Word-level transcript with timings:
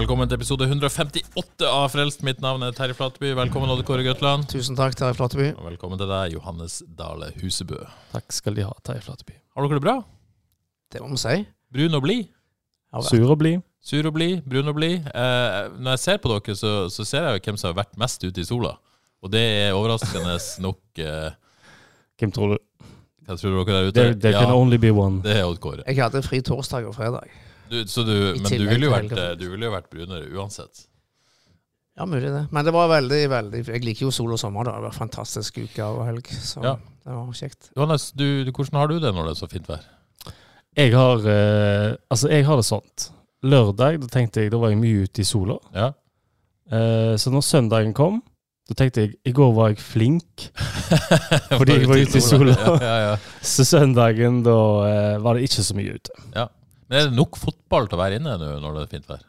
Velkommen 0.00 0.30
til 0.30 0.38
episode 0.38 0.64
158 0.64 1.66
av 1.68 1.90
Frelst. 1.92 2.22
Mitt 2.24 2.38
navn 2.40 2.62
er 2.64 2.72
Terje 2.72 2.94
Flateby. 2.96 3.34
Velkommen, 3.36 3.68
Odd 3.68 3.82
Kåre 3.84 4.04
Grøtland. 4.06 4.46
Tusen 4.48 4.78
takk, 4.78 4.94
Terje 4.96 5.12
Flateby. 5.18 5.50
Og 5.58 5.66
velkommen 5.66 6.00
til 6.00 6.08
deg, 6.08 6.36
Johannes 6.38 6.78
Dale 6.96 7.28
Husebø. 7.42 7.82
Takk 8.14 8.32
skal 8.32 8.56
de 8.56 8.64
ha, 8.64 8.72
Terje 8.86 9.02
Flateby. 9.04 9.34
Har 9.52 9.66
dere 9.66 9.76
det 9.76 9.84
bra? 9.84 9.96
Det 10.94 11.02
må 11.02 11.10
vi 11.12 11.20
si. 11.20 11.34
Brun 11.74 11.98
og 11.98 12.04
blid? 12.06 12.30
Sur 13.10 13.34
og 13.34 13.36
blid. 13.42 13.60
Sur 13.84 14.08
og 14.08 14.16
blid? 14.16 14.40
Brun 14.48 14.72
og 14.72 14.78
blid? 14.78 15.04
Eh, 15.12 15.58
når 15.76 15.98
jeg 15.98 16.02
ser 16.06 16.22
på 16.24 16.32
dere, 16.32 16.56
så, 16.62 16.72
så 16.88 17.06
ser 17.10 17.28
jeg 17.28 17.36
jo 17.36 17.44
hvem 17.50 17.60
som 17.60 17.68
har 17.74 17.78
vært 17.82 18.00
mest 18.00 18.24
ute 18.24 18.40
i 18.40 18.48
sola. 18.48 18.72
Og 19.20 19.34
det 19.36 19.44
er 19.66 19.76
overraskende 19.76 20.38
nok 20.66 21.04
eh, 21.04 21.28
Hvem 22.16 22.32
tror 22.38 22.56
du? 22.56 22.58
Hva 23.28 23.36
tror 23.36 23.60
dere 23.60 23.76
der 23.76 23.92
ute? 23.92 24.00
There, 24.00 24.16
there 24.16 24.40
can 24.40 24.56
only 24.56 24.80
be 24.80 24.96
one. 24.96 25.20
det 25.26 25.36
er 25.36 25.44
Odd 25.44 25.60
Kåre. 25.60 25.84
Jeg 25.84 26.00
hadde 26.00 26.24
fri 26.24 26.40
torsdag 26.40 26.88
og 26.88 26.96
fredag. 26.96 27.28
Du, 27.70 27.76
så 27.86 28.02
du, 28.02 28.14
men 28.40 28.46
du 28.50 28.64
ville 28.66 28.88
jo 28.88 28.92
vært, 28.92 29.12
du 29.38 29.44
ville 29.52 29.68
jo 29.68 29.74
vært 29.74 29.90
brunere 29.92 30.26
uansett. 30.34 30.86
Ja, 32.00 32.06
mulig 32.08 32.30
det. 32.32 32.46
Men 32.54 32.64
det 32.64 32.72
var 32.72 32.88
veldig, 32.88 33.18
veldig 33.28 33.60
Jeg 33.68 33.82
liker 33.84 34.06
jo 34.06 34.12
sol 34.14 34.32
og 34.32 34.38
sommer, 34.40 34.64
da. 34.64 34.78
Det 34.78 34.88
var 34.88 34.94
fantastisk 34.96 35.58
uke 35.60 35.84
og 35.84 36.04
helg. 36.08 36.30
Så 36.32 36.62
Ja. 36.64 36.76
det 37.04 37.12
var 37.14 37.32
kjekt. 37.36 37.70
Johannes, 37.76 38.10
du, 38.16 38.26
hvordan 38.50 38.78
har 38.80 38.88
du 38.88 38.98
det 39.02 39.12
når 39.14 39.28
det 39.28 39.34
er 39.34 39.40
så 39.42 39.48
fint 39.50 39.68
vær? 39.68 39.84
Jeg 40.78 40.94
har 40.94 41.26
eh, 41.26 41.96
Altså, 42.10 42.30
jeg 42.30 42.46
har 42.46 42.56
det 42.56 42.64
sånt. 42.64 43.10
Lørdag 43.42 44.00
da 44.00 44.06
tenkte 44.12 44.40
jeg, 44.44 44.52
da 44.52 44.60
var 44.62 44.70
jeg 44.72 44.80
mye 44.80 45.04
ute 45.06 45.22
i 45.22 45.28
sola. 45.28 45.58
Ja? 45.74 45.90
Eh, 46.70 47.14
så 47.20 47.32
når 47.34 47.44
søndagen 47.44 47.92
kom, 47.96 48.20
da 48.70 48.74
tenkte 48.78 49.02
jeg 49.04 49.14
i 49.26 49.32
går 49.34 49.52
var 49.56 49.72
jeg 49.72 49.80
flink. 49.82 50.48
Fordi 51.58 51.80
jeg 51.80 51.88
var 51.90 52.00
ute 52.00 52.18
i 52.18 52.24
sola. 52.24 52.54
Ja, 52.54 52.74
ja, 52.80 52.96
ja. 53.10 53.14
Så 53.42 53.66
søndagen, 53.66 54.42
da 54.46 54.56
eh, 54.88 55.18
var 55.20 55.36
det 55.36 55.48
ikke 55.50 55.66
så 55.66 55.76
mye 55.76 55.98
ute. 55.98 56.16
Men 56.90 56.98
er 56.98 57.10
det 57.10 57.16
nok 57.18 57.38
fotball 57.38 57.86
til 57.88 57.98
å 57.98 58.02
være 58.02 58.18
inne 58.18 58.36
nå 58.40 58.54
når 58.62 58.76
det 58.76 58.82
er 58.82 58.94
fint 58.96 59.10
vær? 59.10 59.26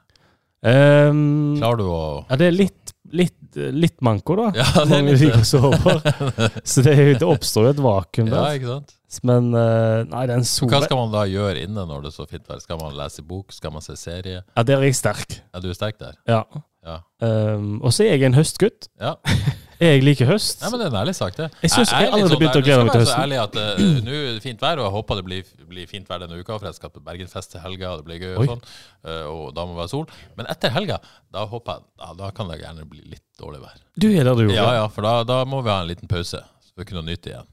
Um, 0.61 1.55
Klarer 1.57 1.79
du 1.79 1.87
å 1.89 2.01
ja, 2.29 2.37
det 2.37 2.47
er 2.51 2.53
litt, 2.53 2.91
litt, 3.17 3.57
litt 3.73 3.95
manko, 4.05 4.35
da. 4.37 4.47
Ja, 4.59 4.83
det 4.85 4.97
er 4.99 5.07
litt 5.07 5.23
liker 5.23 5.45
Sover. 5.47 6.01
Så 6.73 6.83
det, 6.85 6.95
det 7.21 7.25
oppstår 7.25 7.69
jo 7.69 7.73
et 7.75 7.81
vakuum 7.81 8.29
der. 8.29 8.37
Ja, 8.37 8.59
ikke 8.59 8.75
sant? 8.75 8.93
Men 9.27 9.49
eh, 9.57 10.01
nei, 10.07 10.25
den 10.29 10.45
Hva 10.45 10.83
skal 10.85 10.99
man 11.01 11.13
da 11.13 11.25
gjøre 11.27 11.65
inne 11.65 11.85
når 11.89 12.05
det 12.05 12.11
er 12.13 12.15
så 12.15 12.27
fint 12.29 12.45
vær? 12.47 12.61
Skal 12.63 12.79
man 12.79 12.93
lese 12.95 13.25
bok? 13.27 13.51
Skal 13.51 13.73
man 13.73 13.83
se 13.83 13.97
serie? 13.99 14.43
Ja, 14.45 14.63
der 14.63 14.77
er 14.79 14.87
jeg 14.87 14.97
sterk. 15.01 15.41
Ja, 15.51 15.61
du 15.63 15.67
er 15.67 15.75
sterk 15.75 15.97
der? 15.99 16.15
Ja. 16.29 16.45
Ja. 16.85 17.01
Um, 17.21 17.75
og 17.83 17.91
så 17.93 18.05
er 18.07 18.15
jeg 18.15 18.29
en 18.29 18.37
høstgutt. 18.37 18.89
ja. 19.01 19.17
Jeg 19.81 20.03
liker 20.05 20.27
høst. 20.29 20.59
Nei, 20.61 20.69
men 20.69 20.79
det 20.79 20.85
er 20.85 20.91
en 20.91 20.97
ærlig 21.01 21.13
sak, 21.17 21.33
det. 21.39 21.47
Jeg 21.63 21.71
synes 21.73 21.89
jeg 21.89 22.03
litt 22.03 22.11
allerede 22.13 22.29
sånn 22.29 22.39
begynte 22.41 22.59
å 22.61 22.65
glede 22.67 22.83
meg 22.85 22.91
til 22.93 23.01
høsten. 23.01 23.21
ærlig 23.23 23.37
at 23.41 23.55
eh, 23.57 23.79
nå 24.05 24.11
er 24.17 24.27
det 24.35 24.43
fint 24.43 24.61
vær, 24.61 24.77
og 24.77 24.85
jeg 24.85 24.93
håper 24.95 25.17
det 25.19 25.23
blir, 25.25 25.47
blir 25.71 25.87
fint 25.89 26.11
vær 26.11 26.19
denne 26.21 26.37
uka, 26.37 26.57
for 26.59 26.67
jeg 26.69 26.77
skal 26.77 26.91
på 26.93 27.01
Bergenfest 27.07 27.51
til 27.55 27.63
helga, 27.63 27.93
og 27.95 28.03
det 28.03 28.05
blir 28.11 28.19
gøy 28.21 28.35
og 28.35 28.43
Oi. 28.43 28.47
sånn, 28.51 28.61
uh, 29.07 29.23
og 29.31 29.47
da 29.57 29.65
må 29.65 29.73
det 29.73 29.79
være 29.81 29.91
sol. 29.95 30.05
Men 30.37 30.51
etter 30.53 30.69
helga, 30.75 30.99
da 31.33 31.47
håper 31.49 31.79
jeg 31.79 31.87
ja, 32.05 32.11
Da 32.21 32.29
kan 32.37 32.51
det 32.53 32.59
gjerne 32.61 32.85
bli 32.93 33.01
litt 33.15 33.25
dårlig 33.41 33.63
vær. 33.63 33.79
Du 33.97 34.07
er 34.11 34.21
der, 34.23 34.35
du. 34.37 34.43
gjorde. 34.45 34.59
Ja, 34.59 34.67
ja, 34.83 34.85
for 34.93 35.07
da, 35.09 35.15
da 35.25 35.39
må 35.49 35.63
vi 35.65 35.73
ha 35.73 35.79
en 35.81 35.89
liten 35.89 36.11
pause, 36.11 36.43
så 36.45 36.77
vi 36.77 36.85
kan 36.91 37.01
nyte 37.09 37.33
igjen. 37.33 37.49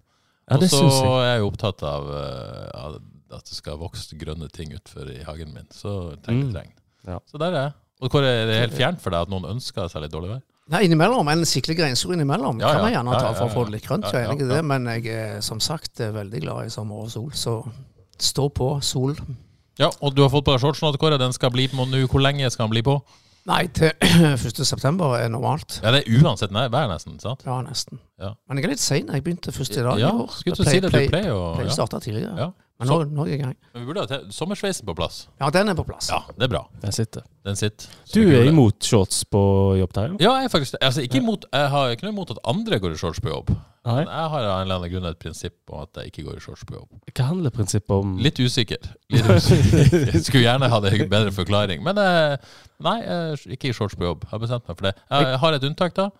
Ja, 0.50 0.56
det 0.60 0.68
og 0.68 0.76
så 0.76 0.84
jeg. 0.84 1.24
er 1.24 1.30
jeg 1.32 1.40
jo 1.46 1.48
opptatt 1.54 1.82
av, 1.88 2.12
uh, 2.12 2.98
at 3.38 3.44
det 3.48 3.56
skal 3.56 3.80
vokse 3.80 4.16
grønne 4.20 4.48
ting 4.52 4.76
utfor 4.76 5.08
i 5.12 5.22
hagen 5.24 5.50
min. 5.56 5.66
Så 5.72 5.96
trenger 6.24 6.44
Mm. 6.52 6.54
regn. 6.60 6.72
Ja. 7.08 7.18
Så 7.28 7.40
der 7.40 7.52
er 7.56 7.62
jeg. 7.70 7.72
Og 8.04 8.12
hvor 8.12 8.22
er 8.22 8.46
det 8.46 8.60
helt 8.60 8.76
fjernt 8.76 9.00
for 9.00 9.10
deg 9.16 9.24
at 9.26 9.32
noen 9.32 9.48
ønsker 9.56 9.88
seg 9.88 10.04
litt 10.04 10.12
dårlig 10.12 10.30
vær? 10.36 10.44
Nei, 10.68 10.82
innimellom. 10.84 11.28
En 11.32 11.44
skikkelig 11.48 11.76
grenseord 11.78 12.14
innimellom 12.18 12.58
Ja, 12.60 12.72
kan 12.74 12.76
ja. 12.76 12.82
man 12.84 12.92
gjerne 12.92 13.12
Ja, 13.14 13.20
ta 13.20 13.28
ja, 13.32 13.34
for 13.38 13.48
å 13.48 13.54
få 13.54 13.64
det 13.68 13.72
litt 13.78 13.86
grønt. 13.88 14.04
Ja, 14.04 14.18
Jeg 14.18 14.26
er 14.26 14.32
enig 14.34 14.42
i 14.44 14.48
det, 14.54 14.64
men 14.68 14.84
jeg 14.86 15.06
er 15.14 15.40
som 15.40 15.60
sagt 15.64 16.00
er 16.04 16.12
veldig 16.12 16.40
glad 16.44 16.66
i 16.66 16.72
sommer 16.74 17.04
og 17.06 17.10
sol. 17.10 17.30
Så 17.32 17.54
stå 18.18 18.48
på, 18.52 18.68
sol. 18.84 19.14
Ja, 19.78 19.88
og 20.02 20.14
du 20.14 20.22
har 20.22 20.28
fått 20.32 20.44
på 20.44 20.52
deg 20.52 20.60
shortsen, 20.60 20.92
Kåre. 21.00 21.18
Den 21.18 21.32
skal 21.32 21.50
bli 21.54 21.68
på 21.72 21.86
nå. 21.88 22.02
Hvor 22.10 22.20
lenge 22.20 22.50
skal 22.50 22.66
den 22.66 22.74
bli 22.76 22.82
på? 22.82 22.98
Nei, 23.48 23.62
til 23.72 23.92
1. 24.02 24.40
september 24.66 25.14
er 25.16 25.28
normalt. 25.32 25.78
Ja, 25.82 25.92
det 25.94 26.02
er 26.04 26.18
uansett 26.20 26.50
nær- 26.52 26.68
vær, 26.68 26.88
nesten. 26.90 27.16
sant? 27.22 27.46
Ja, 27.46 27.62
nesten. 27.64 27.98
Ja. 28.20 28.34
Men 28.48 28.58
jeg 28.60 28.64
er 28.66 28.72
litt 28.74 28.82
sein. 28.82 29.08
Jeg 29.08 29.24
begynte 29.24 29.54
først 29.56 29.72
i 29.78 29.80
dag. 29.86 29.96
Ja, 30.02 30.10
i 30.12 30.20
år. 30.26 30.28
skulle 30.36 30.56
til 30.58 30.66
å 30.66 30.68
si 30.68 30.80
det. 30.80 30.90
Du 30.90 30.96
Play- 30.98 31.08
pleier 31.08 31.32
å 31.32 31.54
play, 31.54 31.62
play, 31.64 31.70
ja. 31.70 31.76
starte 31.78 32.00
tidligere. 32.04 32.34
Ja. 32.36 32.50
Men 32.78 32.88
nå, 32.92 32.96
nå 33.10 33.24
er 33.24 33.30
jeg 33.32 33.38
i 33.40 33.42
gang. 33.42 33.54
Men 33.74 33.82
vi 33.82 33.86
burde 33.88 34.02
ha 34.04 34.06
te- 34.06 34.30
sommersveisen 34.30 34.86
på 34.86 34.94
plass. 34.94 35.24
Ja, 35.40 35.48
den 35.50 35.68
er 35.68 35.74
på 35.74 35.82
plass. 35.88 36.10
Ja, 36.12 36.20
det 36.38 36.44
er 36.46 36.50
bra. 36.52 36.60
Den 36.82 36.92
sitter. 36.94 37.24
Den 37.44 37.56
sitter. 37.58 37.88
Så 38.06 38.20
Du 38.22 38.28
er 38.38 38.46
imot 38.46 38.84
shorts 38.86 39.24
på 39.26 39.40
jobb, 39.80 39.90
Terje? 39.96 40.14
Ja, 40.22 40.36
jeg 40.38 40.46
er 40.46 40.52
faktisk 40.52 40.76
altså, 40.80 41.02
ikke 41.02 41.18
imot, 41.18 41.44
Jeg 41.52 41.68
har 41.72 41.90
ikke 41.90 42.06
noe 42.06 42.12
imot 42.14 42.30
at 42.36 42.38
andre 42.46 42.78
går 42.78 42.94
i 42.94 43.00
shorts 43.00 43.18
på 43.24 43.32
jobb. 43.32 43.50
Nei? 43.88 43.96
Men 44.04 44.12
jeg 44.12 44.30
har 44.34 44.44
av 44.46 44.52
en 44.60 44.62
eller 44.66 44.76
annen 44.78 44.92
grunn 44.92 45.08
et 45.10 45.18
prinsipp 45.18 45.72
om 45.72 45.80
at 45.82 45.98
jeg 46.02 46.12
ikke 46.12 46.24
går 46.28 46.36
i 46.38 46.44
shorts 46.44 46.62
på 46.68 46.76
jobb. 46.76 47.00
Hva 47.18 47.26
handler 47.32 47.54
prinsippet 47.56 47.94
om? 47.96 48.12
Litt 48.22 48.38
usikker. 48.38 48.86
Litt 49.10 49.26
usikker. 49.32 50.06
Jeg 50.12 50.22
skulle 50.28 50.44
gjerne 50.44 50.68
hatt 50.70 50.86
en 50.92 51.08
bedre 51.10 51.32
forklaring. 51.34 51.82
Men 51.82 51.98
eh, 51.98 52.36
nei, 52.84 52.96
jeg 53.02 53.32
er 53.34 53.56
ikke 53.58 53.72
i 53.72 53.74
shorts 53.74 53.98
på 53.98 54.06
jobb. 54.06 54.22
Jeg 54.28 54.34
har 54.36 54.44
bestemt 54.44 54.68
meg 54.70 54.78
for 54.78 54.90
det. 54.90 54.94
Jeg 55.10 55.42
har 55.42 55.58
et 55.58 55.66
unntak, 55.70 55.96
da. 55.98 56.10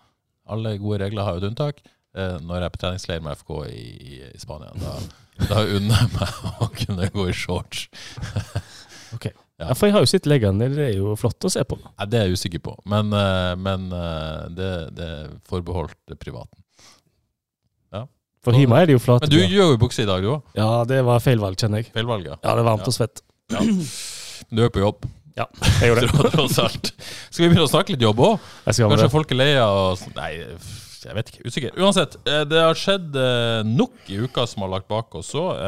Alle 0.49 0.75
gode 0.81 0.99
regler 1.05 1.23
har 1.23 1.37
jo 1.37 1.43
et 1.45 1.49
unntak. 1.53 1.79
Eh, 2.17 2.35
Når 2.41 2.55
jeg 2.57 2.65
er 2.65 2.73
på 2.75 2.79
treningsleir 2.83 3.21
med 3.23 3.37
FK 3.37 3.51
i, 3.69 3.81
i- 4.17 4.21
i 4.33 4.39
Spania, 4.41 4.71
da, 4.81 4.95
da 5.47 5.63
unner 5.65 6.01
jeg 6.03 6.11
meg 6.15 6.63
å 6.65 6.69
kunne 6.75 7.09
gå 7.15 7.29
i 7.31 7.35
shorts. 7.35 7.87
Ok. 9.09 9.23
Ja. 9.57 9.71
Ja, 9.71 9.73
for 9.73 9.89
jeg 9.89 9.95
har 9.95 10.03
jo 10.05 10.07
sett 10.11 10.27
leggene. 10.29 10.67
Det 10.69 10.83
er 10.85 10.97
jo 10.99 11.15
flott 11.17 11.41
å 11.47 11.49
se 11.49 11.63
på. 11.65 11.79
Nei, 11.81 12.05
det 12.13 12.19
er 12.19 12.27
jeg 12.29 12.37
usikker 12.37 12.61
på, 12.61 12.75
men, 12.85 13.09
eh, 13.17 13.55
men 13.57 13.87
eh, 13.89 14.43
det, 14.53 14.67
det 14.93 15.07
er 15.15 15.31
forbeholdt 15.49 16.13
privaten. 16.21 16.61
For 18.39 18.55
hjemme 18.55 18.77
er 18.79 18.87
det 18.87 18.93
jo 18.95 18.99
flate. 19.03 19.27
Men 19.27 19.33
du 19.33 19.41
gjør 19.51 19.73
jo 19.73 19.79
bukse 19.81 20.05
i 20.05 20.07
dag, 20.07 20.23
du 20.23 20.29
òg. 20.37 20.45
Ja, 20.55 20.67
det 20.87 21.01
var 21.03 21.19
feil 21.19 21.41
valg, 21.41 21.57
kjenner 21.59 21.81
jeg. 21.81 21.89
Feilvalg, 21.91 22.23
ja. 22.29 22.37
Ja, 22.39 22.53
det 22.55 22.61
er 22.63 22.67
varmt 22.69 22.87
og 22.87 22.95
svett. 22.95 23.19
Du 23.51 24.61
er 24.63 24.71
på 24.71 24.79
jobb, 24.79 25.03
Ja, 25.35 25.43
jeg 25.81 25.89
gjorde 25.91 26.05
det. 26.07 26.29
tross 26.37 26.55
alt. 26.63 26.93
Skal 27.27 27.43
vi 27.43 27.49
begynne 27.49 27.65
å 27.67 27.71
snakke 27.71 27.97
litt 27.97 28.05
jobb 28.05 28.21
òg? 28.23 28.45
Kanskje 28.63 28.87
det. 29.03 29.09
folk 29.11 29.33
er 29.35 29.39
lei 29.41 29.49
av 29.59 29.99
Nei, 30.15 30.31
jeg 31.07 31.15
vet 31.15 31.29
ikke. 31.31 31.43
Usikker. 31.47 31.75
Uansett, 31.79 32.15
eh, 32.27 32.41
det 32.49 32.59
har 32.59 32.75
skjedd 32.75 33.15
eh, 33.15 33.61
nok 33.69 34.09
i 34.11 34.17
uka 34.25 34.43
som 34.49 34.65
har 34.65 34.71
lagt 34.73 34.89
bak 34.91 35.15
oss 35.15 35.29
òg. 35.39 35.61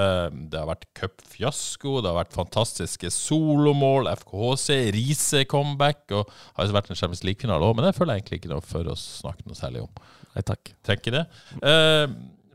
Det 0.51 0.59
har 0.59 0.67
vært 0.67 0.83
cupfiasko, 0.97 2.01
det 2.03 2.09
har 2.11 2.17
vært 2.19 2.35
fantastiske 2.35 3.11
solomål, 3.15 4.09
FKHC, 4.19 4.79
Riise-comeback, 4.97 6.03
og 6.19 6.33
har 6.57 6.67
jo 6.67 6.75
vært 6.75 6.91
en 6.91 6.99
Champions 6.99 7.23
League-finale 7.27 7.63
òg, 7.69 7.77
men 7.79 7.87
det 7.87 7.95
føler 7.95 8.17
jeg 8.17 8.23
egentlig 8.25 8.41
ikke 8.41 8.51
noe 8.51 8.65
for 8.65 8.91
å 8.91 8.97
snakke 8.99 9.47
noe 9.47 9.55
særlig 9.59 9.85
om. 9.85 10.03
Nei, 10.35 10.43
takk. 10.47 10.73
Tenker 10.87 11.17
det. 11.21 11.25
Eh, 11.61 12.05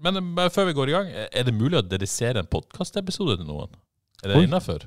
Men 0.04 0.20
eh, 0.20 0.50
før 0.52 0.66
vi 0.68 0.74
går 0.76 0.90
i 0.90 0.94
gang, 0.98 1.08
er 1.32 1.44
det 1.48 1.54
mulig 1.56 1.78
å 1.80 1.84
dedisere 1.86 2.42
en 2.42 2.48
podkastepisode 2.52 3.38
til 3.40 3.48
noen? 3.48 3.72
Er 4.22 4.34
det 4.34 4.42
innafor? 4.46 4.84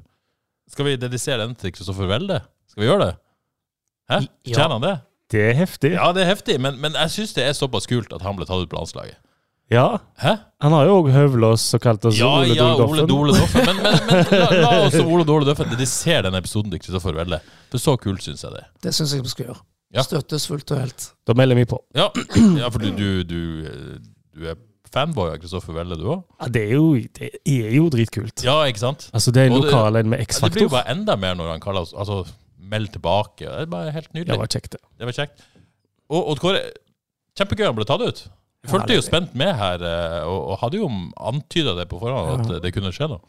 Skal 0.70 0.86
vi 0.86 0.98
dedisere 1.02 1.42
den 1.48 1.56
til 1.58 1.72
Kristoffer 1.74 2.06
Welde? 2.10 2.44
Skal 2.70 2.84
vi 2.84 2.88
gjøre 2.92 3.08
det? 3.08 3.16
Hæ? 4.10 4.20
Ja. 4.46 4.54
Tjener 4.60 4.76
han 4.78 4.86
det? 4.86 4.94
Det 5.30 5.42
er 5.52 5.58
heftig. 5.58 5.94
Ja, 5.94 6.12
det 6.16 6.24
er 6.26 6.32
heftig, 6.32 6.60
men, 6.62 6.80
men 6.82 6.96
jeg 6.98 7.14
syns 7.14 7.36
det 7.38 7.44
er 7.46 7.58
såpass 7.58 7.86
kult 7.90 8.14
at 8.16 8.24
han 8.26 8.38
ble 8.38 8.48
tatt 8.50 8.64
ut 8.64 8.72
på 8.72 8.80
landslaget. 8.80 9.20
Ja. 9.70 10.00
Hæ? 10.18 10.36
Han 10.66 10.74
har 10.74 10.88
jo 10.90 10.96
òg 11.04 11.12
høvla 11.14 11.52
oss 11.54 11.68
og 11.78 11.82
kalt 11.84 12.06
oss 12.10 12.18
Ja, 12.18 12.30
Ole 12.42 12.56
ja, 12.58 12.72
Dole 12.74 12.88
Ole 12.88 13.04
Doffen. 13.06 13.10
Dole 13.12 13.36
Doffen. 13.38 13.68
Men, 13.68 13.82
men, 13.84 14.00
men 14.10 14.32
la, 14.34 14.48
la 14.64 14.72
oss 14.88 14.98
Ole 15.04 15.26
Dole 15.30 15.46
Doffen 15.46 15.76
De 15.78 15.86
ser 15.90 16.26
den 16.26 16.38
episoden 16.40 16.74
til 16.74 16.82
Kristoffer 16.82 17.14
Welde. 17.14 17.38
For 17.70 17.84
så 17.84 17.94
kult 18.02 18.26
syns 18.26 18.42
jeg 18.48 18.56
det. 18.56 18.64
Det 18.88 18.96
syns 18.98 19.14
jeg 19.14 19.28
vi 19.28 19.34
skal 19.36 19.52
gjøre. 19.52 19.62
Ja. 19.94 20.06
Støttes 20.06 20.48
fullt 20.50 20.74
og 20.74 20.82
helt. 20.82 21.12
Da 21.26 21.36
melder 21.38 21.58
vi 21.58 21.68
på. 21.70 21.78
Ja, 21.98 22.10
ja 22.58 22.74
for 22.74 22.82
du, 22.82 22.90
du, 22.98 23.22
du, 23.30 23.40
du 24.34 24.50
er 24.50 24.58
fanboy 24.90 25.32
av 25.36 25.38
Kristoffer 25.42 25.78
Welde, 25.78 25.98
du 26.02 26.10
òg? 26.16 26.26
Ja, 26.42 26.50
det 26.58 26.66
er 26.66 26.76
jo, 26.76 26.92
det 27.20 27.32
er 27.46 27.74
jo 27.78 27.90
dritkult. 27.94 28.46
Ja, 28.46 28.64
ikke 28.70 28.82
sant? 28.82 29.10
Altså, 29.14 29.34
det 29.36 29.46
er 29.46 29.54
lokalen 29.54 30.10
med 30.10 30.26
Ja, 30.26 30.48
Det 30.48 30.54
blir 30.58 30.66
jo 30.66 30.74
bare 30.74 30.90
enda 30.94 31.18
mer 31.20 31.38
når 31.38 31.54
han 31.56 31.64
kaller 31.64 31.86
oss 31.86 31.94
Altså, 31.94 32.24
meld 32.60 32.92
tilbake. 32.94 33.46
Det 33.48 33.66
er 33.66 33.72
bare 33.72 33.92
helt 33.96 34.10
Det 34.12 34.20
nydelig. 34.22 34.40
var 34.42 34.48
kjekt, 34.52 34.72
det. 34.76 34.82
Det 35.00 35.08
var 35.10 35.16
kjekt. 35.16 35.44
Og 36.10 36.32
Odd 36.34 36.40
Kåre, 36.44 36.62
kjempegøy 37.38 37.66
han 37.70 37.76
ble 37.78 37.86
tatt 37.88 38.02
ut. 38.04 38.22
Ja, 38.66 38.70
fulgte 38.74 38.96
jo 38.98 39.02
spent 39.06 39.36
med 39.40 39.54
her, 39.56 39.80
eh, 39.88 40.24
og, 40.28 40.40
og 40.52 40.58
hadde 40.66 40.82
jo 40.82 40.90
antyda 41.16 41.78
det 41.78 41.86
på 41.92 42.00
forhånd, 42.02 42.50
at 42.52 42.62
det 42.66 42.74
kunne 42.76 42.92
skje 42.92 43.08
noe. 43.14 43.22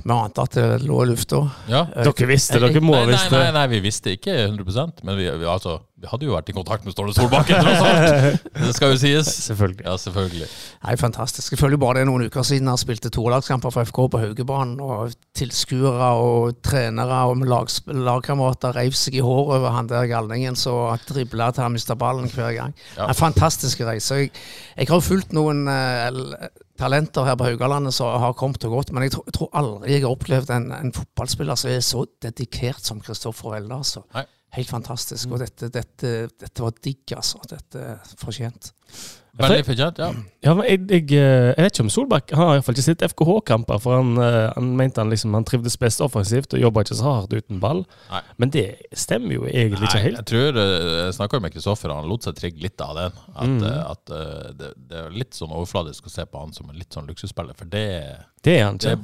Vi 0.00 0.14
ante 0.14 0.42
at 0.42 0.56
det 0.56 0.82
lå 0.86 1.02
i 1.04 1.10
lufta. 1.10 1.42
Ja. 1.68 1.84
Dere 1.92 2.28
visste, 2.30 2.60
dere 2.62 2.80
må 2.82 2.94
Nei, 2.96 3.04
nei, 3.04 3.12
visste. 3.14 3.36
nei, 3.36 3.52
nei, 3.56 3.66
vi 3.74 3.80
visste 3.84 4.14
ikke 4.16 4.36
100 4.46 5.02
men 5.04 5.16
vi, 5.18 5.26
vi, 5.42 5.48
altså, 5.48 5.80
vi 6.00 6.08
hadde 6.08 6.24
jo 6.24 6.32
vært 6.32 6.48
i 6.48 6.54
kontakt 6.56 6.86
med 6.86 6.94
Ståle 6.94 7.12
Solbakken. 7.12 7.60
Det 8.64 8.72
skal 8.76 8.94
jo 8.94 9.00
sies. 9.00 9.28
Selvfølgelig. 9.50 9.84
Ja, 9.84 9.96
selvfølgelig. 10.00 10.48
Nei, 10.86 10.94
fantastisk. 11.00 11.56
Jo 11.60 11.80
bare 11.80 11.98
det 11.98 12.04
er 12.06 12.08
noen 12.08 12.24
uker 12.30 12.46
siden 12.46 12.70
jeg 12.72 12.80
spilte 12.80 13.12
tolagskamper 13.12 13.74
for 13.74 13.88
FK 13.90 14.00
på 14.14 14.22
Haugebanen. 14.22 14.80
Og 14.80 15.12
tilskuere 15.36 16.08
og 16.22 16.62
trenere 16.64 17.20
og 17.28 17.44
lag, 17.44 17.68
lagkamerater 18.08 18.78
reiv 18.80 18.96
seg 18.96 19.18
i 19.20 19.24
håret 19.24 19.58
over 19.58 19.76
han 19.76 19.90
der 19.90 20.08
galningen 20.08 20.56
som 20.56 20.96
dribla 21.10 21.50
til 21.52 21.66
han 21.66 21.76
mista 21.76 21.98
ballen 22.00 22.32
hver 22.32 22.56
gang. 22.56 22.74
Ja. 22.96 23.10
En 23.10 23.20
fantastisk 23.20 23.84
reise. 23.84 24.22
Jeg, 24.24 24.32
jeg 24.80 24.88
har 24.88 25.04
fulgt 25.04 25.36
noen 25.36 25.66
eh, 25.68 26.48
talenter 26.80 27.28
her 27.28 27.36
på 27.38 27.46
Haugalandet 27.50 27.94
som 27.94 28.10
har 28.22 28.34
kommet 28.38 28.64
og 28.66 28.72
gått, 28.78 28.90
men 28.96 29.04
jeg, 29.06 29.12
tror- 29.14 29.28
jeg 29.28 29.36
tror 29.36 29.50
aldri 29.60 29.92
jeg 29.94 30.02
har 30.06 30.14
opplevd 30.16 30.50
en, 30.56 30.68
en 30.80 30.92
fotballspiller 30.96 31.60
som 31.60 31.70
er 31.70 31.84
så 31.84 32.04
dedikert 32.24 32.82
som 32.88 33.00
Kristoffer 33.04 33.52
Welde. 33.54 33.76
Altså. 33.82 34.02
Helt 34.56 34.66
fantastisk. 34.72 35.30
Og 35.30 35.38
dette, 35.44 35.68
dette, 35.70 36.08
dette 36.42 36.64
var 36.64 36.72
digg, 36.82 37.04
altså. 37.14 37.38
Dette 37.52 37.84
fortjent. 38.18 38.72
Veldig 39.42 39.64
fortjent, 39.66 39.98
ja. 40.02 40.08
Ja, 40.44 40.54
men 40.56 40.64
jeg, 40.68 40.80
jeg, 40.90 41.04
eh, 41.18 41.50
jeg 41.54 41.64
vet 41.66 41.74
ikke 41.76 41.84
om 41.84 41.90
Solbakk 41.92 42.30
Han 42.36 42.40
har 42.48 42.54
iallfall 42.58 42.74
ikke 42.78 42.84
sett 42.86 43.02
FKH-kamper, 43.10 43.80
for 43.84 43.96
han, 43.98 44.10
eh, 44.24 44.48
han 44.56 44.70
mente 44.78 45.00
han 45.02 45.10
liksom 45.12 45.34
Han 45.36 45.44
trivdes 45.48 45.76
best 45.80 46.00
offensivt 46.04 46.54
og 46.56 46.62
jobba 46.64 46.84
ikke 46.86 46.96
så 46.98 47.06
hardt 47.18 47.32
uten 47.36 47.60
ball. 47.62 47.84
Nei. 48.10 48.22
Men 48.40 48.50
det 48.56 48.64
stemmer 48.96 49.36
jo 49.38 49.44
egentlig 49.50 49.84
ikke 49.88 50.00
Nei, 50.00 50.04
helt. 50.08 50.20
jeg 50.22 50.28
tror 50.32 50.60
eh, 50.64 50.90
Jeg 51.06 51.14
snakka 51.20 51.40
med 51.44 51.54
Kristoffer, 51.54 51.94
han 51.94 52.08
lot 52.10 52.26
seg 52.28 52.36
trigge 52.40 52.62
litt 52.66 52.80
av 52.84 52.96
den. 53.00 53.22
At, 53.34 53.48
Mm. 53.50 53.64
at 53.66 54.12
det, 54.58 54.68
det 54.90 54.98
er 55.04 55.10
litt 55.14 55.34
sånn 55.36 55.50
overfladisk 55.52 56.06
å 56.06 56.10
se 56.12 56.24
på 56.28 56.38
han 56.40 56.52
som 56.56 56.68
en 56.70 56.76
litt 56.78 56.92
sånn 56.94 57.08
luksusspiller, 57.10 57.56
for 57.56 57.64
det, 57.72 57.86
Det 58.44 58.58
er 58.60 58.64
han 58.68 58.78
det 58.80 58.98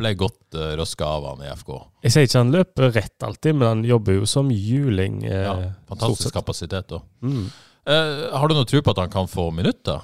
ble 0.00 0.14
godt 0.16 0.56
uh, 0.56 0.70
røska 0.80 1.04
av 1.04 1.26
han 1.28 1.42
i 1.44 1.50
FK. 1.52 1.70
Jeg 2.06 2.12
sier 2.14 2.24
ikke 2.24 2.38
han 2.40 2.52
løper 2.54 2.92
rett 2.94 3.24
alltid, 3.26 3.54
men 3.60 3.68
han 3.68 3.82
jobber 3.84 4.14
jo 4.16 4.24
som 4.30 4.48
juling. 4.48 5.18
Eh, 5.28 5.42
Ja, 5.44 5.52
fantastisk 5.90 6.32
kapasitet 6.32 6.94
òg. 6.96 7.02
Mm. 7.20 7.50
Har 7.86 8.48
du 8.48 8.54
noe 8.54 8.68
tro 8.68 8.80
på 8.82 8.90
at 8.90 8.98
han 9.04 9.10
kan 9.12 9.28
få 9.30 9.50
minutter? 9.54 10.00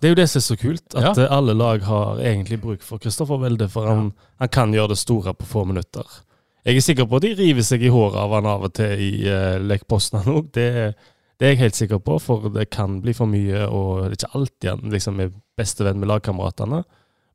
Det 0.00 0.08
er 0.10 0.12
jo 0.12 0.18
det 0.18 0.28
som 0.28 0.38
er 0.38 0.44
så 0.44 0.56
kult, 0.60 0.94
at 0.94 1.02
Ja. 1.16 1.24
eh, 1.24 1.32
alle 1.32 1.54
lag 1.56 1.82
har 1.82 2.18
egentlig 2.20 2.60
bruk 2.60 2.82
for 2.82 2.98
Kristoffer 2.98 3.38
Welde, 3.40 3.68
for 3.68 3.86
han, 3.88 4.12
han 4.38 4.48
kan 4.48 4.72
gjøre 4.72 4.88
det 4.92 4.98
store 5.00 5.32
på 5.34 5.46
få 5.48 5.64
minutter. 5.64 6.04
Jeg 6.66 6.76
er 6.76 6.80
sikker 6.80 7.06
på 7.06 7.16
at 7.16 7.22
de 7.22 7.34
river 7.34 7.62
seg 7.62 7.82
i 7.82 7.88
håret 7.88 8.18
av 8.18 8.30
han 8.34 8.46
av 8.46 8.64
og 8.66 8.72
til 8.74 8.98
i 9.00 9.10
uh, 9.30 9.56
Lek 9.62 9.86
Poznan 9.88 10.26
òg. 10.26 10.50
Det, 10.52 10.94
det 11.38 11.46
er 11.46 11.54
jeg 11.54 11.58
helt 11.62 11.74
sikker 11.78 11.98
på, 12.02 12.18
for 12.20 12.48
det 12.50 12.68
kan 12.70 13.00
bli 13.00 13.12
for 13.14 13.26
mye, 13.30 13.66
og 13.70 14.02
det 14.02 14.06
er 14.10 14.16
ikke 14.18 14.34
alltid 14.34 14.70
han 14.70 14.90
liksom 14.92 15.20
er 15.20 15.30
bestevenn 15.56 15.98
med 16.02 16.08
lagkameratene. 16.10 16.82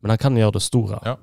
Men 0.01 0.09
han 0.09 0.17
kan 0.21 0.35
gjøre 0.37 0.57
det 0.57 0.61
store. 0.65 0.99
Ja. 1.05 1.15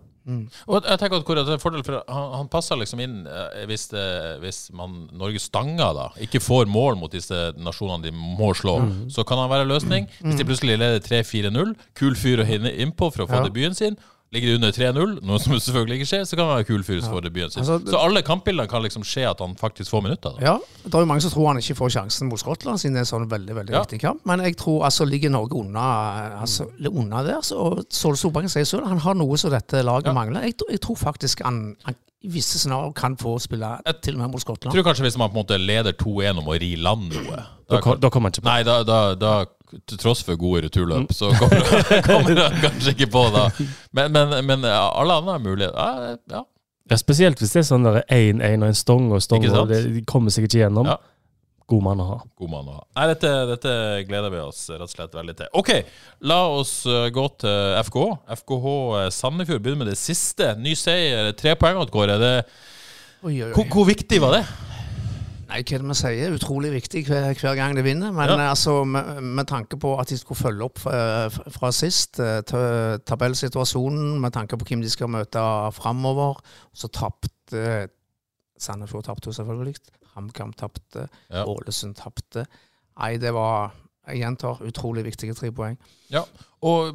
Og 0.68 0.84
jeg 0.84 0.98
tenker 1.00 1.16
at 1.20 1.24
Kåre, 1.24 1.42
det 1.46 1.54
er 1.54 1.58
en 1.58 1.62
fordel 1.62 1.84
for 1.86 2.02
Han, 2.08 2.26
han 2.36 2.48
passer 2.52 2.76
liksom 2.76 3.00
inn 3.00 3.14
eh, 3.26 3.62
hvis, 3.70 3.86
det, 3.92 4.04
hvis 4.42 4.58
man 4.76 5.08
Norge 5.16 5.40
stanger 5.40 5.94
da 5.96 6.08
ikke 6.20 6.40
får 6.44 6.68
mål 6.68 6.98
mot 7.00 7.12
disse 7.12 7.38
nasjonene 7.56 8.04
de 8.04 8.12
må 8.12 8.52
slå. 8.54 8.76
Så 9.12 9.24
kan 9.28 9.38
han 9.40 9.50
være 9.50 9.68
løsning. 9.70 10.06
Hvis 10.20 10.36
de 10.40 10.44
plutselig 10.48 10.76
leder 10.78 11.00
3-4-0, 11.00 11.74
kul 11.96 12.14
fyr 12.18 12.44
å 12.44 12.48
hinne 12.48 12.74
innpå 12.84 13.08
for 13.14 13.24
å 13.24 13.28
få 13.30 13.40
Ja. 13.40 13.48
debuten 13.48 13.74
sin. 13.78 13.96
Ligger 14.30 14.48
de 14.48 14.54
under 14.58 14.72
3-0, 14.76 15.12
noe 15.24 15.38
som 15.40 15.54
selvfølgelig 15.56 15.96
ikke 16.02 16.06
skjer, 16.10 16.24
så 16.28 16.36
kan 16.36 16.44
han 16.50 16.58
være 16.58 16.66
kul 16.68 16.82
fyr 16.84 17.00
får 17.00 17.22
debuten 17.24 17.50
sin. 17.54 17.62
Altså, 17.62 17.78
så 17.88 17.96
alle 18.04 18.20
kampbildene 18.22 18.68
kan 18.68 18.82
liksom 18.84 19.02
skje 19.08 19.22
at 19.30 19.38
han 19.40 19.54
faktisk 19.56 19.88
får 19.88 20.02
minutter. 20.04 20.34
da 20.36 20.44
Ja, 20.44 20.58
det 20.84 20.94
er 20.94 21.00
jo 21.00 21.08
mange 21.08 21.22
som 21.24 21.30
tror 21.32 21.46
han 21.48 21.56
ikke 21.62 21.76
får 21.78 21.94
sjansen 21.96 22.28
mot 22.28 22.38
Skottland, 22.42 22.76
siden 22.82 22.92
det 22.92 23.00
er 23.00 23.06
en 23.06 23.12
sånn 23.14 23.28
veldig 23.30 23.54
veldig 23.56 23.72
Ja. 23.72 23.80
viktig 23.86 24.00
kamp. 24.02 24.20
Men 24.28 24.40
jeg 24.44 24.58
tror 24.60 24.84
altså 24.84 25.06
ligger 25.08 25.30
Norge 25.32 25.56
unna, 25.56 26.40
altså, 26.42 26.66
unna 26.92 27.22
der, 27.24 27.40
så 27.40 27.56
og 27.56 27.84
Ståle 27.88 28.16
Solbakken 28.20 28.50
sier 28.52 28.64
selv 28.68 28.86
han 28.86 28.98
har 28.98 29.14
noe 29.14 29.36
som 29.38 29.50
dette 29.50 29.80
laget 29.82 30.06
Ja. 30.06 30.12
mangler. 30.12 30.42
Jeg, 30.44 30.58
tror- 30.58 30.70
jeg 30.70 30.80
tror 30.80 30.96
faktisk 30.96 31.42
han, 31.42 31.76
han 31.84 31.96
i 32.22 32.28
visse 32.28 32.58
scenarioer 32.58 32.92
kan 32.94 33.16
få 33.16 33.38
spille 33.40 33.78
til 34.02 34.12
og 34.14 34.18
med 34.20 34.26
mot 34.28 34.34
Jeg 34.34 34.40
Skottland. 34.44 34.74
tror 34.74 34.82
kanskje 34.84 35.04
hvis 35.08 35.16
man 35.16 35.30
på 35.30 35.38
en 35.38 35.44
måte 35.46 35.56
leder 35.56 35.92
2-1 35.92 36.36
om 36.38 36.44
å 36.44 36.60
ri 36.60 36.76
land 36.76 37.12
noe 37.14 37.44
Da, 37.70 37.80
ko- 37.80 37.94
da 37.96 38.10
kommer 38.10 38.28
han 38.28 38.32
ikke 38.32 38.42
på. 38.42 38.44
Nei, 38.44 38.62
da, 38.62 38.82
da, 38.82 39.14
da 39.14 39.44
til 39.88 40.00
tross 40.00 40.22
for 40.24 40.38
gode 40.40 40.64
returløp, 40.66 41.12
så 41.16 41.30
kommer, 41.36 41.64
kommer 42.06 42.42
han 42.44 42.60
kanskje 42.62 42.94
ikke 42.94 43.10
på 43.12 43.24
da. 43.34 43.48
Men, 43.92 44.14
men, 44.14 44.38
men 44.48 44.64
ja, 44.68 44.86
alle 44.88 45.18
andre 45.20 45.36
har 45.36 45.44
mulighet. 45.44 45.76
Ja, 45.76 46.14
ja. 46.32 46.46
Ja, 46.88 46.96
spesielt 46.96 47.40
hvis 47.42 47.52
det 47.52 47.60
er 47.60 47.68
sånn 47.68 47.84
1-1 47.84 48.62
og 48.62 48.70
en 48.70 48.76
stong 48.76 49.10
og 49.12 49.20
stong, 49.20 49.44
og 49.52 49.68
det, 49.68 49.82
de 49.92 50.02
kommer 50.08 50.32
seg 50.32 50.46
ikke 50.48 50.62
gjennom. 50.62 50.88
Ja. 50.88 50.96
God 51.68 51.82
mann 51.84 52.00
å 52.00 52.04
ha. 52.08 52.14
God 52.40 52.48
mann 52.48 52.68
å 52.70 52.78
ha. 52.78 52.82
Nei, 52.96 53.08
dette, 53.10 53.30
dette 53.50 53.72
gleder 54.08 54.32
vi 54.32 54.40
oss 54.40 54.62
rett 54.72 54.86
og 54.86 54.92
slett 54.94 55.18
veldig 55.18 55.34
til. 55.36 55.50
OK, 55.60 55.74
la 56.30 56.38
oss 56.48 56.72
uh, 56.88 57.10
gå 57.12 57.26
til 57.42 57.74
FKH. 57.84 58.06
FKH 58.40 58.72
uh, 58.72 59.02
Sandefjord 59.12 59.60
begynner 59.66 59.82
med 59.84 59.92
det 59.92 59.98
siste. 60.00 60.54
Ny 60.64 60.72
seier, 60.80 61.28
tre 61.36 61.52
poeng 61.60 61.82
oi, 61.82 63.34
oi. 63.42 63.52
hvor, 63.52 63.68
hvor 63.68 63.84
viktig 63.90 64.22
var 64.24 64.38
det? 64.38 64.42
Nei, 65.48 65.62
hva 65.64 65.74
er 65.78 65.80
det 65.80 65.88
vi 65.88 65.94
sier? 65.96 66.34
Utrolig 66.36 66.70
viktig 66.74 67.06
hver, 67.08 67.30
hver 67.40 67.54
gang 67.56 67.76
de 67.78 67.82
vinner. 67.86 68.12
Men 68.12 68.28
Ja. 68.28 68.34
eh, 68.36 68.50
altså, 68.50 68.84
med, 68.84 69.22
med 69.24 69.46
tanke 69.48 69.78
på 69.80 69.94
at 70.00 70.08
de 70.12 70.18
skulle 70.20 70.36
følge 70.38 70.64
opp 70.66 70.78
fra, 70.78 71.28
fra 71.30 71.70
sist, 71.72 72.20
eh, 72.20 72.42
tabellsituasjonen, 73.08 74.18
med 74.20 74.32
tanke 74.36 74.58
på 74.60 74.66
hvem 74.68 74.82
de 74.84 74.90
skal 74.92 75.08
møte 75.08 75.40
framover, 75.72 76.40
så 76.76 76.88
tapte 76.92 77.88
Sandefjord 78.58 79.04
tapte 79.06 79.32
selvfølgelig. 79.32 79.76
HamKam 80.16 80.52
tapte. 80.58 81.06
Ja. 81.30 81.44
Ålesund 81.46 81.94
tapte. 81.96 82.44
Nei, 82.98 83.16
det 83.22 83.32
var 83.34 83.72
Jeg 84.08 84.22
gjentar, 84.22 84.62
utrolig 84.64 85.02
viktige 85.04 85.34
tre 85.36 85.50
poeng. 85.52 85.74
Ja, 86.10 86.22
og 86.64 86.94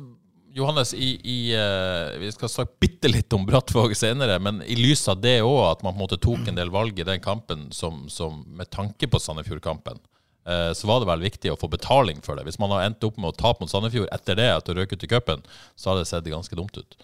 Johannes, 0.54 0.94
i, 0.94 1.18
i, 1.24 1.38
uh, 1.58 2.20
vi 2.22 2.30
skal 2.32 2.52
snakke 2.52 2.78
bitte 2.84 3.10
litt 3.10 3.34
om 3.34 3.46
Brattvåg 3.46 3.96
senere, 3.98 4.38
men 4.40 4.62
i 4.70 4.76
lys 4.78 5.08
av 5.10 5.22
det 5.24 5.40
òg, 5.42 5.62
at 5.72 5.82
man 5.82 5.96
på 5.96 5.98
en 5.98 6.04
måte 6.04 6.20
tok 6.22 6.46
en 6.48 6.60
del 6.60 6.70
valg 6.74 7.00
i 7.00 7.06
den 7.08 7.22
kampen 7.24 7.72
som, 7.74 8.04
som 8.10 8.44
med 8.54 8.70
tanke 8.70 9.10
på 9.10 9.22
Sandefjord-kampen, 9.22 9.98
uh, 10.46 10.70
så 10.78 10.90
var 10.90 11.02
det 11.02 11.10
vel 11.10 11.26
viktig 11.26 11.54
å 11.54 11.58
få 11.58 11.72
betaling 11.74 12.22
for 12.22 12.38
det. 12.38 12.46
Hvis 12.46 12.62
man 12.62 12.76
har 12.76 12.86
endt 12.86 13.06
opp 13.08 13.18
med 13.18 13.32
å 13.32 13.38
tape 13.38 13.66
mot 13.66 13.72
Sandefjord 13.72 14.12
etter 14.14 14.38
det, 14.38 14.52
at 14.54 14.70
du 14.70 14.78
røk 14.78 14.94
ut 14.94 15.08
i 15.08 15.10
cupen, 15.16 15.42
så 15.74 15.90
har 15.90 16.02
det 16.02 16.06
sett 16.12 16.30
ganske 16.30 16.60
dumt 16.60 16.78
ut. 16.78 16.98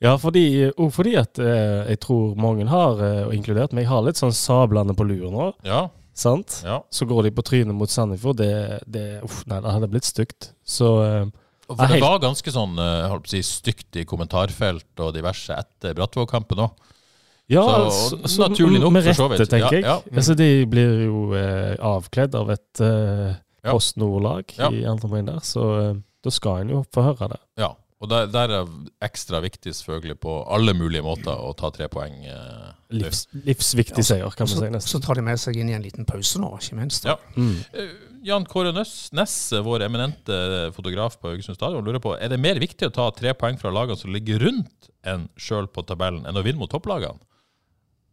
Ja, 0.00 0.14
fordi, 0.16 0.70
og 0.80 0.94
fordi 0.96 1.12
at 1.20 1.36
eh, 1.44 1.90
jeg 1.92 2.00
tror 2.00 2.32
mange 2.40 2.64
har, 2.70 3.02
eh, 3.04 3.26
og 3.26 3.34
inkludert 3.36 3.74
meg, 3.76 3.84
har 3.90 4.00
litt 4.06 4.16
sånn 4.16 4.32
sablende 4.32 4.96
på 4.96 5.04
lur 5.04 5.26
nå. 5.28 5.50
Ja, 5.66 5.90
Sant? 6.16 6.62
ja. 6.64 6.80
Så 6.92 7.04
går 7.08 7.28
de 7.28 7.34
på 7.36 7.44
trynet 7.44 7.76
mot 7.76 7.92
Sandefjord. 7.92 8.40
Det, 8.40 8.80
det, 8.88 9.04
uff, 9.24 9.42
nei, 9.48 9.60
det 9.60 9.76
hadde 9.76 9.90
blitt 9.92 10.08
stygt. 10.08 10.50
Så 10.64 10.88
eh, 11.04 11.28
For 11.76 11.86
det 11.92 12.00
var 12.02 12.18
ganske 12.22 12.50
sånn 12.54 12.78
eh, 12.78 13.18
si, 13.30 13.40
stygt 13.46 13.96
i 14.00 14.04
kommentarfelt 14.08 15.02
og 15.04 15.12
diverse 15.14 15.54
etter 15.54 15.94
Brattvåg-kampen 15.94 16.58
òg. 16.66 16.70
ja, 17.50 17.64
Så- 17.90 18.18
naturlig 18.38 18.80
nok, 18.80 18.92
med 18.92 19.04
for 19.04 19.12
så 19.12 19.28
rette, 19.30 19.38
vidt. 19.44 19.50
tenker 19.50 19.72
Ja, 19.72 19.78
jeg. 19.78 19.84
ja. 20.12 20.16
Altså, 20.16 20.34
de 20.36 20.66
blir 20.66 21.04
jo 21.06 21.32
eh, 21.34 21.76
avkledd 21.78 22.34
av 22.34 22.50
et 22.50 22.80
eh, 22.80 23.34
Post 23.70 23.96
Nord-lag 23.98 24.44
Ja. 24.58 24.70
i 24.70 24.84
andre 24.84 25.04
omgang 25.08 25.26
der, 25.26 25.40
så 25.40 25.90
eh, 25.90 25.94
da 26.24 26.30
skal 26.30 26.62
en 26.62 26.68
jo 26.70 26.84
få 26.94 27.02
høre 27.02 27.28
det. 27.30 27.40
Ja, 27.58 27.74
og 28.00 28.08
der, 28.08 28.28
der 28.32 28.52
er 28.56 28.68
ekstra 29.04 29.42
viktig 29.44 29.74
selvfølgelig 29.76 30.16
på 30.22 30.34
alle 30.48 30.72
mulige 30.76 31.04
måter 31.04 31.36
å 31.36 31.50
ta 31.56 31.68
tre 31.74 31.88
poeng. 31.92 32.14
eh. 32.24 32.70
Livs, 32.96 33.26
livsviktig 33.46 34.02
seier, 34.06 34.32
kan 34.34 34.48
man 34.48 34.56
si 34.56 34.70
nesten. 34.72 34.94
så 34.94 35.00
tar 35.04 35.20
de 35.20 35.24
med 35.26 35.38
seg 35.38 35.58
inn 35.60 35.68
i 35.70 35.76
en 35.76 35.84
liten 35.84 36.08
pause 36.08 36.40
nå, 36.40 36.48
ikke 36.58 36.78
minst. 36.80 37.04
Ja. 37.06 37.18
Mm. 37.36 37.58
Eh, 37.76 37.92
Jan 38.26 38.44
Kåre 38.48 38.72
Næss, 38.74 39.36
vår 39.64 39.84
eminente 39.86 40.70
fotograf 40.76 41.20
på 41.20 41.30
Haugesund 41.30 41.56
stadion, 41.56 41.84
lurer 41.84 42.02
på 42.02 42.16
er 42.16 42.32
det 42.32 42.40
mer 42.40 42.58
viktig 42.60 42.88
å 42.88 42.94
ta 42.96 43.10
tre 43.16 43.32
poeng 43.36 43.60
fra 43.60 43.72
lagene 43.72 44.00
som 44.00 44.12
ligger 44.12 44.42
rundt 44.44 44.90
en 45.08 45.28
sjøl 45.40 45.68
på 45.72 45.84
tabellen, 45.88 46.26
enn 46.28 46.36
å 46.36 46.44
vinne 46.44 46.60
mot 46.60 46.72
topplagene? 46.72 47.20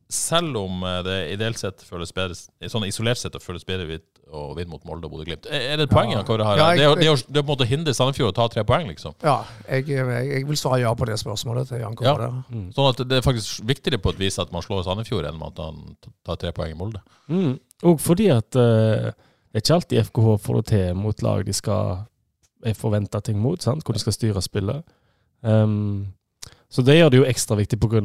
Selv 0.09 0.55
om 0.61 0.83
eh, 0.87 1.01
det 1.03 1.15
ideelt 1.33 1.59
sett 1.59 1.81
føles 1.83 2.13
bedre 2.15 2.35
sånn 2.71 2.85
isolert 2.87 3.19
sett 3.19 3.35
føles 3.43 3.65
bedre 3.67 3.99
å 4.31 4.53
vinne 4.55 4.71
mot 4.71 4.83
Molde 4.87 5.07
og 5.07 5.13
Bodø-Glimt. 5.13 5.47
Er 5.51 5.73
er 5.73 5.81
det 5.81 5.87
poenget? 5.91 6.17
Ja. 6.19 6.23
Kåre 6.27 6.45
har? 6.47 6.57
Ja, 6.59 6.65
her? 6.69 6.75
jeg- 6.75 6.79
det, 6.79 6.87
er, 6.87 6.95
det, 7.01 7.07
er, 7.11 7.33
det 7.33 7.39
er 7.39 7.43
på 7.43 7.51
en 7.51 7.53
måte 7.53 7.67
å 7.67 7.69
hindre 7.69 7.93
Sandefjord 7.95 8.31
å 8.31 8.35
ta 8.35 8.47
tre 8.51 8.63
poeng, 8.67 8.87
liksom. 8.91 9.15
Ja, 9.23 9.37
jeg, 9.67 9.87
jeg, 9.91 10.27
jeg 10.31 10.47
vil 10.47 10.59
svare 10.59 10.81
ja 10.81 10.93
på 10.95 11.07
det 11.07 11.19
spørsmålet 11.19 11.71
til 11.71 11.83
Jan 11.83 11.95
Ja. 11.99 12.15
Kåre. 12.15 12.29
Sånn 12.75 12.89
at 12.91 13.03
det 13.07 13.19
er 13.19 13.25
faktisk 13.25 13.63
viktigere 13.67 14.01
på 14.03 14.15
et 14.15 14.19
vis 14.19 14.39
at 14.39 14.51
man 14.55 14.63
slår 14.65 14.83
Sandefjord, 14.87 15.27
enn 15.27 15.43
at 15.47 15.59
han 15.63 15.83
tar 16.27 16.39
tre 16.39 16.51
poeng 16.55 16.71
i 16.75 16.79
Molde. 16.79 17.03
Mm. 17.27 17.55
Og 17.87 17.99
fordi 18.03 18.29
at 18.35 18.55
uh, 18.59 19.11
det 19.11 19.59
er 19.59 19.63
ikke 19.63 19.79
alltid 19.79 20.03
FKH 20.09 20.37
får 20.43 20.59
det 20.61 20.65
til 20.71 20.99
mot 20.99 21.23
lag 21.23 21.45
de 21.47 21.55
skal 21.55 22.05
forvente 22.75 23.19
ting 23.23 23.39
mot, 23.39 23.61
sant? 23.61 23.83
hvor 23.85 23.95
de 23.95 24.01
skal 24.01 24.15
styre 24.15 24.41
spillet. 24.43 24.83
Um, 25.45 26.07
så 26.69 26.83
det 26.83 26.97
gjør 26.99 27.09
det 27.13 27.19
jo 27.21 27.25
ekstra 27.29 27.55
viktig 27.59 27.79
pga. 27.79 28.01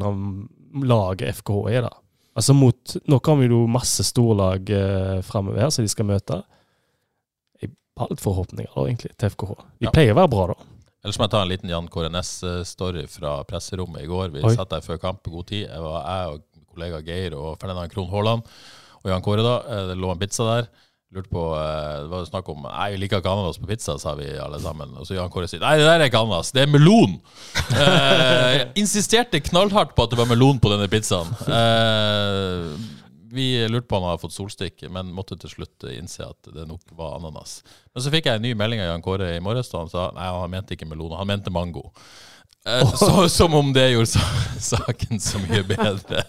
laget 0.88 1.34
FKH 1.42 1.68
er, 1.72 1.82
da. 1.82 1.90
Altså 2.36 2.54
mot, 2.56 2.94
Nå 3.08 3.18
kommer 3.20 3.44
vi 3.44 3.52
jo 3.52 3.66
masse 3.68 4.04
storlag 4.08 4.70
eh, 4.72 5.18
framover 5.26 5.68
som 5.70 5.84
de 5.84 5.90
skal 5.92 6.06
møte. 6.08 6.38
Jeg 7.60 7.72
har 7.98 8.08
litt 8.08 8.22
forhåpninger 8.24 8.70
da, 8.72 8.84
egentlig 8.88 9.10
til 9.20 9.28
FKH. 9.34 9.56
De 9.80 9.86
Ja. 9.86 9.90
pleier 9.92 10.14
å 10.14 10.20
være 10.22 10.30
bra, 10.32 10.46
da. 10.54 10.54
Ellers 11.04 11.18
må 11.18 11.24
jeg 11.26 11.30
ta 11.34 11.42
en 11.42 11.48
liten 11.50 11.68
Jan 11.68 11.88
Kåre 11.88 12.08
Næss-story 12.14 13.08
fra 13.10 13.42
presserommet 13.44 14.04
i 14.04 14.06
går. 14.06 14.30
Vi 14.32 14.42
Oi. 14.46 14.54
satt 14.54 14.70
der 14.70 14.80
før 14.80 15.00
kamp 15.02 15.26
i 15.26 15.30
god 15.34 15.46
tid. 15.46 15.66
Jeg, 15.68 15.80
var, 15.82 16.04
jeg 16.06 16.28
og 16.32 16.66
kollega 16.72 17.02
Geir 17.04 17.34
og 17.34 17.58
Ferdinand 17.58 17.90
Krohn 17.92 18.08
Haaland 18.08 18.42
og 19.02 19.10
Jan 19.10 19.20
Kåre 19.26 19.42
da. 19.42 19.56
Eh, 19.66 19.86
Det 19.90 19.98
lå 19.98 20.12
en 20.12 20.18
pizza 20.18 20.44
der. 20.44 20.68
Lurte 21.12 21.28
på, 21.28 21.42
eh, 21.60 21.98
Det 22.02 22.08
var 22.08 22.24
snakk 22.24 22.48
om 22.48 22.62
vi 22.64 22.96
liker 22.96 23.20
ikke 23.20 23.32
ananas 23.32 23.58
på 23.60 23.68
pizza, 23.68 23.98
sa 24.00 24.14
vi 24.16 24.30
alle 24.40 24.60
sammen. 24.60 24.94
Og 24.96 25.04
så 25.06 25.18
Jan 25.18 25.28
Kåre 25.32 25.48
sier 25.50 25.60
nei, 25.60 25.74
det 25.76 25.84
der 25.84 26.00
er 26.00 26.08
ikke 26.08 26.22
ananas, 26.24 26.54
det 26.56 26.64
er 26.64 26.72
melon! 26.72 27.18
Eh, 27.72 28.62
insisterte 28.80 29.42
knallhardt 29.44 29.94
på 29.96 30.06
at 30.06 30.14
det 30.14 30.18
var 30.22 30.30
melon 30.30 30.60
på 30.62 30.72
denne 30.72 30.88
pizzaen. 30.92 31.28
Eh, 31.52 32.72
vi 33.32 33.46
lurte 33.68 33.88
på 33.88 33.96
om 33.96 34.06
han 34.06 34.14
hadde 34.14 34.24
fått 34.24 34.36
solstikk, 34.36 34.82
men 34.92 35.12
måtte 35.12 35.38
til 35.40 35.52
slutt 35.52 35.86
innse 35.92 36.24
at 36.26 36.50
det 36.52 36.66
nok 36.68 36.96
var 36.96 37.18
ananas. 37.18 37.60
Men 37.92 38.04
så 38.04 38.12
fikk 38.12 38.28
jeg 38.28 38.40
en 38.40 38.44
ny 38.44 38.56
melding 38.56 38.80
av 38.80 38.90
Jan 38.92 39.04
Kåre 39.04 39.30
i 39.36 39.44
morges, 39.44 39.72
da 39.72 39.84
han 39.84 39.92
sa 39.92 40.08
nei, 40.16 40.32
han 40.32 40.52
mente 40.52 40.76
ikke 40.76 40.88
melon, 40.88 41.16
han 41.16 41.28
mente 41.28 41.52
mango. 41.52 41.90
Eh, 42.64 42.94
så, 43.00 43.28
som 43.28 43.54
om 43.54 43.72
det 43.76 43.90
gjorde 43.92 44.20
saken 44.60 45.20
så 45.20 45.40
mye 45.44 45.64
bedre. 45.66 46.24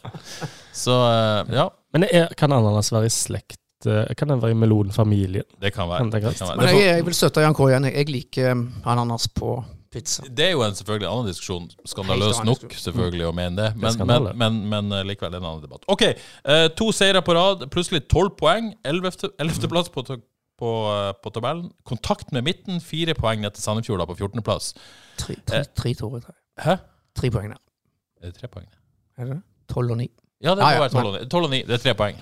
Så 0.75 0.95
eh, 1.07 1.55
ja, 1.59 1.67
Men 1.93 2.07
er, 2.09 2.31
kan 2.39 2.51
ananas 2.55 2.91
være 2.91 3.11
i 3.11 3.13
slekt? 3.13 3.62
Eh, 3.89 4.15
Kan 4.17 4.31
den 4.31 4.41
være 4.41 4.55
i 4.55 4.57
melonfamilien? 4.57 5.47
det 5.61 5.73
kan 5.73 5.89
være. 5.89 6.09
Det 6.11 6.21
kan 6.23 6.33
være. 6.47 6.57
Men 6.57 6.67
jeg, 6.69 6.83
jeg 6.87 7.05
vil 7.05 7.15
støtte 7.17 7.41
Jan 7.41 7.55
K. 7.55 7.69
igjen. 7.69 7.87
Jeg 7.89 8.09
liker 8.09 8.51
um, 8.51 8.67
ananas 8.85 9.27
på 9.27 9.55
pizza. 9.93 10.23
det 10.29 10.47
er 10.47 10.51
jo 10.55 10.63
en 10.65 10.75
selvfølgelig 10.75 11.09
annen 11.09 11.29
diskusjon. 11.29 11.69
Skandaløs 11.85 12.41
nok, 12.47 12.65
selvfølgelig, 12.85 13.27
å 13.29 13.33
mene 13.37 13.57
det. 13.59 13.69
Men, 13.77 13.99
men, 14.09 14.29
men, 14.41 14.59
men 14.73 14.97
eh, 14.97 15.05
likevel 15.11 15.37
en 15.37 15.45
annen 15.45 15.63
debatt. 15.65 15.85
OK. 15.91 16.05
eh, 16.09 16.67
to 16.77 16.91
seire 16.95 17.21
på 17.25 17.35
rad, 17.37 17.67
plutselig 17.73 18.05
tolv 18.11 18.33
poeng. 18.39 18.73
Ellevteplass 18.83 19.91
på, 19.93 20.05
på, 20.07 20.73
på 21.23 21.35
tabellen. 21.37 21.69
Kontakt 21.87 22.33
med 22.35 22.47
midten, 22.49 22.81
fire 22.81 23.15
poeng 23.17 23.45
ned 23.45 23.55
til 23.57 23.65
Sandefjord 23.65 24.07
på 24.09 24.17
14.-plass. 24.23 24.73
Tre, 25.21 25.37
tre, 25.45 25.63
tre, 25.77 25.93
jeg. 25.93 26.37
Hæ? 26.63 26.79
Tre 27.19 27.29
poeng 27.33 27.53
der. 27.53 27.61
Er 28.23 28.31
det 28.31 28.39
tre 28.39 28.49
poeng? 28.49 28.67
Er 29.17 29.27
det 29.27 29.37
det? 29.37 29.41
Tolv 29.69 29.93
og 29.93 29.97
ni. 30.01 30.09
Ja, 30.43 30.55
det 30.57 30.63
må 30.63 30.69
ja, 30.69 30.79
være 30.79 30.89
12 30.89 31.07
og 31.07 31.13
9. 31.21 31.27
12 31.31 31.45
og 31.45 31.51
9. 31.53 31.61
Det 31.67 31.75
er 31.77 31.81
tre 31.83 31.93
poeng. 31.95 32.17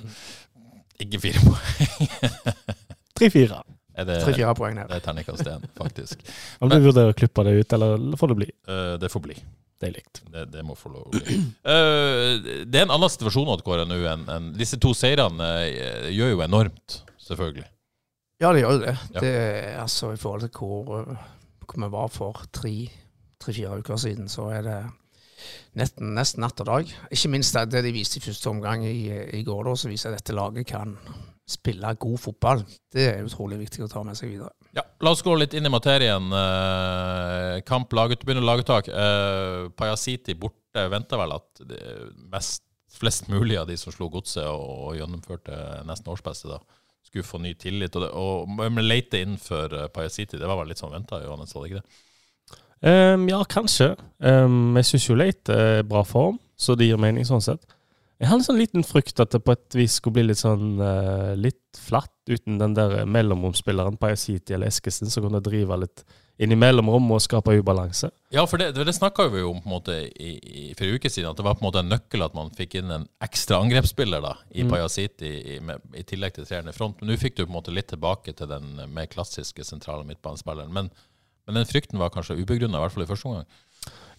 Ikke 1.01 1.21
fire 1.23 1.41
poeng. 1.45 2.11
Tre-fire. 3.17 3.61
Er 3.91 4.07
det, 4.07 4.19
Tre-fire 4.23 4.53
poeng 4.57 4.77
der. 4.79 4.87
det 4.87 4.99
er 5.01 5.03
terningkast 5.05 5.49
én, 5.51 5.65
faktisk. 5.77 6.21
Om 6.63 6.71
du 6.71 6.77
vurderer 6.79 7.11
å 7.11 7.17
klippe 7.17 7.43
det 7.47 7.57
ut, 7.59 7.75
eller 7.75 8.15
får 8.17 8.31
det 8.31 8.37
bli? 8.39 8.47
Uh, 8.69 8.95
det 9.01 9.11
får 9.11 9.25
bli. 9.25 9.35
Det 9.81 9.89
er 9.89 9.95
likt. 9.97 10.21
Det, 10.31 10.45
det 10.53 10.63
må 10.65 10.77
få 10.77 10.93
lov 10.93 11.09
å 11.09 11.11
bli. 11.17 11.37
Uh, 11.65 12.63
det 12.69 12.79
er 12.79 12.85
en 12.85 12.95
annen 12.95 13.11
situasjon 13.11 13.49
Odd 13.51 13.65
nå 13.89 13.99
enn 14.13 14.27
en, 14.29 14.49
Disse 14.57 14.79
to 14.81 14.93
seirene 14.97 15.49
uh, 15.65 16.07
gjør 16.13 16.35
jo 16.35 16.43
enormt, 16.45 17.01
selvfølgelig. 17.25 17.67
Ja, 18.41 18.53
det 18.53 18.63
gjør 18.63 18.77
jo 18.77 18.81
det. 18.85 18.95
Ja. 19.13 19.21
det 19.21 19.35
altså, 19.81 20.13
I 20.15 20.21
forhold 20.21 20.47
til 20.47 20.53
hvor, 20.57 21.11
hvor 21.65 21.83
vi 21.83 21.91
var 21.93 22.13
for 22.13 22.45
tre- 22.53 22.89
tre-fire 23.41 23.81
uker 23.81 23.99
siden, 24.01 24.29
så 24.29 24.47
er 24.53 24.65
det 24.65 24.79
nesten, 25.77 26.13
nesten 26.17 26.43
natt 26.43 26.61
og 26.63 26.69
dag. 26.69 26.95
Ikke 27.13 27.31
minst 27.31 27.55
det, 27.55 27.83
de 27.85 27.93
viste 27.95 28.19
i 28.19 28.23
første 28.23 28.49
omgang 28.51 28.85
i, 28.87 29.11
i 29.39 29.43
går, 29.47 29.67
da, 29.67 29.75
som 29.79 29.93
viser 29.93 30.11
at 30.11 30.21
dette 30.21 30.35
laget 30.37 30.67
kan 30.71 30.95
spille 31.51 31.93
god 31.99 32.19
fotball. 32.21 32.63
Det 32.93 33.07
er 33.09 33.27
utrolig 33.27 33.59
viktig 33.65 33.83
å 33.85 33.89
ta 33.91 34.03
med 34.07 34.17
seg 34.17 34.31
videre. 34.33 34.53
Ja, 34.75 34.85
La 35.03 35.11
oss 35.11 35.23
gå 35.25 35.33
litt 35.35 35.55
inn 35.57 35.67
i 35.67 35.71
materien. 35.73 36.29
Eh, 36.37 37.55
kamp, 37.67 37.91
laget, 37.97 38.23
begynner 38.25 38.45
laguttak. 38.45 38.87
Eh, 38.87 39.69
Pajasiti 39.75 40.37
borte. 40.37 40.59
venter 40.71 41.19
vel 41.19 41.33
at 41.35 41.63
mest, 42.31 42.63
flest 42.95 43.27
mulig 43.27 43.57
av 43.59 43.67
de 43.67 43.75
som 43.75 43.91
slo 43.91 44.07
godset 44.13 44.45
og, 44.45 44.69
og 44.87 44.93
gjennomførte 44.95 45.57
nesten 45.89 46.13
årsbeste, 46.13 46.47
da, 46.47 46.61
skulle 47.03 47.27
få 47.27 47.41
ny 47.43 47.51
tillit. 47.59 47.97
Og, 47.97 48.05
det, 48.05 48.11
og 48.15 48.61
og 48.61 48.79
leite 48.79 49.19
innenfor 49.19 49.75
uh, 49.75 49.89
Pajasiti, 49.91 50.39
det 50.39 50.47
var 50.47 50.61
vel 50.61 50.71
litt 50.71 50.79
sånn 50.79 50.93
venta, 50.93 51.19
Johannes, 51.25 51.51
var 51.55 51.65
det 51.65 51.73
ikke 51.73 51.81
det? 51.81 51.99
Ehm, 52.81 53.27
ja, 53.29 53.43
kanskje. 53.45 53.93
Um, 54.17 54.73
jeg 54.79 54.89
syns 54.89 55.09
jo 55.09 55.17
Leite 55.17 55.53
er 55.53 55.85
bra 55.87 56.01
form, 56.07 56.39
så 56.57 56.75
det 56.77 56.89
gir 56.89 57.01
mening 57.01 57.27
sånn 57.27 57.43
sett. 57.45 57.63
Jeg 58.21 58.29
har 58.29 58.37
en 58.37 58.45
sånn 58.45 58.59
liten 58.59 58.83
frykt 58.85 59.17
at 59.21 59.33
det 59.33 59.41
på 59.41 59.53
et 59.55 59.77
vis 59.77 59.95
skulle 59.97 60.19
bli 60.19 60.27
litt 60.29 60.41
sånn 60.41 60.75
uh, 60.77 61.33
litt 61.33 61.77
flatt 61.81 62.13
uten 62.29 62.59
den 62.61 62.75
der 62.77 63.07
mellomromspilleren 63.09 63.97
Pajasiti 63.97 64.53
eller 64.53 64.69
Eskesen 64.69 65.09
som 65.09 65.25
kunne 65.25 65.41
drive 65.41 65.79
litt 65.81 66.03
inn 66.41 66.53
i 66.53 66.57
mellomrom 66.57 67.09
og 67.13 67.21
skape 67.21 67.53
ubalanse. 67.57 68.09
Ja, 68.33 68.45
for 68.49 68.61
det, 68.61 68.71
det 68.77 68.93
snakka 68.97 69.27
vi 69.33 69.41
jo 69.43 69.51
om 69.51 69.59
på 69.61 69.69
en 69.69 69.73
måte 69.75 69.97
i, 70.09 70.31
i, 70.37 70.63
for 70.77 70.89
uke 70.89 71.09
siden, 71.09 71.29
at 71.31 71.37
det 71.37 71.45
var 71.45 71.57
på 71.57 71.61
en 71.65 71.67
måte 71.67 71.81
en 71.83 71.91
nøkkel 71.91 72.25
at 72.25 72.37
man 72.37 72.49
fikk 72.57 72.79
inn 72.79 72.93
en 72.93 73.05
ekstra 73.25 73.59
angrepsspiller 73.61 74.23
da, 74.25 74.35
i 74.49 74.61
Mm. 74.61 74.69
Pajasiti 74.73 75.29
i, 75.55 75.59
med, 75.65 75.81
i 75.97 76.05
tillegg 76.05 76.35
til 76.35 76.45
treeren 76.45 76.69
i 76.69 76.75
front. 76.75 77.01
Men 77.01 77.09
nå 77.11 77.17
fikk 77.21 77.37
du 77.37 77.43
på 77.43 77.49
en 77.49 77.57
måte 77.57 77.73
litt 77.73 77.89
tilbake 77.89 78.33
til 78.37 78.49
den 78.49 78.73
mer 78.93 79.09
klassiske 79.09 79.65
sentrale 79.65 80.05
midtbanespilleren. 80.07 80.73
Men, 80.73 80.89
men 81.47 81.59
den 81.59 81.67
frykten 81.69 82.01
var 82.01 82.13
kanskje 82.13 82.37
ubegrunna, 82.39 82.77
i 82.77 82.83
hvert 82.85 82.95
fall 82.95 83.05
i 83.05 83.09
første 83.09 83.29
omgang. 83.29 83.49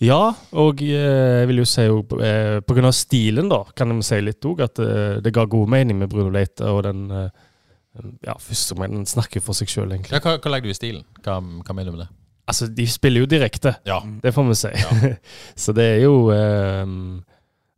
Ja, 0.02 0.32
og 0.58 0.80
eh, 0.82 1.42
jeg 1.42 1.48
vil 1.50 1.62
jo 1.62 1.68
si 1.68 1.84
jo 1.86 2.00
eh, 2.18 2.58
på 2.66 2.74
grunn 2.74 2.88
av 2.88 2.96
stilen, 2.96 3.50
da, 3.52 3.60
kan 3.78 3.92
jeg 3.94 4.06
si 4.08 4.18
litt 4.24 4.48
òg, 4.48 4.64
at 4.64 4.80
eh, 4.82 5.20
det 5.22 5.34
ga 5.34 5.46
god 5.46 5.70
mening 5.70 6.00
med 6.00 6.10
Bruno 6.10 6.32
Leite. 6.34 6.66
Og 6.66 6.82
den 6.88 7.04
ja, 7.12 8.34
første 8.40 8.74
den 8.80 9.06
snakker 9.06 9.44
for 9.44 9.54
seg 9.54 9.70
sjøl, 9.70 9.92
egentlig. 9.92 10.16
Ja, 10.16 10.22
hva, 10.24 10.40
hva 10.42 10.54
legger 10.54 10.70
du 10.70 10.74
i 10.74 10.78
stilen? 10.80 11.06
Hva, 11.22 11.38
hva 11.38 11.76
mener 11.76 11.92
du 11.92 11.98
med 11.98 12.04
det? 12.06 12.10
Altså, 12.50 12.66
de 12.66 12.86
spiller 12.90 13.22
jo 13.22 13.30
direkte. 13.30 13.76
Ja. 13.86 14.00
Det 14.22 14.32
får 14.34 14.48
vi 14.48 14.58
si. 14.58 14.72
så 15.62 15.74
det 15.76 15.84
er 15.92 16.00
jo 16.02 16.16
um, 16.32 17.22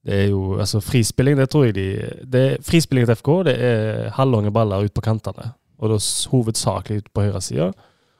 Det 0.04 0.22
er 0.22 0.30
jo 0.30 0.56
Altså, 0.56 0.80
frispilling, 0.80 1.36
det 1.36 1.50
tror 1.52 1.66
jeg 1.68 1.76
de 1.76 1.88
det, 2.24 2.46
Frispilling 2.64 3.04
til 3.04 3.18
FK, 3.20 3.30
det 3.50 3.54
er 3.60 4.08
halvlange 4.16 4.54
baller 4.54 4.86
ut 4.86 4.94
på 4.96 5.04
kantene. 5.04 5.52
Og 5.76 5.92
da 5.92 5.98
hovedsakelig 6.32 7.02
ut 7.02 7.12
på 7.12 7.26
høyresida. 7.26 7.72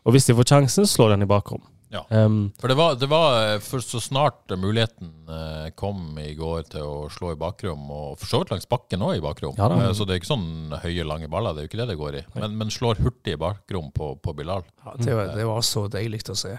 Og 0.05 0.13
hvis 0.15 0.27
de 0.29 0.37
får 0.37 0.51
sjansen, 0.51 0.87
slår 0.89 1.15
den 1.15 1.25
i 1.25 1.31
bakrom. 1.31 1.63
Ja. 1.95 2.03
Um, 2.11 2.49
For 2.59 2.67
det 2.69 2.75
var, 2.75 2.97
det 2.99 3.07
var 3.07 3.37
eh, 3.55 3.61
for 3.63 3.79
så 3.85 4.01
snart 4.03 4.51
muligheten 4.59 5.13
eh, 5.31 5.69
kom 5.79 6.17
i 6.19 6.33
går 6.35 6.65
til 6.73 6.83
å 6.83 6.97
slå 7.13 7.33
i 7.35 7.39
bakrom, 7.39 7.85
og 7.95 8.17
for 8.19 8.27
så 8.27 8.41
vidt 8.43 8.51
langs 8.51 8.67
bakken 8.69 9.05
òg 9.07 9.21
i 9.21 9.23
bakrom, 9.23 9.55
Ja. 9.61 9.69
Eh, 9.71 9.93
så 9.95 10.03
det 10.05 10.17
er 10.17 10.23
ikke 10.23 10.33
sånn 10.33 10.75
høye, 10.83 11.07
lange 11.07 11.29
baller, 11.31 11.55
det 11.55 11.63
er 11.63 11.69
jo 11.69 11.71
ikke 11.71 11.83
det 11.85 11.89
det 11.93 12.01
går 12.01 12.19
i. 12.19 12.25
Men, 12.35 12.57
men 12.59 12.73
slår 12.75 12.99
hurtig 13.05 13.37
i 13.37 13.41
bakrom 13.41 13.93
på, 13.95 14.17
på 14.19 14.35
Bilal. 14.35 14.67
Ja, 14.85 14.97
det, 14.99 15.15
var, 15.15 15.31
det 15.39 15.47
var 15.47 15.63
så 15.63 15.87
deilig 15.93 16.25
å 16.35 16.37
se. 16.39 16.57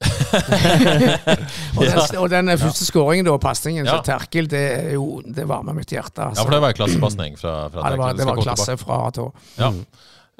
og, 1.76 1.82
den, 1.84 2.18
og 2.22 2.28
den 2.32 2.52
første 2.56 2.86
skåringen 2.88 3.26
da, 3.28 3.34
pasningen 3.42 3.84
Ja. 3.84 3.98
til 3.98 4.14
Terkel, 4.14 4.48
det, 4.48 4.62
er 4.78 4.94
jo, 4.96 5.20
det 5.26 5.44
varmer 5.50 5.76
mitt 5.76 5.92
hjerte. 5.92 6.22
Ja, 6.24 6.30
Altså. 6.32 6.46
for 6.46 6.56
det 6.56 6.62
var 6.64 6.72
en 6.72 6.78
klassepasning 6.80 7.36
fra, 7.36 7.56
fra 7.68 7.84
Ja, 7.84 7.90
det 7.92 8.00
var, 8.00 8.16
det 8.16 8.28
var 8.30 8.40
klasse 8.40 8.76
fra 8.80 9.02
A 9.06 9.10
til 9.12 9.28
Å. 9.28 9.32
Ja. 9.60 9.70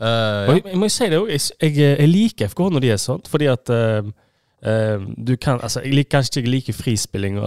Ja. 0.01 0.57
jeg, 0.57 0.79
må 0.81 0.89
jo 0.89 0.95
si 0.95 1.09
det 1.13 1.19
òg, 1.21 1.29
jeg, 1.29 1.73
jeg, 1.77 2.09
liker 2.09 2.49
FK 2.49 2.63
når 2.73 2.85
de 2.85 2.93
er 2.95 3.01
sånn, 3.01 3.21
fordi 3.29 3.51
at 3.53 3.69
uh, 3.69 4.07
du 5.17 5.35
kan 5.41 5.61
Altså, 5.61 5.83
jeg 5.85 5.93
liker 5.97 6.19
kanskje 6.19 6.41
ikke 6.41 6.53
like 6.53 6.75
frispilling 6.77 7.39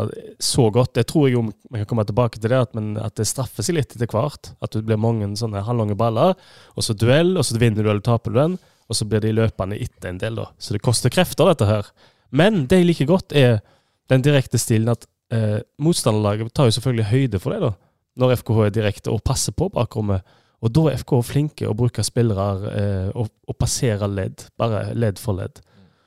så 0.42 0.68
godt. 0.74 0.98
Jeg 0.98 1.08
tror 1.10 1.28
jeg 1.28 1.36
jo 1.36 1.44
vi 1.46 1.82
kan 1.82 1.90
komme 1.90 2.06
tilbake 2.10 2.40
til 2.40 2.50
det, 2.50 2.62
at, 2.68 2.74
men 2.78 2.96
at 2.98 3.18
det 3.18 3.28
straffer 3.30 3.66
seg 3.66 3.78
litt 3.78 3.94
etter 3.94 4.10
hvert. 4.10 4.54
At 4.66 4.74
det 4.74 4.82
blir 4.86 5.02
mange 5.02 5.30
sånne 5.38 5.62
halvlange 5.66 5.98
baller, 5.98 6.34
og 6.74 6.86
så 6.86 6.96
duell, 6.98 7.36
og 7.38 7.46
så 7.46 7.58
vinner 7.62 7.82
du 7.82 7.90
eller 7.90 8.06
taper 8.06 8.34
du 8.34 8.40
den, 8.40 8.58
og 8.90 8.98
så 8.98 9.06
blir 9.10 9.22
de 9.24 9.34
løpende 9.34 9.78
etter 9.82 10.10
en 10.10 10.22
del, 10.22 10.42
da. 10.42 10.50
Så 10.58 10.74
det 10.76 10.84
koster 10.86 11.14
krefter, 11.14 11.50
dette 11.50 11.70
her. 11.70 11.90
Men 12.34 12.66
det 12.70 12.82
jeg 12.82 12.90
liker 12.90 13.10
godt, 13.14 13.34
er 13.38 13.62
den 14.10 14.26
direkte 14.26 14.62
stilen 14.62 14.92
at 14.94 15.06
eh, 15.34 15.60
motstanderlaget 15.82 16.54
tar 16.54 16.70
jo 16.70 16.78
selvfølgelig 16.78 17.10
høyde 17.12 17.42
for 17.42 17.54
det, 17.54 17.62
da. 17.70 17.74
Når 18.22 18.40
FKH 18.42 18.66
er 18.66 18.74
direkte 18.74 19.14
og 19.14 19.24
passer 19.26 19.56
på 19.58 19.70
bakrommet. 19.74 20.22
Og 20.64 20.72
da 20.72 20.86
er 20.94 20.98
FK 21.02 21.18
flinke 21.28 21.68
å 21.68 21.76
bruke 21.76 22.04
spillere 22.08 22.48
eh, 22.72 23.10
og, 23.20 23.28
og 23.52 23.58
passere 23.60 24.08
ledd, 24.08 24.46
bare 24.58 24.94
ledd 24.96 25.20
for 25.20 25.36
ledd. 25.42 25.60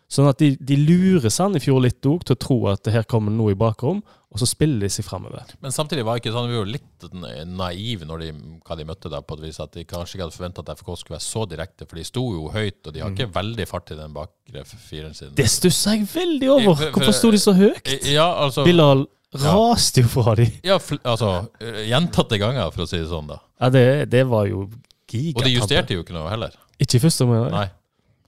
Sånn 0.08 0.28
at 0.30 0.38
de, 0.38 0.52
de 0.62 0.76
lurer 0.78 1.32
Sandefjord 1.34 1.82
litt 1.82 2.06
òg 2.06 2.22
til 2.24 2.36
å 2.36 2.38
tro 2.40 2.56
at 2.70 2.84
det 2.86 2.92
her 2.94 3.04
kommer 3.10 3.34
noe 3.34 3.52
i 3.52 3.58
bakrom, 3.58 3.98
og 4.30 4.38
så 4.38 4.46
spiller 4.46 4.84
de 4.84 4.90
seg 4.92 5.04
framover. 5.06 5.48
Men 5.64 5.72
samtidig 5.74 6.04
var 6.06 6.20
ikke 6.20 6.30
sånn, 6.34 6.46
vi 6.50 6.58
var 6.60 6.68
litt 6.70 7.06
naive 7.48 8.06
når 8.06 8.22
de, 8.22 8.28
hva 8.68 8.76
de 8.78 8.86
møtte 8.86 9.10
der, 9.12 9.24
på 9.26 9.36
et 9.38 9.42
vis 9.48 9.58
at 9.64 9.74
de 9.74 9.84
kanskje 9.88 10.16
ikke 10.16 10.26
hadde 10.28 10.36
forventa 10.36 10.62
at 10.64 10.72
FK 10.78 10.90
skulle 11.00 11.16
være 11.18 11.26
så 11.26 11.42
direkte, 11.50 11.88
for 11.90 11.98
de 12.00 12.04
sto 12.06 12.24
jo 12.36 12.46
høyt, 12.54 12.80
og 12.86 12.94
de 12.94 13.02
har 13.02 13.12
ikke 13.14 13.28
veldig 13.34 13.66
fart 13.70 13.92
i 13.94 13.98
den 13.98 14.14
bakre 14.16 14.64
fireren 14.68 15.16
sin. 15.18 15.34
Det 15.38 15.48
stusser 15.50 15.96
jeg 15.98 16.08
veldig 16.14 16.50
over! 16.54 16.70
For- 16.70 16.82
for- 16.84 16.96
Hvorfor 17.00 17.18
sto 17.20 17.32
de 17.34 17.42
så 17.42 17.56
høyt? 17.58 17.92
Ja, 18.12 18.28
altså 18.46 18.64
Bilal 18.66 19.06
raste 19.42 20.04
jo 20.04 20.10
fra 20.10 20.36
de. 20.38 20.48
Ja, 20.66 20.78
altså 21.02 21.32
eh, 21.60 21.86
gjentatte 21.90 22.38
ganger, 22.42 22.70
for 22.74 22.86
å 22.86 22.90
si 22.90 23.00
det 23.00 23.08
sånn, 23.10 23.28
da. 23.30 23.40
Ja, 23.60 23.72
det, 23.72 23.86
det 24.12 24.26
var 24.30 24.46
jo 24.50 24.66
gigatabbe. 25.10 25.42
Og 25.42 25.48
de 25.48 25.56
justerte 25.56 25.96
jo 25.96 26.04
ikke 26.04 26.16
noe 26.16 26.30
heller. 26.32 26.54
Ikke 26.82 26.98
i 26.98 27.02
første 27.02 27.26
omgang. 27.26 27.70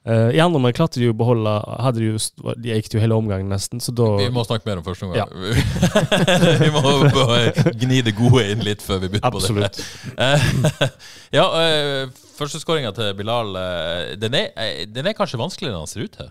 Eh, 0.08 0.36
I 0.38 0.40
andre 0.40 0.60
omgang 0.60 0.76
klarte 0.76 1.00
de 1.00 1.08
jo 1.08 1.12
å 1.12 1.18
beholde 1.18 1.56
hadde 1.84 2.00
de, 2.00 2.12
just, 2.14 2.38
de 2.56 2.70
gikk 2.72 2.94
jo 2.96 3.02
hele 3.02 3.18
omgangen 3.18 3.50
nesten, 3.52 3.82
så 3.84 3.92
da 3.92 4.06
Vi 4.22 4.30
må 4.32 4.44
snakke 4.46 4.68
mer 4.70 4.80
om 4.80 4.86
første 4.86 5.08
omgang. 5.08 5.34
vi 6.64 6.70
må 6.72 6.84
bare 7.12 7.74
gni 7.76 8.00
det 8.06 8.16
gode 8.16 8.46
inn 8.54 8.64
litt 8.64 8.84
før 8.84 9.02
vi 9.04 9.12
begynner 9.12 9.28
Absolutt. 9.28 9.82
på 9.82 10.16
det. 10.16 10.30
Absolutt 10.30 11.04
ja, 11.38 11.44
uh, 11.44 12.24
førsteskåringa 12.38 12.92
til 12.96 13.14
Bilal, 13.18 13.56
eh, 13.56 14.16
den, 14.20 14.34
er, 14.34 14.50
eh, 14.56 14.84
den 14.90 15.06
er 15.06 15.16
kanskje 15.16 15.40
vanskeligere 15.40 15.76
enn 15.76 15.84
han 15.84 15.90
ser 15.90 16.06
ut 16.06 16.14
til. 16.14 16.30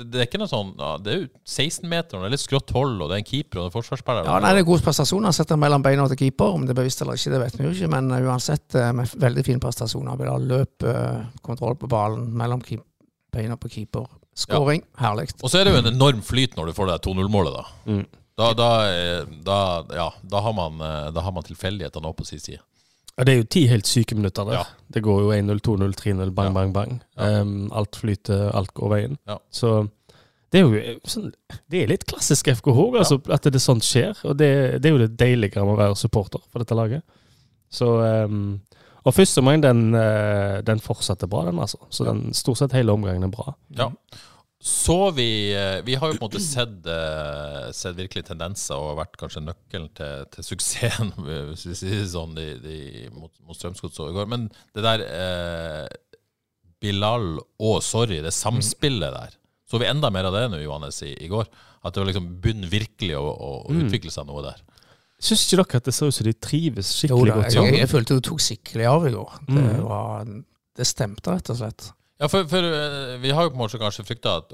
Det, 0.00 0.06
det 0.10 0.22
er 0.22 0.28
ikke 0.28 0.40
noe 0.40 0.50
sånn 0.50 0.70
ja, 0.78 0.90
Det 1.00 1.12
er 1.12 1.18
jo 1.18 1.26
16-meter, 1.44 2.16
og 2.16 2.24
det 2.24 2.30
er 2.30 2.34
litt 2.34 2.42
skrått 2.42 2.72
hold, 2.76 2.96
og 2.98 3.10
det 3.10 3.18
er 3.18 3.22
en 3.22 3.28
keeper 3.28 3.60
og 3.60 3.68
en 3.68 3.74
forsvarsspiller. 3.74 4.28
Ja, 4.28 4.38
nei, 4.42 4.54
det 4.56 4.64
er 4.64 4.68
god 4.70 4.84
prestasjon. 4.86 5.26
Han 5.28 5.36
setter 5.36 5.60
mellom 5.60 5.84
beina 5.84 6.06
til 6.10 6.20
keeper. 6.22 6.54
Om 6.56 6.64
det 6.64 6.74
er 6.74 6.80
bevisst 6.80 7.04
eller 7.04 7.20
ikke, 7.20 7.34
det 7.34 7.42
vet 7.44 7.58
vi 7.58 7.66
jo 7.68 7.74
ikke. 7.76 7.90
Men 7.92 8.08
uh, 8.14 8.20
uansett, 8.30 8.66
uh, 8.78 8.90
med 8.96 9.12
veldig 9.26 9.44
fin 9.46 9.60
prestasjon. 9.62 10.08
Han 10.08 10.20
vil 10.20 10.32
ha 10.32 10.38
løp, 10.40 10.88
uh, 10.88 11.28
kontroll 11.46 11.76
på 11.78 11.90
ballen 11.90 12.30
mellom 12.40 12.64
keep, 12.64 12.86
beina 13.34 13.60
på 13.60 13.70
keeper. 13.72 14.08
Skåring. 14.40 14.82
Herlig. 14.98 15.28
Og 15.42 15.52
så 15.52 15.60
er 15.60 15.68
det 15.68 15.74
jo 15.74 15.82
en 15.82 15.92
enorm 15.92 16.24
flyt 16.24 16.56
når 16.56 16.70
du 16.70 16.76
får 16.78 16.90
det 16.90 16.98
2-0-målet, 17.04 17.60
da. 17.60 17.92
Mm. 17.92 18.06
Da, 18.40 18.52
da, 18.56 18.68
eh, 18.88 19.24
da, 19.44 19.86
ja, 19.92 20.12
da 20.22 20.40
har 20.40 20.52
man, 20.56 20.80
eh, 20.80 21.10
da 21.12 21.20
har 21.20 21.32
man 21.32 21.44
tilfeldighetene 21.44 22.08
også 22.08 22.16
på 22.22 22.28
sin 22.30 22.40
side. 22.40 22.62
Ja, 23.20 23.24
det 23.28 23.32
er 23.34 23.40
jo 23.42 23.48
ti 23.52 23.66
helt 23.68 23.86
syke 23.88 24.16
minutter 24.16 24.48
der. 24.48 24.58
Ja. 24.58 24.64
Det 24.90 25.02
går 25.04 25.18
jo 25.26 25.30
1-0, 25.36 25.60
2-0, 25.66 25.92
3-0, 26.00 26.30
bang, 26.34 26.50
Ja. 26.50 26.56
bang, 26.56 26.72
bang. 26.74 26.94
Ja. 27.20 27.28
Um, 27.44 27.70
alt 27.76 27.98
flyter, 28.00 28.46
alt 28.56 28.72
går 28.74 28.88
veien. 28.94 29.18
Så 29.52 29.74
det 30.50 30.58
er 30.58 30.64
jo 30.66 30.96
sånn, 31.06 31.28
Det 31.70 31.82
er 31.84 31.92
litt 31.92 32.06
klassisk 32.10 32.48
FKH, 32.50 32.80
altså, 32.98 33.20
at 33.30 33.44
det 33.46 33.60
sånt 33.62 33.84
skjer. 33.86 34.16
Og 34.24 34.34
det, 34.40 34.80
det 34.82 34.88
er 34.90 34.96
jo 34.96 35.02
det 35.04 35.12
deilige 35.20 35.62
med 35.62 35.76
å 35.76 35.78
være 35.78 35.98
supporter 36.00 36.40
for 36.50 36.64
dette 36.64 36.74
laget. 36.74 37.04
Så 37.70 37.86
um, 38.26 38.60
Og 39.06 39.14
første 39.14 39.40
omgang, 39.40 39.62
den, 39.62 39.94
eh, 39.94 40.58
den 40.66 40.80
fortsatte 40.84 41.28
bra, 41.30 41.44
den, 41.46 41.56
altså. 41.62 41.78
Så 41.88 42.04
den 42.04 42.34
stort 42.36 42.58
sett 42.58 42.74
hele 42.76 42.92
omgangen 42.92 43.22
er 43.24 43.30
bra. 43.32 43.54
Ja. 43.78 43.86
Så 44.60 45.10
vi 45.16 45.54
eh, 45.56 45.78
Vi 45.86 45.94
har 45.96 46.10
jo 46.10 46.18
på 46.18 46.26
en 46.26 46.28
måte 46.28 46.40
sett, 46.44 46.84
eh, 46.84 47.70
sett 47.72 47.96
virkelig 47.96 48.26
tendenser 48.28 48.76
og 48.76 48.98
vært 48.98 49.16
kanskje 49.16 49.40
nøkkelen 49.46 49.88
til, 49.96 50.26
til 50.34 50.44
suksessen, 50.44 51.14
hvis 51.48 51.64
vi 51.70 51.76
sier 51.78 52.02
det 52.02 52.10
sånn, 52.12 52.34
de, 52.36 52.46
de, 52.60 52.76
mot, 53.16 53.32
mot 53.48 53.56
Strømsgodset 53.56 54.10
i 54.10 54.16
går. 54.18 54.28
Men 54.28 54.48
det 54.76 54.84
der 54.84 55.04
eh, 55.06 55.86
Bilal 56.80 57.38
og 57.40 57.80
Sorry, 57.84 58.20
det 58.24 58.32
samspillet 58.36 59.12
der. 59.16 59.34
Så 59.70 59.78
vi 59.80 59.86
enda 59.88 60.10
mer 60.12 60.26
av 60.28 60.34
det 60.36 60.46
nå, 60.52 60.60
Johannes, 60.64 60.98
i, 61.06 61.12
i 61.24 61.28
går. 61.30 61.48
At 61.84 61.94
det 61.94 62.02
var 62.02 62.08
liksom 62.10 62.28
begynner 62.44 62.68
virkelig 62.72 63.16
å, 63.16 63.24
å, 63.30 63.50
Mm. 63.70 63.84
utvikle 63.86 64.10
seg 64.12 64.26
noe 64.28 64.42
der. 64.44 64.60
Syns 65.20 65.44
ikke 65.46 65.60
dere 65.60 65.78
at 65.80 65.84
det 65.88 65.92
ser 65.94 66.08
ut 66.10 66.16
som 66.16 66.26
de 66.26 66.32
trives 66.32 66.90
Jo 66.90 66.96
skikkelig 67.20 67.30
da, 67.30 67.36
godt 67.36 67.46
jeg, 67.46 67.54
sammen? 67.56 67.78
jeg 67.80 67.90
følte 67.92 68.16
du 68.16 68.22
tok 68.28 68.40
skikkelig 68.44 68.86
av 68.88 69.06
i 69.08 69.12
går. 69.14 69.34
Det, 69.46 69.64
Mm. 69.64 69.82
var, 69.88 70.30
det 70.80 70.86
stemte, 70.88 71.32
rett 71.36 71.50
og 71.52 71.58
slett. 71.60 71.90
Ja, 72.20 72.28
for, 72.28 72.44
for 72.50 72.66
eh, 72.68 73.14
vi 73.22 73.30
har 73.32 73.46
jo 73.46 73.50
på 73.54 73.56
en 73.56 73.62
måte 73.62 73.78
kanskje 73.80 74.04
frykta 74.04 74.34
at, 74.42 74.50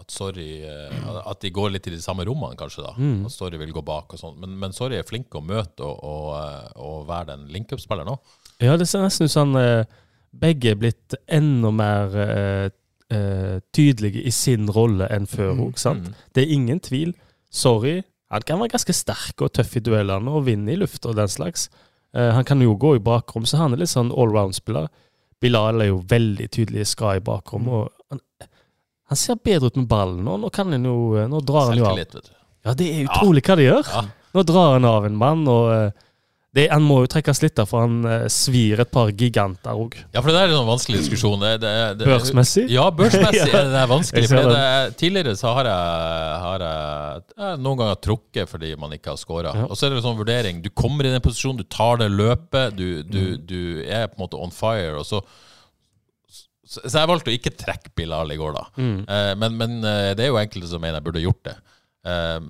at 0.00 0.10
Sorry 0.14 0.62
eh, 0.64 1.08
At 1.28 1.42
de 1.44 1.50
går 1.52 1.74
litt 1.74 1.86
i 1.90 1.92
de 1.92 2.00
samme 2.00 2.24
rommene, 2.24 2.56
kanskje. 2.56 2.80
da 2.86 2.94
Mm. 2.96 3.26
At 3.28 3.34
Sorry 3.34 3.58
vil 3.60 3.74
gå 3.76 3.82
bak 3.84 4.14
og 4.16 4.20
sånn. 4.22 4.38
Men, 4.40 4.54
men 4.62 4.72
Sorry 4.72 4.96
er 4.96 5.04
flink 5.08 5.36
å 5.36 5.42
møte 5.44 5.84
og, 5.84 6.00
og, 6.00 6.30
eh, 6.40 6.70
og 6.80 7.02
være 7.10 7.34
den 7.34 7.46
link-up-spilleren 7.52 8.14
òg. 8.14 8.36
Ja, 8.64 8.76
det 8.80 8.88
ser 8.90 9.04
nesten 9.04 9.28
ut 9.28 9.34
som 9.36 9.52
begge 10.38 10.72
er 10.72 10.78
blitt 10.80 11.14
enda 11.30 11.70
mer 11.72 12.16
uh, 12.18 13.58
tydelige 13.72 14.20
i 14.26 14.32
sin 14.34 14.66
rolle 14.74 15.06
enn 15.14 15.26
før 15.30 15.52
Mm, 15.54 15.60
òg, 15.68 15.78
sant? 15.80 16.08
mm. 16.08 16.14
Det 16.34 16.42
er 16.42 16.52
ingen 16.56 16.80
tvil. 16.84 17.12
Sorry, 17.50 18.02
han 18.32 18.42
kan 18.44 18.58
være 18.60 18.74
ganske 18.74 18.92
sterk 18.96 19.40
og 19.46 19.52
tøff 19.56 19.76
i 19.78 19.80
duellene 19.86 20.28
og 20.34 20.44
vinne 20.48 20.74
i 20.74 20.76
lufta 20.80 21.12
og 21.12 21.16
den 21.20 21.30
slags. 21.32 21.68
Uh, 22.16 22.32
han 22.36 22.44
kan 22.44 22.60
jo 22.64 22.74
gå 22.76 22.96
i 22.98 23.02
bakrom, 23.04 23.46
så 23.48 23.60
han 23.62 23.72
er 23.76 23.84
litt 23.84 23.92
sånn 23.94 24.10
allround-spiller. 24.12 24.88
Bilal 25.42 25.82
er 25.84 25.90
jo 25.92 26.00
veldig 26.10 26.48
tydelig 26.50 26.86
skal 26.92 27.20
i 27.20 27.24
bakrom. 27.24 27.68
og 27.68 27.88
han, 28.10 28.20
han 29.10 29.20
ser 29.20 29.38
bedre 29.44 29.70
ut 29.70 29.78
med 29.78 29.88
ballen 29.90 30.24
nå. 30.26 30.36
Nå, 30.42 30.50
kan 30.54 30.72
han 30.74 30.84
jo, 30.84 30.98
eh, 31.16 31.28
nå 31.30 31.40
drar 31.46 31.72
han 31.72 31.78
jo 31.78 31.88
av. 31.88 32.00
Ja, 32.66 32.74
det 32.74 32.88
er 32.90 33.06
utrolig 33.06 33.44
hva 33.46 33.56
de 33.58 33.68
gjør. 33.68 33.92
Nå 34.34 34.44
drar 34.44 34.74
han 34.76 34.88
av 34.88 35.06
en 35.08 35.18
mann, 35.18 35.46
og 35.48 35.70
eh, 35.72 36.06
det, 36.58 36.64
han 36.72 36.82
må 36.84 36.98
jo 37.04 37.08
trekkes 37.14 37.40
litt 37.44 37.54
der, 37.58 37.66
for 37.70 37.84
han 37.86 37.96
eh, 38.08 38.26
svir 38.34 38.82
et 38.82 38.90
par 38.92 39.12
giganter 39.14 39.78
òg. 39.78 39.96
Ja, 40.12 40.20
for 40.24 40.34
det 40.34 40.40
er 40.42 40.50
en 40.52 40.58
sånn 40.58 40.68
vanskelig 40.68 41.00
diskusjon. 41.04 41.38
Det, 41.44 41.52
det, 41.62 41.72
det, 42.02 42.08
Børsmessig? 42.10 42.66
Ja, 42.74 42.88
børsmessig 42.98 43.40
Ja. 43.52 43.62
er 43.62 43.70
det 43.72 43.82
vanskelig. 43.94 44.28
For 44.32 44.52
er- 44.58 44.92
tidligere 44.98 45.34
så 45.38 45.54
har 45.56 45.70
jeg, 45.70 46.38
har 46.44 46.64
jeg, 46.66 47.24
jeg 47.38 47.60
noen 47.64 47.80
ganger 47.82 48.00
trukket 48.08 48.50
fordi 48.52 48.72
man 48.82 48.92
ikke 48.98 49.14
har 49.14 49.20
scora. 49.22 49.54
Ja. 49.56 49.66
Og 49.70 49.78
så 49.78 49.86
er 49.88 49.94
det 49.96 50.02
en 50.02 50.06
sånn 50.10 50.18
vurdering. 50.20 50.62
Du 50.64 50.70
kommer 50.74 51.06
i 51.08 51.14
den 51.14 51.24
posisjonen, 51.24 51.62
du 51.62 51.68
tar 51.72 52.02
det 52.02 52.10
løpet, 52.12 52.74
du, 52.78 52.86
du, 53.06 53.20
Mm. 53.28 53.44
du 53.48 53.60
er 53.86 54.06
på 54.10 54.18
en 54.18 54.24
måte 54.26 54.38
on 54.42 54.52
fire, 54.54 54.96
og 55.00 55.06
så 55.08 55.22
så 56.68 56.82
så 56.84 56.98
jeg 57.00 57.08
valgte 57.08 57.30
å 57.32 57.36
ikke 57.38 57.54
trekke 57.56 57.90
Bilal 57.96 58.28
i 58.34 58.36
går, 58.36 58.52
da. 58.52 58.64
Mm. 58.76 58.96
Eh, 59.08 59.30
men, 59.40 59.54
men 59.56 59.76
eh, 59.88 60.10
det 60.18 60.26
er 60.26 60.32
jo 60.34 60.36
enkelte 60.40 60.68
som 60.68 60.82
mener 60.84 60.98
jeg 60.98 61.06
burde 61.06 61.22
gjort 61.24 61.40
det. 61.48 61.54
Eh. 62.04 62.40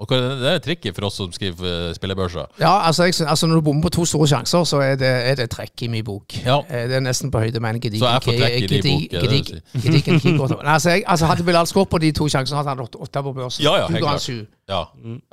Og 0.00 0.08
det 0.08 0.48
er 0.48 0.58
trikket 0.58 0.96
for 0.96 1.06
oss 1.06 1.18
som 1.20 1.32
skriver 1.32 1.68
eh, 1.68 1.94
spillebørser. 1.94 2.46
Ja, 2.60 2.86
altså, 2.88 3.04
jeg, 3.04 3.14
altså 3.28 3.46
Når 3.46 3.54
du 3.60 3.60
bommer 3.68 3.82
på 3.82 3.90
to 3.92 4.04
store 4.08 4.26
sjanser, 4.26 4.64
så 4.64 4.80
er 4.80 4.96
det, 4.96 5.10
er 5.30 5.34
det 5.38 5.50
trekk 5.52 5.82
i 5.82 5.88
min 5.92 6.04
bok. 6.04 6.32
Ja. 6.44 6.56
Eh, 6.68 6.88
Det 6.88 6.96
er 6.96 7.04
nesten 7.04 7.30
på 7.30 7.38
høyde 7.38 7.60
med 7.60 7.76
en 7.76 7.80
gedigen 7.80 8.00
Så 8.00 8.08
jeg 8.08 8.22
får 8.24 8.38
trekk 8.40 8.56
i 8.56 8.66
din 8.66 8.88
bok, 8.88 9.12
er 9.12 9.20
det 9.20 10.42
du. 10.48 10.64
Altså, 10.72 10.90
jeg, 10.90 11.04
altså, 11.06 11.26
hadde 11.26 11.44
Bilal 11.44 11.66
skåret 11.66 11.88
på 11.92 11.98
de 11.98 12.12
to 12.12 12.28
sjansene, 12.28 12.56
hadde 12.56 12.68
han 12.68 12.80
åtte, 12.80 13.22
på 13.22 13.32
børsen. 13.32 13.64
Ja, 13.64 13.76
ja, 13.76 13.86
du 13.86 13.92
helt 13.92 14.02
ga 14.04 14.08
han 14.08 14.18
klart. 14.18 14.22
sju. 14.22 14.46
Ja. 14.68 14.82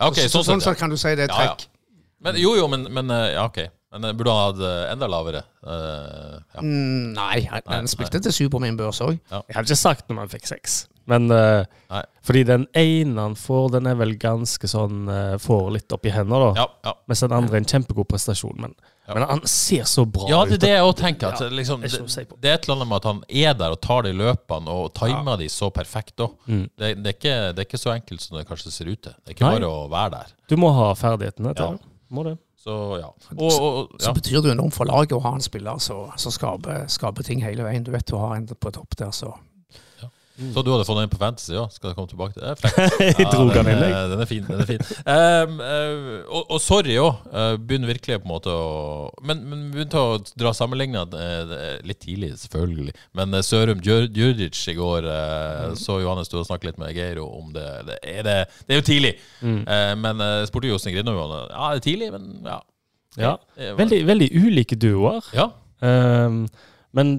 Okay, 0.09 0.23
Ja, 0.23 0.29
så, 0.29 0.43
sånn, 0.43 0.61
sånn 0.61 0.73
ja. 0.75 0.79
kan 0.79 0.89
du 0.89 0.97
si 0.97 1.15
det 1.15 1.29
er 1.29 1.33
Ja, 1.33 1.41
ja. 1.41 1.55
trekk. 1.55 1.69
Men, 2.21 2.35
jo, 2.35 2.55
jo, 2.59 2.67
men, 2.67 2.83
men 2.93 3.09
eh, 3.15 3.31
Ja, 3.33 3.45
OK. 3.47 3.63
Men 3.91 4.03
eh, 4.05 4.13
burde 4.13 4.33
han 4.35 4.51
hatt 4.51 4.59
eh, 4.61 4.91
enda 4.93 5.07
lavere? 5.09 5.41
Uh, 5.65 6.37
ja. 6.53 6.61
Mm, 6.61 7.13
nei, 7.17 7.39
han, 7.49 7.63
Nei, 7.65 7.79
han 7.81 7.89
spilte 7.89 8.21
til 8.23 8.35
syv 8.35 8.51
på 8.53 8.61
min 8.63 8.77
børs 8.79 9.01
òg. 9.05 9.15
Jeg 9.31 9.55
hadde 9.55 9.65
ikke 9.67 9.79
sagt 9.79 10.07
når 10.11 10.19
man 10.21 10.29
fikk 10.31 10.45
seks, 10.47 10.75
men 11.09 11.25
uh, 11.33 11.65
fordi 12.23 12.43
den 12.45 12.67
ene 12.77 13.23
han 13.25 13.33
får, 13.39 13.71
den 13.79 13.89
er 13.89 13.97
vel 13.97 14.13
ganske 14.21 14.69
sånn 14.69 15.09
uh, 15.09 15.33
Får 15.41 15.71
litt 15.73 15.95
opp 15.95 16.05
i 16.05 16.13
hendene, 16.13 16.37
da. 16.51 16.51
Ja, 16.61 16.67
ja. 16.85 16.93
Mens 17.09 17.23
den 17.25 17.33
andre 17.33 17.57
er 17.57 17.63
en 17.63 17.69
kjempegod 17.73 18.07
prestasjon. 18.13 18.55
Men, 18.61 18.77
Ja. 19.09 19.15
men 19.17 19.23
han 19.25 19.39
ser 19.49 19.87
så 19.89 20.03
bra 20.05 20.27
ja, 20.29 20.43
det 20.45 20.59
ut. 20.59 20.59
er 20.59 20.67
det 20.67 20.69
jeg 20.75 20.85
òg 20.85 20.91
tenker. 20.99 21.31
At, 21.33 21.39
Ja, 21.41 21.47
liksom, 21.49 21.81
det 21.81 21.89
det, 21.89 22.51
er 22.51 22.59
et 22.59 22.67
eller 22.67 22.75
annet 22.75 22.89
med 22.91 22.97
at 22.99 23.07
han 23.09 23.21
er 23.41 23.55
der 23.57 23.73
og 23.73 23.79
tar 23.81 24.03
de 24.05 24.11
løpene 24.13 24.69
og 24.69 24.91
timer 24.99 25.39
de 25.41 25.47
så 25.49 25.71
perfekt 25.73 26.21
òg. 26.21 26.35
Mm. 26.45 26.67
Det, 26.77 26.91
det, 27.01 27.15
det 27.23 27.63
er 27.63 27.65
ikke 27.65 27.81
så 27.81 27.95
enkelt 27.95 28.21
som 28.21 28.37
det 28.37 28.45
kanskje 28.45 28.69
ser 28.75 28.91
ut 28.93 29.01
til. 29.01 29.15
Det 29.25 29.33
er 29.33 29.37
ikke 29.39 29.49
Nei. 29.49 29.55
bare 29.57 29.71
å 29.73 29.87
være 29.89 30.11
der. 30.13 30.35
Du 30.53 30.55
må 30.61 30.69
ha 30.77 30.91
ferdighetene 30.93 31.55
til 31.57 31.65
Ja. 31.65 31.71
det. 31.79 31.89
Må 32.13 32.27
det. 32.29 32.35
Så 32.69 32.97
ja. 33.01 33.09
Og, 33.35 33.61
og, 33.61 34.01
Så 34.01 34.13
betyr 34.13 34.41
det 34.41 34.51
jo 34.51 34.55
enormt 34.55 34.75
for 34.77 34.89
laget 34.89 35.15
å 35.17 35.21
ha 35.25 35.33
en 35.35 35.45
spiller 35.45 35.81
som 35.81 36.33
skaper, 36.35 36.85
skaper 36.91 37.25
ting 37.25 37.41
hele 37.41 37.65
veien. 37.65 37.85
Du 37.85 37.91
vet 37.95 38.05
du 38.09 38.17
har 38.19 38.35
en 38.37 38.45
på 38.49 38.73
topp 38.75 38.97
der, 38.99 39.13
så 39.15 39.33
Så 40.53 40.61
du 40.63 40.69
hadde 40.71 40.85
fått 40.87 40.99
den 41.01 41.09
på 41.11 41.19
Fantasy, 41.19 41.53
ja? 41.55 41.65
Skal 41.73 41.89
jeg 41.91 41.97
komme 41.97 42.09
tilbake 42.11 42.33
til 42.35 42.43
det? 42.45 42.71
Jeg 43.19 43.27
dro 43.31 43.45
den, 43.51 43.65
den 43.67 43.83
er, 43.83 44.07
den 44.11 44.21
er 44.23 44.29
fin. 44.29 44.45
den 44.47 44.61
er 44.63 44.67
fin 44.69 44.83
um, 45.03 45.57
uh, 45.59 46.19
og, 46.29 46.45
og 46.55 46.61
sorry 46.63 46.95
òg. 47.01 47.25
begynner 47.67 47.91
virkelig 47.91 48.19
på 48.21 48.27
en 48.27 48.31
måte 48.33 48.53
å 48.53 49.09
Men, 49.25 49.41
men 49.49 49.65
begynte 49.73 49.99
å 49.99 50.17
dra 50.39 50.53
sammenligna 50.55 51.03
litt 51.87 51.99
tidlig, 52.05 52.31
selvfølgelig. 52.45 52.93
Men 53.19 53.35
uh, 53.35 53.41
Sørum 53.45 53.81
Djur- 53.83 54.07
Djurdjic 54.15 54.63
i 54.73 54.77
går 54.79 55.07
Mm. 55.09 55.11
eh, 55.15 55.75
Så 55.79 55.99
Johannes, 56.01 56.29
du 56.31 56.37
har 56.39 56.45
snakket 56.47 56.71
litt 56.71 56.79
med 56.81 56.95
Geiro 56.95 57.25
om 57.39 57.51
det. 57.53 57.65
Det 57.87 57.97
er, 58.03 58.23
det, 58.25 58.35
det 58.67 58.75
er 58.75 58.79
jo 58.79 58.85
tidlig. 58.87 59.13
Mm. 59.41 59.59
Eh, 59.67 59.93
men 59.99 60.21
uh, 60.23 60.45
spurte 60.49 60.69
Jostein 60.71 60.95
det. 60.99 61.13
Ja, 61.13 61.69
det 61.73 61.79
er 61.79 61.85
tidlig, 61.85 62.09
men 62.15 62.25
ja. 62.45 62.59
Ja. 63.19 63.33
Veldig, 63.75 63.99
veldig 64.07 64.27
ulike 64.37 64.77
duoer. 64.79 65.25
Ja. 65.35 65.49
Um, 65.81 66.43
men 66.95 67.13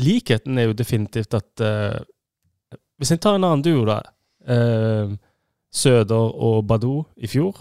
likheten 0.00 0.58
er 0.60 0.68
jo 0.70 0.76
definitivt 0.76 1.34
at 1.36 1.62
eh, 1.64 1.98
Hvis 2.98 3.12
en 3.12 3.20
tar 3.20 3.36
en 3.36 3.44
annen 3.44 3.64
duo, 3.64 3.84
da. 3.88 4.00
Eh, 4.48 5.16
Søder 5.76 6.36
og 6.40 6.64
Badou 6.66 7.04
i 7.16 7.28
fjor. 7.28 7.56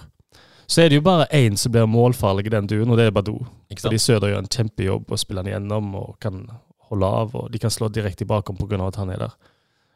Så 0.68 0.82
er 0.82 0.90
det 0.90 1.02
jo 1.02 1.06
bare 1.06 1.28
én 1.36 1.58
som 1.60 1.74
blir 1.74 1.86
målfarlig 1.90 2.48
i 2.48 2.54
den 2.54 2.68
duoen, 2.70 2.90
og 2.90 2.98
det 2.98 3.10
er 3.10 3.12
Badou. 3.14 3.42
Fordi? 3.70 4.00
Søder 4.00 4.32
gjør 4.32 4.44
en 4.44 4.54
kjempejobb 4.56 5.12
og 5.12 5.20
spiller 5.20 5.44
han 5.44 5.52
gjennom 5.52 5.92
og 6.00 6.16
kan 6.24 6.46
holde 6.90 7.10
av. 7.22 7.36
Og 7.36 7.52
de 7.52 7.60
kan 7.62 7.74
slå 7.74 7.90
direkte 7.94 8.24
i 8.24 8.30
bakom 8.30 8.58
pga. 8.58 8.88
at 8.88 8.96
han 8.96 9.10
er 9.10 9.20
der. 9.20 9.36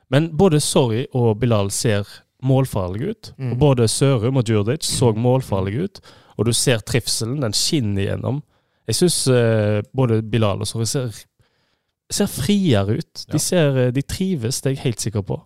Men 0.09 0.37
både 0.37 0.59
Sorry 0.59 1.05
og 1.13 1.39
Bilal 1.39 1.71
ser 1.71 2.07
målfarlige 2.43 3.09
ut. 3.09 3.33
Mm. 3.37 3.51
Og 3.51 3.57
både 3.57 3.87
Sørum 3.87 4.37
og 4.37 4.45
Djurdic 4.45 4.83
så 4.83 5.13
målfarlige 5.13 5.83
ut. 5.83 6.01
Og 6.37 6.45
du 6.45 6.53
ser 6.53 6.77
trivselen, 6.79 7.41
den 7.41 7.53
skinner 7.53 8.01
igjennom. 8.01 8.43
Jeg 8.87 8.95
syns 8.95 9.27
både 9.93 10.21
Bilal 10.23 10.61
og 10.61 10.67
Sorry 10.67 10.85
ser, 10.85 11.13
ser 12.11 12.27
friere 12.31 12.97
ut. 12.99 13.25
De, 13.31 13.39
ser, 13.39 13.77
eh, 13.77 13.91
de 13.93 14.01
trives, 14.01 14.61
det 14.61 14.71
er 14.71 14.75
jeg 14.77 14.83
helt 14.83 15.01
sikker 15.05 15.21
på. 15.25 15.37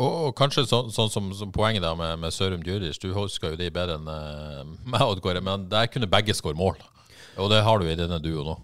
Og, 0.00 0.10
og 0.30 0.34
kanskje 0.38 0.64
sånn, 0.70 0.90
sånn 0.94 1.10
som, 1.12 1.28
som 1.36 1.50
poenget 1.52 1.82
der 1.84 1.96
med, 1.98 2.18
med 2.22 2.32
Sørum 2.32 2.62
Djuric, 2.64 2.98
du 3.02 3.10
husker 3.16 3.52
jo 3.54 3.58
de 3.60 3.68
bedre 3.74 3.98
enn 3.98 4.06
uh, 4.08 4.62
meg, 4.86 5.02
Oddgård, 5.06 5.40
men 5.44 5.68
der 5.70 5.90
kunne 5.92 6.08
begge 6.10 6.34
skåre 6.36 6.56
mål. 6.58 6.78
Og 7.40 7.50
det 7.52 7.62
har 7.66 7.78
du 7.82 7.86
i 7.90 7.96
denne 7.98 8.18
duoen 8.22 8.52
nå. 8.52 8.56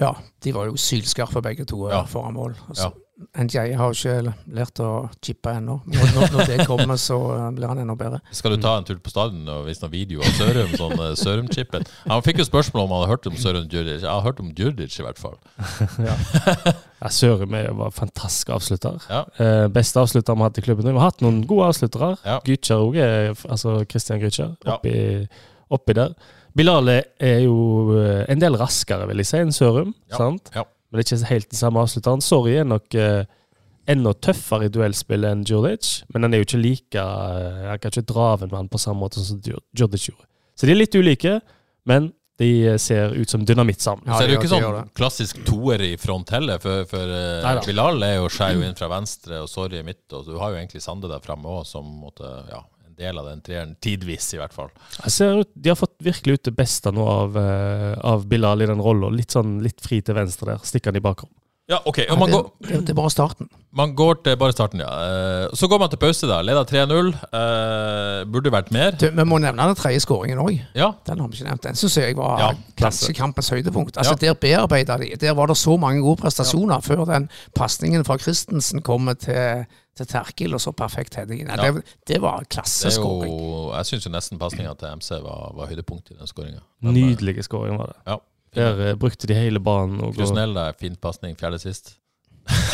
ja, 0.00 0.12
de 0.42 0.52
var 0.54 0.68
jo 0.70 0.76
sylskarpe 0.80 1.42
begge 1.44 1.64
to 1.68 1.86
eh, 1.88 1.94
Ja. 1.94 2.02
foran 2.08 2.34
mål. 2.36 2.54
Altså, 2.68 2.92
Ja. 3.12 3.42
NJ 3.44 3.74
har 3.76 3.92
jo 3.92 3.94
ikke 3.94 4.32
lært 4.56 4.80
å 4.82 4.88
chippe 5.22 5.52
ennå. 5.54 5.78
Når, 5.86 6.14
når, 6.32 6.46
det 6.48 6.66
kommer, 6.66 6.96
så 7.00 7.16
eh, 7.36 7.44
blir 7.54 7.70
han 7.70 7.80
enda 7.82 7.94
bedre. 7.98 8.18
Skal 8.34 8.54
du 8.56 8.62
ta 8.62 8.72
en 8.78 8.86
tur 8.88 8.98
på 9.04 9.12
stadion 9.12 9.46
og 9.52 9.66
vise 9.68 9.84
noen 9.84 9.92
video 9.92 10.24
av 10.24 10.32
Sørum? 10.38 10.72
sånn 10.80 10.96
uh, 10.98 11.12
Sørum-chippen? 11.20 11.86
Han 12.08 12.24
fikk 12.24 12.42
jo 12.42 12.48
spørsmål 12.48 12.86
om 12.86 12.94
han 12.94 13.02
hadde 13.04 13.12
hørt 13.12 13.28
om 13.30 13.38
Sørum 13.40 13.68
Djuric. 13.70 14.02
Jeg 14.02 14.08
har 14.10 14.24
hørt 14.24 14.42
om 14.42 14.50
Djuric, 14.56 14.96
i 14.98 15.06
hvert 15.06 15.22
fall. 15.22 15.38
Ja, 17.02 17.08
Sørum 17.10 17.54
er 17.58 17.64
jo 17.66 17.78
bare 17.80 17.94
fantastisk 17.96 18.52
avslutter. 18.54 19.00
Ja. 19.10 19.24
Eh, 19.42 19.64
beste 19.74 19.98
avslutter 19.98 20.36
vi 20.36 20.44
har 20.44 20.52
hatt 20.52 20.60
i 20.60 20.62
klubben. 20.62 20.86
Vi 20.86 20.94
har 20.94 21.10
hatt 21.10 21.24
noen 21.24 21.40
gode 21.50 21.72
avsluttere. 21.72 22.12
Ja. 22.22 22.36
Gytjer 22.46 22.84
òg, 22.84 22.98
altså 23.50 23.80
Christian 23.90 24.22
Gytjer, 24.22 24.52
oppi, 24.70 24.94
oppi 25.74 25.96
der. 25.98 26.14
Bilal 26.54 26.88
er- 26.92 27.40
jo 27.42 27.96
eh, 27.98 28.22
en 28.30 28.38
del 28.38 28.54
raskere, 28.60 29.08
vil 29.10 29.22
jeg 29.22 29.30
si, 29.32 29.40
enn 29.40 29.50
Sørum. 29.56 29.94
Ja. 30.12 30.20
sant? 30.20 30.52
Ja. 30.54 30.62
Men 30.92 31.00
det 31.00 31.06
er 31.06 31.16
ikke 31.16 31.30
helt 31.32 31.48
den 31.48 31.56
samme 31.58 31.80
avslutteren. 31.80 32.20
Sorry 32.20 32.58
er 32.60 32.66
nok 32.68 32.94
eh, 33.00 33.22
enda 33.88 34.12
tøffere 34.12 34.68
i 34.68 34.72
duellspill 34.72 35.24
enn 35.24 35.44
Djurdic, 35.48 36.02
men 36.12 36.26
han 36.26 36.34
er 36.34 36.42
jo 36.42 36.46
ikke 36.50 36.60
like 36.60 37.00
eh, 37.02 37.62
Han 37.70 37.80
kan 37.80 37.94
ikke 37.94 38.10
dra 38.12 38.26
av 38.34 38.44
en 38.44 38.52
mann 38.52 38.68
på 38.68 38.80
samme 38.80 39.00
måte 39.00 39.24
som 39.24 39.40
Djur- 39.40 39.62
Djurdic 39.72 40.10
gjorde. 40.10 40.28
Så 40.52 40.68
de 40.68 40.74
er 40.74 40.82
litt 40.82 40.94
ulike, 40.94 41.38
men 41.88 42.12
de 42.42 42.50
eh, 42.74 42.76
ser 42.80 43.16
ut 43.16 43.30
som 43.32 43.44
dynamitt 43.48 43.80
sammen. 43.80 44.04
Ja, 44.06 44.18
så 44.18 44.26
er 44.26 44.28
det 44.30 44.36
jo 44.36 44.42
ikke 44.42 44.52
sånn 44.52 44.92
klassisk 44.98 45.40
toer 45.48 45.82
i 45.86 45.94
front 46.00 46.30
heller, 46.36 46.60
for, 46.62 46.84
for 46.90 47.16
uh, 47.16 47.64
Bilal 47.64 48.04
er 48.04 48.18
jo 48.18 48.28
skjær 48.32 48.60
inn 48.60 48.76
fra 48.78 48.90
venstre 48.92 49.40
og 49.42 49.48
Sorry 49.50 49.80
i 49.80 49.86
midt, 49.86 50.04
og 50.12 50.28
du 50.28 50.36
har 50.40 50.52
jo 50.52 50.60
egentlig 50.60 50.84
Sande 50.84 51.10
der 51.10 51.24
framme 51.24 51.48
òg, 51.56 51.64
som 51.68 51.88
måtte, 52.02 52.28
ja, 52.52 52.60
en 52.92 53.04
del 53.04 53.18
av 53.18 53.26
den 53.26 53.40
treeren, 53.40 53.74
tidvis 53.80 54.34
i 54.34 54.40
hvert 54.40 54.52
fall. 54.52 54.70
Ut, 55.06 55.50
De 55.54 55.68
har 55.68 55.76
fått 55.76 55.96
virkelig 56.02 56.34
ut 56.34 56.44
det 56.44 56.56
beste 56.56 56.92
nå 56.92 57.06
av, 57.08 57.36
eh, 57.36 57.98
av 57.98 58.26
Bilal 58.26 58.62
i 58.62 58.66
den 58.66 58.80
rolla. 58.80 59.10
Litt 59.10 59.30
sånn 59.32 59.62
litt 59.62 59.80
fri 59.80 60.02
til 60.02 60.14
venstre 60.14 60.52
der. 60.52 60.58
Stikker 60.58 60.92
han 60.92 60.96
i 60.96 61.04
bakrom. 61.04 61.30
Ja, 61.70 61.78
OK. 61.86 61.98
Ja, 62.08 62.14
man 62.18 62.28
det, 62.28 62.34
går 62.34 62.48
det, 62.66 62.78
det 62.86 62.90
er 62.90 62.96
bare 62.98 63.10
starten. 63.10 63.48
Man 63.72 63.92
går 63.96 64.18
til 64.24 64.34
bare 64.36 64.52
starten, 64.52 64.80
ja. 64.82 64.88
Eh, 65.44 65.48
Så 65.56 65.68
går 65.70 65.78
man 65.78 65.90
til 65.92 65.96
pause, 66.02 66.26
da. 66.26 66.40
Leder 66.42 66.64
3-0. 66.68 67.12
Eh, 67.38 68.24
burde 68.32 68.50
vært 68.52 68.72
mer. 68.74 68.96
Du, 68.98 69.06
vi 69.14 69.24
må 69.24 69.38
nevne 69.40 69.68
den 69.70 69.78
tredje 69.78 70.02
skåringen 70.02 70.40
òg. 70.42 70.58
Ja. 70.76 70.90
Den 71.06 71.22
har 71.22 71.30
vi 71.30 71.38
ikke 71.38 71.46
nevnt. 71.48 71.62
Den 71.68 71.78
syns 71.78 71.96
jeg 71.96 72.16
var 72.18 72.40
Ja, 72.42 72.48
klassekampens 72.76 73.48
høydepunkt. 73.54 73.96
Altså 73.96 74.16
Ja. 74.20 74.26
Der 74.26 74.34
bearbeida 74.34 74.98
de. 74.98 75.12
Der 75.20 75.32
var 75.38 75.46
det 75.46 75.56
så 75.56 75.76
mange 75.76 76.02
gode 76.02 76.20
prestasjoner 76.24 76.80
før 76.82 77.04
den 77.08 77.30
pasningen 77.54 78.04
fra 78.04 78.18
Christensen 78.18 78.82
kommer 78.82 79.14
til, 79.14 79.64
til 79.96 80.06
Terkel, 80.06 80.54
og 80.54 80.60
så 80.60 80.72
perfekt 80.72 81.14
heading. 81.14 81.46
Ja. 81.46 81.56
Det, 81.70 81.84
det 82.08 82.20
var 82.22 82.40
Det 82.42 82.48
klasseskåring. 82.58 83.32
Jeg 83.76 83.86
syns 83.86 84.06
jo 84.06 84.10
nesten 84.10 84.38
pasninga 84.42 84.74
til 84.74 84.98
MC 84.98 85.10
var, 85.22 85.54
var 85.56 85.66
høydepunkt 85.70 86.10
i 86.10 86.18
den 86.18 86.26
skåringa. 86.26 86.60
Nydelige 86.82 87.42
skåring 87.46 87.78
var 87.78 87.94
det. 87.94 87.96
Ja. 88.06 88.18
Der 88.56 88.80
eh, 88.88 88.94
brukte 89.00 89.28
de 89.30 89.36
hele 89.36 89.60
banen. 89.62 90.00
Og, 90.04 90.14
Krusnell 90.16 90.52
da. 90.56 90.70
fin 90.78 90.96
pasning, 91.00 91.36
fjerde 91.40 91.60
sist. 91.62 91.94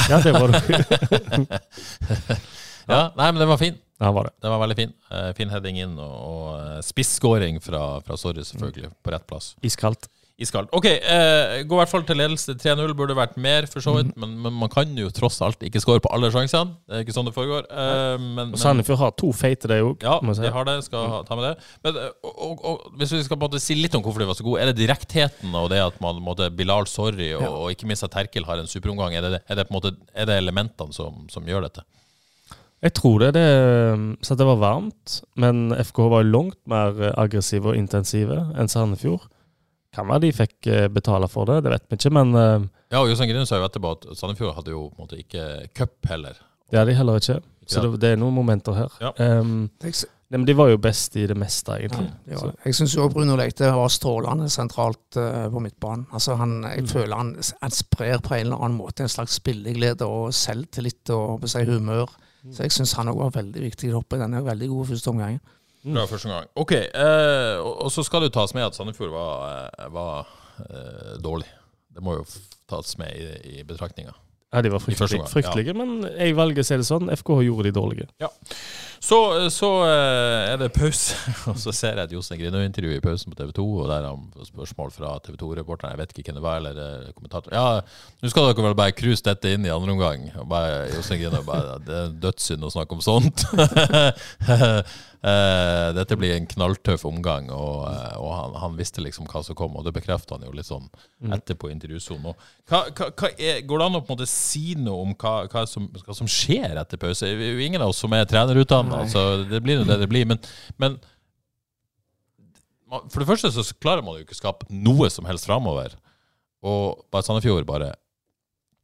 ja, 0.08 0.18
det 0.24 0.32
var 0.34 0.54
det. 0.54 0.62
Ja, 2.88 3.10
nei, 3.18 3.26
men 3.28 3.42
den 3.42 3.50
var 3.50 3.58
fin. 3.60 3.74
Ja, 4.00 4.10
var 4.16 4.30
det. 4.30 4.30
Den 4.40 4.52
var 4.54 4.62
veldig 4.62 4.76
fin. 4.78 4.92
Uh, 5.12 5.28
fin 5.36 5.50
heading 5.52 5.76
inn, 5.82 5.96
og, 6.00 6.14
og 6.24 6.44
eh, 6.56 6.78
spisskåring 6.86 7.58
fra, 7.60 7.82
fra 8.06 8.16
Sorry, 8.16 8.44
selvfølgelig, 8.48 8.92
på 9.04 9.12
rett 9.12 9.26
plass. 9.28 9.50
Iskaldt. 9.66 10.08
Iskaldt. 10.38 10.70
OK, 10.70 10.84
eh, 10.86 11.64
gå 11.66 11.74
i 11.74 11.78
hvert 11.80 11.90
fall 11.90 12.04
til 12.06 12.20
ledelse. 12.20 12.54
3-0 12.62 12.92
burde 12.94 13.16
vært 13.18 13.34
mer, 13.42 13.66
for 13.66 13.82
så 13.82 13.96
vidt, 13.96 14.12
men, 14.14 14.36
men 14.44 14.54
man 14.54 14.70
kan 14.70 14.92
jo 14.94 15.08
tross 15.10 15.40
alt 15.42 15.64
ikke 15.66 15.80
skåre 15.82 16.02
på 16.04 16.12
alle 16.14 16.30
sjansene. 16.30 16.76
Det 16.86 16.94
er 16.94 17.02
ikke 17.02 17.14
sånn 17.16 17.26
det 17.26 17.32
foregår. 17.34 17.64
Eh, 17.66 18.14
men, 18.22 18.52
Og 18.54 18.60
Sandefjord 18.62 19.00
har 19.00 19.16
to 19.18 19.32
feite, 19.34 19.66
det 19.66 19.80
òg. 19.82 20.04
Ja, 20.06 20.20
de 20.22 20.52
har 20.54 20.68
det. 20.68 20.76
Skal 20.86 21.08
ha, 21.10 21.18
ta 21.26 21.34
med 21.34 21.48
det. 21.48 21.66
Men, 21.82 21.98
eh, 22.04 22.12
og, 22.22 22.36
og, 22.46 22.60
og, 22.70 22.84
hvis 23.00 23.16
vi 23.16 23.24
skal 23.26 23.34
på 23.34 23.48
en 23.48 23.50
måte 23.50 23.62
si 23.64 23.74
litt 23.80 23.96
om 23.98 24.04
hvorfor 24.04 24.22
de 24.22 24.28
var 24.28 24.38
så 24.38 24.46
gode, 24.46 24.60
er 24.62 24.70
det 24.70 24.78
direktheten 24.78 25.56
og 25.58 25.72
det 25.72 25.80
at 25.82 25.98
man 26.04 26.20
måtte 26.22 26.46
Bilal 26.54 26.86
Sorry 26.86 27.32
og, 27.32 27.42
og 27.48 27.72
ikke 27.74 27.88
minst 27.90 28.06
at 28.06 28.14
Terkel 28.14 28.46
har 28.46 28.62
en 28.62 28.70
superomgang? 28.70 29.16
Er 29.18 29.26
det, 29.26 29.40
er 29.42 29.58
det 29.58 29.64
på 29.66 29.74
en 29.74 29.78
måte 29.80 29.96
Er 30.14 30.28
det 30.30 30.36
elementene 30.38 30.94
som, 30.94 31.24
som 31.32 31.50
gjør 31.50 31.66
dette? 31.66 31.82
Jeg 32.86 32.94
tror 32.94 33.24
det. 33.24 33.32
det 33.34 33.48
så 34.22 34.36
det 34.38 34.46
var 34.46 34.62
varmt, 34.62 35.16
men 35.34 35.74
FKH 35.74 36.12
var 36.12 36.30
langt 36.30 36.60
mer 36.70 36.94
aggressive 37.18 37.72
og 37.72 37.80
intensive 37.80 38.38
enn 38.54 38.70
Sandefjord. 38.70 39.26
Kan 39.94 40.08
være 40.10 40.20
de 40.26 40.32
fikk 40.36 40.66
eh, 40.68 40.88
betale 40.92 41.28
for 41.32 41.48
det, 41.48 41.62
det 41.64 41.72
vet 41.72 41.86
vi 41.88 41.96
ikke, 41.96 42.12
men 42.12 42.34
eh, 42.36 42.66
Ja, 42.92 43.00
og 43.02 43.08
Jostein 43.10 43.30
Grine 43.30 43.46
sa 43.48 43.56
jo 43.60 43.64
etterpå 43.68 43.94
at 43.96 44.04
Sandefjord 44.18 44.54
hadde 44.58 44.72
jo 44.74 44.86
på 44.90 44.98
en 44.98 45.06
måte 45.06 45.18
ikke 45.20 45.46
cup 45.76 46.06
heller. 46.10 46.36
det 46.70 46.78
hadde 46.78 46.90
de 46.92 46.96
heller 47.00 47.16
ikke. 47.22 47.40
Så 47.68 47.82
det, 47.84 47.98
det 48.00 48.10
er 48.14 48.20
noen 48.20 48.32
momenter 48.32 48.72
her. 48.72 48.94
Ja. 49.00 49.10
Um, 49.40 49.66
nei, 49.84 49.90
men 50.32 50.44
de 50.48 50.54
var 50.56 50.68
jo 50.70 50.78
best 50.80 51.16
i 51.20 51.26
det 51.28 51.36
meste, 51.36 51.74
egentlig. 51.76 52.06
det 52.24 52.36
Så, 52.38 52.46
var, 52.46 52.54
jeg 52.64 52.76
syns 52.78 52.94
òg 53.00 53.12
Bruno 53.12 53.36
Leite 53.36 53.68
var 53.76 53.88
strålende 53.92 54.48
sentralt 54.52 55.16
uh, 55.20 55.50
på 55.52 55.60
midtbanen. 55.64 56.06
Altså 56.12 56.36
han, 56.40 56.62
jeg 56.64 56.82
Mm. 56.84 56.88
føler 56.88 57.16
han, 57.16 57.34
han 57.62 57.70
sprer 57.76 58.20
på 58.24 58.34
en 58.38 58.46
eller 58.46 58.56
annen 58.64 58.78
måte 58.80 59.04
en 59.04 59.12
slags 59.12 59.36
spilleglede 59.40 60.04
og 60.08 60.32
selvtillit 60.36 61.12
og 61.16 61.40
på 61.44 61.48
seg 61.52 61.68
humør. 61.68 62.08
Mm. 62.44 62.52
Så 62.56 62.62
jeg 62.64 62.72
syns 62.72 62.92
han 62.96 63.08
òg 63.12 63.20
var 63.20 63.36
veldig 63.36 63.62
viktig 63.68 63.92
oppe 63.96 64.16
i 64.16 64.20
denne 64.24 64.40
veldig 64.44 64.68
gode 64.72 64.88
første 64.94 65.12
omgangen. 65.12 65.40
Fra 65.82 66.06
første 66.10 66.30
gang. 66.32 66.48
OK. 66.58 66.74
Eh, 66.74 67.56
og, 67.62 67.74
og 67.86 67.92
så 67.94 68.04
skal 68.06 68.24
det 68.24 68.32
jo 68.32 68.38
tas 68.40 68.54
med 68.56 68.66
at 68.66 68.78
Sandefjord 68.78 69.12
var, 69.14 69.68
eh, 69.68 69.90
var 69.94 70.30
eh, 70.64 71.14
dårlig. 71.22 71.48
Det 71.94 72.04
må 72.04 72.18
jo 72.18 72.24
tas 72.68 72.98
med 73.00 73.14
i, 73.14 73.58
i 73.58 73.64
betraktninga. 73.66 74.12
ja, 74.52 74.62
de 74.62 74.72
var 74.72 74.82
I 74.88 74.96
fryktelige, 74.96 75.72
ja. 75.72 75.76
men 75.76 76.04
jeg 76.08 76.36
velger 76.36 76.64
å 76.64 76.68
si 76.68 76.76
det 76.80 76.88
sånn. 76.88 77.10
FKH 77.14 77.42
gjorde 77.46 77.68
de 77.68 77.74
dårlige. 77.76 78.08
Så, 79.00 79.18
så 79.54 79.68
eh, 79.86 80.52
er 80.52 80.56
det 80.58 80.72
pause, 80.74 81.14
og 81.50 81.58
så 81.60 81.72
ser 81.74 82.00
jeg 82.00 82.08
et 82.08 82.14
Jostein 82.16 82.40
Grino-intervju 82.40 82.96
i 82.96 83.02
pausen 83.02 83.30
på 83.30 83.38
TV 83.38 83.52
2, 83.54 83.66
og 83.84 83.90
der 83.90 84.02
har 84.02 84.16
han 84.16 84.48
spørsmål 84.48 84.90
fra 84.94 85.12
TV 85.22 85.36
2-reporteren, 85.38 85.94
jeg 85.94 86.00
vet 86.00 86.14
ikke 86.14 86.32
hvem 86.32 86.40
det 86.40 86.44
var, 86.44 86.58
eller 86.62 86.80
eh, 86.82 87.12
kommentator. 87.14 87.54
Ja, 87.54 87.84
nå 88.18 88.32
skal 88.32 88.48
dere 88.48 88.66
vel 88.66 88.78
bare 88.78 88.96
cruise 88.98 89.22
dette 89.24 89.54
inn 89.54 89.68
i 89.68 89.72
andre 89.74 89.94
omgang. 89.94 90.26
Og 90.42 90.56
Jostein 90.96 91.22
Grino 91.22 91.44
bare 91.46 91.78
Det 91.84 92.00
er 92.00 92.16
dødssynd 92.26 92.66
å 92.66 92.72
snakke 92.74 92.98
om 92.98 93.04
sånt. 93.04 93.46
Eh, 95.18 95.88
Dette 95.96 96.14
blir 96.14 96.30
en 96.36 96.46
knalltøff 96.46 97.02
omgang, 97.08 97.48
og, 97.50 97.80
eh, 97.90 98.16
og 98.22 98.28
han, 98.36 98.52
han 98.62 98.76
visste 98.78 99.02
liksom 99.02 99.26
hva 99.26 99.40
som 99.42 99.56
kom, 99.58 99.74
og 99.74 99.82
det 99.86 99.92
bekrefter 99.96 100.36
han 100.36 100.44
jo 100.46 100.52
litt 100.54 100.68
sånn 100.68 100.86
etterpå 101.34 101.70
i 101.70 101.74
intervjusonen. 101.74 102.36
Er, 102.70 103.60
går 103.66 103.82
det 103.82 103.86
an 103.88 103.98
å 103.98 104.02
på 104.04 104.12
en 104.12 104.16
måte 104.16 104.28
si 104.30 104.76
noe 104.78 105.02
om 105.08 105.14
hva, 105.18 105.32
hva, 105.50 105.64
som, 105.66 105.88
hva 106.06 106.14
som 106.14 106.30
skjer 106.30 106.78
etter 106.78 107.00
pause? 107.02 107.26
Det 107.26 107.48
er 107.48 107.56
jo 107.58 107.64
ingen 107.66 107.82
av 107.82 107.90
oss 107.90 107.98
som 108.04 108.14
er 108.14 108.28
trenerutdanna, 108.30 109.00
altså, 109.06 109.24
det 109.50 109.58
blir 109.66 109.80
jo 109.80 109.86
det 109.90 109.98
det 110.04 110.10
blir. 110.12 110.28
Men, 110.30 110.38
men 110.78 111.00
for 113.10 113.20
det 113.20 113.28
første 113.28 113.50
så 113.52 113.64
klarer 113.82 114.04
man 114.06 114.16
jo 114.20 114.24
ikke 114.24 114.36
å 114.36 114.42
skape 114.42 114.68
noe 114.72 115.10
som 115.12 115.26
helst 115.28 115.48
framover. 115.48 115.96
Og 116.64 117.02
bare 117.12 117.26
Sandefjord 117.26 117.66
bare 117.68 117.90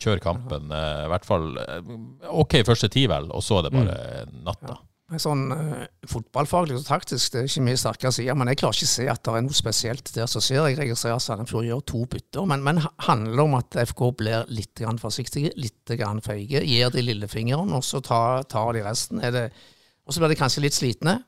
kjør 0.03 0.21
kampen. 0.23 0.67
eh, 0.75 1.05
I 1.07 1.13
hvert 1.15 1.25
fall 1.31 1.47
OK 2.43 2.59
første 2.67 2.91
ti, 2.93 3.07
vel, 3.11 3.31
og 3.31 3.43
så 3.47 3.61
er 3.63 3.69
det 3.69 3.73
bare 3.79 3.97
natta. 4.45 4.77
Men 5.13 5.21
Sånn 5.21 5.43
eh, 5.53 5.83
Fotballfaglig 6.09 6.79
og 6.79 6.85
taktisk 6.87 7.35
det 7.35 7.43
er 7.43 7.49
ikke 7.51 7.65
mye 7.67 7.77
sterkere 7.81 8.09
å 8.09 8.15
si 8.17 8.25
men 8.33 8.49
jeg 8.49 8.57
klarer 8.63 8.79
ikke 8.79 8.89
å 8.89 8.93
se 8.95 9.05
at 9.13 9.21
det 9.27 9.35
er 9.37 9.43
noe 9.45 9.57
spesielt 9.59 10.09
der 10.17 10.31
som 10.33 10.41
skjer. 10.45 10.63
Jeg 10.71 10.79
registrerer 10.81 11.19
at 11.19 11.25
Sandefjord 11.27 11.67
gjør 11.69 11.83
to 11.91 12.01
bytter, 12.15 12.47
men, 12.49 12.65
men 12.65 12.81
handler 13.05 13.43
om 13.45 13.59
at 13.61 13.77
FK 13.85 14.03
blir 14.23 14.49
litt 14.49 14.73
grann 14.81 14.99
forsiktige, 15.03 15.53
litt 15.61 15.93
grann 16.01 16.23
feige, 16.25 16.63
gir 16.65 16.89
de 16.95 17.05
lillefingeren, 17.05 17.75
og 17.77 17.85
så 17.85 18.01
tar, 18.05 18.47
tar 18.49 18.73
de 18.79 18.85
resten. 18.87 19.21
Er 19.21 19.35
det, 19.37 19.45
og 20.09 20.17
så 20.17 20.23
blir 20.25 20.33
de 20.33 20.41
kanskje 20.41 20.65
litt 20.65 20.77
slitne. 20.81 21.19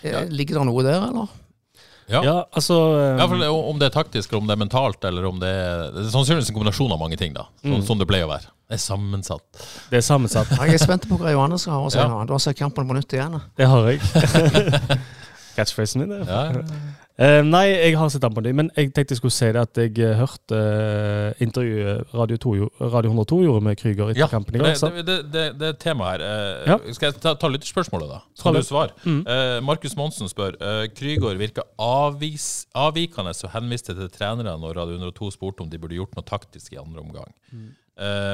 Eh, 0.00 0.12
Ja. 0.14 0.24
Ligger 0.30 0.60
det 0.60 0.66
noe 0.70 0.82
der, 0.86 1.02
eller? 1.10 1.28
Ja. 2.08 2.20
Ja, 2.24 2.36
altså 2.56 2.76
um... 2.96 3.18
Ja, 3.20 3.26
for 3.28 3.36
det- 3.36 3.48
Om 3.52 3.78
det 3.82 3.90
er 3.90 3.96
taktisk, 4.00 4.30
eller 4.32 4.40
om 4.40 4.46
det 4.48 4.54
er 4.56 4.64
mentalt, 4.64 5.02
eller 5.04 5.26
om 5.28 5.40
det 5.42 5.48
er 5.52 5.90
Det 5.92 6.06
er 6.06 6.12
sannsynligvis 6.14 6.48
en 6.48 6.56
kombinasjon 6.56 6.94
av 6.94 7.00
mange 7.02 7.18
ting, 7.20 7.34
da. 7.36 7.44
Sånn 7.60 7.84
som 7.84 7.98
det 8.00 8.06
pleier 8.08 8.24
å 8.24 8.30
være. 8.32 8.48
Det 8.68 8.76
er 8.76 8.82
sammensatt. 8.84 9.62
Det 9.88 9.96
er 9.96 10.04
sammensatt. 10.04 10.50
Jeg 10.60 10.76
er 10.76 10.82
spent 10.82 11.06
på 11.08 11.16
hva 11.16 11.32
Johannes 11.32 11.64
skal 11.64 11.78
ha 11.78 11.86
å 11.86 11.92
si 11.92 11.98
Ja. 12.00 12.08
Du 12.28 12.34
har 12.36 12.42
sett 12.44 12.58
kampen 12.58 12.88
på 12.88 12.96
nytt 12.98 13.12
igjen. 13.16 13.38
Det 13.56 13.68
har 13.68 13.88
jeg. 13.88 14.00
Catchphrasen 15.58 16.04
min, 16.04 16.10
det. 16.12 16.18
Ja. 16.28 16.62
Uh, 17.18 17.40
nei, 17.42 17.64
jeg 17.72 17.96
har 17.98 18.10
sett 18.14 18.22
den 18.22 18.34
på 18.36 18.42
det, 18.44 18.52
men 18.54 18.68
jeg 18.76 18.92
tenkte 18.94 19.16
jeg 19.16 19.18
skulle 19.18 19.34
si 19.34 19.48
det 19.50 19.58
at 19.58 19.78
jeg 19.80 19.96
eh, 20.06 20.12
hørte 20.20 20.54
uh, 20.54 21.40
intervjuet 21.42 22.12
Radio, 22.14 22.36
2, 22.44 22.52
Radio 22.92 23.10
102 23.10 23.38
gjorde 23.42 23.64
med 23.66 23.80
Krüger 23.80 24.12
etter 24.12 24.20
Ja, 24.22 24.28
kampen 24.30 24.54
i 24.54 24.60
går. 24.62 24.76
det, 24.76 24.92
det, 24.92 25.02
det, 25.08 25.16
det, 25.32 25.46
det 25.58 25.66
er 25.66 25.74
et 25.74 25.80
tema 25.82 26.12
her. 26.12 26.22
Uh, 26.22 26.68
Ja. 26.68 26.76
Skal 26.94 27.08
jeg 27.10 27.18
ta, 27.24 27.32
ta 27.34 27.50
lytterspørsmålet, 27.50 28.12
da? 28.12 28.20
Så 28.36 28.44
Skal 28.44 28.60
du 28.60 28.68
svare? 28.68 28.94
Mm. 29.02 29.18
Eh, 29.34 29.56
Markus 29.66 29.96
Monsen 29.98 30.30
spør 30.30 30.54
uh, 30.62 30.84
Krüger 30.94 31.40
virka 31.40 31.66
avvis, 31.82 32.68
avvikende 32.78 33.34
og 33.34 33.52
henviste 33.56 33.98
til 33.98 34.14
trenerne 34.14 34.54
når 34.62 34.78
Radio 34.78 35.00
102 35.00 35.32
spurte 35.40 35.66
om 35.66 35.72
de 35.72 35.82
burde 35.82 35.98
gjort 35.98 36.14
noe 36.14 36.28
taktisk 36.28 36.76
i 36.76 36.78
andre 36.78 37.02
omgang. 37.02 37.34
Eh, 37.50 37.66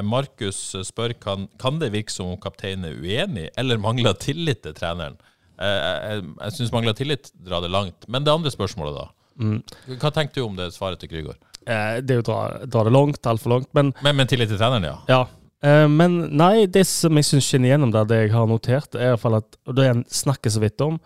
Markus 0.04 0.58
spør 0.84 1.14
kan, 1.16 1.46
kan 1.60 1.78
det 1.80 1.92
virke 1.94 2.12
som 2.12 2.32
om 2.34 2.40
kapteinen 2.40 2.90
er 2.90 2.98
uenig 3.00 3.46
eller 3.56 3.80
mangler 3.80 4.16
tillit 4.20 4.60
til 4.66 4.74
treneren. 4.76 5.16
Eh, 5.56 5.68
jeg 5.68 6.24
jeg 6.26 6.56
syns 6.58 6.72
mangler 6.74 6.96
tillit 6.98 7.30
drar 7.46 7.64
det 7.64 7.70
langt. 7.72 8.08
Men 8.08 8.26
det 8.26 8.34
andre 8.34 8.52
spørsmålet, 8.52 8.98
da? 8.98 9.08
Hva 10.00 10.12
tenker 10.14 10.40
du 10.40 10.44
om 10.46 10.58
det 10.58 10.72
svaret 10.74 11.00
til 11.02 11.10
Krygård? 11.10 11.40
Eh, 11.64 12.00
det 12.04 12.12
er 12.12 12.20
jo 12.20 12.26
å 12.26 12.28
dra, 12.28 12.42
dra 12.68 12.84
det 12.86 12.92
langt, 12.94 13.26
altfor 13.26 13.56
langt, 13.56 13.70
men 13.72 13.94
Men, 14.04 14.16
men 14.16 14.30
tillit 14.30 14.50
til 14.52 14.60
treneren, 14.60 14.84
ja. 14.84 14.96
Ja. 15.08 15.22
Eh, 15.64 15.88
men 15.88 16.36
nei, 16.36 16.66
det 16.66 16.84
som 16.90 17.16
jeg 17.16 17.28
syns 17.30 17.48
skinner 17.48 17.72
gjennom 17.72 17.92
der, 17.94 18.08
det 18.08 18.22
jeg 18.26 18.34
har 18.34 18.48
notert, 18.50 18.94
er 18.94 19.06
i 19.06 19.12
hvert 19.14 19.22
fall 19.24 19.38
at, 19.40 19.56
og 19.66 19.78
det 19.78 19.88
jeg 19.88 20.04
snakker 20.22 20.52
så 20.52 20.62
vidt 20.64 20.84
om, 20.84 20.98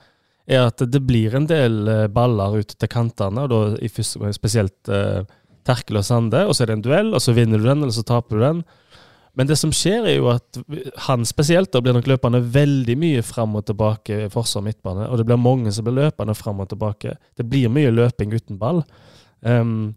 er 0.49 0.64
at 0.71 0.81
det 0.81 1.03
blir 1.05 1.37
en 1.37 1.47
del 1.49 1.83
eh, 1.92 2.07
baller 2.11 2.59
ut 2.62 2.75
til 2.75 2.90
kantene, 2.90 3.44
og 3.47 3.53
da 3.53 3.61
i 3.85 3.90
første 3.92 4.33
spesielt 4.35 4.92
Terkel 5.68 6.00
og 6.00 6.07
Sande, 6.09 6.44
og 6.48 6.57
så 6.57 6.64
er 6.64 6.70
det 6.70 6.78
en 6.78 6.85
duell, 6.88 7.14
og 7.14 7.22
så 7.22 7.35
vinner 7.37 7.61
du 7.61 7.68
den, 7.68 7.85
eller 7.85 7.94
så 7.94 8.07
taper 8.07 8.38
du 8.38 8.44
den. 8.44 8.62
Men 9.38 9.46
det 9.46 9.59
som 9.61 9.70
skjer, 9.74 10.07
er 10.09 10.16
jo 10.16 10.31
at 10.33 10.59
han 11.07 11.26
spesielt 11.28 11.70
da 11.70 11.83
blir 11.85 11.94
nok 11.94 12.09
løpende 12.11 12.40
veldig 12.42 12.96
mye 12.98 13.22
fram 13.22 13.54
og 13.61 13.68
tilbake 13.68 14.24
i 14.24 14.31
forsvar 14.33 14.64
og 14.64 14.66
midtbane, 14.66 15.07
og 15.07 15.20
det 15.20 15.28
blir 15.28 15.38
mange 15.38 15.70
som 15.74 15.87
blir 15.87 15.94
løpende 16.00 16.35
fram 16.35 16.64
og 16.64 16.72
tilbake. 16.72 17.14
Det 17.38 17.46
blir 17.46 17.70
mye 17.70 17.92
løping 17.94 18.35
uten 18.35 18.59
ball. 18.59 18.83
Um, 19.46 19.92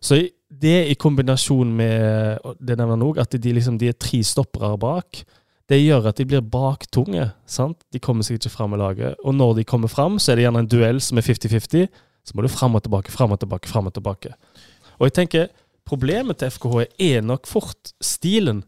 så 0.00 0.22
det 0.48 0.78
i 0.88 0.96
kombinasjon 0.96 1.74
med 1.76 2.40
det 2.56 2.78
nevner 2.78 2.94
han 2.94 3.04
også, 3.04 3.26
at 3.26 3.36
de, 3.42 3.52
liksom, 3.58 3.76
de 3.82 3.90
er 3.90 3.98
tre 4.00 4.22
stoppere 4.24 4.78
bak, 4.80 5.24
det 5.66 5.82
gjør 5.82 6.08
at 6.08 6.18
de 6.20 6.26
blir 6.30 6.44
baktunge. 6.46 7.30
sant? 7.50 7.80
De 7.92 7.98
kommer 7.98 8.24
seg 8.24 8.38
ikke 8.38 8.54
fram 8.54 8.76
i 8.76 8.80
laget. 8.80 9.16
Og 9.26 9.34
når 9.34 9.58
de 9.58 9.64
kommer 9.66 9.90
fram, 9.90 10.20
så 10.22 10.32
er 10.32 10.38
det 10.38 10.46
gjerne 10.46 10.62
en 10.62 10.70
duell 10.70 11.00
som 11.02 11.18
er 11.18 11.26
50-50. 11.26 11.88
Så 12.26 12.34
må 12.34 12.42
du 12.42 12.48
fram 12.50 12.78
og 12.78 12.84
tilbake, 12.86 13.10
fram 13.10 13.34
og 13.34 13.40
tilbake, 13.42 13.68
fram 13.68 13.90
og 13.90 13.94
tilbake. 13.94 14.32
Og 14.98 15.08
jeg 15.08 15.16
tenker, 15.20 15.52
problemet 15.86 16.40
til 16.40 16.50
FKH 16.50 16.86
er 17.02 17.22
nok 17.24 17.46
fort 17.48 17.92
stilen. 18.02 18.64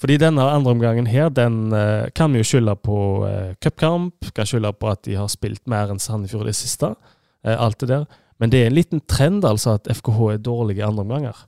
Fordi 0.00 0.16
denne 0.16 0.42
andre 0.48 0.72
omgangen 0.72 1.06
her, 1.10 1.28
den 1.28 1.74
uh, 1.74 2.08
kan 2.16 2.32
vi 2.32 2.40
jo 2.40 2.48
skylde 2.48 2.74
på 2.80 2.98
uh, 3.26 3.52
cupkamp, 3.60 4.30
kan 4.34 4.48
skylde 4.48 4.72
på 4.72 4.88
at 4.88 5.04
de 5.04 5.18
har 5.20 5.28
spilt 5.28 5.62
mer 5.68 5.92
enn 5.92 6.00
Sandefjord 6.00 6.48
det 6.48 6.56
siste. 6.56 6.94
Uh, 7.44 7.56
alt 7.56 7.82
det 7.82 7.90
der. 7.92 8.08
Men 8.40 8.52
det 8.52 8.62
er 8.62 8.70
en 8.70 8.78
liten 8.78 9.02
trend 9.04 9.44
altså 9.44 9.76
at 9.76 9.90
FKH 9.92 10.20
er 10.32 10.44
dårlige 10.44 10.80
i 10.80 10.86
andre 10.86 11.04
omganger. 11.04 11.42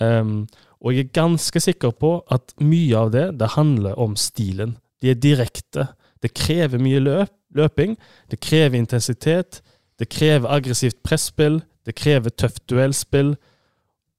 Um, 0.00 0.48
og 0.82 0.96
jeg 0.96 1.06
er 1.06 1.14
ganske 1.14 1.60
sikker 1.62 1.92
på 1.94 2.16
at 2.32 2.54
mye 2.58 2.96
av 2.98 3.12
det, 3.14 3.26
det 3.38 3.54
handler 3.54 3.98
om 4.00 4.16
stilen. 4.18 4.76
De 5.02 5.12
er 5.12 5.20
direkte. 5.22 5.86
Det 6.22 6.32
krever 6.34 6.82
mye 6.82 6.98
løp, 7.02 7.30
løping. 7.54 7.94
Det 8.30 8.40
krever 8.42 8.78
intensitet. 8.78 9.60
Det 9.98 10.08
krever 10.10 10.50
aggressivt 10.50 10.98
presspill. 11.06 11.60
Det 11.86 11.94
krever 11.98 12.34
tøft 12.34 12.64
duellspill. 12.70 13.36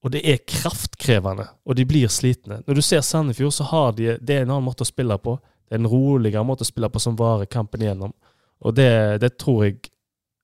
Og 0.04 0.12
det 0.12 0.22
er 0.28 0.42
kraftkrevende, 0.44 1.46
og 1.64 1.78
de 1.80 1.86
blir 1.88 2.12
slitne. 2.12 2.60
Når 2.68 2.76
du 2.76 2.82
ser 2.84 3.02
Sandefjord, 3.02 3.54
så 3.56 3.64
har 3.70 3.94
de 3.96 4.18
Det 4.20 4.36
er 4.36 4.44
en 4.44 4.52
annen 4.52 4.68
måte 4.68 4.84
å 4.84 4.90
spille 4.90 5.18
på. 5.18 5.38
Det 5.64 5.78
er 5.78 5.80
en 5.80 5.88
roligere 5.88 6.44
måte 6.44 6.66
å 6.66 6.68
spille 6.68 6.90
på 6.92 7.00
som 7.00 7.16
varer 7.16 7.48
kampen 7.48 7.82
igjennom. 7.82 8.12
Og 8.64 8.76
det, 8.76 9.22
det 9.24 9.38
tror 9.40 9.64
jeg 9.66 9.80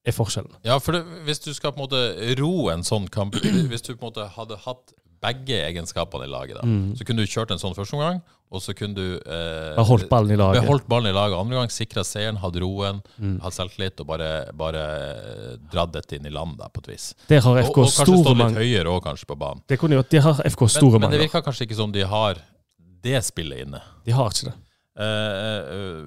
er 0.07 0.15
forskjellen. 0.15 0.55
Ja, 0.63 0.79
for 0.79 0.95
det, 0.95 1.03
hvis 1.27 1.43
du 1.43 1.51
skal 1.53 1.73
på 1.75 1.83
en 1.83 1.87
måte 1.89 2.35
ro 2.39 2.69
en 2.71 2.85
sånn 2.87 3.07
kamp 3.11 3.35
Hvis 3.71 3.83
du 3.83 3.93
på 3.95 3.99
en 3.99 4.07
måte 4.09 4.29
hadde 4.35 4.59
hatt 4.63 4.95
begge 5.21 5.58
egenskapene 5.67 6.25
i 6.25 6.32
laget, 6.32 6.55
da, 6.62 6.65
Mm. 6.67 6.93
så 6.95 7.03
kunne 7.05 7.23
du 7.25 7.27
kjørt 7.27 7.51
en 7.51 7.58
sånn 7.60 7.75
første 7.75 7.93
omgang, 7.97 8.21
og 8.51 8.62
så 8.62 8.73
kunne 8.73 8.95
du 8.95 9.19
eh, 9.19 9.75
Har 9.75 9.86
holdt 9.86 10.08
ballen 10.10 10.32
i 10.32 10.38
laget. 10.39 10.63
Beholdt 10.63 10.88
ballen 10.89 11.12
i 11.12 11.13
laget 11.13 11.38
andre 11.38 11.55
gang, 11.60 11.69
sikra 11.69 12.03
seieren, 12.03 12.38
hatt 12.41 12.55
roen, 12.55 13.01
Mm. 13.19 13.39
hatt 13.41 13.53
selvtillit 13.53 13.99
og 13.99 14.08
bare, 14.08 14.29
bare 14.53 14.84
eh, 14.86 15.58
dratt 15.71 15.91
dette 15.93 16.15
inn 16.17 16.25
i 16.25 16.29
land 16.34 16.58
da, 16.58 16.67
på 16.69 16.79
et 16.84 16.88
vis. 16.95 17.13
Der 17.27 17.41
har 17.41 17.58
Og, 17.60 17.65
FK 17.65 17.77
og 17.77 17.86
kanskje 17.86 18.05
stå 18.08 18.23
stått 18.23 18.38
litt 18.38 18.58
høyere 18.58 18.88
òg, 18.95 19.03
kanskje, 19.03 19.25
på 19.27 19.38
banen. 19.38 19.62
Det 19.67 19.77
kunne 19.79 19.99
jo 19.99 20.03
De 20.10 20.17
har 20.19 20.34
FK 20.45 20.62
Men, 20.62 20.69
store 20.69 20.99
men 20.99 21.12
det 21.12 21.19
virker 21.19 21.43
kanskje 21.45 21.67
ikke 21.67 21.75
som 21.75 21.91
de 21.91 22.01
har 22.01 22.36
det 23.03 23.23
spillet 23.23 23.67
inne. 23.67 23.82
De 24.05 24.12
har 24.12 24.29
ikke 24.29 24.45
det. 24.49 24.55
Eh, 24.99 25.05
eh, 25.05 26.03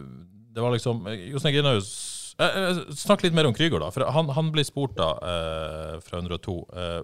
det 0.52 0.60
var 0.60 0.72
liksom 0.74 1.06
eh, 1.06 1.30
Jostein 1.32 1.54
Grinaus 1.54 2.34
eh, 2.38 2.46
eh, 2.46 2.80
Snakk 2.92 3.22
litt 3.22 3.32
mer 3.32 3.46
om 3.48 3.54
Krüger, 3.54 3.78
da. 3.80 3.88
For 3.90 4.04
han, 4.04 4.28
han 4.28 4.50
blir 4.52 4.64
spurt 4.68 4.96
da 4.98 5.12
eh, 5.22 6.00
fra 6.04 6.18
102 6.20 6.56
eh, 6.76 7.02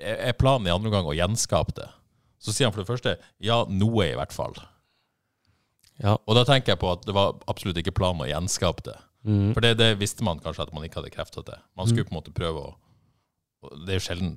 Er 0.00 0.32
planen 0.34 0.66
i 0.66 0.72
andre 0.74 0.90
omgang 0.90 1.06
å 1.06 1.14
gjenskape 1.16 1.74
det. 1.78 1.88
Så 2.42 2.52
sier 2.52 2.66
han 2.66 2.74
for 2.74 2.82
det 2.82 2.90
første 2.90 3.16
ja, 3.40 3.60
noe 3.70 4.08
i 4.10 4.16
hvert 4.18 4.32
fall. 4.34 4.56
Ja. 6.02 6.16
Og 6.26 6.34
da 6.36 6.42
tenker 6.48 6.74
jeg 6.74 6.80
på 6.82 6.90
at 6.90 7.04
det 7.06 7.14
var 7.14 7.36
absolutt 7.50 7.78
ikke 7.80 7.94
planen 7.94 8.24
å 8.24 8.28
gjenskape 8.28 8.84
det. 8.88 8.96
Mm. 9.24 9.52
For 9.54 9.64
det, 9.64 9.76
det 9.80 9.92
visste 10.02 10.26
man 10.26 10.42
kanskje 10.44 10.66
at 10.66 10.74
man 10.76 10.84
ikke 10.84 11.00
hadde 11.00 11.14
krefter 11.14 11.46
til. 11.46 11.60
Man 11.78 11.88
skulle 11.88 12.04
på 12.08 12.12
en 12.12 12.18
måte 12.20 12.34
prøve 12.34 12.66
å 12.66 12.72
Det 13.80 13.94
er 13.94 13.96
jo 13.96 14.04
sjelden 14.04 14.34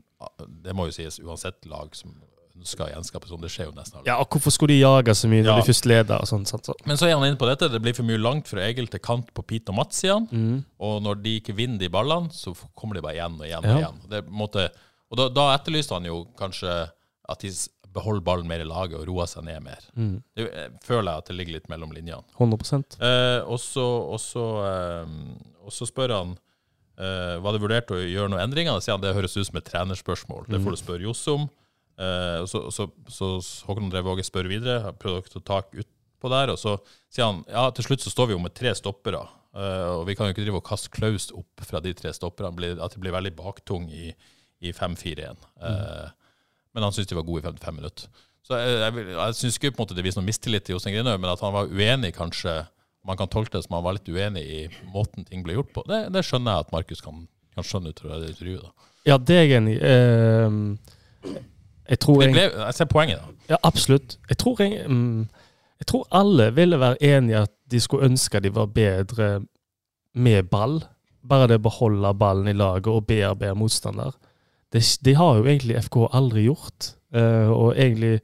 Det 0.64 0.72
må 0.78 0.86
jo 0.88 0.94
sies 0.96 1.18
uansett 1.20 1.66
lag 1.68 1.92
som 1.98 2.14
ønsker 2.58 2.86
å 2.86 2.94
gjenskape 2.94 3.28
sånn. 3.30 3.42
Det 3.44 3.52
skjer 3.54 3.68
jo 3.68 3.74
nesten 3.76 4.00
aldri. 4.00 4.08
Ja, 4.10 4.16
og 4.24 4.32
hvorfor 4.34 4.54
skulle 4.56 4.74
de 4.74 4.80
jage 4.80 5.14
så 5.14 5.28
mye 5.30 5.44
når 5.44 5.52
Ja. 5.52 5.58
de 5.60 5.68
først 5.68 5.86
leder? 5.86 6.22
og 6.24 6.26
sånn? 6.30 6.46
Så. 6.48 6.74
Men 6.88 6.98
så 6.98 7.06
er 7.06 7.14
han 7.14 7.28
inne 7.28 7.38
på 7.38 7.46
dette. 7.46 7.70
Det 7.70 7.82
blir 7.84 7.94
for 7.94 8.08
mye 8.08 8.18
langt 8.18 8.48
fra 8.48 8.64
Egil 8.66 8.88
til 8.88 9.00
kant 9.04 9.30
på 9.34 9.44
Pete 9.46 9.70
og 9.70 9.76
Mats, 9.76 10.00
igjen. 10.02 10.26
Mm. 10.32 10.64
Og 10.80 11.04
når 11.04 11.22
de 11.22 11.36
ikke 11.42 11.54
vinner 11.54 11.78
de 11.78 11.90
ballene, 11.90 12.32
så 12.34 12.56
kommer 12.74 12.96
de 12.98 13.02
bare 13.06 13.14
igjen 13.20 13.36
og 13.38 13.46
igjen. 13.46 13.64
Ja. 13.68 13.76
Og 13.76 13.84
igjen. 13.84 14.00
Det 14.10 14.18
er 14.18 14.26
på 14.26 14.34
en 14.34 14.42
måte, 14.42 14.70
og 15.12 15.20
da, 15.20 15.30
da 15.32 15.50
etterlyste 15.56 15.96
han 15.96 16.08
jo 16.08 16.24
kanskje 16.40 16.72
at 17.28 17.44
de 17.44 17.52
beholder 17.98 18.24
ballen 18.26 18.48
mer 18.50 18.62
i 18.64 18.68
laget 18.68 18.98
og 19.00 19.08
roer 19.10 19.30
seg 19.30 19.46
ned 19.48 19.64
mer. 19.66 19.86
Mm. 19.98 20.18
Det 20.38 20.48
eh, 20.48 20.68
føler 20.86 21.10
jeg 21.12 21.24
at 21.24 21.30
det 21.32 21.38
ligger 21.38 21.58
litt 21.58 21.70
mellom 21.72 21.94
linjene. 21.96 22.24
100 22.38 23.00
Eh, 23.02 23.40
og 23.48 23.60
så 24.22 24.44
eh, 24.68 25.88
spør 25.90 26.14
han 26.14 26.36
eh, 27.00 27.38
var 27.44 27.56
det 27.56 27.64
vurdert 27.64 27.94
å 27.94 28.00
gjøre 28.02 28.32
noen 28.34 28.44
endringer. 28.46 28.78
Da 28.78 28.84
sier 28.84 28.98
han 28.98 29.06
det 29.06 29.16
høres 29.18 29.38
ut 29.38 29.48
som 29.50 29.60
et 29.60 29.68
trenerspørsmål. 29.70 30.48
Det 30.52 30.62
får 30.64 30.76
du 30.76 30.82
spørre 30.84 31.08
Johs 31.08 31.24
om. 31.34 31.48
Eh, 31.98 32.40
og 32.44 32.50
så, 32.52 32.68
så, 32.74 32.90
så 33.10 33.32
Håkon 33.68 33.90
André 33.90 34.04
Våge 34.06 34.26
spør 34.28 34.50
videre. 34.52 34.84
Har 34.86 34.98
prøvd 35.00 35.40
å 35.40 35.42
ta 35.42 35.46
tak 35.58 35.74
utpå 35.78 36.34
der. 36.34 36.54
Og 36.54 36.62
så 36.62 36.78
sier 37.14 37.30
han 37.30 37.44
ja, 37.50 37.68
til 37.76 37.90
slutt 37.90 38.06
så 38.06 38.14
står 38.14 38.32
vi 38.32 38.38
jo 38.38 38.44
med 38.44 38.56
tre 38.58 38.74
stoppere. 38.78 39.24
eh, 39.58 39.92
og 39.96 40.06
vi 40.10 40.18
kan 40.18 40.30
jo 40.30 40.36
ikke 40.36 40.46
drive 40.46 40.62
og 40.62 40.68
kaste 40.70 40.94
Klaus 40.94 41.32
opp 41.36 41.66
fra 41.66 41.82
de 41.84 41.96
tre 41.98 42.14
stopperne. 42.16 42.76
At 42.78 42.96
det 42.98 43.04
blir 43.04 43.16
veldig 43.16 43.36
baktung 43.40 43.90
i, 43.90 44.12
i 44.62 44.72
5-4-1. 44.74 45.44
Eh, 45.62 46.08
Men 46.74 46.84
han 46.84 46.94
syntes 46.94 47.10
de 47.10 47.16
var 47.18 47.26
gode 47.28 47.42
i 47.42 47.48
55 47.48 47.76
minutter. 47.76 48.08
Så 48.48 48.56
jeg, 48.58 48.78
jeg, 48.80 49.06
jeg 49.18 49.36
syns 49.36 49.56
ikke 49.58 49.72
på 49.76 49.82
en 49.82 49.86
måte 49.86 49.96
det 49.98 50.04
viser 50.06 50.22
noe 50.22 50.28
mistillit 50.30 50.64
til 50.66 50.76
Jostein 50.78 50.96
Grinhaug, 50.96 51.20
men 51.20 51.32
at 51.34 51.42
han 51.44 51.54
var 51.56 51.68
uenig, 51.72 52.14
kanskje 52.16 52.66
Man 53.08 53.16
kan 53.16 53.30
tolke 53.32 53.54
det 53.56 53.64
som 53.64 53.76
han 53.78 53.84
var 53.86 53.96
litt 53.96 54.10
uenig 54.12 54.42
i 54.44 54.62
måten 54.92 55.24
ting 55.24 55.40
ble 55.46 55.54
gjort 55.56 55.70
på. 55.72 55.84
Det, 55.88 56.10
det 56.12 56.26
skjønner 56.28 56.58
jeg 56.58 56.66
at 56.66 56.72
Markus 56.74 57.00
kan, 57.00 57.22
kan 57.56 57.64
skjønne 57.64 57.94
ut 57.94 58.02
fra 58.04 58.18
det 58.20 58.34
intervjuet. 58.34 58.66
da. 58.66 58.88
Ja, 59.08 59.16
det 59.18 59.36
er 59.38 59.46
jeg 59.46 59.54
enig 59.62 59.76
i. 59.78 59.80
Ehm, 59.88 60.58
jeg 61.88 62.00
tror 62.04 62.24
jeg, 62.26 62.34
ble, 62.36 62.44
jeg 62.52 62.76
ser 62.76 62.90
poenget, 62.92 63.22
da. 63.24 63.54
Ja, 63.54 63.60
absolutt. 63.64 64.18
Jeg 64.28 64.38
tror, 64.42 64.60
jeg, 64.60 64.84
mm, 64.92 65.22
jeg 65.80 65.88
tror 65.88 66.04
alle 66.20 66.50
ville 66.58 66.80
være 66.82 67.00
enige 67.14 67.38
i 67.38 67.40
at 67.46 67.54
de 67.72 67.80
skulle 67.86 68.10
ønske 68.12 68.42
de 68.44 68.52
var 68.58 68.68
bedre 68.76 69.30
med 70.20 70.50
ball. 70.52 70.82
Bare 71.24 71.48
det 71.48 71.62
å 71.62 71.66
beholde 71.70 72.12
ballen 72.20 72.52
i 72.52 72.58
laget 72.60 72.92
og 72.92 73.08
bearbeide 73.08 73.56
motstander. 73.56 74.12
Det, 74.74 74.82
de 75.06 75.14
har 75.16 75.38
jo 75.40 75.46
egentlig 75.48 75.78
FK 75.86 76.02
aldri 76.12 76.48
gjort. 76.50 76.94
Uh, 77.16 77.48
og 77.54 77.70
egentlig 77.80 78.18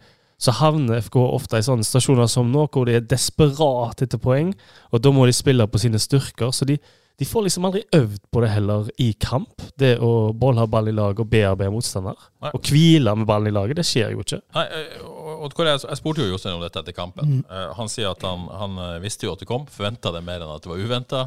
så 0.44 0.52
havner 0.58 1.00
FK 1.00 1.16
ofte 1.24 1.56
i 1.62 1.64
sånne 1.64 1.86
stasjoner 1.88 2.28
som 2.28 2.50
nå, 2.52 2.66
hvor 2.74 2.84
de 2.90 2.98
er 2.98 3.06
desperat 3.08 4.02
etter 4.04 4.20
poeng, 4.20 4.50
og 4.92 5.00
da 5.00 5.12
må 5.16 5.24
de 5.30 5.32
spille 5.38 5.64
på 5.72 5.80
sine 5.80 6.02
styrker. 6.04 6.52
Så 6.52 6.68
de, 6.68 6.76
de 7.22 7.28
får 7.30 7.46
liksom 7.46 7.64
aldri 7.70 7.86
øvd 7.96 8.20
på 8.34 8.42
det 8.44 8.50
heller 8.52 8.90
i 9.00 9.14
kamp. 9.24 9.64
Det 9.80 9.94
å 10.04 10.34
beholde 10.36 10.66
ballen 10.74 10.92
i 10.92 10.98
laget 10.98 11.22
og 11.24 11.30
bearbeide 11.32 11.72
motstander. 11.72 12.20
Nei. 12.44 12.52
Og 12.58 12.68
hvile 12.74 13.14
med 13.22 13.30
ballen 13.30 13.54
i 13.54 13.56
laget, 13.56 13.80
det 13.80 13.88
skjer 13.88 14.12
jo 14.18 14.26
ikke. 14.26 14.42
Nei, 14.58 14.66
eh, 14.68 15.00
og- 15.06 15.46
og 15.48 15.64
jeg, 15.64 15.80
jeg 15.88 15.98
spurte 16.02 16.26
jo 16.26 16.34
Jostein 16.34 16.58
om 16.58 16.62
dette 16.66 16.80
etter 16.84 16.96
kampen. 16.98 17.40
Eh, 17.50 17.72
han 17.80 17.88
sier 17.88 18.12
at 18.12 18.22
han, 18.28 18.44
han 18.52 19.02
visste 19.02 19.28
jo 19.30 19.34
at 19.38 19.40
det 19.40 19.48
kom, 19.48 19.64
forventa 19.72 20.12
det 20.12 20.26
mer 20.28 20.44
enn 20.44 20.52
at 20.58 20.64
det 20.68 20.74
var 20.74 20.84
uventa. 20.84 21.24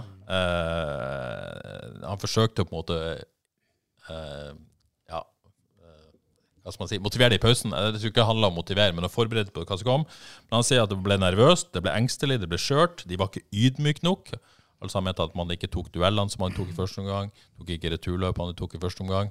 han 2.05 2.19
forsøkte 2.21 2.65
på 2.69 2.75
en 2.75 2.81
måte 2.83 3.01
hva 6.67 6.73
skal 6.75 6.83
man 6.83 6.91
si, 6.91 6.99
motivere 6.99 7.31
det 7.31 7.39
i 7.39 7.45
pausen. 7.45 7.71
Jeg 7.71 7.95
tror 7.95 8.11
ikke 8.11 8.19
det 8.19 8.27
handla 8.27 8.49
om 8.51 8.57
å 8.57 8.59
motivere, 8.59 8.95
men 8.97 9.07
å 9.07 9.11
forberede 9.13 9.53
på 9.55 9.63
hva 9.63 9.77
som 9.79 9.87
kom. 9.87 10.05
Men 10.49 10.59
han 10.59 10.67
sier 10.67 10.83
at 10.83 10.91
det 10.91 10.99
ble 10.99 11.15
nervøst, 11.23 11.69
det 11.77 11.85
ble 11.85 11.93
engstelig, 11.95 12.41
det 12.43 12.49
ble 12.51 12.59
skjørt. 12.59 13.05
De 13.07 13.19
var 13.21 13.31
ikke 13.31 13.47
ydmyke 13.55 14.03
nok. 14.03 14.33
Altså 14.83 14.99
Han 14.99 15.07
mente 15.07 15.23
at 15.23 15.37
man 15.39 15.53
ikke 15.55 15.71
tok 15.71 15.93
duellene 15.95 16.33
som 16.33 16.43
han 16.43 16.57
tok 16.57 16.73
i 16.73 16.77
første 16.77 17.05
omgang. 17.05 17.31
Tok 17.61 17.71
ikke 17.77 17.93
returløpene 17.95 18.51
de 18.51 18.59
tok 18.59 18.75
i 18.75 18.83
første 18.83 19.07
omgang. 19.07 19.31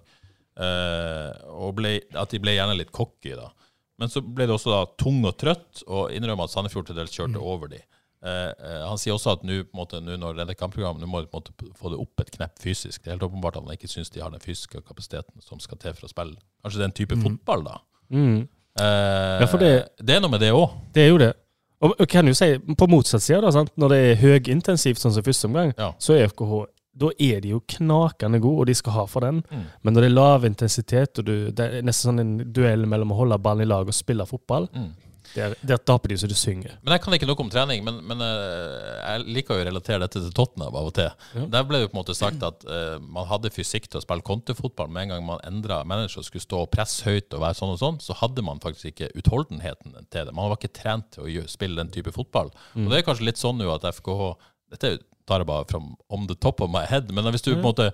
Eh, 0.55 1.31
og 1.59 1.75
ble, 1.81 1.97
at 2.15 2.31
de 2.31 2.39
ble 2.39 2.55
gjerne 2.55 2.79
litt 2.79 2.95
cocky. 2.95 3.35
da. 3.35 3.51
Men 3.99 4.11
så 4.11 4.23
ble 4.23 4.47
det 4.47 4.55
også 4.55 4.71
da 4.71 4.85
tung 4.95 5.19
og 5.27 5.35
trøtt, 5.39 5.83
og 5.91 6.15
innrømmer 6.15 6.47
at 6.47 6.55
Sandefjord 6.55 6.87
til 6.87 6.99
dels 7.01 7.11
kjørte 7.15 7.43
over 7.43 7.75
de. 7.75 7.83
Eh, 8.23 8.51
eh, 8.57 8.87
han 8.87 8.97
sier 8.97 9.13
også 9.13 9.33
at 9.33 9.43
nå 9.43 9.63
når 9.75 10.33
det 10.35 10.41
er 10.41 10.45
dette 10.45 10.55
kampprogrammet 10.59 11.01
nå 11.01 11.07
må 11.07 11.21
du 11.21 11.27
på 11.27 11.37
en 11.37 11.43
måte 11.43 11.77
få 11.77 11.89
det 11.93 11.99
opp 11.99 12.19
et 12.21 12.31
knepp 12.31 12.57
fysisk. 12.59 13.03
Det 13.03 13.07
er 13.11 13.17
helt 13.17 13.27
åpenbart 13.31 13.57
at 13.57 13.63
han 13.67 13.73
ikke 13.77 13.87
syns 13.91 14.09
de 14.09 14.21
har 14.21 14.29
den 14.33 14.39
fysiske 14.39 14.81
kapasiteten 14.81 15.41
som 15.41 15.59
skal 15.59 15.77
til 15.77 15.93
for 15.93 16.07
å 16.07 16.09
spille. 16.09 16.35
Kanskje 16.63 16.79
den 16.81 16.91
type 16.91 17.15
fotball, 17.21 17.63
da. 17.63 17.77
Mm. 18.11 18.47
Eh, 18.79 19.39
Ja, 19.41 19.45
for 19.45 19.57
det- 19.57 19.89
det 20.03 20.15
er 20.15 20.19
noe 20.21 20.29
med 20.31 20.39
det 20.39 20.51
òg. 20.53 20.71
Det 20.93 21.03
er 21.03 21.09
jo 21.09 21.17
det. 21.17 21.33
Og 21.81 21.93
og 21.99 22.07
kan 22.07 22.25
jo 22.25 22.33
si, 22.33 22.57
på 22.57 22.87
motsatt 22.87 23.21
side, 23.21 23.41
da, 23.41 23.51
sant? 23.51 23.69
når 23.77 23.89
det 23.89 23.97
er 23.97 24.15
høyintensivt, 24.21 24.97
sånn 24.97 25.13
som 25.13 25.23
første 25.23 25.45
omgang, 25.45 25.73
Ja. 25.77 25.91
så 25.99 26.13
er 26.15 26.27
FKH 26.29 26.65
da 26.97 27.07
er 27.19 27.41
de 27.41 27.49
jo 27.49 27.59
knakende 27.67 28.39
gode, 28.39 28.59
og 28.61 28.65
de 28.67 28.73
skal 28.73 28.93
ha 28.93 29.05
for 29.05 29.19
den. 29.19 29.43
Mm. 29.51 29.63
Men 29.83 29.93
når 29.93 30.01
det 30.01 30.11
er 30.11 30.15
lav 30.15 30.45
intensitet, 30.45 31.19
og 31.19 31.25
du, 31.25 31.51
det 31.51 31.59
er 31.59 31.81
nesten 31.81 32.15
sånn 32.15 32.19
en 32.21 32.53
duell 32.53 32.85
mellom 32.85 33.11
å 33.11 33.15
holde 33.17 33.37
ballen 33.37 33.61
i 33.61 33.65
lag 33.65 33.85
og 33.85 33.93
spille 33.93 34.25
fotball, 34.25 34.69
Mm. 34.73 34.93
Der, 35.33 35.55
der 35.65 35.79
taper 35.81 36.11
de 36.11 36.17
så 36.19 36.29
det 36.29 36.37
synger. 36.39 36.77
Men 36.83 36.95
jeg 36.95 37.03
kan 37.03 37.15
ikke 37.17 37.27
noe 37.29 37.41
om 37.43 37.51
trening, 37.51 37.83
men, 37.85 37.97
men 38.07 38.21
eh, 38.23 38.91
jeg 38.99 39.25
liker 39.37 39.55
å 39.55 39.65
relatere 39.67 40.03
dette 40.05 40.21
til 40.21 40.33
Tottenham 40.35 40.75
av 40.75 40.89
og 40.91 40.93
til. 40.97 41.09
Ja. 41.35 41.47
Der 41.55 41.67
ble 41.67 41.81
det 41.81 41.89
på 41.91 41.97
en 41.97 42.01
måte 42.01 42.17
sagt 42.17 42.43
at 42.45 42.65
uh, 42.69 42.95
man 43.01 43.27
hadde 43.29 43.53
fysikk 43.53 43.89
til 43.89 44.01
å 44.01 44.03
spille 44.05 44.25
kontefotball, 44.25 44.91
men 44.91 45.05
en 45.05 45.15
gang 45.15 45.27
man 45.27 45.43
endra 45.47 45.81
manager 45.87 46.21
og 46.21 46.29
skulle 46.29 46.45
stå 46.45 46.63
og 46.65 46.71
presse 46.73 47.07
høyt 47.07 47.33
og 47.35 47.43
være 47.45 47.59
sånn 47.59 47.73
og 47.75 47.81
sånn, 47.81 48.01
så 48.03 48.17
hadde 48.21 48.45
man 48.45 48.61
faktisk 48.63 48.93
ikke 48.93 49.11
utholdenheten 49.19 49.97
til 50.13 50.29
det. 50.29 50.35
Man 50.35 50.51
var 50.51 50.59
ikke 50.59 50.75
trent 50.75 51.15
til 51.17 51.27
å 51.27 51.47
spille 51.51 51.79
den 51.81 51.93
type 51.93 52.13
fotball. 52.15 52.53
Og 52.77 52.89
det 52.91 53.01
er 53.01 53.07
kanskje 53.07 53.29
litt 53.29 53.41
sånn 53.41 53.59
nå 53.61 53.71
at 53.73 53.87
FKH 53.95 54.35
Dette 54.73 54.95
tar 55.29 55.41
jeg 55.41 55.47
bare 55.47 55.65
from 55.69 55.91
on 56.09 56.25
the 56.29 56.35
top 56.41 56.61
of 56.61 56.71
my 56.73 56.81
head, 56.89 57.11
men 57.13 57.27
hvis 57.29 57.43
du 57.45 57.51
på 57.51 57.59
en 57.59 57.67
måte 57.67 57.91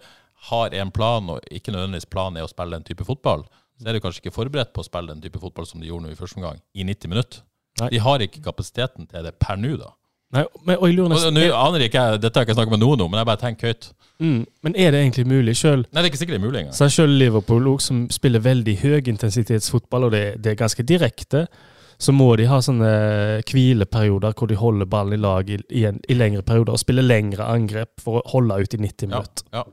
har 0.49 0.73
en 0.73 0.91
plan, 0.91 1.29
og 1.29 1.53
ikke 1.53 1.73
nødvendigvis 1.73 2.09
planen 2.09 2.39
er 2.39 2.47
å 2.47 2.51
spille 2.51 2.77
den 2.77 2.87
type 2.87 3.05
fotball, 3.05 3.43
så 3.81 3.89
er 3.89 3.97
du 3.97 4.03
kanskje 4.03 4.21
ikke 4.25 4.35
forberedt 4.35 4.73
på 4.75 4.83
å 4.83 4.87
spille 4.87 5.13
den 5.13 5.23
type 5.23 5.39
fotball 5.41 5.65
som 5.67 5.81
de 5.81 5.89
gjorde 5.89 6.05
nå 6.05 6.13
i 6.13 6.19
første 6.19 6.37
omgang, 6.39 6.61
i 6.77 6.85
90 6.87 7.11
minutter. 7.11 7.41
Nei. 7.81 7.89
De 7.95 8.01
har 8.03 8.21
ikke 8.21 8.43
kapasiteten 8.45 9.07
til 9.09 9.25
det 9.25 9.33
per 9.41 9.57
nå, 9.57 9.73
da. 9.79 9.93
Nei, 10.31 10.45
men, 10.63 10.77
og 10.77 10.87
jeg 10.87 10.95
lurer 10.95 11.11
nesten, 11.11 11.35
Nå 11.35 11.41
aner 11.59 11.83
ikke 11.83 12.01
Dette 12.23 12.39
har 12.39 12.45
jeg 12.45 12.47
ikke 12.47 12.55
snakket 12.55 12.71
med 12.71 12.79
noen 12.85 13.01
om, 13.03 13.09
men 13.11 13.19
jeg 13.19 13.27
bare 13.27 13.41
tenker 13.41 13.71
høyt. 13.73 13.89
mm, 14.23 14.37
men 14.63 14.77
er 14.79 14.93
det 14.93 15.01
egentlig 15.01 15.25
mulig 15.27 15.57
Selv, 15.59 15.89
Nei, 15.89 15.97
det 15.99 16.05
er 16.05 16.09
ikke 16.13 16.21
sikkert 16.21 16.37
det 16.37 16.39
er 16.39 16.45
mulig 16.45 16.61
engang. 16.61 16.77
Så 16.77 16.87
selv 16.93 17.17
Liverpool 17.19 17.67
også, 17.73 17.89
som 17.89 17.99
spiller 18.15 18.39
veldig 18.45 18.77
høyintensitetsfotball, 18.79 20.07
og 20.07 20.15
det, 20.15 20.23
det 20.39 20.53
er 20.53 20.61
ganske 20.61 20.85
direkte, 20.87 21.43
så 22.01 22.15
må 22.15 22.29
de 22.39 22.47
ha 22.49 22.61
sånne 22.63 22.93
hvileperioder 23.51 24.33
hvor 24.37 24.49
de 24.49 24.57
holder 24.57 24.87
ballen 24.89 25.19
i 25.19 25.21
lag 25.21 25.51
i, 25.51 25.59
i, 25.69 25.83
en, 25.89 25.99
i 26.09 26.17
lengre 26.17 26.41
perioder 26.47 26.77
og 26.77 26.81
spiller 26.81 27.05
lengre 27.05 27.45
angrep 27.51 28.01
for 28.01 28.21
å 28.21 28.25
holde 28.31 28.57
ut 28.63 28.77
i 28.77 28.81
90 28.81 29.11
Ja, 29.11 29.21
ja. 29.59 29.65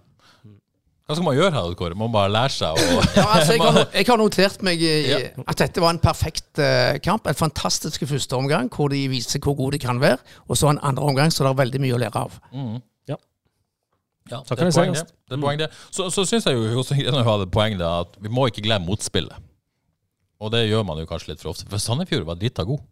Hva 1.09 1.15
skal 1.17 1.25
man 1.25 1.37
gjøre 1.39 1.55
her, 1.55 1.71
Kåre? 1.81 1.97
Man 1.97 2.11
må 2.11 2.19
bare 2.19 2.29
lære 2.29 2.53
seg 2.53 2.77
å 2.77 2.99
Ja, 3.17 3.23
altså, 3.39 3.55
jeg, 3.57 3.63
har, 3.65 3.79
jeg 3.97 4.07
har 4.11 4.19
notert 4.21 4.65
meg 4.67 4.83
i, 4.85 4.91
Ja. 5.09 5.19
at 5.49 5.63
dette 5.63 5.81
var 5.81 5.95
en 5.95 6.01
perfekt 6.03 6.61
uh, 6.61 6.99
kamp. 7.01 7.25
En 7.31 7.39
fantastisk 7.39 8.05
første 8.11 8.37
omgang 8.37 8.69
hvor 8.75 8.93
de 8.93 9.01
viser 9.09 9.41
hvor 9.41 9.57
gode 9.57 9.79
de 9.79 9.81
kan 9.87 10.03
være. 10.03 10.21
Og 10.53 10.59
så 10.61 10.69
en 10.69 10.81
andre 10.85 11.07
omgang 11.09 11.33
så 11.33 11.47
det 11.47 11.55
er 11.55 11.61
veldig 11.63 11.81
mye 11.87 11.97
å 11.97 12.01
lære 12.05 12.25
av. 12.27 12.37
Mm. 12.53 12.77
Ja. 13.09 13.17
Ja, 14.29 14.43
det 14.45 14.59
er 14.59 14.69
poeng, 14.69 14.93
det. 14.93 15.01
altså. 15.01 15.17
det 15.33 15.39
er 15.39 15.43
poeng, 15.47 15.63
det. 15.65 15.71
Så, 15.97 16.11
så 16.13 16.27
syns 16.29 16.45
jeg 16.51 16.59
jo 16.61 16.69
Jostein 16.77 17.23
hadde 17.31 17.49
poeng 17.57 17.79
det 17.81 17.89
at 17.89 18.21
vi 18.21 18.29
må 18.29 18.45
ikke 18.53 18.67
glemme 18.69 18.85
motspillet. 18.93 19.41
Og 20.45 20.53
det 20.53 20.67
gjør 20.69 20.85
man 20.87 21.01
jo 21.01 21.09
kanskje 21.09 21.33
litt 21.33 21.41
for 21.41 21.55
ofte. 21.55 21.65
For 21.73 21.81
Sandefjord 21.83 22.29
var 22.29 22.37
drita 22.39 22.69
god 22.69 22.85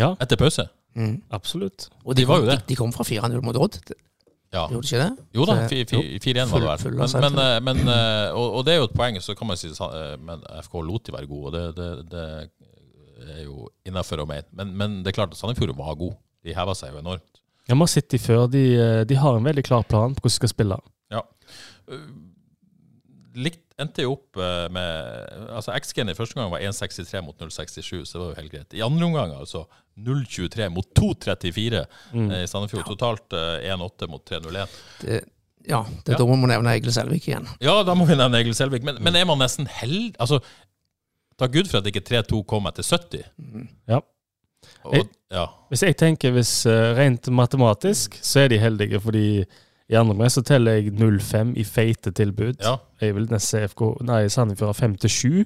Ja, 0.00 0.14
etter 0.24 0.40
pause. 0.40 0.64
Mm. 0.96 1.18
absolutt. 1.36 1.90
Og 2.06 2.16
De 2.16 2.22
de, 2.22 2.28
var 2.32 2.40
kom, 2.40 2.48
jo 2.48 2.54
de, 2.56 2.58
de 2.72 2.80
kom 2.80 2.96
fra 2.96 3.04
4-0 3.04 3.44
mot 3.44 3.60
Odd. 3.60 3.76
Ja. 4.54 4.66
Gjorde 4.70 4.86
de 4.86 4.94
ikke 4.94 5.00
det? 5.02 5.24
Jo 5.34 5.44
da, 5.48 5.54
Så- 5.56 5.68
fi- 5.74 5.84
fi- 5.90 6.18
4-1 6.22 6.50
var 6.52 6.60
det 6.60 6.84
vel. 6.84 6.94
Men, 6.96 7.20
men, 7.24 7.38
eh, 7.42 7.60
men, 7.60 7.88
eh, 7.88 8.30
og, 8.32 8.54
og 8.58 8.64
det 8.64 8.74
er 8.74 8.78
jo 8.78 8.84
et 8.88 8.94
poeng, 8.96 9.16
så 9.20 9.34
kan 9.36 9.46
man 9.50 9.56
si 9.56 9.68
eh, 9.68 10.16
Men 10.22 10.42
FK 10.62 10.74
lot 10.86 11.04
de 11.06 11.12
være 11.12 11.26
gode, 11.26 11.46
og 11.46 11.52
det, 11.52 11.64
det, 11.76 12.10
det 12.10 13.34
er 13.38 13.42
jo 13.44 13.68
innafor 13.84 14.22
å 14.22 14.26
mene. 14.28 14.44
Men, 14.52 14.72
men 14.76 15.02
det 15.02 15.10
er 15.12 15.18
klart 15.18 15.32
at 15.34 15.36
Sandefjord 15.40 15.74
var 15.76 15.94
god. 15.98 16.14
De 16.46 16.54
heva 16.54 16.74
seg 16.78 16.92
jo 16.94 16.98
enormt. 17.02 17.42
Ja, 17.68 17.74
Man 17.74 17.86
har 17.88 17.92
sett 17.96 18.08
de 18.10 18.18
før. 18.22 18.46
De, 18.46 18.64
de 19.04 19.14
har 19.18 19.36
en 19.36 19.44
veldig 19.44 19.64
klar 19.66 19.82
plan 19.82 20.14
på 20.14 20.20
hvordan 20.22 20.30
de 20.30 20.38
skal 20.38 20.48
spille. 20.52 20.78
Ja. 21.10 21.22
Likt 23.36 23.74
endte 23.78 24.02
jo 24.06 24.14
opp 24.16 24.38
eh, 24.40 24.66
med 24.72 25.50
Altså 25.52 25.74
X-gen 25.76 26.08
i 26.08 26.14
første 26.16 26.38
gang 26.38 26.48
var 26.50 26.62
1,63 26.64 27.20
mot 27.26 27.36
0,67, 27.42 28.04
så 28.08 28.16
det 28.16 28.22
var 28.22 28.30
jo 28.30 28.38
helt 28.40 28.52
greit. 28.54 28.76
I 28.78 28.84
andre 28.86 29.04
omgang 29.10 29.34
altså 29.36 29.66
0,23 30.00 30.68
mot 30.72 30.86
2,34 30.96 31.82
Mm. 32.14 32.30
eh, 32.30 32.42
i 32.44 32.46
Sandefjord. 32.48 32.86
Totalt 32.88 33.32
eh, 33.36 33.66
1,8 33.74 34.08
mot 34.08 34.24
3,01. 34.24 34.78
det 35.02 35.22
ja, 35.68 35.80
det 36.06 36.12
er 36.12 36.14
Ja. 36.14 36.18
da 36.20 36.24
må 36.30 36.36
man 36.38 36.48
nevne 36.52 36.72
Egil 36.78 36.92
Selvik 36.94 37.24
igjen. 37.28 37.48
Ja, 37.60 37.82
da 37.82 37.94
må 37.98 38.06
vi 38.06 38.14
nevne 38.14 38.38
Egil 38.38 38.54
Selvik. 38.54 38.84
Men, 38.86 39.00
men 39.02 39.16
er 39.18 39.24
man 39.26 39.38
nesten 39.42 39.66
heldig 39.66 40.14
Altså, 40.22 40.38
takk 41.36 41.52
Gud 41.52 41.66
for 41.68 41.78
at 41.82 41.88
ikke 41.90 42.04
3-2 42.06 42.44
kom 42.46 42.68
etter 42.70 42.86
70. 42.86 43.24
Ja. 43.90 43.98
Og, 44.86 44.94
Jeg- 44.94 45.08
ja. 45.34 45.46
Hvis 45.70 45.82
jeg 45.82 45.96
tenker 45.98 46.30
hvis 46.32 46.52
eh, 46.70 46.94
rent 46.96 47.26
matematisk, 47.34 48.14
så 48.22 48.44
er 48.44 48.48
de 48.54 48.58
heldige, 48.62 49.00
fordi 49.02 49.44
i 49.88 49.94
andre 49.94 50.14
omgang 50.16 50.30
så 50.32 50.42
teller 50.42 50.78
jeg 50.80 50.92
0-5 50.98 51.54
i 51.56 51.64
feite 51.64 52.10
tilbud. 52.10 52.56
ja. 52.62 52.76
Jeg 53.00 53.14
vil 53.14 53.26
nesten 53.30 53.60
se 53.60 53.68
FK 53.68 53.82
Nei, 54.08 54.22
Sandefjord 54.32 54.72
har 54.72 54.88
5-7. 54.88 55.44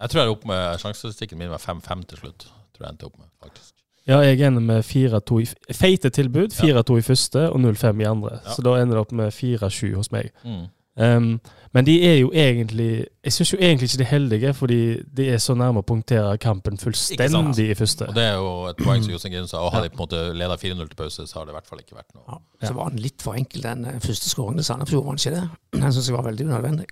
Jeg 0.00 0.10
tror 0.10 0.20
jeg 0.20 0.26
er 0.26 0.34
oppe 0.34 0.46
med 0.50 0.78
sjansestatistikken 0.82 1.38
min 1.38 1.50
var 1.50 1.62
5-5 1.62 2.04
til 2.10 2.18
slutt. 2.18 2.46
Tror 2.74 2.86
jeg 2.86 2.90
endte 2.92 3.06
opp 3.08 3.18
med, 3.18 3.28
faktisk. 3.42 3.72
Ja, 4.06 4.18
jeg 4.20 4.40
ender 4.44 4.60
med 4.60 4.84
4-2 4.84 5.38
i 5.40 5.72
feite 5.72 6.10
tilbud. 6.12 6.52
4-2 6.52 6.98
i 7.00 7.04
første 7.06 7.46
og 7.50 7.60
0-5 7.62 8.02
i 8.02 8.04
andre. 8.04 8.38
Ja. 8.44 8.52
Så 8.52 8.62
da 8.62 8.74
ender 8.82 8.98
det 8.98 9.04
opp 9.06 9.12
med 9.16 9.32
4-7 9.32 9.94
hos 9.96 10.10
meg. 10.12 10.28
Mm. 10.44 10.66
Um, 10.94 11.40
men 11.74 11.86
de 11.88 11.94
er 12.06 12.20
jo 12.20 12.28
egentlig 12.30 13.06
Jeg 13.24 13.32
syns 13.34 13.50
jo 13.50 13.56
egentlig 13.58 13.88
ikke 13.88 13.98
de 13.98 14.04
er 14.04 14.10
heldige, 14.12 14.52
fordi 14.54 14.76
de 15.16 15.24
er 15.34 15.40
så 15.42 15.56
nærme 15.58 15.82
å 15.82 15.86
punktere 15.86 16.36
kampen 16.38 16.78
fullstendig 16.78 17.66
i 17.72 17.74
første. 17.74 18.06
Og 18.12 18.14
det 18.14 18.26
er 18.28 18.36
jo 18.38 18.52
et 18.70 18.78
poeng 18.78 19.02
som 19.02 19.10
Jostein 19.14 19.34
Grine 19.34 19.50
sa. 19.50 19.64
Og 19.64 19.72
hadde 19.74 19.88
de 19.88 19.96
på 19.96 19.98
en 19.98 20.04
måte 20.04 20.20
leda 20.38 20.54
4-0 20.60 20.92
til 20.92 21.00
pause, 21.00 21.26
så 21.26 21.40
har 21.40 21.48
det 21.48 21.54
i 21.54 21.58
hvert 21.58 21.72
fall 21.72 21.82
ikke 21.82 21.98
vært 21.98 22.14
noe. 22.14 22.38
Ja. 22.62 22.68
Så 22.68 22.76
var 22.78 22.92
han 22.92 23.02
litt 23.02 23.26
for 23.26 23.40
enkel, 23.40 23.64
den 23.66 23.88
eh, 23.90 23.98
første 24.04 24.30
skåringen 24.30 24.62
til 24.62 24.68
Sandefjord, 24.70 25.02
var 25.08 25.16
han 25.16 25.22
ikke 25.24 25.34
det? 25.34 25.44
Den 25.80 25.96
syns 25.96 26.12
jeg 26.12 26.16
var 26.16 26.28
veldig 26.28 26.46
unødvendig. 26.46 26.86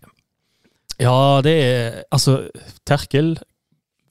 Ja, 1.00 1.16
det 1.46 1.54
er 1.62 2.02
Altså, 2.12 2.36
Terkel, 2.86 3.36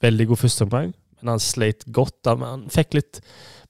veldig 0.02 0.30
god 0.32 0.40
førsteomgang, 0.40 0.94
men 1.20 1.34
han 1.34 1.42
sleit 1.42 1.84
godt. 1.92 2.16
da, 2.24 2.34
men 2.34 2.48
Han 2.48 2.64
fikk 2.72 2.96
litt 2.96 3.20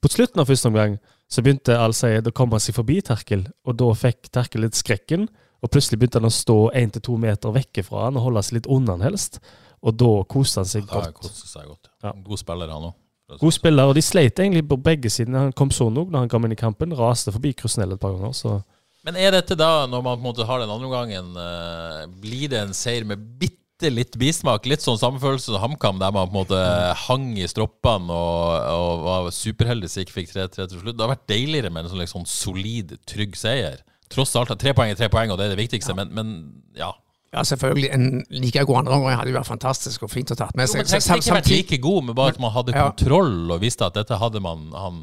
På 0.00 0.08
slutten 0.08 0.40
av 0.40 0.48
første 0.48 0.70
omgang 0.70 0.96
så 1.32 1.42
begynte 1.42 1.76
Al 1.80 1.94
Sayed 1.96 2.26
å 2.28 2.32
komme 2.36 2.58
seg 2.60 2.76
forbi 2.76 2.98
Terkel, 3.04 3.46
og 3.64 3.76
da 3.80 3.86
fikk 3.96 4.28
Terkel 4.32 4.66
litt 4.66 4.76
skrekken. 4.76 5.26
Og 5.62 5.70
plutselig 5.70 6.00
begynte 6.00 6.18
han 6.18 6.26
å 6.26 6.34
stå 6.34 6.58
én 6.78 6.90
til 6.90 7.04
to 7.06 7.18
meter 7.22 7.54
vekke 7.54 7.84
fra 7.86 8.08
han 8.08 8.18
og 8.18 8.26
holde 8.26 8.42
seg 8.42 8.58
litt 8.58 8.70
unna 8.72 8.96
han 8.96 9.06
helst. 9.06 9.38
Og 9.82 9.94
da 9.98 10.10
koste 10.30 10.62
han 10.62 10.68
seg 10.70 10.84
ja, 10.86 11.06
godt. 11.14 11.30
seg 11.38 11.66
godt. 11.66 11.90
Ja. 12.02 12.12
God 12.26 12.40
spiller, 12.40 12.70
han 12.70 12.90
òg. 12.90 12.98
God 13.40 13.54
spiller, 13.54 13.88
og 13.88 13.96
de 13.96 14.02
sleit 14.04 14.38
egentlig 14.42 14.66
på 14.68 14.76
begge 14.82 15.10
sider. 15.10 15.32
Han 15.38 15.54
kom 15.56 15.72
sånn 15.72 15.96
òg 16.02 16.12
når 16.12 16.26
han 16.26 16.32
kom 16.32 16.46
inn 16.46 16.54
i 16.54 16.58
kampen. 16.58 16.94
Raste 16.98 17.32
forbi 17.34 17.54
Krusnell 17.56 17.94
et 17.94 18.02
par 18.02 18.14
ganger. 18.16 18.36
så... 18.36 18.60
Men 19.02 19.16
er 19.18 19.32
dette 19.34 19.56
da, 19.58 19.88
når 19.90 20.02
man 20.04 20.18
på 20.18 20.20
en 20.20 20.28
måte 20.28 20.46
har 20.46 20.60
den 20.62 20.70
andre 20.70 20.86
omgangen, 20.86 21.32
eh, 21.34 22.02
blir 22.22 22.52
det 22.52 22.60
en 22.60 22.74
seier 22.76 23.06
med 23.08 23.22
bitte 23.40 23.90
litt 23.90 24.14
bismak? 24.18 24.68
Litt 24.70 24.84
sånn 24.84 25.00
samme 25.00 25.18
følelse 25.22 25.50
som 25.50 25.62
HamKam, 25.62 25.98
der 25.98 26.12
man 26.14 26.28
på 26.28 26.36
en 26.36 26.38
måte 26.44 26.60
hang 27.08 27.32
i 27.34 27.48
stroppene 27.50 28.14
og, 28.14 28.68
og 28.76 29.02
var 29.08 29.32
superheldig 29.34 29.90
så 29.90 30.04
ikke 30.04 30.20
fikk 30.20 30.30
3-3 30.36 30.68
til 30.68 30.84
slutt. 30.84 30.94
Det 30.94 31.02
har 31.02 31.14
vært 31.16 31.26
deiligere 31.32 31.72
med 31.74 31.82
en 31.82 31.94
sånn 31.94 32.04
liksom 32.04 32.28
solid, 32.30 32.94
trygg 33.10 33.34
seier. 33.40 33.82
Tross 34.12 34.34
alt, 34.36 34.52
tre 34.60 34.74
poeng 34.76 34.90
er 34.92 34.98
tre 34.98 35.08
poeng, 35.12 35.30
og 35.32 35.38
det 35.40 35.46
er 35.48 35.54
det 35.56 35.60
viktigste, 35.62 35.94
men, 35.96 36.12
men 36.14 36.32
ja. 36.76 36.90
Ja, 37.32 37.40
selvfølgelig. 37.48 37.88
En 37.96 38.24
like 38.28 38.60
god 38.68 38.82
andre 38.82 38.92
omgang 38.98 39.16
hadde 39.16 39.30
jo 39.32 39.38
vært 39.38 39.48
fantastisk 39.48 40.02
og 40.04 40.10
fint 40.12 40.28
å 40.34 40.36
tatt 40.36 40.52
med 40.58 40.66
Jo, 40.68 40.72
seg. 40.74 40.82
men 40.82 40.90
Tenk 40.92 41.02
Sam- 41.06 41.20
ikke 41.22 41.36
vært 41.38 41.48
like 41.54 41.78
god, 41.80 42.04
men 42.04 42.14
bare 42.18 42.34
at 42.34 42.40
man 42.44 42.52
hadde 42.52 42.74
Ja. 42.76 42.90
kontroll 42.90 43.54
og 43.54 43.60
visste 43.62 43.86
at 43.88 43.94
dette 43.96 44.18
hadde 44.20 44.40
man 44.44 44.66
han, 44.76 44.98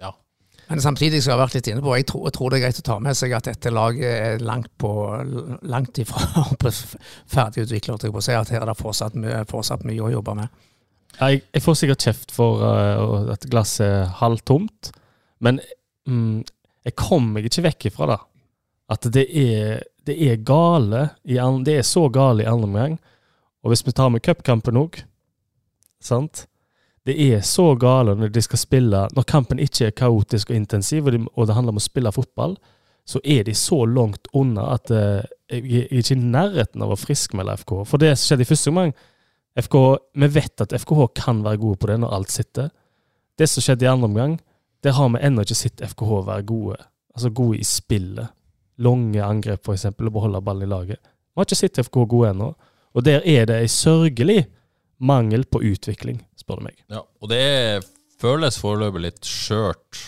Ja. 0.00 0.10
Men 0.68 0.80
samtidig 0.82 1.22
som 1.22 1.30
jeg 1.30 1.38
har 1.38 1.46
vært 1.46 1.54
litt 1.54 1.68
inne 1.70 1.80
på, 1.80 1.94
jeg 1.96 2.06
tror, 2.10 2.24
jeg 2.26 2.32
tror 2.34 2.50
det 2.50 2.58
er 2.58 2.64
greit 2.66 2.80
å 2.82 2.86
ta 2.90 2.98
med 2.98 3.14
seg 3.16 3.32
at 3.32 3.44
dette 3.44 3.70
laget 3.70 4.02
er 4.04 4.38
langt, 4.44 4.68
på, 4.76 4.90
langt 5.62 5.96
ifra 6.02 6.18
ferdigutvikla. 7.32 7.94
holdt 7.94 8.04
jeg 8.08 8.12
på 8.14 8.20
å 8.20 8.26
si, 8.26 8.32
At 8.36 8.50
her 8.52 8.62
er 8.62 8.66
det 8.72 8.76
fortsatt 8.78 9.16
fortsatt 9.48 9.84
mye 9.88 10.02
å 10.02 10.10
jobbe 10.12 10.34
med. 10.34 10.48
Ja, 11.20 11.30
Jeg, 11.32 11.42
jeg 11.54 11.62
får 11.64 11.74
sikkert 11.80 12.04
kjeft 12.04 12.34
for 12.34 12.60
uh, 12.62 13.32
at 13.32 13.46
glasset 13.50 13.86
er 13.86 14.10
halvtomt, 14.20 14.90
men 15.40 15.60
mm, 16.08 16.44
jeg 16.84 16.94
kommer 16.96 17.38
meg 17.38 17.48
ikke 17.48 17.64
vekk 17.70 17.88
ifra 17.90 18.06
det. 18.12 18.18
At 18.88 19.04
det 19.12 19.26
er, 19.28 19.82
det 20.06 20.16
er 20.16 20.40
gale 20.40 21.10
Det 21.22 21.74
er 21.76 21.82
så 21.84 22.08
gale 22.08 22.42
i 22.42 22.48
andre 22.48 22.68
omgang. 22.68 22.98
Og 23.62 23.70
hvis 23.72 23.86
vi 23.86 23.92
tar 23.92 24.08
med 24.08 24.22
cupkampen 24.24 24.78
òg, 24.80 25.02
sant 26.00 26.46
Det 27.06 27.16
er 27.18 27.40
så 27.40 27.74
gale 27.74 28.14
når 28.14 28.32
de 28.32 28.42
skal 28.42 28.58
spille 28.58 29.08
Når 29.14 29.28
kampen 29.28 29.58
ikke 29.58 29.86
er 29.86 29.96
kaotisk 29.96 30.50
og 30.50 30.56
intensiv, 30.56 31.06
og, 31.06 31.12
de, 31.12 31.26
og 31.34 31.46
det 31.46 31.54
handler 31.54 31.74
om 31.74 31.82
å 31.82 31.84
spille 31.84 32.12
fotball, 32.12 32.56
så 33.08 33.20
er 33.24 33.44
de 33.44 33.54
så 33.56 33.84
langt 33.88 34.28
unna 34.36 34.74
at 34.74 34.90
uh, 34.92 35.24
jeg 35.48 35.86
er 35.86 35.94
ikke 35.96 36.12
i 36.12 36.20
nærheten 36.20 36.82
av 36.84 36.92
å 36.92 36.98
friskmelde 37.00 37.54
FK. 37.62 37.72
For 37.88 38.00
det 38.00 38.10
som 38.18 38.26
skjedde 38.26 38.44
i 38.44 38.48
første 38.50 38.72
omgang 38.72 38.92
FK, 39.58 39.76
Vi 40.14 40.28
vet 40.28 40.60
at 40.60 40.74
FKH 40.76 41.06
kan 41.16 41.40
være 41.42 41.60
gode 41.62 41.80
på 41.80 41.88
det 41.88 41.96
når 42.02 42.12
alt 42.14 42.30
sitter. 42.30 42.68
Det 43.38 43.48
som 43.48 43.64
skjedde 43.64 43.86
i 43.86 43.88
andre 43.88 44.10
omgang, 44.10 44.36
der 44.84 44.92
har 44.92 45.08
vi 45.08 45.22
ennå 45.24 45.42
ikke 45.42 45.56
sett 45.56 45.80
FKH 45.82 46.20
være 46.28 46.44
gode. 46.46 46.76
Altså 47.14 47.30
gode 47.30 47.58
i 47.58 47.64
spillet. 47.64 48.28
Lange 48.78 49.22
angrep, 49.24 49.64
f.eks., 49.66 49.88
og 49.90 50.12
beholde 50.14 50.40
ballen 50.44 50.66
i 50.68 50.70
laget. 50.70 51.00
Vi 51.02 51.40
har 51.40 51.46
ikke 51.48 51.58
sett 51.58 51.80
FK 51.82 52.00
gode 52.10 52.30
ennå. 52.32 52.52
Og 52.94 53.04
der 53.06 53.22
er 53.26 53.46
det 53.50 53.58
ei 53.62 53.68
sørgelig 53.70 54.46
mangel 54.98 55.44
på 55.46 55.60
utvikling, 55.62 56.22
spør 56.38 56.58
du 56.60 56.66
meg. 56.68 56.80
ja. 56.90 57.02
Og 57.22 57.30
det 57.30 57.84
føles 58.18 58.56
foreløpig 58.58 59.02
litt 59.04 59.26
skjørt. 59.28 60.00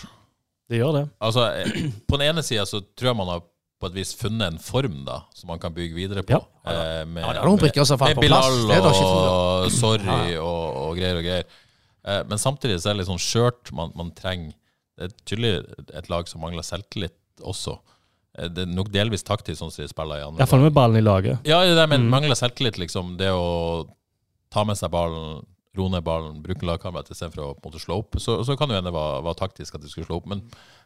Det 0.71 0.79
gjør 0.81 0.93
det. 0.97 1.05
Altså, 1.23 1.45
eh, 1.61 1.91
på 2.07 2.17
den 2.19 2.27
ene 2.31 2.43
sida 2.43 2.65
så 2.67 2.81
tror 2.95 3.11
jeg 3.11 3.19
man 3.21 3.31
har 3.31 3.43
på 3.81 3.89
et 3.89 3.95
vis 3.97 4.11
funnet 4.15 4.53
en 4.53 4.59
form 4.61 4.99
da, 5.07 5.21
som 5.35 5.49
man 5.49 5.59
kan 5.59 5.73
bygge 5.73 5.95
videre 5.97 6.23
på. 6.27 6.37
Ja. 6.37 6.71
Eh, 6.71 7.05
med, 7.07 7.23
Ja, 7.23 7.31
det 7.33 7.41
er 7.41 7.47
noen 7.49 7.61
brikker 7.63 7.87
som 7.87 7.99
faller 7.99 8.19
på 8.19 8.27
plass. 8.27 8.49
Med 8.67 8.75
Bilal 8.77 9.23
og 9.31 9.71
Sorry 9.73 10.35
og, 10.37 10.65
og 10.83 10.99
greier 10.99 11.17
og 11.21 11.25
greier. 11.25 11.47
Eh, 12.05 12.21
men 12.29 12.41
samtidig 12.41 12.77
så 12.81 12.91
er 12.91 12.93
det 12.95 13.01
litt 13.01 13.09
sånn 13.11 13.23
skjørt. 13.23 13.71
Man, 13.77 13.91
man 13.97 14.11
trenger 14.17 14.53
Det 14.99 15.07
er 15.07 15.15
tydelig 15.25 15.53
et 15.97 16.11
lag 16.11 16.27
som 16.29 16.43
mangler 16.43 16.65
selvtillit 16.67 17.15
også. 17.41 17.77
Eh, 18.37 18.47
det 18.47 18.67
er 18.67 18.73
nok 18.75 18.91
delvis 18.93 19.23
taktisk, 19.27 19.59
sånn 19.59 19.71
som 19.71 19.83
de 19.83 19.89
spiller 19.91 20.21
i 20.21 20.25
andre 20.27 20.39
Iallfall 20.43 20.61
med 20.65 20.73
ballen 20.73 20.97
i 20.97 21.01
laget. 21.05 21.39
Ja, 21.47 21.61
det 21.65 21.89
men 21.89 22.05
Mm. 22.07 22.09
mangler 22.09 22.35
selvtillit, 22.35 22.77
liksom. 22.77 23.17
Det 23.17 23.27
å 23.31 23.87
ta 24.51 24.63
med 24.63 24.77
seg 24.77 24.91
ballen, 24.91 25.45
roe 25.77 25.89
ned 25.89 26.03
ballen, 26.03 26.41
bruke 26.43 26.63
lagkameraet 26.67 27.11
istedenfor 27.11 27.43
å 27.43 27.53
på 27.55 27.65
en 27.67 27.71
måte 27.71 27.79
slå 27.85 27.97
opp. 27.99 28.15
Så, 28.19 28.43
så 28.43 28.57
kan 28.57 28.67
det 28.69 28.75
hende 28.75 28.89
det 28.91 28.93
var, 28.93 29.21
var 29.21 29.33
taktisk 29.35 29.75
at 29.75 29.81
de 29.81 29.87
skulle 29.87 30.05
slå 30.07 30.17
opp, 30.17 30.25
men, 30.27 30.41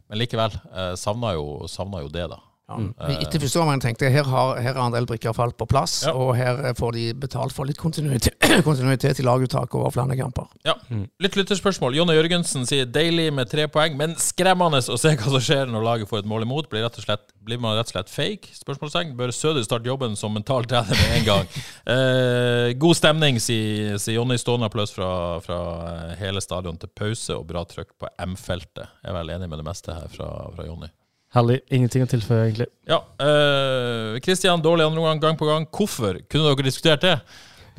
men 0.09 0.19
likevel. 0.19 0.53
Eh, 0.73 0.93
savna, 0.95 1.33
jo, 1.33 1.65
savna 1.67 2.01
jo 2.01 2.09
det, 2.09 2.29
da. 2.29 2.37
Ja. 2.65 2.79
Etter 3.21 3.37
første 3.43 3.59
omgang 3.61 3.81
tenkte 3.83 4.07
jeg 4.07 4.15
her 4.15 4.25
har, 4.25 4.55
her 4.57 4.73
har 4.73 4.87
en 4.87 4.93
del 4.95 5.05
brikker 5.05 5.35
falt 5.37 5.53
på 5.59 5.67
plass, 5.69 5.99
Ja. 6.07 6.15
og 6.17 6.31
her 6.33 6.63
eh, 6.65 6.73
får 6.73 6.95
de 6.95 7.03
betalt 7.13 7.53
for 7.53 7.69
litt 7.69 7.77
kontinuitet, 7.77 8.33
kontinuitet 8.65 9.19
i 9.21 9.25
laguttak 9.27 9.75
over 9.77 9.93
flere 9.93 10.17
kamper. 10.17 10.47
Ja. 10.65 10.73
Litt 11.21 11.37
lytterspørsmål. 11.37 11.93
Jonny 11.99 12.15
Jørgensen 12.17 12.65
sier 12.65 12.87
deilig 12.89 13.27
med 13.37 13.51
tre 13.51 13.67
poeng, 13.69 13.93
men 13.99 14.15
skremmende 14.17 14.79
å 14.81 14.97
se 14.97 15.13
hva 15.13 15.29
som 15.35 15.43
skjer 15.45 15.69
når 15.69 15.85
laget 15.85 16.09
får 16.09 16.23
et 16.23 16.31
mål 16.31 16.47
imot. 16.47 16.71
Blir, 16.71 16.81
rett 16.87 16.97
og 16.97 17.05
slett, 17.05 17.27
blir 17.45 17.61
man 17.61 17.77
rett 17.77 17.91
og 17.91 17.93
slett 17.99 18.09
fake? 18.09 18.55
Spørsmålstegn. 18.57 19.13
Bør 19.19 19.35
Søder 19.35 19.61
starte 19.67 19.85
jobben 19.91 20.17
som 20.17 20.33
mental 20.33 20.65
trener 20.65 20.97
med 21.05 21.19
en 21.21 21.29
gang? 21.29 21.45
Eh, 21.95 22.71
god 22.81 22.97
stemning, 22.97 23.37
sier, 23.39 23.99
sier 24.01 24.17
Jonny. 24.17 24.39
Stående 24.41 24.65
applaus 24.71 24.89
fra, 24.95 25.37
fra 25.45 25.59
eh, 25.91 26.15
hele 26.23 26.41
stadion 26.41 26.79
til 26.81 26.89
pause, 26.97 27.37
og 27.37 27.45
bra 27.49 27.61
trøkk 27.69 27.93
på 28.01 28.09
M-feltet. 28.25 28.89
Jeg 29.03 29.11
er 29.13 29.17
vel 29.19 29.33
enig 29.37 29.49
med 29.51 29.61
det 29.61 29.67
meste 29.69 29.93
her 29.93 30.09
fra, 30.11 30.29
fra 30.57 30.65
Jonny. 30.65 30.89
Herlig. 31.35 31.59
Ingenting 31.75 32.05
å 32.05 32.07
tilføye, 32.07 32.45
egentlig. 32.45 32.69
Ja. 32.87 33.01
eh, 33.19 34.15
Kristian, 34.23 34.63
dårlig 34.63 34.85
andre 34.87 35.01
omgang, 35.01 35.19
gang 35.19 35.39
på 35.39 35.49
gang. 35.49 35.67
Hvorfor? 35.67 36.21
Kunne 36.31 36.47
dere 36.47 36.67
diskutert 36.67 37.03
det? 37.03 37.17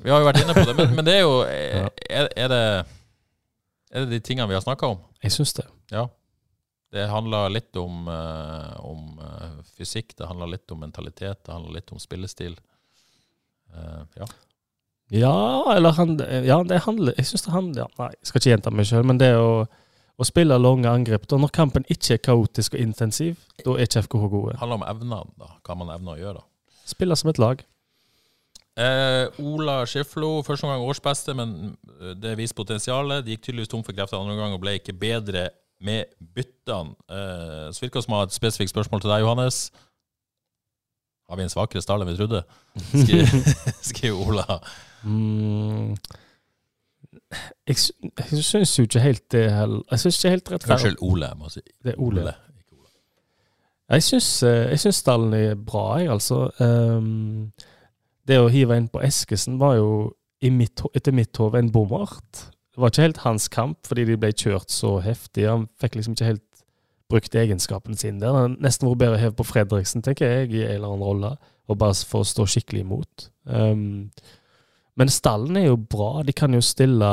Vi 0.02 0.12
har 0.12 0.20
jo 0.20 0.28
vært 0.28 0.42
inne 0.42 0.52
på 0.52 0.66
det, 0.68 0.74
men, 0.76 0.92
men 0.98 1.06
det 1.06 1.14
er 1.16 1.24
jo 1.24 1.38
er, 1.48 2.28
er, 2.36 2.52
det, 2.52 2.60
er 3.92 4.04
det 4.04 4.12
de 4.12 4.20
tingene 4.20 4.48
vi 4.50 4.58
har 4.58 4.64
snakka 4.64 4.92
om? 4.92 5.00
Jeg 5.24 5.32
syns 5.38 5.56
det. 5.56 5.64
Ja. 5.94 6.04
Det 6.92 7.08
handler 7.10 7.50
litt 7.52 7.76
om, 7.80 8.04
eh, 8.12 8.74
om 8.84 9.22
eh, 9.24 9.56
fysikk, 9.78 10.12
det 10.18 10.28
handler 10.28 10.52
litt 10.52 10.70
om 10.72 10.84
mentalitet, 10.84 11.40
det 11.46 11.52
handler 11.52 11.80
litt 11.80 11.92
om 11.92 12.00
spillestil. 12.00 12.58
Uh, 13.76 14.04
ja. 14.14 14.26
Ja, 15.10 15.72
eller 15.74 15.96
han, 15.96 16.14
ja, 16.46 16.60
det 16.64 16.78
handler 16.84 17.14
Jeg 17.18 17.26
syns 17.28 17.44
det 17.44 17.52
handler 17.52 17.82
ja, 17.82 17.86
Nei, 17.98 18.06
jeg 18.14 18.28
skal 18.28 18.40
ikke 18.40 18.52
gjenta 18.52 18.70
meg 18.72 18.86
sjøl, 18.88 19.04
men 19.06 19.18
det 19.20 19.32
å, 19.38 19.50
å 20.16 20.24
spille 20.24 20.56
lange 20.56 20.88
angrep 20.88 21.26
da 21.28 21.36
Når 21.40 21.52
kampen 21.52 21.84
ikke 21.92 22.16
er 22.16 22.22
kaotisk 22.24 22.76
og 22.76 22.80
intensiv, 22.80 23.40
da 23.62 23.74
er 23.76 23.88
ikke 23.88 24.06
FKH 24.06 24.28
gode. 24.32 24.54
Det 24.54 24.62
handler 24.62 24.80
om 24.80 24.86
evnene, 24.88 25.22
da. 25.40 25.50
Hva 25.66 25.76
man 25.76 25.92
evner 25.92 26.16
å 26.16 26.20
gjøre. 26.20 26.40
da. 26.40 26.80
Spiller 26.88 27.18
som 27.20 27.32
et 27.32 27.40
lag. 27.42 27.64
Eh, 28.76 29.40
Ola 29.40 29.78
Skiflo, 29.88 30.42
første 30.44 30.66
omgang 30.68 30.84
årsbeste, 30.84 31.32
men 31.36 31.54
eh, 32.00 32.12
det 32.20 32.34
viser 32.40 32.56
potensialet. 32.58 33.24
De 33.24 33.32
gikk 33.32 33.46
tydeligvis 33.46 33.72
tom 33.72 33.84
for 33.84 33.96
krefter 33.96 34.20
andre 34.20 34.36
omgang 34.36 34.56
og 34.56 34.60
ble 34.64 34.76
ikke 34.80 34.96
bedre 34.96 35.48
med 35.84 36.12
byttene. 36.36 36.96
Eh, 37.08 37.66
så 37.72 37.84
virker 37.84 38.00
det 38.00 38.06
som 38.06 38.16
å 38.16 38.20
ha 38.22 38.28
et 38.28 38.36
spesifikt 38.36 38.72
spørsmål 38.72 39.04
til 39.04 39.12
deg, 39.12 39.24
Johannes. 39.24 39.66
Har 41.26 41.40
vi 41.40 41.46
en 41.46 41.52
svakere 41.52 41.82
stall 41.82 42.04
enn 42.04 42.12
vi 42.12 42.18
trodde? 42.20 42.44
Skriver 42.92 44.20
Ola. 44.28 44.60
Mm. 45.04 45.96
Jeg, 47.66 47.76
jeg 48.18 48.42
syns 48.44 48.78
jo 48.78 48.84
ikke 48.86 49.02
helt 49.02 49.24
det 49.34 49.46
heller. 49.50 49.82
Jeg 49.90 50.02
syns 50.04 50.18
ikke 50.18 50.34
helt 50.34 50.50
rettferdig. 50.52 50.74
Unnskyld, 50.74 50.98
Ole. 51.02 51.30
Jeg 51.30 51.38
må 51.38 51.48
si. 51.50 51.62
Det 51.84 51.94
er 51.94 52.02
Ole. 52.02 52.22
Ole. 52.22 52.34
Jeg 53.90 54.02
syns, 54.02 54.28
eh, 54.42 54.68
jeg 54.70 54.82
syns 54.82 55.00
stallen 55.02 55.34
er 55.34 55.54
bra, 55.54 55.84
jeg, 56.00 56.10
altså. 56.10 56.50
Um, 56.60 57.52
det 58.26 58.38
å 58.42 58.50
hive 58.50 58.78
inn 58.78 58.88
på 58.90 59.02
Eskesen 59.06 59.60
var 59.62 59.76
jo 59.78 59.90
i 60.42 60.50
mitt, 60.50 60.82
etter 60.94 61.14
mitt 61.14 61.38
hode 61.38 61.60
en 61.62 61.70
bommert. 61.72 62.46
Det 62.74 62.82
var 62.82 62.90
ikke 62.92 63.06
helt 63.06 63.22
hans 63.24 63.46
kamp, 63.48 63.78
fordi 63.86 64.04
de 64.10 64.18
ble 64.20 64.32
kjørt 64.34 64.74
så 64.74 64.98
heftig. 65.04 65.46
Han 65.48 65.68
fikk 65.80 65.96
liksom 65.96 66.16
ikke 66.16 66.32
helt 66.32 66.64
brukt 67.10 67.38
egenskapene 67.38 67.98
sine 67.98 68.20
der. 68.20 68.34
Han 68.34 68.56
nesten 68.62 68.88
vært 68.90 69.02
bedre 69.04 69.18
å 69.18 69.22
heve 69.22 69.38
på 69.38 69.46
Fredriksen, 69.46 70.02
tenker 70.04 70.28
jeg, 70.28 70.50
i 70.52 70.64
en 70.64 70.74
eller 70.74 70.90
annen 70.90 71.06
rolle. 71.06 71.30
Og 71.70 71.78
bare 71.78 71.96
for 72.06 72.22
å 72.22 72.28
stå 72.28 72.46
skikkelig 72.50 72.82
imot. 72.84 73.28
Ehm, 73.48 74.10
men 74.96 75.10
stallen 75.12 75.56
er 75.60 75.66
jo 75.70 75.76
bra. 75.76 76.22
De 76.26 76.32
kan 76.36 76.54
jo 76.56 76.62
stille 76.64 77.10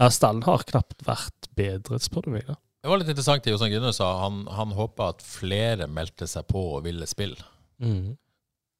Ja, 0.00 0.08
stallen 0.10 0.42
har 0.46 0.64
knapt 0.66 1.04
vært 1.06 1.48
bedre, 1.58 1.98
spør 2.02 2.26
du 2.26 2.30
meg. 2.34 2.46
da. 2.48 2.56
Det 2.82 2.90
var 2.90 2.98
litt 2.98 3.12
interessant 3.12 3.44
det 3.44 3.52
Jostein 3.52 3.70
Grüner 3.76 3.92
sa. 3.94 4.08
Han, 4.24 4.40
han 4.50 4.72
håpa 4.74 5.12
at 5.12 5.22
flere 5.22 5.86
meldte 5.86 6.26
seg 6.26 6.48
på 6.50 6.62
og 6.78 6.82
ville 6.88 7.06
spille. 7.06 7.38
Mm. 7.78 8.16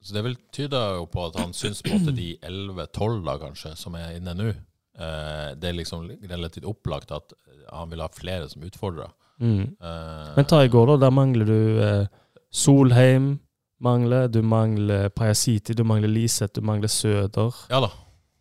Så 0.03 0.17
det 0.17 0.25
vil 0.27 0.35
tyde 0.51 0.81
jo 0.97 1.05
på 1.07 1.29
at 1.29 1.37
han 1.39 1.53
syns 1.55 1.85
på 1.85 1.93
måte 1.95 2.15
de 2.17 2.33
11-12 2.43 3.21
da 3.29 3.37
kanskje, 3.39 3.77
som 3.79 3.95
er 3.95 4.17
inne 4.17 4.35
nå, 4.35 4.49
eh, 4.51 5.53
det 5.55 5.69
er 5.71 5.77
liksom 5.79 6.09
relativt 6.33 6.67
opplagt 6.67 7.15
at 7.15 7.37
han 7.71 7.93
vil 7.93 8.03
ha 8.03 8.09
flere 8.11 8.49
som 8.51 8.65
utfordrer. 8.67 9.13
Mm. 9.39 9.77
Eh, 9.79 10.33
Men 10.41 10.51
ta 10.51 10.65
i 10.65 10.73
går, 10.73 10.91
da. 10.95 10.97
Der 11.05 11.15
mangler 11.15 11.47
du 11.47 11.61
eh, 11.87 12.11
Solheim. 12.51 13.37
Mangler, 13.83 14.29
du 14.31 14.41
mangler 14.47 15.09
Pajasiti, 15.11 15.75
du 15.75 15.83
mangler 15.85 16.11
Liseth, 16.11 16.55
du 16.55 16.63
mangler 16.67 16.91
Søder. 16.93 17.57
Ja 17.73 17.81
da, 17.83 17.91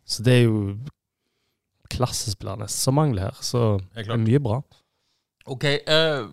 Så 0.06 0.22
det 0.22 0.36
er 0.38 0.44
jo 0.46 0.78
klassespillerne 1.92 2.68
som 2.70 2.96
mangler 2.96 3.28
her. 3.30 3.42
Så 3.44 3.80
det 3.94 4.06
er 4.06 4.22
mye 4.22 4.40
bra. 4.42 4.60
Ok, 5.50 5.64
eh, 5.66 6.24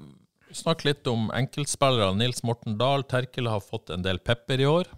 snakk 0.53 0.85
litt 0.85 1.07
om 1.09 1.29
enkeltspillere. 1.35 2.13
Nils 2.17 2.43
Morten 2.45 2.77
Dahl, 2.77 3.03
Terkel 3.09 3.49
har 3.49 3.63
fått 3.65 3.89
en 3.93 4.05
del 4.05 4.21
pepper 4.21 4.61
i 4.61 4.69
år, 4.69 4.91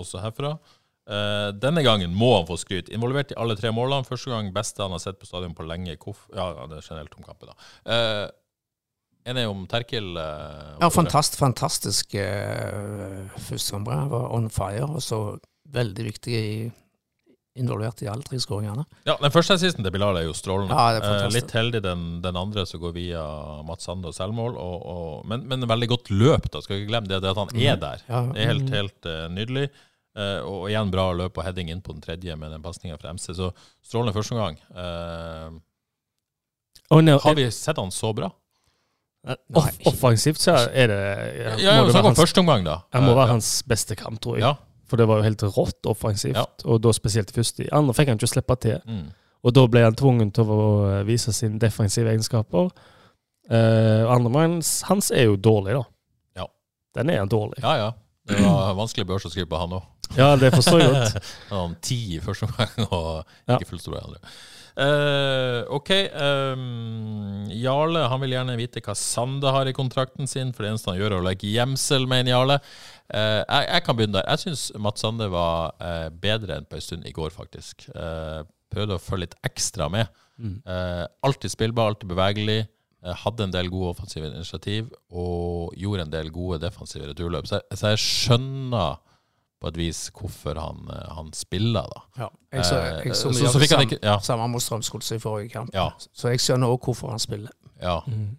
også 0.00 0.22
herfra. 0.24 0.56
Eh, 1.10 1.48
denne 1.58 1.82
gangen 1.82 2.14
må 2.14 2.30
han 2.36 2.46
få 2.48 2.56
skryt. 2.60 2.90
Involvert 2.94 3.34
i 3.34 3.38
alle 3.40 3.56
tre 3.58 3.72
målene. 3.74 4.06
Første 4.06 4.30
gang 4.30 4.52
beste 4.54 4.84
han 4.84 4.94
har 4.94 5.02
sett 5.02 5.18
på 5.20 5.28
stadion 5.28 5.54
på 5.58 5.66
lenge. 5.66 5.96
Kof 6.00 6.28
ja, 6.32 6.46
ja, 6.56 6.68
det 6.70 6.78
er 6.78 6.86
generelt 6.86 7.16
om 7.18 7.26
kampen, 7.26 7.50
da. 7.50 7.70
Eh, 7.94 8.28
enig 9.28 9.46
om 9.48 9.64
Terkel? 9.70 10.12
Uh, 10.16 10.76
Ja, 10.82 10.88
fantast, 10.90 11.36
fantastisk 11.40 12.14
uh, 12.18 13.26
første 13.48 13.76
omgang. 13.78 14.08
Var 14.12 14.30
on 14.34 14.48
fire, 14.50 14.86
og 14.88 15.02
så 15.04 15.18
veldig 15.72 16.04
viktig 16.04 16.32
i, 16.36 16.56
involvert 17.56 18.02
i 18.04 18.08
alle 18.08 18.24
tre 18.26 18.38
skåringene. 18.40 18.84
Ja, 19.08 19.14
Den 19.20 19.32
første 19.32 19.54
assisten 19.56 19.84
til 19.84 19.92
Bilal 19.94 20.16
er 20.20 20.26
jo 20.26 20.34
strålende. 20.36 20.74
Ja, 20.74 20.92
det 20.92 21.02
er 21.02 21.06
fantastisk. 21.06 21.22
fantastisk. 21.22 21.38
litt 21.38 21.54
heldig 21.58 21.82
den, 21.84 22.02
den 22.24 22.36
andre 22.40 22.66
som 22.68 22.80
går 22.82 22.92
via 22.96 23.22
Mats 23.68 23.88
Sande 23.88 24.08
og 24.10 24.16
selvmål. 24.16 24.56
Og, 24.60 24.76
og, 24.94 25.24
men, 25.28 25.46
men 25.48 25.68
veldig 25.68 25.88
godt 25.94 26.10
løp, 26.12 26.50
da. 26.52 26.60
Skal 26.64 26.80
ikke 26.80 26.90
glemme 26.92 27.08
det, 27.12 27.22
det 27.24 27.32
at 27.32 27.40
han 27.40 27.56
er 27.56 27.80
der. 27.86 28.04
Ja, 28.08 28.22
Det 28.32 28.42
er 28.44 28.52
helt, 28.52 28.70
helt 28.76 29.08
uh, 29.08 29.26
nydelig. 29.32 29.66
Uh, 30.12 30.40
og 30.44 30.66
igjen 30.68 30.90
bra 30.92 31.06
løp 31.16 31.38
og 31.40 31.44
heading 31.46 31.70
inn 31.72 31.80
på 31.80 31.94
den 31.96 32.02
tredje 32.04 32.34
med 32.36 32.52
den 32.52 32.60
pasninga 32.64 32.98
fra 33.00 33.14
MC. 33.16 33.30
Så 33.38 33.48
strålende 33.80 34.12
første 34.12 34.34
omgang. 34.36 34.58
Eh, 34.76 35.54
Og 36.92 37.00
ned, 37.04 37.16
har 37.24 37.36
vi 37.38 37.46
sett 37.50 37.78
han 37.80 37.88
så 37.94 38.10
bra? 38.12 38.28
Off, 39.54 39.78
offensivt 39.86 40.40
så 40.42 40.56
er 40.72 40.88
det 40.90 40.98
Ja, 41.38 41.50
må 41.54 41.60
ja, 41.62 41.72
det 41.76 41.82
være 41.86 41.90
Snakk 41.92 42.04
om 42.04 42.10
hans, 42.10 42.18
første 42.18 42.40
omgang, 42.42 42.64
da. 42.66 42.76
det 42.92 43.02
må 43.02 43.10
Eh, 43.12 43.16
være 43.16 43.26
ja. 43.28 43.32
hans 43.36 43.50
beste 43.70 43.96
kamp, 43.96 44.20
tror 44.20 44.36
jeg. 44.38 44.42
Ja. 44.48 44.54
For 44.88 44.96
det 45.00 45.06
var 45.08 45.20
jo 45.20 45.22
helt 45.28 45.42
rått 45.56 45.86
offensivt, 45.86 46.36
Ja. 46.36 46.44
og 46.64 46.80
da 46.82 46.92
spesielt 46.92 47.30
først. 47.32 47.60
I 47.60 47.68
andre 47.72 47.94
fikk 47.94 48.08
han 48.08 48.18
ikke 48.18 48.28
slippe 48.32 48.56
til. 48.60 48.80
Mm. 48.86 49.12
Og 49.44 49.54
da 49.54 49.66
ble 49.66 49.80
han 49.84 49.94
tvungen 49.94 50.32
til 50.34 50.44
å 50.44 50.58
eh, 51.00 51.04
vise 51.08 51.32
sine 51.32 51.58
defensive 51.58 52.10
egenskaper. 52.10 52.70
Uh, 53.50 54.06
Andremann 54.08 54.60
hans 54.86 55.10
er 55.10 55.24
jo 55.26 55.36
dårlig, 55.36 55.74
da. 55.74 55.82
Ja. 56.42 56.46
Den 56.94 57.10
er 57.10 57.18
han 57.24 57.28
dårlig. 57.28 57.58
ja, 57.62 57.74
ja. 57.76 57.90
Det 58.28 58.38
var 58.38 58.74
vanskelig 58.78 59.04
børs 59.08 59.24
å 59.26 59.30
skrive 59.32 59.48
på 59.50 59.58
han 59.58 59.72
òg. 59.80 59.82
Ja, 60.16 60.36
det 60.38 60.52
forstår 60.54 60.78
jeg 60.80 60.90
godt. 60.92 61.24
Han 61.50 61.72
ti 61.82 61.96
i 62.14 62.20
første 62.20 62.46
omgang 62.46 62.86
og 62.92 63.24
Ja. 63.48 63.56
ikke 63.56 63.66
fullt 63.72 63.82
stor 63.82 63.96
i 63.96 64.02
andre. 64.04 64.18
Eh, 64.76 65.58
OK. 65.68 65.90
Um, 66.16 67.44
Jarle 67.52 68.06
han 68.08 68.22
vil 68.22 68.32
gjerne 68.36 68.56
vite 68.58 68.80
hva 68.84 68.94
Sande 68.96 69.50
har 69.52 69.68
i 69.68 69.74
kontrakten 69.76 70.28
sin, 70.30 70.52
for 70.54 70.64
det 70.64 70.72
eneste 70.72 70.90
han 70.92 71.00
gjør, 71.00 71.16
er 71.18 71.20
å 71.22 71.26
legge 71.26 71.50
gjemsel, 71.52 72.06
mener 72.10 72.32
Jarle. 72.32 72.58
Uh, 73.12 73.42
jeg, 73.44 73.66
jeg 73.68 73.84
kan 73.86 73.98
begynne 73.98 74.18
der. 74.20 74.28
Jeg 74.32 74.44
syns 74.46 74.66
Mats 74.80 75.04
Sande 75.04 75.28
var 75.32 75.74
uh, 75.82 76.08
bedre 76.22 76.56
enn 76.60 76.68
på 76.70 76.78
en 76.78 76.84
stund 76.86 77.08
i 77.08 77.12
går, 77.16 77.34
faktisk. 77.34 77.88
Prøvde 78.72 78.96
å 78.96 79.02
følge 79.04 79.26
litt 79.26 79.38
ekstra 79.44 79.90
med. 79.92 80.08
Mm. 80.40 80.54
Alltid 81.28 81.52
spillbar, 81.52 81.90
alltid 81.92 82.08
bevegelig. 82.08 82.62
hadde 83.20 83.44
en 83.44 83.52
del 83.52 83.66
gode 83.68 83.90
offensive 83.92 84.28
initiativ 84.30 84.88
og 85.10 85.74
gjorde 85.76 86.04
en 86.06 86.10
del 86.14 86.30
gode 86.32 86.60
defensive 86.62 87.04
returløp. 87.10 87.46
Så, 87.50 87.58
jeg- 87.58 87.78
så 87.78 87.90
jeg 87.92 87.98
skjønner 87.98 88.96
på 89.62 89.70
et 89.70 89.76
vis 89.78 89.98
hvorfor 90.16 90.58
han, 90.58 90.82
eh, 90.90 91.08
han 91.16 91.30
spiller, 91.38 91.86
da. 91.92 92.00
Ja. 92.24 92.28
Jeg 92.52 92.64
så, 92.66 92.78
Eh, 92.82 93.04
jeg 93.06 93.14
så 93.16 93.30
så- 93.32 93.52
så 93.52 93.60
fikk 93.62 93.76
han 93.76 93.86
ikke- 93.86 94.02
ja. 94.02 94.16
samme 94.18 94.48
mot 94.50 94.62
Strømsgodset 94.62 95.16
i 95.16 95.22
forrige 95.22 95.50
kamp. 95.54 95.70
Ja. 95.74 95.90
Så 96.12 96.28
jeg 96.32 96.40
skjønner 96.42 96.66
òg 96.74 96.80
hvorfor 96.82 97.10
han 97.10 97.18
spiller. 97.22 97.50
Ja. 97.80 98.00
Mm. 98.06 98.36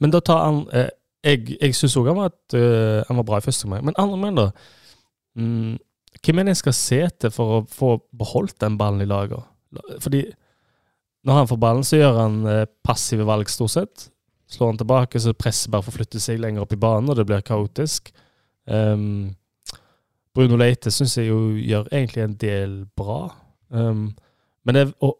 Men 0.00 0.10
da 0.10 0.20
tar 0.20 0.44
han 0.44 0.66
eh, 0.72 0.88
Jeg, 1.24 1.58
jeg 1.60 1.74
syns 1.74 1.96
òg 1.98 2.06
han, 2.06 2.16
var 2.16 2.30
eh, 2.54 3.02
han 3.08 3.16
var 3.16 3.24
bra 3.24 3.36
i 3.38 3.40
første 3.40 3.64
omgang. 3.66 3.84
Men 3.84 3.94
andre 3.98 4.14
omgang, 4.14 4.36
da? 4.36 4.50
Mm, 5.36 5.78
hvem 6.22 6.38
er 6.38 6.44
det 6.44 6.52
jeg 6.54 6.56
skal 6.62 6.72
se 6.72 7.08
til 7.20 7.30
for 7.34 7.60
å 7.60 7.66
få 7.68 8.00
beholdt 8.16 8.58
den 8.60 8.78
ballen 8.78 9.02
i 9.02 9.04
laget? 9.04 9.42
Fordi 10.00 10.22
når 11.26 11.34
han 11.34 11.46
får 11.50 11.58
ballen, 11.60 11.82
så 11.84 11.98
gjør 11.98 12.20
han 12.20 12.46
eh, 12.46 12.64
passive 12.86 13.26
valg, 13.26 13.48
stort 13.50 13.70
sett. 13.74 14.10
Slår 14.48 14.70
han 14.70 14.78
tilbake, 14.78 15.18
så 15.20 15.34
presser 15.36 15.70
bare 15.74 15.82
forflytter 15.82 16.20
seg 16.22 16.38
lenger 16.40 16.62
opp 16.62 16.72
i 16.72 16.76
banen, 16.80 17.10
og 17.10 17.16
det 17.16 17.26
blir 17.26 17.42
kaotisk. 17.42 18.12
Um, 18.66 19.34
Bruno 20.38 20.58
Leite 20.60 20.92
syns 20.94 21.16
jeg 21.18 21.32
jo 21.32 21.56
gjør 21.58 21.88
egentlig 21.90 22.22
en 22.22 22.36
del 22.38 22.74
bra. 22.96 23.24
Um, 23.74 24.12
men 24.68 24.78
jeg, 24.78 24.92
og, 25.02 25.16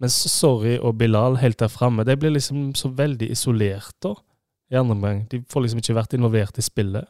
Men 0.00 0.12
Sorry 0.12 0.78
og 0.78 0.94
Bilal 0.96 1.38
helt 1.40 1.58
der 1.60 1.68
framme, 1.68 2.04
de 2.04 2.16
blir 2.16 2.32
liksom 2.32 2.70
så 2.76 2.88
veldig 2.88 3.30
isolert 3.32 3.96
da, 4.00 4.14
i 4.72 4.78
andre 4.80 4.96
omgang. 4.96 5.18
De 5.28 5.42
får 5.48 5.64
liksom 5.64 5.82
ikke 5.82 5.96
vært 5.96 6.14
involvert 6.16 6.60
i 6.60 6.64
spillet. 6.64 7.08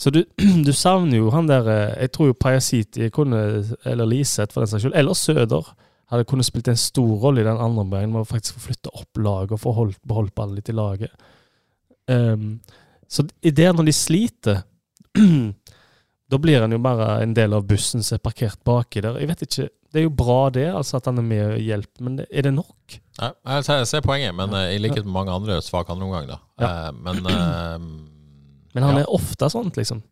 Så 0.00 0.12
du, 0.12 0.22
du 0.66 0.72
savner 0.72 1.18
jo 1.18 1.30
han 1.34 1.48
der 1.48 1.68
eh, 1.68 2.02
Jeg 2.06 2.12
tror 2.14 2.30
jo 2.30 2.38
Pajasiti 2.40 3.10
kunne, 3.12 3.40
eller 3.84 4.08
Liseth 4.08 4.54
for 4.54 4.64
den 4.64 4.72
saks 4.72 4.86
skyld, 4.86 4.96
eller 4.96 5.16
Søder, 5.16 5.72
hadde 6.10 6.26
kunnet 6.26 6.48
spilt 6.48 6.68
en 6.68 6.80
stor 6.80 7.10
rolle 7.22 7.42
i 7.42 7.46
den 7.46 7.60
andre 7.60 7.84
omgangen 7.84 8.12
med 8.14 8.24
å 8.24 8.28
faktisk 8.28 8.56
få 8.56 8.70
flytte 8.70 8.92
opp 8.96 9.20
laget 9.20 9.54
og 9.54 9.62
få 9.62 9.74
holdt, 9.76 10.00
beholdt 10.08 10.34
ballen 10.34 10.56
litt 10.58 10.72
i 10.72 10.74
laget. 10.74 11.12
Um, 12.10 12.56
så 13.10 13.26
i 13.46 13.52
det 13.54 13.68
når 13.76 13.86
de 13.86 13.94
sliter 13.94 14.62
Da 16.30 16.38
blir 16.38 16.62
han 16.62 16.72
jo 16.74 16.78
bare 16.82 17.08
en 17.24 17.32
del 17.34 17.54
av 17.56 17.64
bussen 17.66 18.04
som 18.06 18.16
er 18.16 18.22
parkert 18.22 18.60
baki 18.66 19.02
der. 19.02 19.18
Jeg 19.18 19.30
vet 19.32 19.42
ikke, 19.46 19.68
Det 19.90 19.98
er 19.98 20.04
jo 20.06 20.12
bra 20.14 20.50
det, 20.54 20.68
altså 20.70 21.00
at 21.00 21.08
han 21.10 21.18
er 21.18 21.24
med 21.26 21.40
og 21.56 21.58
hjelper, 21.58 22.04
men 22.06 22.20
er 22.22 22.42
det 22.46 22.52
nok? 22.54 22.94
Nei, 23.18 23.30
jeg 23.56 23.64
ser, 23.66 23.80
jeg 23.82 23.88
ser 23.90 24.04
poenget, 24.06 24.34
men 24.38 24.54
eh, 24.54 24.76
i 24.76 24.78
likhet 24.78 25.02
med 25.04 25.12
mange 25.16 25.34
andre 25.34 25.56
svak 25.66 25.90
andreomgang, 25.90 26.28
da. 26.30 26.38
Eh, 26.62 26.92
men 26.94 27.18
eh, 27.32 27.78
Men 28.76 28.86
han 28.86 29.00
ja. 29.00 29.02
er 29.02 29.10
ofte 29.10 29.50
sånn, 29.50 29.72
liksom. 29.74 30.04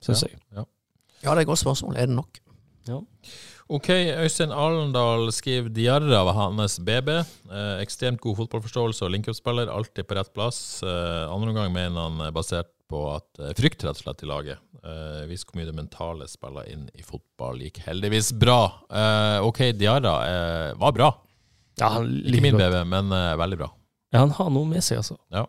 Syns 0.00 0.24
Ja. 0.24 0.30
jeg. 0.32 0.66
Ja, 1.20 1.34
det 1.34 1.36
er 1.36 1.44
et 1.44 1.50
godt 1.52 1.60
spørsmål. 1.60 1.98
Er 2.00 2.08
det 2.08 2.16
nok? 2.16 2.40
OK, 3.70 3.88
Øystein 4.24 4.50
Arendal 4.56 5.28
skriver 5.36 5.68
Diarra 5.70 6.24
var 6.26 6.34
hans 6.34 6.78
BB. 6.82 7.12
Eh, 7.20 7.76
ekstremt 7.84 8.18
god 8.24 8.40
fotballforståelse 8.40 9.04
og 9.06 9.12
link-up-spiller, 9.14 9.68
alltid 9.70 10.08
på 10.08 10.16
rett 10.18 10.32
plass. 10.34 10.80
Eh, 10.82 11.28
andre 11.30 11.52
omgang 11.52 11.70
mener 11.76 12.08
han 12.08 12.24
er 12.24 12.32
basert 12.34 12.72
på 12.90 13.04
at 13.14 13.28
eh, 13.38 13.52
frykt 13.54 13.84
rett 13.86 14.00
og 14.00 14.02
slett 14.02 14.24
i 14.24 14.30
laget. 14.32 14.58
Eh, 14.80 15.24
Vis 15.28 15.42
hvor 15.44 15.58
mye 15.58 15.68
det 15.68 15.76
mentale 15.76 16.26
spiller 16.30 16.68
inn 16.72 16.86
i 16.96 17.04
fotball. 17.04 17.60
Gikk 17.66 17.82
heldigvis 17.84 18.32
bra. 18.40 18.60
Uh, 18.88 19.44
OK, 19.44 19.66
Diarra 19.76 20.14
uh, 20.24 20.78
var 20.80 20.94
bra. 20.96 21.10
Ja, 21.80 21.90
han 21.98 22.08
Ikke 22.24 22.44
min 22.46 22.56
godt. 22.56 22.78
Men 22.88 23.12
uh, 23.12 23.36
veldig 23.40 23.58
bra. 23.60 23.68
Ja, 24.10 24.22
han 24.24 24.32
har 24.38 24.48
noe 24.52 24.68
med 24.68 24.84
seg, 24.84 25.02
altså. 25.02 25.18
Ja. 25.32 25.44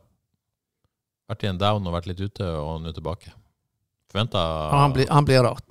Vært 1.32 1.46
i 1.46 1.50
en 1.52 1.62
down 1.62 1.88
og 1.88 1.96
vært 1.96 2.10
litt 2.12 2.20
ute, 2.20 2.46
og 2.60 2.84
nå 2.84 2.92
tilbake. 2.96 3.32
Forventa 4.12 4.42
Ja, 4.44 4.82
han, 4.84 4.96
blir, 4.98 5.08
han 5.10 5.28
blir 5.28 5.48
der. 5.48 5.64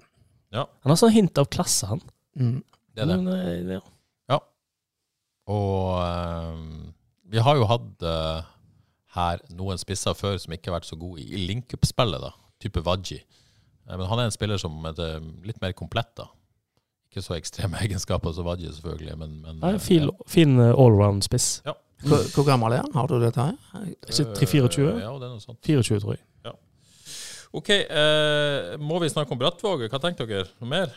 Han 0.56 0.90
har 0.90 0.98
sånn 0.98 1.12
hint 1.14 1.38
av 1.38 1.50
klasse, 1.52 1.86
han. 1.90 2.00
Mm. 2.40 2.56
det. 2.96 3.04
Er 3.04 3.10
det. 3.10 3.18
Men, 3.20 3.28
eh, 3.36 3.82
ja. 4.32 4.38
Og 5.50 6.00
eh, 6.00 6.64
vi 7.30 7.44
har 7.44 7.60
jo 7.60 7.68
hatt 7.68 8.08
her 9.14 9.44
noen 9.52 9.78
spisser 9.78 10.16
før 10.16 10.38
som 10.40 10.54
ikke 10.54 10.70
har 10.70 10.78
vært 10.78 10.88
så 10.88 10.98
gode 10.98 11.20
i, 11.22 11.28
i 11.36 11.44
link-up-spillet, 11.50 12.24
da. 12.24 12.32
Type 12.62 12.82
Wadji. 12.86 13.20
Eh, 13.90 13.96
men 13.98 14.06
han 14.06 14.22
er 14.22 14.30
en 14.30 14.34
spiller 14.34 14.60
som 14.62 14.78
er 14.86 15.00
eh, 15.02 15.18
litt 15.50 15.60
mer 15.60 15.74
komplett, 15.76 16.14
da. 16.16 16.28
Ikke 17.10 17.24
så 17.26 17.34
ekstreme 17.34 17.80
egenskaper 17.84 18.32
som 18.36 18.46
Wadji, 18.46 18.70
selvfølgelig, 18.78 19.18
men, 19.18 19.36
men 19.42 19.58
Nei, 19.64 19.74
Fin, 19.82 20.06
fin, 20.08 20.26
fin 20.38 20.58
eh, 20.62 20.70
allround-spiss. 20.78 21.50
Ja. 21.66 21.74
Hvor, 22.06 22.22
hvor 22.32 22.46
gammel 22.48 22.72
er 22.78 22.84
han? 22.86 22.94
Har 22.96 23.10
du 23.10 23.18
dette 23.20 23.42
her? 23.50 23.56
Ikke 23.90 24.30
3-24? 24.38 24.86
Eh, 24.86 25.00
Ja, 25.02 25.10
det 25.20 25.26
er 25.26 25.32
noe 25.34 25.42
sånt. 25.42 25.58
24, 25.66 26.00
tror 26.06 26.14
jeg. 26.16 26.24
OK, 27.50 27.66
eh, 27.74 28.76
må 28.78 29.00
vi 29.02 29.08
snakke 29.10 29.34
om 29.34 29.38
Brattvåg? 29.40 29.80
Hva 29.90 29.98
tenker 29.98 30.28
dere? 30.30 30.46
Noe 30.62 30.68
mer? 30.70 30.92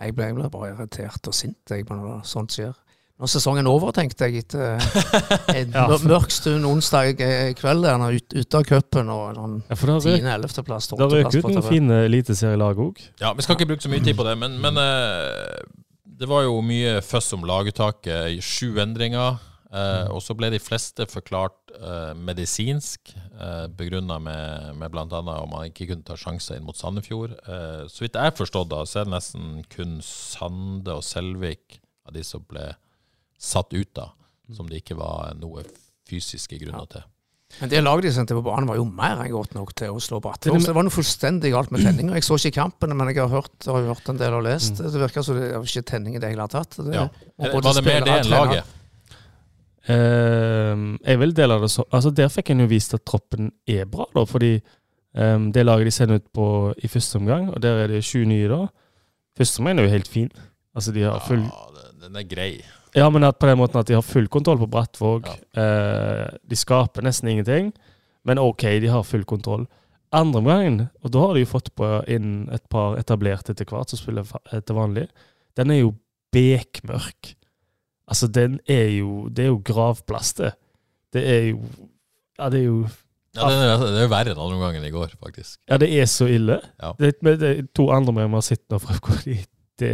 Jeg 0.00 0.14
ble, 0.16 0.28
jeg 0.30 0.36
ble 0.38 0.46
bare 0.54 0.70
irritert 0.72 1.28
og 1.28 1.34
sint 1.36 1.68
jeg, 1.74 1.84
når 1.90 2.22
sånt 2.24 2.54
skjer. 2.56 2.72
Når 3.18 3.30
sesongen 3.32 3.66
er 3.66 3.72
over, 3.74 3.90
tenkte 3.96 4.28
jeg 4.28 4.44
etter 4.44 4.76
en 5.56 5.72
Ja. 5.74 5.86
mørk 6.06 6.30
stund 6.30 6.62
onsdag 6.68 7.18
eh, 7.24 7.48
kveld 7.58 7.82
der, 7.82 8.04
ut- 8.14 8.36
ute 8.38 8.60
av 8.60 8.66
cupen 8.68 9.10
og 9.10 9.32
sånn 9.34 9.56
Ja, 9.66 9.74
for 9.80 9.90
det 9.90 9.96
røk, 10.04 10.22
10.-11.-plass, 10.22 10.86
det 10.92 11.08
røk 11.16 11.34
ut 11.34 11.48
noen 11.50 11.66
fine 11.66 11.98
eliteserielag 12.06 12.78
òg. 12.84 13.02
Ja, 13.18 13.32
Vi 13.34 13.42
skal 13.42 13.58
ikke 13.58 13.72
bruke 13.72 13.82
så 13.82 13.90
mye 13.90 14.04
tid 14.06 14.14
på 14.20 14.26
det, 14.28 14.36
men, 14.38 14.54
men 14.62 14.78
eh, 14.78 15.58
det 16.18 16.30
var 16.30 16.46
jo 16.46 16.60
mye 16.62 17.00
føss 17.02 17.32
om 17.34 17.42
laguttaket. 17.46 18.38
Sju 18.42 18.78
endringer. 18.82 19.42
Eh, 19.68 20.06
og 20.14 20.22
så 20.24 20.32
ble 20.38 20.48
de 20.54 20.58
fleste 20.62 21.04
forklart 21.10 21.74
eh, 21.76 22.14
medisinsk, 22.16 23.10
eh, 23.34 23.66
begrunna 23.76 24.16
med, 24.22 24.70
med 24.80 24.94
bl.a. 24.94 25.04
om 25.20 25.50
man 25.52 25.66
ikke 25.68 25.90
kunne 25.90 26.06
ta 26.08 26.14
sjanser 26.16 26.56
inn 26.56 26.64
mot 26.70 26.78
Sandefjord. 26.78 27.34
Eh, 27.42 27.82
så 27.90 28.06
vidt 28.06 28.14
jeg 28.16 28.30
har 28.30 28.38
forstått, 28.38 28.70
da, 28.72 28.84
så 28.88 29.02
er 29.02 29.10
det 29.10 29.16
nesten 29.18 29.58
kun 29.74 29.98
Sande 30.06 30.94
og 30.96 31.04
Selvik 31.04 31.80
av 32.08 32.14
de 32.16 32.22
som 32.24 32.46
ble 32.48 32.70
satt 33.38 33.72
ut, 33.74 33.92
da, 33.94 34.08
som 34.54 34.66
det 34.68 34.82
ikke 34.84 34.96
var 34.98 35.34
noe 35.38 35.62
fysiske 36.08 36.58
grunner 36.60 36.86
til. 36.90 37.02
Men 37.62 37.70
det 37.70 37.80
laget 37.82 38.02
de 38.04 38.10
sendte 38.12 38.34
på 38.36 38.42
banen, 38.44 38.66
var 38.68 38.76
jo 38.76 38.84
mer 38.84 39.22
enn 39.24 39.30
godt 39.32 39.54
nok 39.56 39.70
til 39.74 39.88
å 39.94 40.00
slå 40.04 40.18
Det 40.20 40.26
er 40.26 40.50
Brattvåg. 40.52 40.66
det- 40.66 40.74
var 40.74 40.82
noe 40.84 40.92
fullstendig 40.92 41.50
galt 41.52 41.70
med 41.72 41.80
tenninga. 41.80 42.12
Jeg 42.14 42.22
så 42.24 42.34
ikke 42.36 42.52
kampene, 42.60 42.94
men 42.94 43.08
jeg 43.08 43.16
har 43.22 43.28
hørt, 43.28 43.64
har 43.64 43.86
hørt 43.94 44.08
en 44.08 44.18
del 44.18 44.34
og 44.34 44.42
Mm. 44.44 44.48
lest. 44.52 44.76
Det 44.76 44.92
virker 45.00 45.22
som 45.24 45.34
det 45.40 45.52
var 45.54 45.62
ikke 45.64 45.84
tenning 45.86 46.16
i 46.16 46.18
det 46.18 46.28
hele 46.28 46.46
tatt. 46.48 46.76
Det, 46.76 46.92
Ja. 46.94 47.08
Var 47.38 47.60
det 47.62 47.84
mer 47.84 48.00
det 48.04 48.26
enn 48.26 48.30
laget? 48.30 48.64
Uh, 49.88 50.98
jeg 51.06 51.18
vil 51.18 51.32
dele 51.32 51.56
det 51.62 51.70
så 51.70 51.84
Altså 51.90 52.10
Der 52.14 52.28
fikk 52.28 52.50
en 52.50 52.60
jo 52.60 52.66
vist 52.66 52.92
at 52.92 53.06
troppen 53.06 53.50
er 53.66 53.86
bra, 53.86 54.04
da. 54.14 54.24
Fordi 54.28 54.60
um, 55.14 55.50
det 55.52 55.64
laget 55.64 55.86
de 55.88 55.90
sender 55.90 56.14
ut 56.20 56.32
på 56.36 56.74
i 56.84 56.86
første 56.88 57.16
omgang, 57.16 57.48
og 57.54 57.60
der 57.62 57.84
er 57.84 57.86
det 57.88 58.04
sju 58.04 58.24
nye 58.28 58.48
da 58.48 58.66
Første 59.38 59.60
omgang 59.60 59.78
er 59.78 59.82
jo 59.84 59.88
helt 59.94 60.08
fin. 60.08 60.30
Altså 60.76 60.92
de 60.92 61.02
har 61.06 61.20
full 61.20 61.40
Ja, 61.40 61.66
den- 61.78 62.00
den 62.02 62.16
er 62.16 62.24
grei. 62.28 62.60
Ja, 62.96 63.08
men 63.10 63.26
på 63.32 63.46
den 63.50 63.58
måten 63.60 63.80
at 63.80 63.86
de 63.90 63.96
har 63.98 64.02
full 64.06 64.28
kontroll 64.32 64.58
på 64.62 64.68
Brattvåg. 64.72 65.26
Eh, 65.58 66.26
de 66.48 66.56
skaper 66.56 67.02
nesten 67.04 67.28
ingenting, 67.32 67.72
men 68.24 68.38
OK, 68.38 68.62
de 68.80 68.88
har 68.92 69.02
full 69.04 69.24
kontroll. 69.28 69.66
Andre 70.12 70.40
omgangen, 70.40 70.78
og 71.04 71.10
da 71.12 71.20
har 71.26 71.34
de 71.36 71.42
jo 71.44 71.50
fått 71.50 71.68
på 71.76 71.88
inn 72.08 72.46
et 72.54 72.64
par 72.72 72.96
etablerte 72.96 73.52
etter 73.52 73.68
hvert 73.68 73.90
som 73.92 74.00
spiller 74.00 74.24
til 74.64 74.78
vanlig, 74.78 75.04
den 75.58 75.70
er 75.74 75.82
jo 75.82 75.90
bekmørk. 76.32 77.34
Altså, 78.08 78.28
den 78.32 78.54
er 78.68 78.86
jo 78.96 79.28
Det 79.28 79.44
er 79.44 79.50
jo 79.50 79.58
gravplass, 79.64 80.32
det. 80.38 80.54
Det 81.12 81.26
er 81.28 81.42
jo 81.50 81.58
Ja, 82.38 82.48
det 82.48 82.60
er 82.62 82.64
jo 82.70 82.78
Ja, 83.36 83.48
det, 83.52 83.56
er, 83.68 83.82
det 83.92 84.02
er 84.06 84.08
verre 84.08 84.32
enn 84.32 84.40
andre 84.40 84.56
omgangen 84.56 84.84
i 84.88 84.90
går, 84.94 85.12
faktisk. 85.20 85.58
Ja, 85.68 85.76
det 85.76 85.90
er 85.92 86.06
så 86.08 86.24
ille. 86.32 86.56
Ja. 86.80 86.94
Det, 86.98 87.12
med, 87.22 87.36
det 87.42 87.52
to 87.76 87.90
andre 87.92 88.14
omganger 88.14 88.32
vi 88.32 88.38
har 88.40 88.46
sett 88.48 88.64
nå 88.72 88.78
fra 88.80 88.96
FK, 88.96 89.10
de- 89.26 89.44
det 89.78 89.92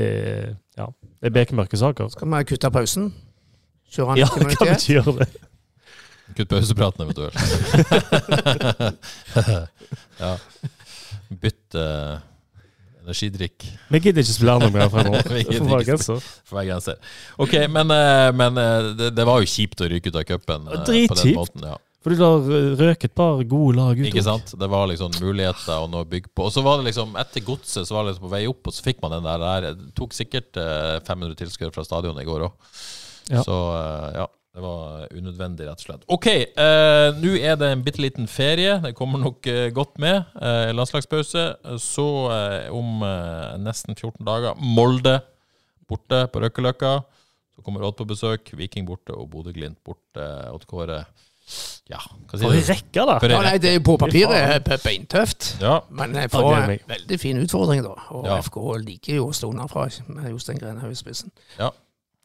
Ja, 0.79 0.87
det 1.23 1.27
er 1.31 1.35
bekmørke 1.35 1.77
saker. 1.79 2.09
Skal 2.13 2.29
vi 2.31 2.45
kutte 2.51 2.71
pausen? 2.75 3.05
Kjøre 3.95 4.09
han 4.15 4.19
Ja, 4.19 4.27
90 4.27 4.57
kan 4.59 4.67
vi 4.67 4.71
ikke 4.75 4.93
gjøre 4.97 5.13
det? 5.21 5.29
Kutt 6.35 6.49
pausepraten 6.51 7.05
eventuelt. 7.05 7.35
ja. 10.25 10.33
Bytt 11.41 11.75
uh, 11.79 12.19
energidrikk 13.05 13.65
Vi 13.93 14.01
gidder 14.01 14.23
ikke 14.25 14.33
spille 14.33 14.55
noe 14.63 14.71
mer 14.75 14.89
fremover. 14.93 15.23
Får 16.49 16.57
være 16.57 16.67
grense. 16.71 16.95
OK, 17.39 17.53
men, 17.71 17.91
eh, 17.93 18.31
men 18.37 18.59
eh, 18.61 18.83
det, 18.99 19.09
det 19.17 19.25
var 19.29 19.37
jo 19.43 19.47
kjipt 19.51 19.81
å 19.85 19.87
ryke 19.91 20.09
ut 20.11 20.17
av 20.19 20.25
cupen 20.29 20.61
på 20.71 20.75
den 21.21 21.35
måten. 21.37 21.61
Ja. 21.69 21.77
Fordi 22.05 22.19
du 22.21 22.25
har 22.25 22.77
røket 22.83 23.09
et 23.09 23.17
par 23.17 23.39
gode 23.49 23.79
lag 23.79 23.97
ut. 23.97 24.07
Ikke 24.11 24.25
sant? 24.27 24.51
Det 24.61 24.69
var 24.69 24.91
liksom 24.91 25.15
muligheter 25.25 25.87
å 25.89 26.05
bygge 26.05 26.29
på. 26.37 26.51
Og 26.51 26.53
så 26.53 26.61
var 26.65 26.79
det 26.79 26.91
liksom, 26.91 27.15
etter 27.17 27.45
godset, 27.47 27.89
så 27.89 27.97
var 27.97 28.05
det 28.05 28.13
liksom 28.13 28.27
på 28.27 28.33
vei 28.35 28.43
opp, 28.51 28.61
og 28.69 28.77
så 28.77 28.85
fikk 28.85 29.01
man 29.01 29.17
den 29.17 29.25
der. 29.25 29.41
der. 29.41 29.69
Det 29.73 29.95
tok 29.97 30.13
sikkert 30.13 30.61
eh, 30.61 30.99
500 31.07 31.39
tilskuere 31.41 31.73
fra 31.73 31.87
stadionet 31.87 32.27
i 32.27 32.29
går 32.29 32.45
òg. 32.51 32.73
Ja. 33.33 33.45
Så 33.47 33.59
eh, 33.79 34.09
ja. 34.21 34.31
Det 34.55 34.63
var 34.63 35.09
unødvendig, 35.11 35.65
rett 35.67 35.81
og 35.81 35.83
slett. 35.83 36.03
OK, 36.15 36.27
eh, 36.31 37.09
nå 37.19 37.33
er 37.41 37.57
det 37.59 37.73
en 37.75 37.81
bitte 37.83 37.99
liten 37.99 38.29
ferie. 38.31 38.77
Det 38.85 38.93
kommer 38.95 39.19
nok 39.19 39.49
eh, 39.51 39.67
godt 39.75 39.97
med. 39.99 40.29
Eh, 40.39 40.71
landslagspause. 40.71 41.43
Så 41.83 42.07
eh, 42.31 42.69
om 42.71 43.03
eh, 43.03 43.57
nesten 43.65 43.97
14 43.97 44.21
dager 44.23 44.61
Molde 44.63 45.17
borte 45.91 46.29
på 46.31 46.45
Røkkeløkka. 46.45 46.93
Så 47.57 47.67
kommer 47.67 47.83
Odd 47.83 47.99
på 47.99 48.07
besøk. 48.13 48.55
Viking 48.55 48.87
borte 48.87 49.17
og 49.19 49.27
Bodø-Glimt 49.33 49.81
borte. 49.83 50.29
Odd 50.55 50.69
Kåre 50.71 51.01
Ja, 51.91 51.99
hva 52.01 52.39
For 52.41 52.53
ei 52.55 52.61
sier 52.63 52.67
du? 52.67 52.73
rekke, 52.73 53.03
da! 53.07 53.19
For 53.21 53.29
Ja, 53.29 53.39
en 53.39 53.45
nei, 53.45 53.59
det 53.61 53.69
er 53.71 53.75
jo 53.79 53.83
på 53.85 53.97
papiret 54.01 54.65
be- 54.65 54.79
beintøft. 54.81 55.61
Ja. 55.61 55.81
Men 55.91 56.15
jeg 56.17 56.31
får 56.33 56.41
gleder 56.47 56.63
en 56.63 56.69
meg. 56.73 56.85
veldig 56.89 57.19
fin 57.21 57.37
utfordring, 57.43 57.83
da. 57.85 57.93
Og 58.17 58.25
Ja. 58.25 58.39
FK 58.41 58.57
liker 58.85 59.15
jo 59.19 59.27
å 59.29 59.35
stå 59.37 59.51
underfra 59.53 59.85
med 60.09 60.31
Jostein 60.31 60.59
Grenhaug 60.59 60.91
i 60.91 60.95
spissen. 60.95 61.31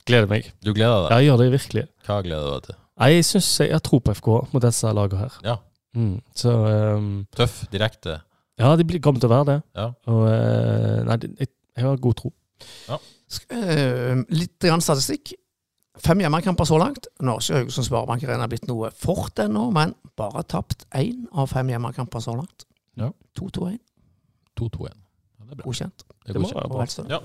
Gleder 0.07 0.27
meg. 0.31 0.51
Du 0.63 0.71
gleder 0.73 1.03
deg? 1.03 1.11
Ja, 1.11 1.17
jeg 1.19 1.27
gjør 1.29 1.37
det 1.43 1.51
virkelig. 1.61 1.83
Hva 2.07 2.21
gleder 2.23 2.45
du 2.47 2.53
deg 2.55 2.63
til? 2.69 2.75
Nei, 2.99 3.09
jeg 3.17 3.23
syns 3.25 3.49
jeg 3.59 3.71
har 3.71 3.79
tro 3.79 3.99
på 3.99 4.15
FK 4.15 4.27
mot 4.53 4.61
disse 4.63 4.93
lagene 4.95 5.19
her. 5.19 5.35
Ja. 5.43 5.57
Mm. 5.95 6.21
Så 6.35 6.49
ehm, 6.69 7.27
Tøff, 7.35 7.65
direkte. 7.71 8.21
Ja, 8.57 8.75
de 8.75 8.83
blir- 8.85 9.01
kommer 9.01 9.19
til 9.19 9.29
å 9.29 9.35
være 9.35 9.45
det. 9.45 9.63
Ja. 9.75 9.91
Og 10.07 10.27
eh, 10.27 11.03
Nei, 11.03 11.15
det- 11.17 11.35
jeg, 11.39 11.47
jeg 11.77 11.85
har 11.85 11.97
god 11.97 12.15
tro. 12.15 12.31
Sk- 13.29 13.51
eh, 13.51 14.15
litt 14.29 14.57
grann 14.59 14.81
statistikk. 14.81 15.33
Fem 15.99 16.21
hjemmekamper 16.23 16.67
så 16.67 16.77
langt. 16.79 17.09
Norske 17.25 17.57
Haugesund 17.57 17.87
Sparebank 17.87 18.23
Arena 18.23 18.47
blitt 18.51 18.67
noe 18.69 18.91
fort 18.95 19.39
ennå, 19.43 19.67
men 19.75 19.93
bare 20.19 20.43
tapt 20.47 20.85
én 20.95 21.25
av 21.31 21.49
fem 21.51 21.69
hjemmekamper 21.73 22.23
så 22.23 22.35
langt. 22.39 22.65
Ja. 22.99 23.11
2-2-1. 23.39 23.79
2-2-1. 24.59 24.93
Ja, 25.39 25.45
det 25.45 25.51
er 25.51 25.59
bra. 25.59 25.65
Godkjent. 25.65 26.05
Det 26.07 26.33
Det 26.33 26.35
er 26.35 26.43
må 26.43 26.51
være 26.53 26.69
bra. 26.69 27.05
Ja. 27.09 27.19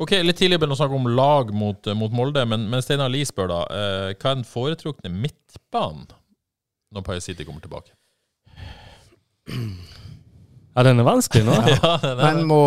Ok, 0.00 0.14
Litt 0.24 0.38
tidlig 0.40 0.58
begynner 0.60 0.78
å 0.78 0.80
snakke 0.80 0.96
om 0.96 1.08
lag 1.12 1.52
mot, 1.54 1.90
mot 1.98 2.14
Molde, 2.14 2.44
men, 2.48 2.68
men 2.72 2.82
Steinar 2.82 3.10
Lie 3.12 3.28
spør 3.28 3.50
da 3.52 3.60
eh, 3.68 4.08
hva 4.14 4.32
er 4.32 4.40
den 4.40 4.46
foretrukne 4.48 5.12
midtbanen 5.12 6.06
når 6.94 7.06
Paya 7.06 7.22
City 7.22 7.46
kommer 7.46 7.62
tilbake? 7.64 7.94
Ja, 10.70 10.84
den 10.86 11.00
er 11.02 11.04
vanskelig 11.04 11.42
nå. 11.48 11.54
Ja, 11.74 11.96
den 11.98 12.12
er 12.14 12.20
Men 12.22 12.44
må 12.46 12.60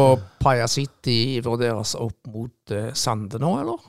Paya 0.43 0.67
City 0.67 1.39
vurderes 1.41 1.93
opp 1.95 2.27
mot 2.27 2.73
uh, 2.75 2.89
Sande 2.99 3.39
nå, 3.39 3.53
eller? 3.61 3.85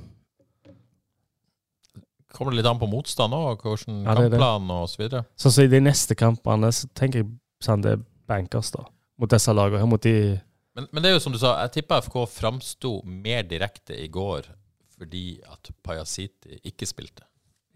Kommer 2.35 2.51
det 2.55 2.61
litt 2.63 2.67
an 2.71 2.81
på 2.81 2.89
motstand 2.91 3.35
òg, 3.37 3.63
hvordan 3.63 4.01
Ja, 4.03 4.15
kampplanen 4.19 4.73
osv.? 4.81 5.05
så? 5.13 5.21
Sånn 5.45 5.55
som 5.55 5.65
i 5.65 5.71
de 5.71 5.81
neste 5.85 6.17
kampene, 6.19 6.73
så 6.75 6.89
tenker 6.99 7.23
jeg 7.23 7.31
sånn 7.63 7.85
det 7.85 7.93
er 7.95 8.03
bankers, 8.31 8.73
da. 8.75 8.83
Mot 9.23 9.31
disse 9.31 9.53
lagene. 9.55 9.79
her, 9.85 9.87
Mot 9.87 10.03
de 10.03 10.41
Men, 10.75 10.89
men 10.91 11.03
det 11.05 11.11
er 11.11 11.15
jo 11.15 11.23
som 11.23 11.33
du 11.33 11.39
sa, 11.39 11.53
jeg 11.63 11.77
tipper 11.77 12.03
FK 12.03 12.17
framsto 12.27 12.97
mer 13.07 13.45
direkte 13.47 13.95
i 13.95 14.09
går 14.11 14.49
fordi 14.95 15.41
at 15.51 15.71
Pajasiti 15.83 16.59
ikke 16.71 16.87
spilte, 16.87 17.23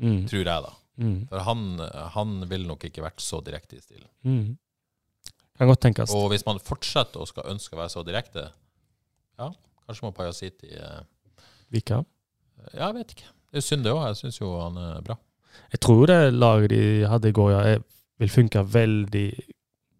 mm, 0.03 0.25
tror 0.31 0.43
jeg, 0.43 0.63
da. 0.67 0.73
mm, 1.03 1.17
For 1.31 1.45
han, 1.47 1.63
han 2.15 2.35
ville 2.51 2.67
nok 2.67 2.85
ikke 2.89 3.03
vært 3.03 3.23
så 3.23 3.41
direkte 3.47 3.77
i 3.79 3.83
stilen. 3.83 4.09
mm. 4.27 4.57
Kan 5.59 5.67
godt 5.67 5.81
tenkes. 5.83 6.11
Og 6.15 6.29
hvis 6.31 6.45
man 6.47 6.61
fortsetter 6.63 7.19
og 7.23 7.27
skal 7.31 7.49
ønske 7.51 7.75
å 7.75 7.81
være 7.81 7.91
så 7.91 8.05
direkte, 8.07 8.45
ja, 9.39 9.49
kanskje 9.87 10.05
må 10.07 10.13
Pajasiti 10.15 10.71
eh, 10.71 11.01
Vika. 11.75 12.05
Ja, 12.73 12.89
jeg 12.89 12.95
vet 13.01 13.15
ikke. 13.17 13.31
Det 13.53 13.61
er 13.63 13.65
synd, 13.65 13.85
det 13.85 13.93
òg. 13.93 14.03
Jeg 14.11 14.17
syns 14.23 14.41
jo 14.41 14.51
han 14.61 14.77
er 14.77 15.01
bra. 15.07 15.17
Jeg 15.73 15.81
tror 15.85 16.07
det 16.07 16.19
laget 16.35 16.71
de 16.71 16.83
hadde 17.09 17.29
i 17.29 17.33
går, 17.37 17.51
ja, 17.55 17.79
vil 18.19 18.29
funke 18.33 18.63
veldig 18.73 19.29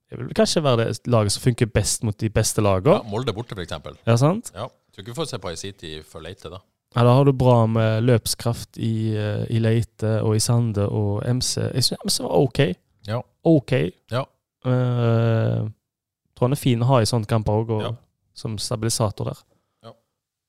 Det 0.09 0.17
vil 0.19 0.31
kanskje 0.35 0.63
være 0.65 0.77
det 0.85 1.07
laget 1.07 1.33
som 1.35 1.43
funker 1.45 1.67
best 1.67 2.03
mot 2.05 2.17
de 2.21 2.31
beste 2.33 2.63
lagene. 2.65 2.95
Ja. 2.97 3.03
Molde 3.11 3.33
borte, 3.37 3.57
eksempel. 3.61 3.97
Ja, 4.07 4.17
sant? 4.17 4.51
Ja. 4.55 4.65
Tror 4.93 5.03
ikke 5.05 5.13
vi 5.13 5.17
får 5.19 5.29
se 5.29 5.39
på 5.39 5.53
City 5.61 5.91
for 6.03 6.25
Leite, 6.25 6.49
da. 6.49 6.63
Ja, 6.97 7.03
da 7.05 7.13
har 7.13 7.25
du 7.29 7.33
bra 7.37 7.67
med 7.69 8.03
løpskraft 8.09 8.79
i, 8.81 9.13
eh, 9.15 9.45
i 9.53 9.59
Leite 9.61 10.23
og 10.25 10.37
i 10.37 10.41
Sande 10.41 10.87
og 10.89 11.21
MC. 11.29 11.61
Jeg 11.75 11.85
syns 11.85 12.01
MC 12.09 12.23
var 12.25 12.39
OK. 12.39 12.61
Ja. 13.07 13.21
OK. 13.45 13.73
Ja. 14.11 14.25
Uh, 14.65 15.69
tror 16.35 16.49
han 16.49 16.57
er 16.57 16.61
fin 16.61 16.81
å 16.83 16.89
ha 16.89 17.03
i 17.03 17.07
sånne 17.09 17.29
kamper 17.29 17.53
òg, 17.61 17.75
Ja. 17.83 17.93
som 18.35 18.57
stabilisator 18.59 19.25
der. 19.29 19.39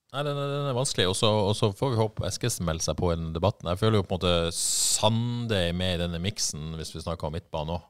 Nei, 0.10 0.24
den, 0.26 0.38
er- 0.42 0.52
den 0.56 0.68
er 0.72 0.74
vanskelig. 0.78 1.06
Og 1.12 1.16
så 1.20 1.70
får 1.78 1.92
vi 1.94 2.00
håpe 2.00 2.26
Eskesen 2.26 2.66
melder 2.66 2.82
seg 2.88 2.98
på 2.98 3.12
i 3.14 3.16
den 3.20 3.32
debatten. 3.36 3.70
Jeg 3.70 3.78
føler 3.78 4.00
jo 4.00 4.06
på 4.10 4.16
en 4.16 4.20
måte 4.20 4.52
Sande 4.58 5.60
er 5.70 5.74
med 5.78 5.96
i 5.96 6.02
denne 6.02 6.20
miksen, 6.24 6.72
hvis 6.80 6.96
vi 6.96 7.04
snakker 7.04 7.28
om 7.30 7.36
midtbane 7.38 7.76
òg. 7.78 7.84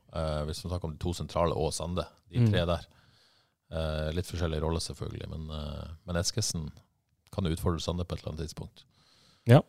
hvis 0.50 0.64
vi 0.66 0.70
snakker 0.70 0.90
om 0.90 0.96
de 0.98 1.00
to 1.00 1.14
sentrale 1.16 1.56
og 1.56 1.72
Sande, 1.74 2.04
de 2.32 2.40
Mm. 2.44 2.52
tre 2.52 2.66
der. 2.66 2.84
Uh, 3.72 4.10
litt 4.18 4.26
forskjellig 4.26 4.60
rolle, 4.64 4.80
selvfølgelig, 4.82 5.30
men, 5.30 5.44
uh, 5.54 5.88
men 6.08 6.16
Eskesen 6.18 6.72
kan 7.32 7.46
jo 7.46 7.52
utfordre 7.56 7.80
Sande 7.80 8.04
på 8.04 8.16
et 8.16 8.24
eller 8.24 8.34
annet 8.34 8.48
tidspunkt. 8.50 8.84
Ja. 9.48 9.62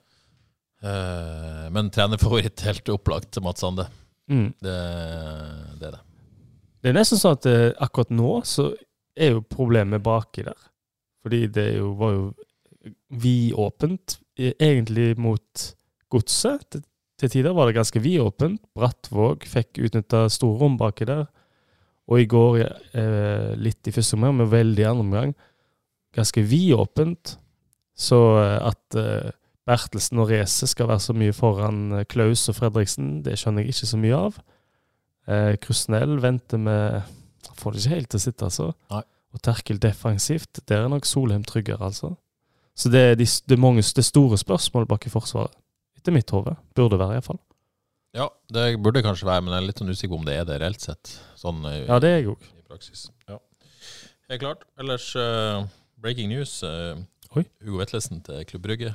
Eh, 0.82 1.66
men 1.70 1.90
trenerfavoritt 1.92 2.60
helt 2.64 2.88
opplagt 2.88 3.36
Mats 3.44 3.60
Sande. 3.60 3.84
Mm. 4.32 4.54
Det, 4.62 4.76
det 5.78 5.86
er 5.90 5.92
det. 5.98 6.00
Det 6.80 6.88
er 6.88 6.96
nesten 6.96 7.20
sånn 7.20 7.36
at 7.36 7.46
eh, 7.50 7.66
akkurat 7.84 8.10
nå 8.16 8.38
så 8.48 8.70
er 9.20 9.34
jo 9.34 9.42
problemet 9.44 10.00
baki 10.02 10.46
der. 10.46 10.56
Fordi 11.24 11.42
det 11.52 11.66
jo, 11.76 11.92
var 11.98 12.14
jo 12.14 12.24
vidåpent 13.22 14.18
eh, 14.38 14.54
egentlig 14.56 15.12
mot 15.20 15.66
Godset. 16.10 16.64
Til, 16.72 16.82
til 17.20 17.34
tider 17.36 17.54
var 17.54 17.68
det 17.68 17.76
ganske 17.76 18.02
vidåpent. 18.02 18.62
Brattvåg 18.74 19.44
fikk 19.48 19.82
utnytta 19.84 20.24
store 20.32 20.58
rom 20.62 20.78
baki 20.80 21.08
der. 21.10 21.28
Og 22.10 22.22
i 22.22 22.26
går, 22.30 22.64
eh, 22.98 23.52
litt 23.60 23.86
i 23.86 23.94
første 23.94 24.16
omgang, 24.18 24.40
men 24.40 24.50
veldig 24.50 24.82
i 24.82 24.88
andre 24.88 25.04
omgang, 25.06 25.34
ganske 26.16 26.42
vidåpent. 26.42 27.36
Så 27.94 28.18
eh, 28.40 28.56
at 28.66 28.98
eh, 28.98 29.30
Bertelsen 29.68 30.18
og 30.18 30.32
Race 30.32 30.66
skal 30.66 30.88
være 30.90 31.04
så 31.04 31.14
mye 31.14 31.36
foran 31.36 32.00
eh, 32.00 32.06
Klaus 32.10 32.48
og 32.50 32.58
Fredriksen, 32.58 33.20
det 33.22 33.38
skjønner 33.38 33.62
jeg 33.62 33.76
ikke 33.76 33.90
så 33.92 34.00
mye 34.00 34.18
av. 34.26 34.42
Eh, 35.30 35.54
Krusnell 35.62 36.18
venter 36.22 36.58
med 36.58 37.16
Får 37.60 37.72
det 37.72 37.80
ikke 37.80 37.94
helt 37.94 38.08
til 38.12 38.18
å 38.18 38.22
sitte, 38.22 38.46
altså. 38.46 38.66
Nei. 38.92 39.02
Og 39.34 39.42
Terkel 39.46 39.78
defensivt, 39.78 40.60
der 40.68 40.84
er 40.84 40.90
nok 40.90 41.06
Solheim 41.06 41.44
tryggere, 41.46 41.84
altså. 41.86 42.14
Så 42.74 42.90
det 42.90 43.00
er, 43.00 43.14
de, 43.18 43.26
det 43.26 43.54
er 43.54 43.60
mange 43.60 43.82
det 43.82 44.04
store 44.06 44.38
spørsmål 44.40 44.86
bak 44.90 45.06
i 45.06 45.12
Forsvaret. 45.12 45.54
Etter 45.98 46.14
mitt 46.14 46.30
hode. 46.34 46.56
Burde 46.74 46.98
være, 46.98 47.18
iallfall. 47.18 47.38
Ja, 48.16 48.26
det 48.50 48.80
burde 48.82 49.02
kanskje 49.04 49.28
være, 49.28 49.44
men 49.44 49.52
jeg 49.54 49.60
er 49.62 49.66
litt 49.68 49.82
sånn 49.82 49.92
usikker 49.92 50.14
på 50.14 50.18
om 50.18 50.26
det 50.26 50.34
er 50.40 50.46
det 50.48 50.56
reelt 50.62 50.82
sett. 50.82 51.12
Sånn 51.38 51.60
i, 51.68 51.76
Ja, 51.84 52.00
det 52.02 52.10
er 52.10 52.16
jeg 52.22 52.32
òg. 52.32 52.48
i 52.58 52.64
praksis. 52.66 53.04
Ja. 53.30 53.36
Helt 54.32 54.42
klart. 54.42 54.64
Ellers 54.80 55.10
uh, 55.14 55.62
breaking 56.00 56.32
news. 56.32 56.56
Uh, 56.66 56.98
Oi. 57.36 57.44
Hugo 57.62 57.78
Vetlesen 57.78 58.24
til 58.26 58.42
Klubb 58.48 58.64
Brygge. 58.66 58.94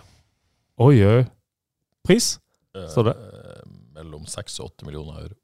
Oi, 0.84 0.98
oi. 1.08 1.24
Pris? 2.04 2.34
Står 2.92 3.08
det? 3.08 3.16
Uh, 3.16 3.76
Mellom 3.96 4.26
6 4.28 4.60
og 4.60 4.74
8 4.74 4.90
millioner 4.90 5.22
euro. 5.22 5.38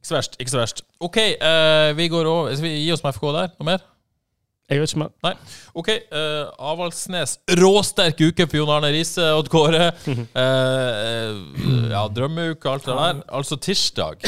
Ja. 0.00 0.06
Ikke 0.06 0.08
så 0.08 0.16
verst. 0.16 0.36
ikke 0.40 0.50
så 0.50 0.60
verst. 0.62 0.82
OK, 1.00 1.16
uh, 1.44 1.96
vi 1.96 2.08
går 2.08 2.26
over. 2.26 2.54
Skal 2.54 2.68
vi 2.68 2.84
gi 2.84 2.92
oss 2.94 3.02
med 3.04 3.12
FK 3.12 3.26
der? 3.36 3.50
Noe 3.60 3.68
mer? 3.68 3.82
Jeg 4.70 4.80
vet 4.80 4.92
ikke 4.94 5.02
mer. 5.02 5.38
OK. 5.74 5.88
Uh, 6.14 6.46
Avaldsnes. 6.70 7.34
Råsterk 7.58 8.20
uke 8.22 8.46
for 8.46 8.60
Jon 8.60 8.70
Arne 8.70 8.92
Riise 8.94 9.26
Odd 9.34 9.50
Kåre. 9.52 9.90
Eh, 10.40 11.90
ja, 11.90 12.04
drømmeuke, 12.14 12.70
alt 12.70 12.86
det 12.86 12.94
der. 12.94 13.18
Altså 13.34 13.56
tirsdag 13.60 14.22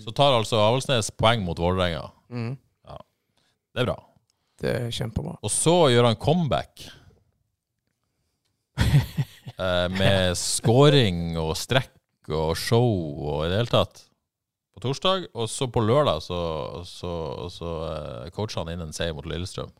så 0.00 0.14
tar 0.16 0.34
altså 0.34 0.58
Avaldsnes 0.58 1.10
poeng 1.14 1.44
mot 1.44 1.58
Vålerenga. 1.60 2.06
Mm. 2.32 2.54
Det 3.72 3.82
er 3.84 3.88
bra. 3.88 3.96
Det 4.60 4.72
er 4.72 4.90
kjempebra. 4.92 5.36
Og 5.44 5.52
så 5.52 5.74
gjør 5.92 6.08
han 6.10 6.18
comeback. 6.20 6.86
Med 9.92 10.34
scoring 10.40 11.36
og 11.40 11.54
strekk 11.60 12.32
og 12.32 12.56
show 12.58 12.88
og 13.28 13.46
i 13.46 13.52
det 13.52 13.60
hele 13.60 13.72
tatt. 13.72 14.04
På 14.82 14.88
torsdag. 14.88 15.30
Og 15.38 15.48
så 15.50 15.70
på 15.70 15.80
lørdag 15.86 16.22
så, 16.24 16.42
så, 16.88 17.14
så 17.54 17.72
eh, 17.86 18.30
coacher 18.34 18.64
han 18.64 18.74
inn 18.74 18.82
en 18.88 18.94
seier 18.96 19.14
mot 19.14 19.26
Lillestrøm. 19.30 19.70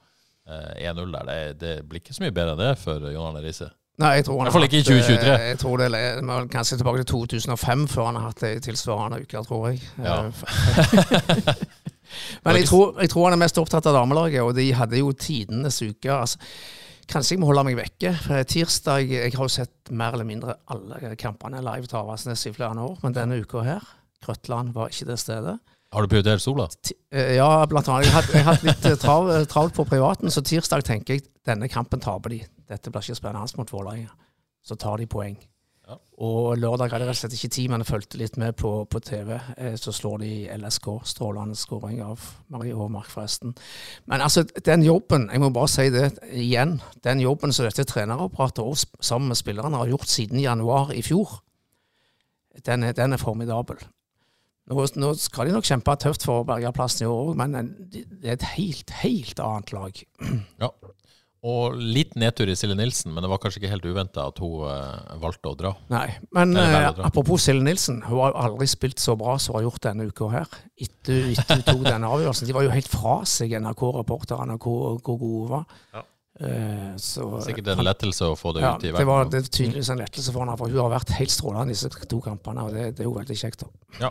Eh, 0.47 0.89
1-0 0.91 1.15
der. 1.15 1.29
Det, 1.29 1.61
det 1.61 1.77
blir 1.89 2.03
ikke 2.03 2.15
så 2.15 2.23
mye 2.23 2.35
bedre 2.35 2.55
enn 2.55 2.63
det 2.63 2.75
for 2.83 3.11
John 3.11 3.33
Arne 3.33 3.43
Riise. 3.45 3.73
Nei, 4.01 4.15
jeg 4.17 4.25
tror 4.27 4.39
han 4.41 4.49
har 4.49 4.55
hatt, 4.57 4.65
ikke 4.73 4.79
i 4.79 5.01
eh, 5.03 5.07
2023. 5.07 5.33
Jeg 5.51 5.59
tror 5.61 5.83
det 5.83 5.89
er 5.99 6.47
kanskje 6.53 6.79
tilbake 6.81 7.03
til 7.03 7.09
2005 7.13 7.89
før 7.93 8.09
han 8.09 8.19
har 8.19 8.31
hatt 8.31 8.45
ei 8.49 8.55
tilsvarende 8.65 9.23
uke, 9.23 9.43
tror 9.49 9.67
jeg. 9.69 9.83
Ja. 10.01 10.21
Eh, 10.27 11.55
Men 12.45 12.59
jeg 12.61 12.69
tror, 12.69 12.95
jeg 13.01 13.13
tror 13.13 13.27
han 13.29 13.37
er 13.37 13.43
mest 13.43 13.59
opptatt 13.61 13.89
av 13.89 13.97
damelaget, 13.97 14.43
og 14.45 14.55
de 14.57 14.69
hadde 14.77 15.01
jo 15.01 15.13
tidenes 15.17 15.81
uke. 15.83 16.13
Altså, 16.13 16.39
kanskje 17.13 17.37
jeg 17.37 17.43
må 17.43 17.49
holde 17.51 17.65
meg 17.69 17.79
vekke. 17.79 18.15
For 18.25 18.49
tirsdag 18.49 19.13
Jeg 19.13 19.35
har 19.35 19.49
jo 19.49 19.53
sett 19.53 19.93
mer 19.93 20.17
eller 20.17 20.29
mindre 20.29 20.57
alle 20.73 21.17
kampene 21.21 21.61
live 21.65 21.89
til 21.89 22.01
Avaldsnes 22.01 22.47
i 22.49 22.55
flere 22.55 22.85
år, 22.85 22.97
men 23.05 23.17
denne 23.17 23.41
uka 23.45 23.65
her 23.67 23.91
Krøtland 24.23 24.73
var 24.77 24.89
ikke 24.93 25.09
til 25.11 25.19
stede. 25.21 25.59
Har 25.93 26.01
du 26.01 26.09
prioritert 26.09 26.41
Sola? 26.41 26.67
Ti- 26.83 26.97
eh, 27.13 27.35
Ja, 27.37 27.67
blant 27.69 27.89
annet. 27.89 28.07
Jeg 28.07 28.13
har 28.15 28.23
hatt- 28.23 28.35
jeg 28.35 28.45
hatt 28.49 28.63
litt 28.65 28.85
eh, 28.87 28.97
trav, 28.97 29.29
travelt 29.47 29.75
på 29.77 29.85
privaten, 29.85 30.31
så 30.33 30.41
tirsdag 30.41 30.85
tenker 30.89 31.15
jeg 31.19 31.27
denne 31.45 31.69
kampen 31.69 32.01
taper 32.01 32.31
de. 32.31 32.43
Dette 32.69 32.91
blir 32.91 33.03
ikke 33.05 33.19
spennende 33.19 33.59
mot 33.59 33.69
Vålerenga. 33.71 34.09
Så 34.65 34.79
tar 34.79 34.97
de 34.97 35.07
poeng. 35.07 35.37
Ja. 35.89 35.97
Og 36.23 36.57
lørdag 36.57 36.93
hadde 36.93 37.03
jeg 37.03 37.09
rett 37.11 37.17
og 37.17 37.21
slett 37.21 37.35
ikke 37.35 37.51
tid, 37.53 37.69
men 37.69 37.81
jeg 37.83 37.89
fulgte 37.91 38.17
litt 38.17 38.37
med 38.39 38.55
på, 38.57 38.71
på 38.89 39.01
TV. 39.03 39.35
Eh, 39.59 39.75
Så 39.77 39.93
slår 39.93 40.19
de 40.23 40.49
LSK. 40.57 40.87
Strålende 41.05 41.57
skåring 41.59 42.01
av 42.01 42.21
Marie 42.49 42.73
Håmark, 42.73 43.11
forresten. 43.11 43.53
Men 44.07 44.21
altså, 44.23 44.45
den 44.65 44.83
jobben, 44.87 45.29
jeg 45.33 45.41
må 45.43 45.51
bare 45.53 45.69
si 45.69 45.91
det 45.91 46.13
igjen, 46.33 46.81
den 47.05 47.21
jobben 47.21 47.53
som 47.53 47.67
dette 47.67 47.85
trenerapparatet 47.85 48.63
og 48.65 48.79
sammen 49.03 49.29
med 49.29 49.37
spillerne 49.37 49.77
har 49.77 49.91
gjort 49.91 50.07
siden 50.09 50.41
januar 50.41 50.93
i 50.95 51.03
fjor, 51.03 51.43
den 52.65 52.85
er, 52.85 52.93
den 52.93 53.13
er 53.13 53.21
formidabel. 53.21 53.77
Nå, 54.71 54.87
nå 55.03 55.13
skal 55.19 55.49
de 55.49 55.57
nok 55.57 55.67
kjempe 55.67 55.95
tøft 56.01 56.25
for 56.27 56.43
å 56.43 56.47
berge 56.47 56.71
plassen 56.77 57.07
i 57.07 57.11
år 57.11 57.33
òg, 57.33 57.39
men 57.41 57.57
det 57.91 58.05
er 58.23 58.37
et 58.37 58.51
helt, 58.55 58.95
helt 59.03 59.43
annet 59.43 59.77
lag. 59.77 60.03
Ja. 60.63 60.71
Og 61.43 61.75
litt 61.75 62.13
nedtur 62.15 62.47
i 62.47 62.55
Silje 62.55 62.77
Nilsen, 62.79 63.11
men 63.11 63.25
det 63.25 63.29
var 63.33 63.41
kanskje 63.43 63.59
ikke 63.59 63.73
helt 63.73 63.87
uventa 63.91 64.29
at 64.31 64.37
hun 64.39 64.61
uh, 64.63 65.17
valgte 65.19 65.51
å 65.51 65.57
dra. 65.59 65.73
Nei, 65.91 66.05
men 66.39 66.55
eh, 66.55 66.75
bra. 66.95 67.09
apropos 67.09 67.43
Silje 67.43 67.65
Nilsen, 67.67 67.97
hun 68.07 68.21
har 68.21 68.31
jo 68.31 68.45
aldri 68.45 68.69
spilt 68.71 69.03
så 69.03 69.17
bra 69.19 69.35
som 69.43 69.57
hun 69.57 69.59
har 69.59 69.65
gjort 69.67 69.83
denne 69.89 70.07
uka 70.07 70.29
her. 70.31 70.55
Etter, 70.79 71.33
etter 71.33 71.59
hun 71.59 71.65
tok 71.67 71.83
denne 71.89 72.13
avgjørelsen. 72.15 72.47
De 72.47 72.55
var 72.55 72.69
jo 72.69 72.71
helt 72.71 72.91
fra 72.93 73.17
seg, 73.27 73.57
NRK-reporterne, 73.59 74.55
hvor, 74.63 75.01
hvor 75.03 75.19
gode 75.19 75.41
hun 75.41 75.51
var. 75.57 75.67
Ja. 75.97 76.05
Eh, 76.43 76.95
så, 76.99 77.27
Sikkert 77.45 77.69
en 77.75 77.85
lettelse 77.87 78.27
å 78.33 78.37
få 78.39 78.51
det 78.57 78.65
ja, 78.65 78.73
ut 78.75 78.87
i 78.89 78.91
det 78.91 79.05
var 79.07 79.29
det 79.31 79.45
tydeligvis 79.47 79.93
en 79.95 80.01
lettelse 80.01 80.33
for 80.35 80.43
henne, 80.43 80.57
for 80.59 80.73
hun 80.73 80.81
har 80.83 80.91
vært 80.97 81.13
helt 81.15 81.31
strålende 81.31 81.75
disse 81.75 81.91
to 82.11 82.19
kampene, 82.25 82.65
og 82.67 82.75
det, 82.75 82.89
det 82.97 83.05
er 83.05 83.11
jo 83.11 83.15
veldig 83.15 83.37
kjekt. 83.39 83.63
da. 84.01 84.11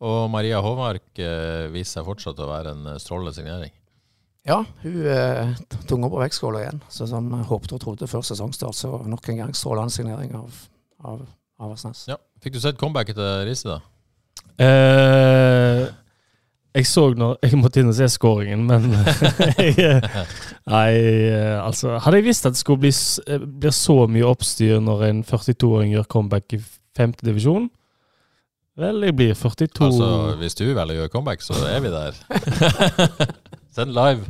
Og 0.00 0.24
Maria 0.32 0.62
Håmark 0.64 1.20
eh, 1.20 1.68
viser 1.70 2.00
seg 2.00 2.08
fortsatt 2.08 2.40
å 2.40 2.48
være 2.50 2.74
en 2.74 2.90
eh, 2.94 2.98
strålende 3.02 3.34
signering. 3.36 3.74
Ja, 4.48 4.62
hun 4.82 4.96
er 5.04 5.52
tunga 5.86 6.08
på 6.08 6.18
vektskåla 6.22 6.62
igjen. 6.64 6.80
Så 6.88 7.06
som 7.10 7.28
håpte 7.46 7.76
og 7.76 7.82
trodde 7.84 8.08
før 8.08 8.24
sesongstart, 8.24 8.74
så 8.74 8.96
nok 9.04 9.28
en 9.28 9.42
gang 9.44 9.54
strålende 9.54 9.92
signering 9.94 10.32
av, 10.38 10.56
av 11.04 11.26
Aversnes. 11.60 12.06
Ja. 12.08 12.16
Fikk 12.40 12.56
du 12.56 12.62
sett 12.64 12.80
comebacket 12.80 13.20
til 13.20 13.44
Riise, 13.46 13.76
da? 13.76 13.80
Eh, 14.60 15.79
jeg 16.76 16.86
så 16.86 17.02
når 17.18 17.38
Jeg 17.42 17.58
måtte 17.58 17.82
inn 17.82 17.90
og 17.90 17.96
se 17.98 18.06
skåringen, 18.12 18.62
men 18.68 18.92
jeg, 19.58 19.98
Nei, 20.70 20.92
eh, 20.94 21.56
altså 21.58 21.96
Hadde 22.04 22.20
jeg 22.20 22.28
visst 22.28 22.46
at 22.46 22.54
det 22.54 22.62
skulle 22.62 22.84
bli, 22.84 22.92
eh, 23.26 23.42
bli 23.42 23.72
så 23.74 23.96
mye 24.10 24.28
oppstyr 24.30 24.78
når 24.84 25.04
en 25.08 25.22
42-åring 25.26 25.96
gjør 25.96 26.08
comeback 26.14 26.56
i 26.56 26.62
femte 26.96 27.26
divisjon 27.26 27.68
Vel, 28.80 29.02
jeg 29.04 29.16
blir 29.18 29.34
42 29.36 29.86
Altså, 29.88 30.10
hvis 30.40 30.56
du 30.56 30.64
velger 30.68 30.94
å 30.94 30.98
gjøre 31.02 31.12
comeback, 31.12 31.42
så 31.44 31.56
er 31.68 31.82
vi 31.84 31.90
der. 31.92 32.16
Send 33.76 33.92
live. 33.92 34.24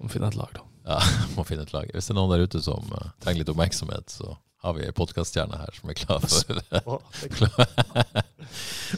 Må 0.00 0.08
finne 0.08 0.30
et 0.30 0.38
lag, 0.38 0.54
da. 0.54 0.62
Ja, 0.94 1.00
må 1.36 1.44
finne 1.44 1.66
et 1.66 1.74
lag. 1.74 1.90
Hvis 1.92 2.08
det 2.08 2.14
er 2.14 2.18
noen 2.22 2.32
der 2.32 2.46
ute 2.46 2.62
som 2.64 2.86
eh, 2.96 3.10
trenger 3.20 3.42
litt 3.42 3.52
oppmerksomhet, 3.52 4.14
så 4.14 4.32
har 4.60 4.74
vi 4.76 4.84
ei 4.84 4.92
podkaststjerne 4.92 5.56
her 5.56 5.72
som 5.76 5.88
er 5.92 5.96
klar 5.96 6.20
for 6.20 7.00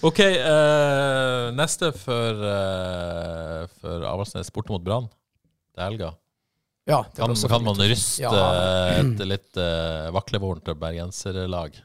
OK, 0.08 0.20
uh, 0.20 1.50
neste 1.54 1.92
for, 1.96 2.42
uh, 2.42 3.68
for 3.80 4.06
Avaldsnes 4.08 4.50
borte 4.54 4.72
mot 4.74 4.82
Brann 4.84 5.06
til 5.72 5.84
helga. 5.84 6.12
Ja, 6.88 7.04
det 7.14 7.22
Kan, 7.22 7.36
kan 7.36 7.62
man 7.62 7.78
ryste 7.78 8.24
Ja. 8.24 8.32
eh, 8.34 9.00
et 9.04 9.20
litt 9.22 9.54
uh, 9.60 10.10
vaklevorent 10.16 10.66
bergenserlag? 10.80 11.76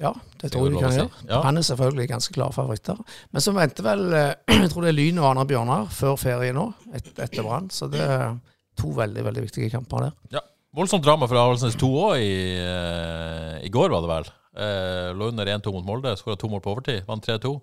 Ja, 0.00 0.12
det 0.40 0.46
Det 0.46 0.52
tror 0.52 0.66
jeg 0.70 0.74
de 0.76 0.80
kan 0.80 0.92
si. 0.92 0.98
gjøre. 1.02 1.26
Ja. 1.28 1.40
Han 1.44 1.56
er 1.60 1.64
selvfølgelig 1.68 2.08
ganske 2.08 2.32
klar 2.32 2.52
favoritter. 2.56 2.96
Men 3.32 3.44
så 3.44 3.52
venter 3.56 3.84
vel 3.84 4.02
eh, 4.16 4.32
jeg 4.62 4.70
tror 4.72 4.82
det 4.86 4.94
er 4.94 4.96
Lyn 4.96 5.20
og 5.20 5.28
Arne 5.30 5.44
Bjørnar 5.48 5.86
før 5.92 6.16
ferie 6.20 6.52
nå, 6.56 6.70
et, 6.96 7.12
etter 7.18 7.44
Brann. 7.44 7.68
Så 7.72 7.88
det 7.92 8.00
er 8.00 8.38
to 8.80 8.92
veldig 8.96 9.24
veldig 9.28 9.44
viktige 9.44 9.70
kamper 9.72 10.08
der. 10.08 10.40
Voldsomt 10.76 11.04
drama 11.06 11.24
for 11.28 11.40
Avaldsnes 11.40 11.76
2 11.80 11.88
òg 12.10 12.20
i, 12.20 12.34
eh, 12.60 13.64
i 13.64 13.70
går, 13.72 13.88
var 13.94 14.04
det 14.04 14.10
vel. 14.10 14.26
Eh, 14.56 15.08
lå 15.16 15.30
under 15.32 15.48
1-2 15.48 15.72
mot 15.72 15.84
Molde, 15.86 16.12
skåra 16.20 16.36
to 16.36 16.48
mål 16.52 16.60
på 16.64 16.74
overtid. 16.74 17.02
Vant 17.08 17.24
3-2. 17.24 17.54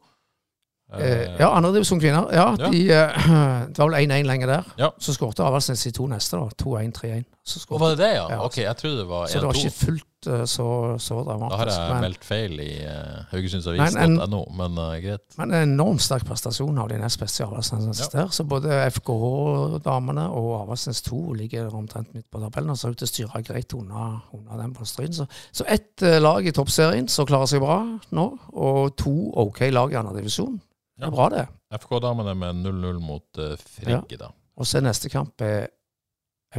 Eh, 0.93 1.35
ja, 1.39 1.49
andredivisjon 1.57 1.99
kvinner. 2.01 2.27
Ja, 2.33 2.55
Ja. 2.59 2.69
De, 2.69 2.81
eh, 2.91 3.67
det 3.73 3.77
var 3.77 3.89
vel 3.89 3.99
1-1 4.03 4.25
lenger 4.29 4.47
der. 4.47 4.63
Ja. 4.77 4.89
Så 4.99 5.13
skårte 5.13 5.45
Avaldsnes 5.45 5.85
i 5.87 5.91
to 5.95 6.07
neste, 6.09 6.37
da. 6.37 6.49
2-1, 6.63 6.91
3-1. 6.93 7.23
Og 7.69 7.79
var 7.79 7.93
det 7.93 8.01
det, 8.03 8.11
ja? 8.15 8.25
Ja. 8.29 8.41
Ok, 8.45 8.57
jeg 8.61 8.77
trodde 8.77 8.97
det 9.01 9.07
var 9.09 9.25
1-2. 9.25 9.31
så 9.31 9.39
det 9.39 9.47
var 9.47 9.61
ikke 9.61 9.77
fullt 9.85 10.03
eh, 10.03 10.12
så, 10.49 10.65
så 11.01 11.17
dramatisk. 11.23 11.53
Da 11.53 11.57
har 11.59 11.71
jeg 11.71 11.93
men, 11.93 12.01
meldt 12.05 12.23
feil 12.27 12.53
i 12.63 12.67
uh, 12.81 12.89
Men 12.89 13.03
en- 13.13 13.25
haugesundsavis.no, 13.33 14.39
men 14.59 14.77
eh, 14.83 14.95
greit. 15.03 15.23
men 15.37 15.51
en 15.53 15.71
enormt 15.73 16.01
sterk 16.05 16.25
prestasjon 16.29 16.77
av 16.83 16.89
de 16.89 16.97
nest 17.01 17.19
beste 17.21 17.43
i 17.43 17.45
Avaldsnes 17.47 18.03
Ja. 18.13 18.25
Så 18.33 18.43
både 18.49 18.69
FKH-damene 18.93 20.25
og 20.33 20.49
Avaldsnes 20.61 21.01
2 21.05 21.21
ligger 21.39 21.73
omtrent 21.75 22.13
midt 22.15 22.27
på 22.31 22.41
tabellen 22.43 22.73
og 22.73 22.79
ser 22.79 22.93
ut 22.93 22.99
til 23.01 23.07
å 23.07 23.11
styre 23.13 23.43
greit 23.47 23.73
unna, 23.77 24.07
unna 24.35 24.59
den 24.61 24.73
på 24.77 24.85
Stryn. 24.87 25.13
Så, 25.15 25.27
så 25.51 25.65
ett 25.67 26.03
uh, 26.05 26.17
lag 26.23 26.45
i 26.47 26.53
toppserien 26.55 27.07
som 27.11 27.27
klarer 27.29 27.49
seg 27.49 27.63
bra 27.63 27.79
nå, 28.15 28.27
og 28.53 28.95
to 28.99 29.13
OK 29.43 29.65
lag 29.73 29.93
i 29.93 29.99
andre 29.99 30.17
divisjon. 30.21 30.59
Det 30.93 31.07
Ja. 31.07 31.07
er 31.09 31.15
bra, 31.15 31.29
det. 31.33 31.47
FK-damene 31.73 32.35
med 32.37 32.59
0-0 32.67 32.99
mot 33.01 33.39
uh, 33.41 33.55
Frigge, 33.57 34.17
da. 34.21 34.27
Og 34.61 34.67
så 34.69 34.77
neste 34.85 35.09
kamp 35.09 35.41
er 35.41 35.67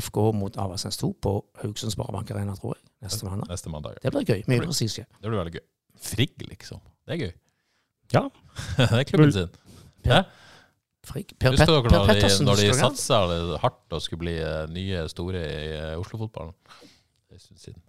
FK 0.00 0.18
mot 0.34 0.56
Avaldsnes 0.58 0.98
2 1.00 1.10
på 1.22 1.34
Haugesund 1.62 1.94
Sparebank 1.94 2.30
Arena, 2.34 2.54
tror 2.58 2.74
jeg. 2.74 2.84
Neste 3.04 3.28
mandag. 3.28 3.50
Neste 3.52 3.70
mandag. 3.70 3.98
Det 4.02 4.12
blir 4.14 4.26
gøy. 4.26 4.44
Mye 4.50 4.64
prestisje. 4.66 5.06
Det 5.20 5.30
blir 5.30 5.38
veldig 5.38 5.54
gøy. 5.58 5.64
Frigg, 6.04 6.46
liksom. 6.48 6.80
Det 7.06 7.14
er 7.14 7.20
gøy. 7.26 7.34
Ja. 8.14 8.24
det 8.78 9.00
er 9.00 9.06
klubben 9.08 9.32
sin. 9.34 9.52
Hæ? 10.04 10.22
Frigg. 11.04 11.34
Per, 11.40 11.52
Husker 11.52 11.72
dere 11.72 11.92
når 11.92 12.12
de, 12.16 12.30
når 12.46 12.62
de 12.62 12.70
satsa 12.78 13.20
hardt 13.60 13.92
og 13.92 14.02
skulle 14.02 14.22
bli 14.24 14.38
eh, 14.40 14.62
nye 14.72 15.04
store 15.12 15.42
i 15.42 15.74
uh, 15.76 16.00
Oslo-fotballen? 16.00 16.54
Det 17.28 17.36
en 17.36 17.42
stund 17.42 17.60
siden. 17.60 17.82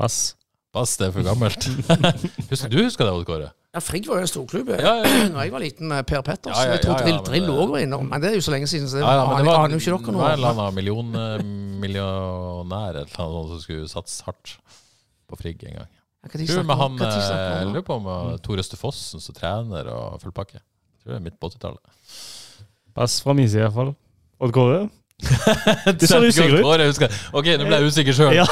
Pass. 0.00 0.36
Pass, 0.74 0.96
det 0.98 1.10
er 1.10 1.12
for 1.14 1.26
gammelt. 1.26 1.68
husker, 2.50 2.72
du 2.72 2.80
husker 2.82 3.06
det, 3.06 3.12
Odd 3.12 3.28
Kåre? 3.28 3.50
Ja, 3.74 3.80
Frigg 3.82 4.06
var 4.06 4.20
jo 4.20 4.22
en 4.22 4.30
storklubb 4.30 4.68
Ja, 4.70 4.78
ja, 4.78 4.92
ja. 5.02 5.28
Når 5.34 5.40
jeg 5.48 5.52
var 5.54 5.62
liten 5.64 5.88
med 5.90 6.06
Per 6.06 6.22
Petters. 6.22 6.54
Ja, 6.54 6.66
ja, 6.68 6.76
jeg 6.76 6.84
tror 6.84 6.94
ja, 6.94 6.98
ja, 7.00 7.04
Drill, 7.08 7.18
Drill 7.26 7.46
det- 7.48 7.56
òg 7.64 7.72
var 7.74 7.82
innom, 7.82 8.04
men 8.10 8.22
det 8.22 8.30
er 8.30 8.36
jo 8.38 8.44
så 8.46 8.54
lenge 8.54 8.68
siden, 8.70 8.86
så 8.90 9.00
det 9.00 9.02
Ja, 9.02 9.14
ja, 9.18 9.24
men 9.26 9.34
det 9.34 9.40
aner 9.42 9.50
var, 9.50 9.64
aner 9.64 9.74
jo 9.74 9.80
ikke 9.82 9.96
det 9.98 10.06
dere 10.06 10.20
var 10.20 10.30
en 10.30 10.38
eller 10.38 10.52
annen 10.54 10.78
million, 10.78 11.10
eh, 11.18 11.42
millionær 11.84 13.00
eller 13.02 13.10
noe 13.18 13.34
sånt 13.34 13.50
som 13.56 13.64
skulle 13.66 13.90
satse 13.90 14.24
hardt 14.28 14.54
på 15.28 15.38
Frigg 15.40 15.64
en 15.66 15.78
gang. 15.80 15.90
Ja, 16.24 16.30
de 16.32 16.46
Tror 16.48 16.64
med 16.64 16.78
han 16.80 16.96
jeg 17.02 17.34
eh, 17.34 17.66
lurer 17.68 17.84
på 17.84 17.98
om 17.98 18.06
eh, 18.08 18.36
Tor 18.46 18.62
Øste 18.62 18.78
Fossen 18.80 19.20
som 19.20 19.34
trener 19.36 19.90
og 19.92 20.20
full 20.22 20.32
pakke. 20.32 20.62
Tror 21.02 21.12
det 21.16 21.18
er 21.20 21.24
midt 21.26 21.36
på 21.42 21.50
80-tallet. 21.50 21.82
Pass 22.94 23.18
fra 23.26 23.34
min 23.36 23.48
side, 23.50 23.66
iallfall. 23.66 23.90
Odd 24.40 24.54
Kåre? 24.54 24.84
Du 26.00 26.06
ser 26.06 26.24
usikker 26.24 26.56
ut. 26.60 27.16
Ok, 27.34 27.48
nå 27.58 27.66
ble 27.68 27.78
jeg 27.80 27.90
usikker 27.90 28.16
sjøl. 28.16 28.36
Ja. 28.40 28.46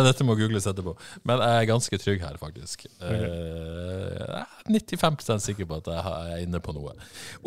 Dette 0.08 0.26
må 0.26 0.36
googles 0.38 0.68
etterpå. 0.70 0.94
Men 1.28 1.42
jeg 1.44 1.62
er 1.64 1.68
ganske 1.70 2.00
trygg 2.00 2.24
her, 2.24 2.38
faktisk. 2.40 2.86
Okay. 3.00 3.18
jeg 3.18 4.40
er 4.40 4.46
95% 4.68 5.44
sikker 5.44 5.68
på 5.68 5.80
at 5.80 5.90
jeg 5.92 6.32
er 6.36 6.42
inne 6.44 6.62
på 6.64 6.74
noe. 6.76 6.94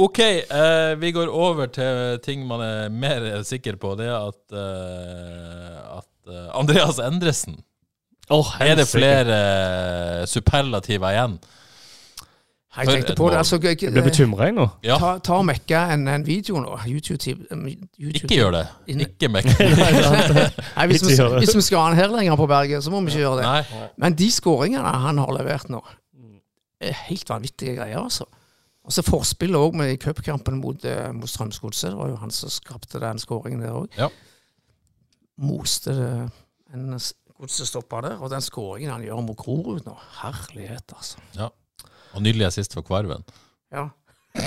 OK, 0.02 0.22
eh, 0.22 0.94
vi 1.02 1.14
går 1.16 1.32
over 1.32 1.72
til 1.72 2.20
ting 2.26 2.46
man 2.48 2.64
er 2.66 2.94
mer 2.94 3.28
sikker 3.48 3.80
på. 3.82 3.96
Det 4.00 4.10
er 4.10 4.18
at, 4.20 4.42
eh, 4.56 5.98
at 5.98 6.32
eh, 6.32 6.48
Andreas 6.58 7.02
Endresen 7.02 7.62
oh, 8.30 8.54
Er 8.62 8.76
det 8.80 8.88
flere 8.90 9.40
eh, 9.42 10.28
superlativer 10.30 11.12
igjen? 11.16 11.40
Jeg 12.78 12.88
tenkte 12.88 13.16
på 13.20 13.30
det. 13.30 13.38
altså, 13.38 13.58
jeg, 13.64 13.84
Jeg 13.84 13.92
ble 13.92 14.02
bekymra, 14.06 14.46
jeg 14.48 14.54
nå. 14.56 14.66
Ja, 14.84 14.96
Ta, 14.98 15.18
ta 15.20 15.34
og 15.42 15.46
mekka 15.46 15.82
en, 15.94 16.06
en 16.08 16.24
video 16.24 16.62
nå. 16.64 16.78
YouTube, 16.88 17.44
um, 17.52 17.66
YouTube. 17.68 18.24
ikke 18.24 18.38
gjør 18.38 18.52
det. 18.56 18.62
Ikke 18.88 19.28
mek... 19.28 19.50
Nei, 20.78 20.86
hvis, 20.88 21.04
vi, 21.04 21.18
hvis 21.42 21.56
vi 21.58 21.64
skal 21.68 21.82
ha 21.82 21.90
han 21.90 21.98
her 22.00 22.14
lenger 22.14 22.40
på 22.40 22.48
berget, 22.48 22.84
så 22.86 22.94
må 22.94 23.02
vi 23.04 23.12
ikke 23.12 23.26
gjøre 23.26 23.42
det. 23.42 23.50
Nei. 23.50 23.90
Men 24.00 24.16
de 24.16 24.30
skåringene 24.32 24.94
han 25.04 25.20
har 25.20 25.34
levert 25.36 25.68
nå, 25.74 25.82
er 26.82 26.96
helt 27.12 27.30
vanvittige 27.30 27.76
greier, 27.76 28.00
altså. 28.00 28.26
Og 28.88 28.96
så 28.96 29.04
forspillet 29.06 29.60
òg 29.60 29.76
med 29.78 29.92
i 29.94 29.98
cupkampen 30.02 30.56
mot, 30.58 30.86
eh, 30.88 31.12
mot 31.14 31.30
Strømsgodset. 31.30 31.92
Det 31.92 32.00
var 32.00 32.08
jo 32.10 32.16
han 32.24 32.32
som 32.34 32.50
skapte 32.50 32.98
den 33.04 33.20
skåringen 33.22 33.62
der 33.62 33.76
òg. 33.78 33.92
Ja. 34.00 34.08
Moste 35.44 35.94
det 36.00 36.08
en 36.74 36.96
godsestopper 37.38 38.08
der. 38.08 38.16
Og 38.24 38.32
den 38.34 38.42
skåringen 38.42 38.90
han 38.96 39.04
gjør 39.06 39.22
mot 39.28 39.38
Grorud 39.38 39.84
nå, 39.86 39.94
herlighet, 40.24 40.96
altså. 40.98 41.22
Og 42.16 42.22
nydelig 42.26 42.48
assist 42.50 42.74
for 42.76 42.84
Kvarven. 42.88 43.24
Ja, 43.72 43.90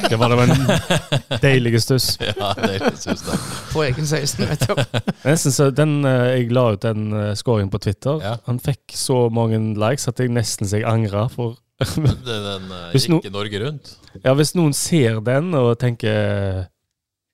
Det 0.09 0.17
var 0.17 0.33
da 0.33 0.39
en 0.45 1.41
deilig 1.43 1.81
stuss. 1.85 2.15
Ja, 2.25 2.53
deilig 2.57 2.95
stuss 3.03 3.25
da. 3.27 3.37
På 3.73 3.83
egen 3.85 4.07
16, 4.09 4.47
vet 4.49 4.65
du. 4.69 5.03
Nesten 5.27 5.53
så 5.53 5.67
den, 5.77 5.99
eh, 6.09 6.39
Jeg 6.39 6.53
la 6.57 6.63
ut 6.73 6.81
den 6.87 7.11
uh, 7.13 7.33
scoringen 7.37 7.71
på 7.73 7.81
Twitter. 7.85 8.21
Ja. 8.25 8.37
Han 8.47 8.59
fikk 8.65 8.95
så 8.97 9.27
mange 9.33 9.59
likes 9.77 10.09
at 10.09 10.21
jeg 10.25 10.33
nesten 10.33 10.69
så 10.71 10.81
jeg 10.81 10.89
angra. 10.89 11.27
For 11.33 11.57
Det- 11.85 12.25
Den 12.25 12.71
gikk 12.95 13.09
no 13.13 13.21
Norge 13.35 13.61
rundt. 13.65 13.93
ja, 14.25 14.33
hvis 14.39 14.55
noen 14.57 14.73
ser 14.79 15.21
den 15.27 15.53
og 15.59 15.73
tenker 15.83 16.69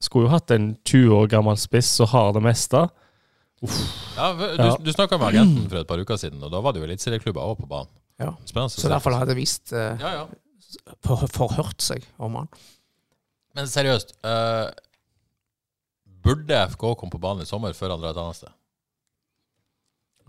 Skulle 0.01 0.27
jo 0.31 0.33
hatt 0.33 0.51
en 0.57 0.71
20 0.89 1.13
år 1.13 1.27
gammel 1.29 1.59
spiss 1.61 1.91
som 2.01 2.09
har 2.09 2.31
det 2.33 2.41
meste. 2.43 2.87
Ja, 4.17 4.31
du, 4.33 4.45
Ja. 4.57 4.77
du 4.81 4.89
snakka 4.95 5.19
med 5.21 5.35
agenten 5.35 5.67
for 5.69 5.83
et 5.83 5.87
par 5.91 6.01
uker 6.01 6.17
siden, 6.17 6.41
og 6.43 6.49
da 6.51 6.63
var 6.65 6.73
det 6.73 6.81
jo 6.81 6.87
eliteserieklubber 6.89 7.45
òg 7.45 7.59
på 7.61 7.69
banen. 7.69 7.91
Ja. 8.21 8.35
Spennende 8.45 8.75
Så 8.77 8.89
derfor 8.93 9.17
hadde 9.17 9.33
jeg 9.35 9.41
visst 9.41 9.73
eh, 9.73 9.97
Ja, 10.03 10.11
ja. 10.21 10.87
for, 11.07 11.23
forhørt 11.33 11.81
seg 11.83 12.05
om 12.21 12.35
han. 12.41 12.49
Men 13.57 13.67
seriøst, 13.71 14.13
eh, 14.29 14.69
burde 16.21 16.59
FK 16.75 16.85
komme 17.01 17.15
på 17.15 17.21
banen 17.23 17.43
i 17.47 17.49
sommer 17.49 17.73
før 17.77 17.95
han 17.97 18.03
drar 18.05 18.13
et 18.15 18.21
annet 18.23 18.37
sted? 18.43 18.53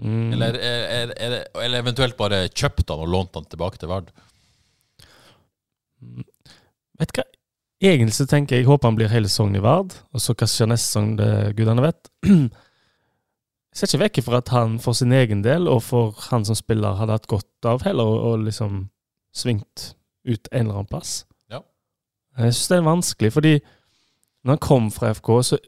Mm. 0.01 0.31
Eller, 0.33 0.55
er, 0.57 0.85
er, 0.89 1.11
er, 1.19 1.33
det- 1.35 1.43
eller 1.61 1.83
eventuelt 1.83 2.15
bare 2.17 2.45
kjøpt 2.49 2.89
han 2.89 3.03
og 3.03 3.11
lånt 3.11 3.35
han 3.37 3.45
tilbake 3.51 3.77
til 3.77 3.91
Vard? 3.91 4.07
Vet 6.01 7.11
du 7.13 7.19
hva? 7.21 7.27
Egentlig 7.81 8.13
så 8.13 8.27
tenker 8.29 8.55
jeg 8.59 8.63
jeg 8.63 8.69
håper 8.69 8.91
han 8.91 8.97
blir 8.97 9.09
hele 9.09 9.29
sesongen 9.29 9.57
i 9.57 9.61
Vard, 9.65 9.93
og 10.13 10.21
så 10.21 10.35
hva 10.37 10.45
skjer 10.49 10.69
neste 10.69 10.85
sesong, 10.91 11.15
det 11.17 11.29
gudene 11.57 11.81
vet. 11.85 12.11
Jeg 13.71 13.79
ser 13.79 13.87
ikke 13.97 14.03
vekk 14.03 14.23
fra 14.25 14.37
at 14.41 14.49
han 14.51 14.79
for 14.83 14.93
sin 14.97 15.13
egen 15.15 15.41
del, 15.45 15.67
og 15.71 15.81
for 15.83 16.11
han 16.29 16.43
som 16.45 16.55
spiller, 16.59 16.97
hadde 16.99 17.15
hatt 17.15 17.27
godt 17.31 17.67
av 17.69 17.83
heller 17.87 18.03
å 18.03 18.33
liksom 18.41 18.89
svingt 19.33 19.93
ut 20.27 20.49
en 20.51 20.65
eller 20.65 20.81
annen 20.81 20.89
plass. 20.91 21.13
Ja. 21.49 21.61
Jeg 22.37 22.51
syns 22.53 22.67
det 22.67 22.77
er 22.81 22.87
vanskelig, 22.89 23.31
fordi 23.37 23.53
når 24.43 24.57
han 24.57 24.61
kom 24.67 24.91
fra 24.91 25.13
FK, 25.15 25.29
så 25.45 25.59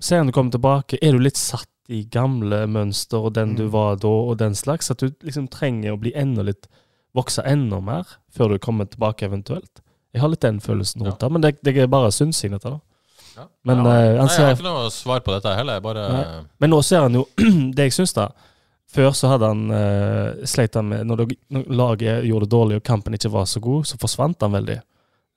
ser 0.00 0.22
han 0.22 0.30
du 0.30 0.32
kommer 0.32 0.54
tilbake, 0.56 0.98
er 1.02 1.12
du 1.12 1.18
litt 1.20 1.36
satt 1.36 1.68
i 1.92 2.04
gamle 2.10 2.64
mønster 2.66 3.28
og 3.28 3.34
den 3.36 3.54
du 3.54 3.66
Mm. 3.68 3.72
var 3.72 3.96
da, 3.96 4.08
og 4.08 4.38
den 4.38 4.54
slags, 4.54 4.90
at 4.90 4.98
du 4.98 5.10
liksom 5.22 5.48
trenger 5.48 5.92
å 5.92 6.00
bli 6.00 6.12
enda 6.16 6.42
litt 6.42 6.66
vokse 7.14 7.42
enda 7.46 7.80
mer 7.80 8.04
før 8.32 8.48
du 8.54 8.58
kommer 8.58 8.84
tilbake 8.86 9.24
eventuelt. 9.28 9.82
Jeg 10.12 10.20
har 10.22 10.28
litt 10.32 10.40
den 10.40 10.58
følelsen 10.60 11.04
rundt 11.04 11.20
det, 11.20 11.30
men 11.32 11.42
det, 11.42 11.62
det 11.62 11.76
er 11.76 11.86
bare 11.86 12.10
synsing, 12.10 12.52
dette. 12.56 12.70
da. 12.70 12.80
Ja. 13.36 13.46
Men 13.68 13.84
ja. 13.84 13.94
eh, 13.94 14.16
han 14.16 14.28
Nei, 14.28 14.34
jeg 14.34 14.48
har 14.48 14.58
ikke 14.58 14.66
noe 14.66 14.90
svar 14.94 15.22
på 15.24 15.34
dette 15.34 15.54
heller. 15.58 15.80
Bare 15.84 16.04
men 16.62 16.72
nå 16.72 16.82
ser 16.86 17.06
han 17.06 17.18
jo 17.18 17.26
det 17.76 17.88
jeg 17.88 17.96
syns, 17.98 18.16
da. 18.16 18.30
Før 18.96 19.10
så 19.18 19.32
hadde 19.32 19.48
han 19.50 19.64
uh, 19.72 20.44
sleit 20.48 20.76
han 20.78 20.86
med 20.88 21.08
når, 21.08 21.24
det, 21.24 21.38
når 21.52 21.64
laget 21.74 22.28
gjorde 22.28 22.46
det 22.46 22.52
dårlig 22.54 22.76
og 22.78 22.84
kampen 22.86 23.16
ikke 23.16 23.32
var 23.34 23.48
så 23.50 23.60
god, 23.60 23.88
så 23.90 23.98
forsvant 24.00 24.46
han 24.46 24.54
veldig. 24.54 24.76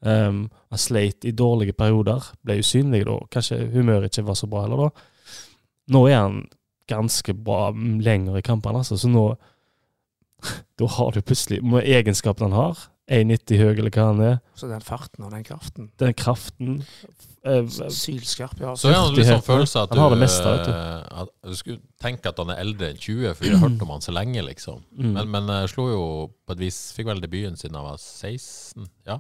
Um, 0.06 0.46
han 0.72 0.80
sleit 0.80 1.26
i 1.28 1.34
dårlige 1.36 1.76
perioder, 1.76 2.30
ble 2.46 2.60
usynlig 2.62 3.04
da. 3.10 3.18
Kanskje 3.34 3.66
humøret 3.74 4.14
ikke 4.14 4.30
var 4.30 4.38
så 4.40 4.48
bra 4.52 4.64
heller 4.64 4.86
da. 4.86 5.08
Nå 5.96 6.04
er 6.08 6.22
han 6.22 6.44
ganske 6.90 7.34
bra 7.34 7.70
mm, 7.76 7.98
lenger 8.06 8.38
i 8.40 8.46
kampene, 8.46 8.84
altså. 8.84 8.98
Så 8.98 9.12
nå 9.12 9.32
Da 10.80 10.88
har 10.88 11.12
du 11.12 11.20
plutselig 11.20 11.58
Med 11.68 11.84
egenskapene 11.84 12.48
han 12.48 12.56
har, 12.56 12.84
1,90 13.10 13.58
høy 13.58 13.72
eller 13.72 13.90
hva 13.90 14.06
han 14.12 14.22
er, 14.22 14.38
Så 14.58 14.70
den 14.70 14.84
farten 14.86 15.26
og 15.26 15.34
den 15.34 15.44
kraften. 15.48 15.90
den 15.98 16.14
kraften 16.14 16.84
eh, 17.44 17.66
Sylskarp, 17.66 18.60
ja. 18.62 18.76
Så 18.78 18.92
har 18.92 19.02
han 19.02 19.18
litt 19.18 19.30
sånn 19.30 19.44
følelse 19.46 19.82
at 19.82 19.92
du, 19.92 19.98
Han 19.98 20.06
har 20.06 20.16
det 20.16 20.22
meste, 20.22 20.46
vet 20.46 20.68
du. 20.68 20.72
eh, 20.76 21.24
at 21.24 21.34
du 21.50 21.58
skulle 21.58 21.82
tenke 22.02 22.30
at 22.30 22.40
han 22.42 22.54
er 22.54 22.62
eldre 22.62 22.92
enn 22.94 23.02
20, 23.02 23.34
for 23.34 23.48
vi 23.48 23.54
har 23.56 23.64
hørt 23.64 23.86
om 23.86 23.94
han 23.96 24.06
så 24.06 24.14
lenge, 24.14 24.44
liksom. 24.46 24.84
Mm. 24.94 25.12
Men, 25.18 25.34
men 25.36 25.54
jeg 25.58 25.74
slo 25.74 25.90
jo 25.90 26.04
på 26.46 26.56
et 26.56 26.66
vis 26.68 26.80
Fikk 26.98 27.10
vel 27.10 27.24
debuten 27.24 27.58
siden 27.60 27.80
han 27.80 27.90
var 27.90 27.98
16, 27.98 28.90
ja. 29.10 29.20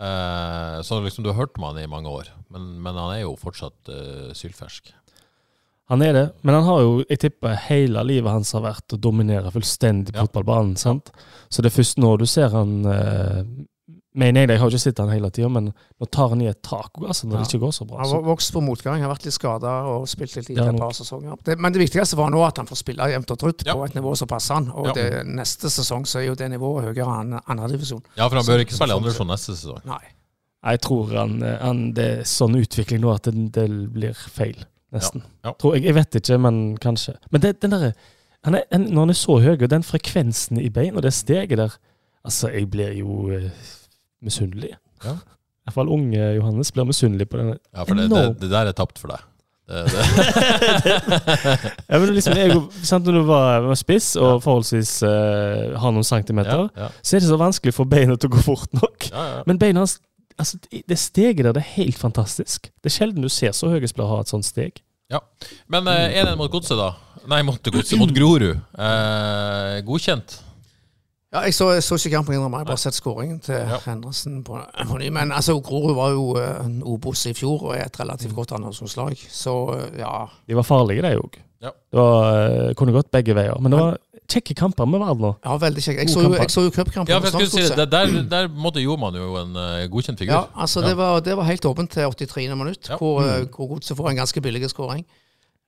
Eh, 0.00 0.78
så 0.86 1.00
liksom 1.04 1.26
du 1.26 1.32
har 1.32 1.42
hørt 1.42 1.58
om 1.58 1.66
han 1.68 1.82
i 1.82 1.88
mange 1.90 2.08
år, 2.08 2.30
men, 2.48 2.70
men 2.80 2.96
han 2.96 3.12
er 3.12 3.24
jo 3.26 3.34
fortsatt 3.36 3.90
uh, 3.92 4.30
sylfersk. 4.32 4.94
Han 5.90 6.02
er 6.06 6.12
det, 6.14 6.26
men 6.46 6.54
han 6.54 6.64
har 6.64 6.80
jo, 6.84 6.92
jeg 7.10 7.18
tipper, 7.18 7.56
hele 7.66 8.02
livet 8.06 8.30
hans 8.30 8.52
har 8.54 8.62
vært 8.62 8.94
å 8.94 9.00
dominere 9.00 9.50
fullstendig 9.50 10.14
Ja. 10.14 10.22
fotballbanen. 10.24 10.76
sant? 10.78 11.10
Så 11.50 11.62
det 11.62 11.72
er 11.72 11.82
først 11.82 11.98
nå 11.98 12.16
du 12.18 12.26
ser 12.30 12.48
han 12.54 12.84
eh, 12.86 13.42
Mener 14.12 14.40
jeg 14.42 14.48
det, 14.48 14.54
jeg 14.56 14.60
har 14.60 14.70
ikke 14.72 14.78
sett 14.82 14.98
han 14.98 15.08
hele 15.12 15.28
tida, 15.30 15.48
men 15.48 15.68
nå 15.70 16.06
tar 16.10 16.28
han 16.32 16.40
i 16.42 16.48
et 16.50 16.58
tak 16.66 16.90
altså, 16.98 17.28
når 17.28 17.36
Ja. 17.36 17.42
det 17.44 17.46
ikke 17.54 17.60
går 17.62 17.70
så 17.76 17.84
bra. 17.86 17.98
Han 18.02 18.10
har 18.10 18.22
vokst 18.26 18.50
på 18.52 18.60
motgang, 18.60 19.00
har 19.00 19.08
vært 19.12 19.24
litt 19.24 19.34
skada 19.36 19.70
og 19.86 20.08
spilt 20.10 20.34
litt 20.34 20.48
lite 20.48 20.64
et 20.66 20.78
par 20.80 20.90
sesonger. 20.90 21.36
Det, 21.44 21.54
men 21.62 21.72
det 21.72 21.78
viktigste 21.78 22.16
var 22.18 22.28
nå 22.34 22.42
at 22.44 22.56
han 22.58 22.66
får 22.66 22.76
spille 22.80 23.06
jevnt 23.06 23.30
og 23.30 23.38
trutt 23.38 23.62
Ja. 23.64 23.74
på 23.74 23.84
et 23.86 23.94
nivå 23.94 24.16
som 24.18 24.26
passer 24.26 24.54
han. 24.54 24.68
Og 24.74 24.86
Ja. 24.88 24.92
det, 24.94 25.26
neste 25.26 25.70
sesong 25.70 26.02
så 26.10 26.18
er 26.18 26.26
jo 26.26 26.34
det 26.34 26.50
nivået 26.50 26.86
høyere 26.90 27.20
enn 27.20 27.38
andredivisjon. 27.46 28.02
Ja, 28.16 28.28
for 28.28 28.34
han 28.34 28.44
Så- 28.44 28.50
bør 28.50 28.64
ikke 28.66 28.74
spille 28.74 28.90
i 28.94 28.96
andre 28.98 29.12
sett. 29.12 29.26
neste 29.28 29.54
sesong. 29.54 29.80
Nei. 29.86 30.02
jeg 30.72 30.80
tror 30.80 31.06
han, 31.14 31.42
eh, 31.44 31.58
han, 31.62 31.92
det 31.92 32.18
er 32.18 32.22
sånn 32.24 32.56
utvikling 32.56 33.00
nå 33.02 33.14
at 33.14 33.22
det, 33.22 33.52
det 33.52 33.92
blir 33.94 34.12
feil, 34.14 34.56
nesten. 34.94 35.22
Ja. 35.44 35.52
Tror 35.60 35.76
jeg, 35.76 35.84
jeg 35.88 35.94
vet 35.94 36.20
ikke, 36.20 36.38
men 36.38 36.76
kanskje. 36.82 37.14
Men 37.30 37.42
det, 37.44 37.56
den 37.62 37.74
der, 37.74 37.92
han 38.44 38.56
er, 38.58 38.66
en, 38.74 38.88
når 38.90 39.06
han 39.06 39.14
er 39.14 39.18
så 39.18 39.38
høy, 39.42 39.56
og 39.56 39.70
den 39.70 39.86
frekvensen 39.86 40.60
i 40.60 40.70
bein 40.72 40.96
og 40.96 41.04
det 41.06 41.14
steget 41.16 41.58
der 41.58 41.78
Altså, 42.24 42.50
jeg 42.52 42.66
blir 42.68 42.90
jo 42.98 43.30
uh, 43.32 43.46
misunnelig. 44.20 44.74
Ja. 45.04 45.14
I 45.16 45.68
hvert 45.70 45.74
fall 45.74 45.88
unge 45.88 46.26
Johannes 46.36 46.72
blir 46.72 46.84
misunnelig 46.84 47.28
på 47.32 47.38
den 47.40 47.54
Ja, 47.54 47.82
for 47.82 47.96
det, 47.96 48.10
det, 48.10 48.24
det 48.42 48.50
der 48.50 48.68
er 48.68 48.76
tapt 48.76 48.98
for 49.00 49.08
deg. 49.14 49.24
Det. 49.70 49.84
Ja, 51.90 51.98
men 51.98 52.12
liksom, 52.14 52.36
jeg, 52.36 52.56
sant, 52.82 53.06
Når 53.06 53.12
du 53.12 53.22
var, 53.28 53.60
var 53.60 53.78
spiss 53.78 54.16
og 54.18 54.42
forholdsvis 54.42 54.96
uh, 55.06 55.78
har 55.80 55.94
noen 55.94 56.04
centimeter, 56.04 56.66
Ja, 56.74 56.88
ja, 56.88 56.88
så 57.00 57.16
er 57.16 57.24
det 57.24 57.30
så 57.30 57.38
vanskelig 57.40 57.74
for 57.76 57.88
beina 57.88 58.16
til 58.18 58.28
å 58.28 58.34
gå 58.36 58.44
fort 58.44 58.72
nok. 58.76 59.08
ja, 59.12 59.26
ja. 59.36 59.42
Men 59.46 59.62
beina 59.62 59.84
hans 59.84 60.00
altså, 60.40 60.58
Det 60.70 60.98
steget 60.98 61.44
der 61.44 61.54
det 61.56 61.62
er 61.62 61.74
helt 61.76 61.98
fantastisk. 62.00 62.70
Det 62.82 62.90
er 62.90 62.96
sjelden 62.96 63.24
du 63.24 63.30
ser 63.32 63.52
så 63.56 63.70
høye 63.72 63.88
spillere 63.90 64.16
ha 64.16 64.20
et 64.24 64.32
sånt 64.32 64.48
steg. 64.48 64.82
Ja, 65.10 65.18
Men 65.68 65.88
eh, 65.90 66.20
1-1 66.22 66.36
mot 66.38 66.50
Godset, 66.52 66.78
da. 66.78 66.92
Nei, 67.30 67.42
mot 67.46 67.62
Godset. 67.62 67.98
Mot 67.98 68.12
Grorud. 68.14 68.60
Eh, 68.78 69.80
godkjent. 69.86 70.38
Ja, 71.30 71.44
jeg 71.46 71.54
så, 71.54 71.68
jeg 71.76 71.84
så 71.86 71.94
ikke 71.94 72.16
kampen, 72.16 72.34
jeg. 72.34 72.42
har 72.42 72.64
bare 72.66 72.78
sett 72.80 72.96
skåringen 72.98 73.38
til 73.42 73.54
Ja. 73.54 73.78
Henderson 73.86 74.40
på, 74.46 74.58
på 74.88 74.98
ny. 74.98 75.10
Men 75.14 75.30
altså, 75.32 75.60
Grorud 75.62 75.94
var 75.94 76.10
jo 76.14 76.24
eh, 76.40 76.64
en 76.64 76.80
Obos 76.82 77.22
i 77.30 77.34
fjor 77.38 77.68
og 77.68 77.76
er 77.76 77.84
et 77.86 78.00
relativt 78.00 78.34
godt 78.34 78.52
andreomslag, 78.58 79.14
Så 79.30 79.54
eh, 79.76 79.98
ja. 80.02 80.26
De 80.48 80.58
var 80.58 80.66
farlige, 80.66 81.02
de 81.06 81.14
òg. 81.18 81.38
Ja. 81.62 81.70
Det 81.92 82.00
var, 82.00 82.40
eh, 82.40 82.74
kunne 82.74 82.94
gått 82.96 83.10
begge 83.14 83.34
veier. 83.38 83.58
Men 83.62 83.70
det 83.74 83.78
var 83.80 83.98
kjekke 84.30 84.54
kamper 84.58 84.88
med 84.88 85.02
Vard 85.02 85.22
nå. 85.22 85.30
ja, 85.44 85.56
veldig 85.62 85.82
kjekke. 85.84 86.04
Jeg 86.04 86.10
jeg 86.40 86.50
så 86.54 86.64
jo 86.66 86.72
cupkampen 86.74 87.12
Ja, 87.12 87.18
for 87.18 87.40
jeg 87.40 87.50
skulle 87.50 87.66
si 87.68 87.78
det. 87.80 87.86
Der, 87.92 88.12
der 88.30 88.48
måtte 88.48 88.82
gjorde 88.82 89.00
man 89.02 89.18
jo 89.18 89.32
en 89.40 89.56
uh, 89.56 89.86
godkjent 89.92 90.18
figur. 90.18 90.34
Ja, 90.34 90.42
altså 90.54 90.80
Ja. 90.80 90.88
Det, 90.88 90.96
var, 90.96 91.20
det 91.20 91.36
var 91.36 91.48
helt 91.48 91.64
åpent 91.64 91.90
til 91.90 92.02
83. 92.02 92.48
minutt, 92.56 92.88
Ja. 92.88 92.96
hvor, 92.96 93.20
mm. 93.20 93.48
hvor 93.56 93.74
Godset 93.74 93.96
får 93.96 94.10
en 94.10 94.16
ganske 94.22 94.40
billig 94.40 94.70
skåring. 94.70 95.04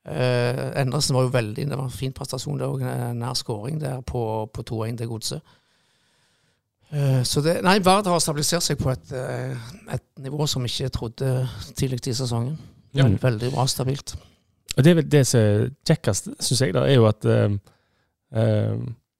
Uh, 0.03 0.81
Endresen 0.81 1.15
var 1.15 1.23
jo 1.23 1.29
veldig 1.31 1.69
Det 1.69 1.77
var 1.77 1.83
en 1.83 1.91
fin 1.91 2.11
prestasjon, 2.11 2.57
det 2.59 2.67
òg. 2.67 2.81
Nær 3.15 3.33
skåring 3.33 3.81
der 3.81 4.01
på, 4.01 4.49
på 4.53 4.65
2-1 4.71 4.97
til 4.97 5.07
Godset. 5.07 5.41
Uh, 6.93 7.23
så 7.23 7.41
det 7.41 7.61
Nei, 7.65 7.79
Vard 7.83 8.07
har 8.07 8.19
stabilisert 8.21 8.63
seg 8.63 8.77
på 8.77 8.91
et, 8.91 9.13
eh, 9.17 9.55
et 9.95 10.03
nivå 10.21 10.45
som 10.47 10.61
vi 10.61 10.69
ikke 10.69 10.91
trodde 10.93 11.49
tidlig 11.75 12.03
i 12.07 12.13
sesongen. 12.13 12.57
Ja. 12.93 13.07
Veldig 13.21 13.51
bra 13.55 13.65
stabilt. 13.67 14.15
Og 14.77 14.83
det 14.83 14.91
er 14.91 14.97
vel 14.99 15.09
det 15.09 15.23
som 15.27 15.39
er 15.41 15.71
kjekkest, 15.87 16.29
syns 16.41 16.61
jeg, 16.61 16.73
da, 16.75 16.85
er 16.85 16.97
jo 16.99 17.07
at 17.09 17.25
eh, 17.25 17.55
eh, 18.33 18.75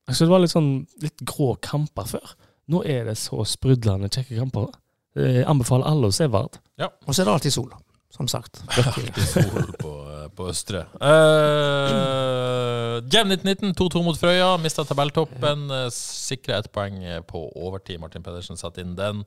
altså 0.10 0.26
Det 0.26 0.34
var 0.34 0.44
litt 0.44 0.54
sånn 0.54 0.74
litt 1.04 1.24
grå 1.28 1.54
kamper 1.64 2.10
før. 2.16 2.36
Nå 2.72 2.84
er 2.88 3.10
det 3.10 3.18
så 3.20 3.44
sprudlende 3.48 4.12
kjekke 4.12 4.40
kamper. 4.40 4.72
Jeg 5.20 5.44
anbefaler 5.50 5.90
alle 5.90 6.10
å 6.10 6.16
se 6.16 6.30
Vard. 6.32 6.58
Og 7.06 7.14
så 7.14 7.22
er 7.22 7.28
det 7.28 7.34
alltid 7.36 7.54
sol, 7.54 7.74
som 8.14 8.30
sagt. 8.32 8.64
Alltid 8.80 9.20
sol 9.30 9.74
på, 9.82 9.92
på 10.34 10.48
Østre. 10.50 10.86
Uh, 10.98 13.04
Jevn 13.12 13.36
1919, 13.36 13.76
2-2 13.78 14.04
mot 14.08 14.18
Frøya. 14.18 14.56
Mista 14.64 14.86
tabelltoppen. 14.88 15.68
Uh, 15.70 15.86
Sikra 15.94 16.62
ett 16.62 16.72
poeng 16.74 17.04
på 17.30 17.44
overtid. 17.52 18.02
Martin 18.02 18.26
Pedersen 18.26 18.58
satte 18.58 18.82
inn 18.82 18.96
den. 18.98 19.22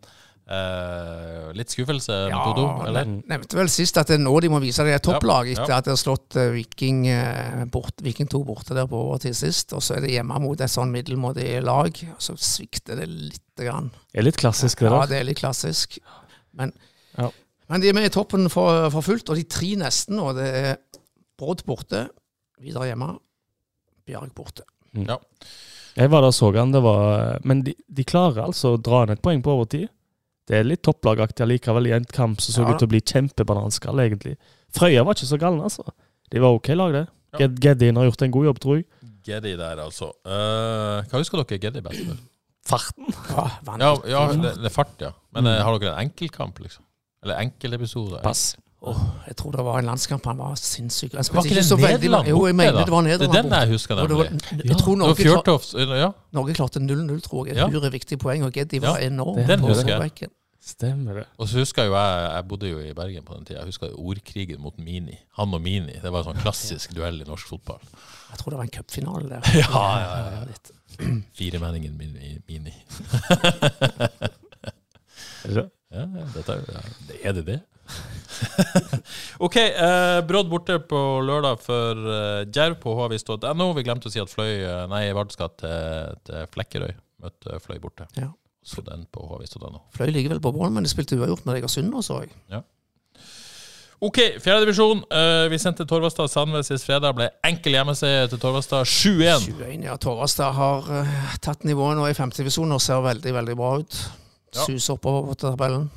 Eh, 0.47 1.53
litt 1.59 1.73
skuffelse 1.75 2.15
med 2.29 2.31
Ja, 2.31 2.43
2-2, 2.55 2.87
eller? 2.87 3.09
nevnte 3.27 3.57
vel 3.59 3.71
sist 3.73 3.97
at 3.99 4.07
det 4.07 4.15
er 4.15 4.23
nå 4.23 4.35
de 4.45 4.51
må 4.53 4.61
vise 4.63 4.85
det 4.87 4.93
er 4.95 5.03
topplag, 5.03 5.49
etter 5.51 5.73
ja. 5.73 5.79
at 5.81 5.89
de 5.89 5.91
har 5.91 5.99
slått 5.99 6.37
eh, 6.39 6.53
Viking, 6.55 7.01
eh, 7.11 7.65
bort, 7.67 7.99
Viking 8.07 8.29
2 8.31 8.45
borte 8.47 8.77
der 8.77 8.87
på 8.87 9.01
overtid 9.09 9.35
sist. 9.35 9.75
Og 9.75 9.83
så 9.83 9.97
er 9.97 10.05
det 10.05 10.13
hjemme 10.15 10.39
mot 10.45 10.61
et 10.63 10.71
sånn 10.71 10.93
middelmådig 10.95 11.49
lag. 11.67 11.91
Og 12.13 12.23
så 12.23 12.37
svikter 12.39 13.01
det 13.01 13.09
lite 13.11 13.67
grann. 13.67 13.91
Det 14.13 14.23
er 14.23 14.29
litt 14.29 14.39
klassisk, 14.39 14.85
det 14.87 14.93
Ja, 14.93 15.01
det 15.11 15.19
er 15.19 15.27
litt 15.27 15.41
klassisk. 15.43 15.99
Men, 16.55 16.73
Ja. 17.19 17.31
men 17.69 17.81
de 17.83 17.89
er 17.91 17.99
med 17.99 18.07
i 18.07 18.15
toppen 18.15 18.47
for, 18.49 18.87
for 18.95 19.03
fullt, 19.03 19.29
og 19.29 19.37
de 19.37 19.43
tre 19.51 19.75
nesten. 19.75 20.15
nå, 20.15 20.33
det 20.39 20.47
er 20.47 20.77
Brodd 21.37 21.67
borte, 21.67 22.07
videre 22.63 22.87
hjemme, 22.87 23.19
Bjarg 24.07 24.31
borte. 24.33 24.63
Jeg 24.95 26.11
var 26.11 26.23
der 26.23 26.31
og 26.31 26.35
så 26.35 26.55
han, 26.55 26.71
det 26.73 26.81
var 26.85 27.41
Men 27.45 27.63
de, 27.67 27.75
de 27.89 28.05
klarer 28.05 28.47
altså 28.47 28.77
å 28.77 28.81
dra 28.81 29.03
inn 29.05 29.11
et 29.17 29.21
poeng 29.25 29.43
på 29.43 29.53
overtid. 29.53 29.89
Det 30.47 30.61
er 30.61 30.67
litt 30.67 30.85
topplagaktig 30.87 31.43
allikevel 31.43 31.89
i 31.91 31.95
en 31.97 32.05
kamp 32.07 32.41
som 32.41 32.55
så 32.55 32.63
Ja. 32.63 32.75
ut 32.75 32.79
til 32.79 32.87
å 32.87 32.93
bli 32.93 33.01
kjempebananskall, 33.01 33.99
egentlig. 33.99 34.37
Frøya 34.71 35.05
var 35.05 35.15
ikke 35.15 35.27
så 35.27 35.39
galne, 35.39 35.63
altså. 35.63 35.83
De 36.31 36.39
var 36.39 36.55
OK 36.55 36.69
lag, 36.75 36.93
det. 36.93 37.09
Ja. 37.33 37.39
Ged 37.39 37.61
Geddin 37.61 37.97
har 37.97 38.05
gjort 38.05 38.23
en 38.23 38.31
god 38.31 38.45
jobb, 38.45 38.61
tror 38.63 38.77
jeg. 38.77 38.87
Geddy 39.27 39.57
der, 39.59 39.83
altså. 39.83 40.13
Uh, 40.23 41.03
hva 41.11 41.19
husker 41.19 41.43
dere 41.43 41.59
Geddy 41.59 41.83
best 41.83 42.07
for? 42.07 42.23
Farten. 42.67 43.11
Ja. 43.31 43.47
Ja, 43.79 43.91
ja 44.11 44.21
det, 44.33 44.55
det 44.63 44.71
er 44.71 44.75
fart, 44.75 44.95
ja. 45.03 45.13
Men 45.35 45.47
mm. 45.47 45.63
har 45.67 45.79
dere 45.79 45.95
en 45.95 46.07
enkeltkamp, 46.07 46.59
liksom? 46.63 46.85
Eller 47.23 47.43
enkeltepisode? 47.43 48.23
Pass. 48.23 48.55
Åh, 48.87 49.03
jeg 49.27 49.37
tror 49.41 49.51
det 49.57 49.65
var 49.67 49.79
en 49.81 49.89
landskamp 49.91 50.27
han 50.31 50.39
var 50.39 50.55
sinnssyk. 50.61 51.17
Han 51.17 51.27
Var 51.35 51.49
ikke 51.49 51.59
det 51.59 51.65
så 51.67 51.77
veldig 51.77 51.99
Nederland 51.99 52.29
Jo, 52.31 52.41
jeg 52.47 52.57
mener 52.57 52.85
det 52.85 52.95
var 52.95 53.03
Nederland. 53.03 53.33
Det 53.33 53.39
er 53.39 53.43
den 53.43 53.55
jeg 53.59 53.73
husker, 53.75 53.95
det 54.01 54.17
var, 54.17 54.25
jeg 54.25 54.41
tror 54.41 54.63
Det 54.63 54.71
var 54.73 54.97
Norge, 54.97 55.43
klar, 55.43 55.97
Ja. 55.99 56.11
Norge 56.33 56.55
klarte 56.55 56.81
0-0, 56.81 57.21
tror 57.27 57.47
jeg. 57.51 57.57
Ja. 57.57 57.91
Viktig 57.97 58.19
poeng, 58.19 58.45
og 58.47 58.53
Geddi 58.53 58.83
var 58.83 58.99
enorm. 59.03 59.43
den 59.47 59.61
på 59.61 59.73
husker 59.75 60.05
jeg. 60.07 60.31
Stemmer 60.67 61.15
det. 61.21 61.25
Og 61.39 61.47
så 61.49 61.61
husker 61.63 61.85
jeg 61.85 61.93
jo 61.93 61.95
jeg 61.95 62.31
Jeg 62.35 62.45
bodde 62.49 62.69
jo 62.69 62.79
i 62.83 62.93
Bergen 62.93 63.23
på 63.23 63.35
den 63.37 63.45
tida. 63.45 63.61
Jeg 63.61 63.69
husker 63.71 63.93
ordkrigen 63.95 64.61
mot 64.61 64.79
Mini. 64.79 65.15
Han 65.39 65.55
og 65.55 65.63
Mini. 65.63 65.95
Det 66.03 66.11
var 66.11 66.25
en 66.25 66.33
sånn 66.33 66.43
klassisk 66.43 66.95
duell 66.97 67.21
i 67.23 67.29
norsk 67.29 67.47
fotball. 67.53 67.79
Jeg 68.33 68.41
tror 68.41 68.51
det 68.51 68.59
var 68.59 68.67
en 68.67 68.75
cupfinale 68.75 69.29
der. 69.31 69.53
Ja, 69.63 69.85
ja, 70.03 70.41
ja. 70.41 71.21
Firemenningen 71.39 71.95
min 71.99 72.17
i 72.19 72.33
Mini. 72.49 72.75
Det 75.45 75.55
det? 75.55 75.69
Ja, 75.95 76.03
ja, 76.03 76.27
dette 76.35 76.53
er, 76.53 76.65
ja. 76.73 76.81
er 77.23 77.33
det 77.37 77.47
det? 77.47 77.61
OK. 79.47 79.57
Eh, 79.57 80.21
Brodd 80.29 80.51
borte 80.53 80.79
på 80.91 81.03
lørdag 81.25 81.63
for 81.65 82.09
eh, 82.13 82.43
Djerv 82.51 82.79
på 82.83 82.97
hvis.no. 83.13 83.69
Vi 83.77 83.87
glemte 83.87 84.11
å 84.11 84.15
si 84.15 84.23
at 84.23 84.33
Fløy 84.33 84.53
eh, 84.59 84.85
Nei, 84.93 85.09
Vard 85.17 85.35
skal 85.35 85.53
til, 85.61 86.17
til 86.29 86.49
Flekkerøy. 86.55 86.95
Møtte 87.25 87.61
Fløy 87.65 87.81
borte. 87.83 88.09
Ja. 88.19 88.31
Så 88.67 88.83
den 88.87 89.07
på 89.15 89.27
hvis.no. 89.41 89.85
Fløy 89.95 90.11
ligger 90.11 90.37
vel 90.37 90.45
på 90.45 90.55
bånn, 90.57 90.75
men 90.75 90.87
de 90.87 90.91
spilte 90.93 91.19
uavgjort 91.19 91.47
med 91.47 91.61
Egersund 91.61 91.93
nå, 91.93 92.03
så 92.05 92.23
jeg. 92.25 92.65
OK, 94.05 94.19
fjerdedivisjon. 94.45 94.99
Uh, 95.09 95.47
vi 95.49 95.59
sendte 95.59 95.87
Torvastad 95.89 96.29
Sandnes 96.29 96.69
sist 96.69 96.85
fredag. 96.85 97.15
Ble 97.17 97.31
enkel 97.49 97.79
hjemmeseier 97.79 98.29
til 98.29 98.41
Torvastad. 98.43 98.85
7-1. 98.85 99.47
21, 99.57 99.87
ja. 99.89 99.97
Torvastad 100.01 100.53
har 100.57 100.91
eh, 100.99 101.31
tatt 101.41 101.65
nivået 101.65 101.97
nå 101.97 102.05
i 102.11 102.17
femtedivisjon 102.17 102.77
og 102.77 102.83
ser 102.85 103.01
veldig, 103.07 103.33
veldig 103.39 103.57
bra 103.57 103.71
ut. 103.81 104.01
Ja. 104.53 104.67
Suser 104.67 104.99
oppover 104.99 105.31
på 105.31 105.39
tabellen. 105.47 105.89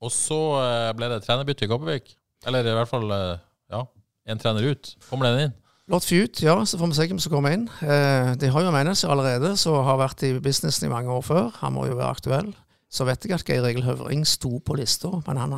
Og 0.00 0.12
så 0.14 0.38
eh, 0.60 0.90
ble 0.96 1.10
det 1.12 1.22
trenerbytte 1.26 1.66
i 1.66 1.70
Kopervik. 1.70 2.14
Eller 2.48 2.64
i 2.64 2.76
hvert 2.76 2.88
fall 2.88 3.10
eh, 3.12 3.42
ja, 3.72 3.84
en 4.32 4.40
trener 4.40 4.70
ut. 4.72 4.94
Kommer 5.10 5.28
den 5.28 5.48
inn? 5.48 5.56
Lott 5.90 6.06
ut, 6.06 6.40
ja, 6.44 6.54
så 6.64 6.78
får 6.78 6.92
vi 6.92 6.96
se 6.96 7.06
hvem 7.10 7.20
som 7.20 7.32
kommer 7.34 7.56
inn. 7.56 7.66
Eh, 7.82 8.32
de 8.40 8.50
har 8.52 8.64
jo 8.64 8.70
en 8.70 8.76
manager 8.76 9.12
allerede 9.12 9.56
som 9.60 9.80
har 9.84 9.98
vært 10.00 10.22
i 10.28 10.36
businessen 10.40 10.86
i 10.86 10.92
mange 10.92 11.12
år 11.12 11.24
før. 11.26 11.48
Han 11.60 11.74
må 11.76 11.88
jo 11.90 11.98
være 11.98 12.14
aktuell. 12.14 12.52
Så 12.90 13.06
vet 13.06 13.26
jeg 13.26 13.36
at 13.36 13.46
Geir 13.46 13.66
Egil 13.68 13.86
Høvring 13.86 14.24
sto 14.26 14.56
på 14.66 14.74
lista, 14.78 15.10
men 15.26 15.38
han, 15.38 15.52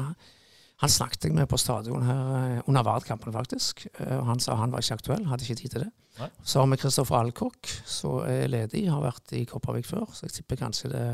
han 0.83 0.93
snakket 0.93 1.29
jeg 1.29 1.37
med 1.37 1.49
på 1.49 1.61
stadion 1.61 2.05
her 2.05 2.59
under 2.67 2.85
Vard-kampen, 2.85 3.33
faktisk. 3.33 3.87
Og 4.05 4.27
han 4.29 4.43
sa 4.43 4.59
han 4.61 4.75
var 4.75 4.85
ikke 4.85 4.99
aktuell, 4.99 5.25
hadde 5.31 5.47
ikke 5.47 5.57
tid 5.63 5.73
til 5.73 5.85
det. 5.87 5.89
Nei. 6.19 6.29
Så 6.45 6.61
har 6.61 6.69
vi 6.69 6.81
Kristoffer 6.83 7.17
Alcock, 7.23 7.73
som 7.89 8.27
er 8.29 8.51
ledig, 8.53 8.85
har 8.93 9.01
vært 9.01 9.33
i 9.39 9.47
Kopervik 9.49 9.89
før, 9.89 10.11
så 10.13 10.29
jeg 10.29 10.43
tipper 10.43 10.61
kanskje 10.61 10.93
det 10.93 11.07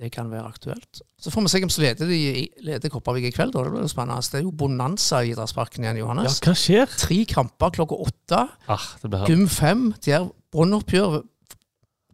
det 0.00 0.08
kan 0.12 0.30
være 0.32 0.44
aktuelt. 0.48 1.02
Så 1.20 1.30
får 1.30 1.44
vi 1.44 1.48
se 1.52 1.58
hvem 1.62 1.70
som 1.70 1.82
leder, 1.84 2.08
de, 2.08 2.48
leder 2.64 2.88
Kopervik 2.90 3.24
i 3.28 3.30
kveld. 3.34 3.52
Da. 3.54 3.62
Det 3.62 3.72
blir 3.74 3.84
jo 3.84 3.90
spennende. 3.92 4.22
Det 4.32 4.38
er 4.40 4.46
jo 4.46 4.50
bonanza 4.50 5.20
i 5.22 5.30
idrettsparken 5.30 5.84
igjen, 5.84 6.00
Johannes. 6.00 6.40
Ja, 6.40 6.48
hva 6.48 6.54
skjer? 6.58 6.94
Tre 6.98 7.18
kamper 7.30 7.70
klokka 7.76 7.98
åtte. 8.06 8.40
Ah, 8.72 8.86
det 9.02 9.10
blir 9.12 9.28
Gym 9.30 9.44
5, 9.48 9.84
Djerv 10.02 10.32
Brannoppgjør 10.52 11.20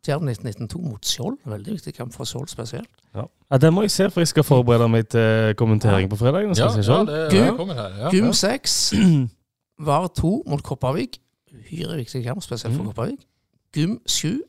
Djerv 0.09 0.23
1992 0.25 0.83
mot 0.89 1.05
Skjold. 1.07 1.39
Veldig 1.49 1.75
viktig 1.79 1.95
kamp 1.97 2.13
for 2.15 2.29
Skjold 2.29 2.49
spesielt. 2.53 2.91
ja. 3.15 3.25
ja, 3.51 3.57
Den 3.59 3.75
må 3.75 3.83
jeg 3.87 3.91
se, 3.91 4.11
for 4.11 4.21
jeg 4.23 4.29
skal 4.31 4.45
forberede 4.47 4.89
meg 4.89 5.09
til 5.13 5.55
kommentering 5.59 6.11
på 6.11 6.17
fredag. 6.21 6.47
Ja, 6.57 6.69
ja, 6.77 7.01
det, 7.31 7.57
kommer 7.57 7.75
her. 7.75 7.97
Ja, 8.05 8.13
Gym 8.15 8.31
ja. 8.31 8.33
6, 8.33 8.77
VAR 9.89 10.07
2 10.17 10.31
mot 10.47 10.63
Kopervik. 10.63 11.19
Uhyre 11.53 11.97
viktig 11.99 12.23
kamp, 12.25 12.43
spesielt 12.43 12.75
for 12.77 12.83
Mm. 12.85 12.93
Kopervik. 12.93 13.27
Gym 13.77 13.99
7, 14.07 14.41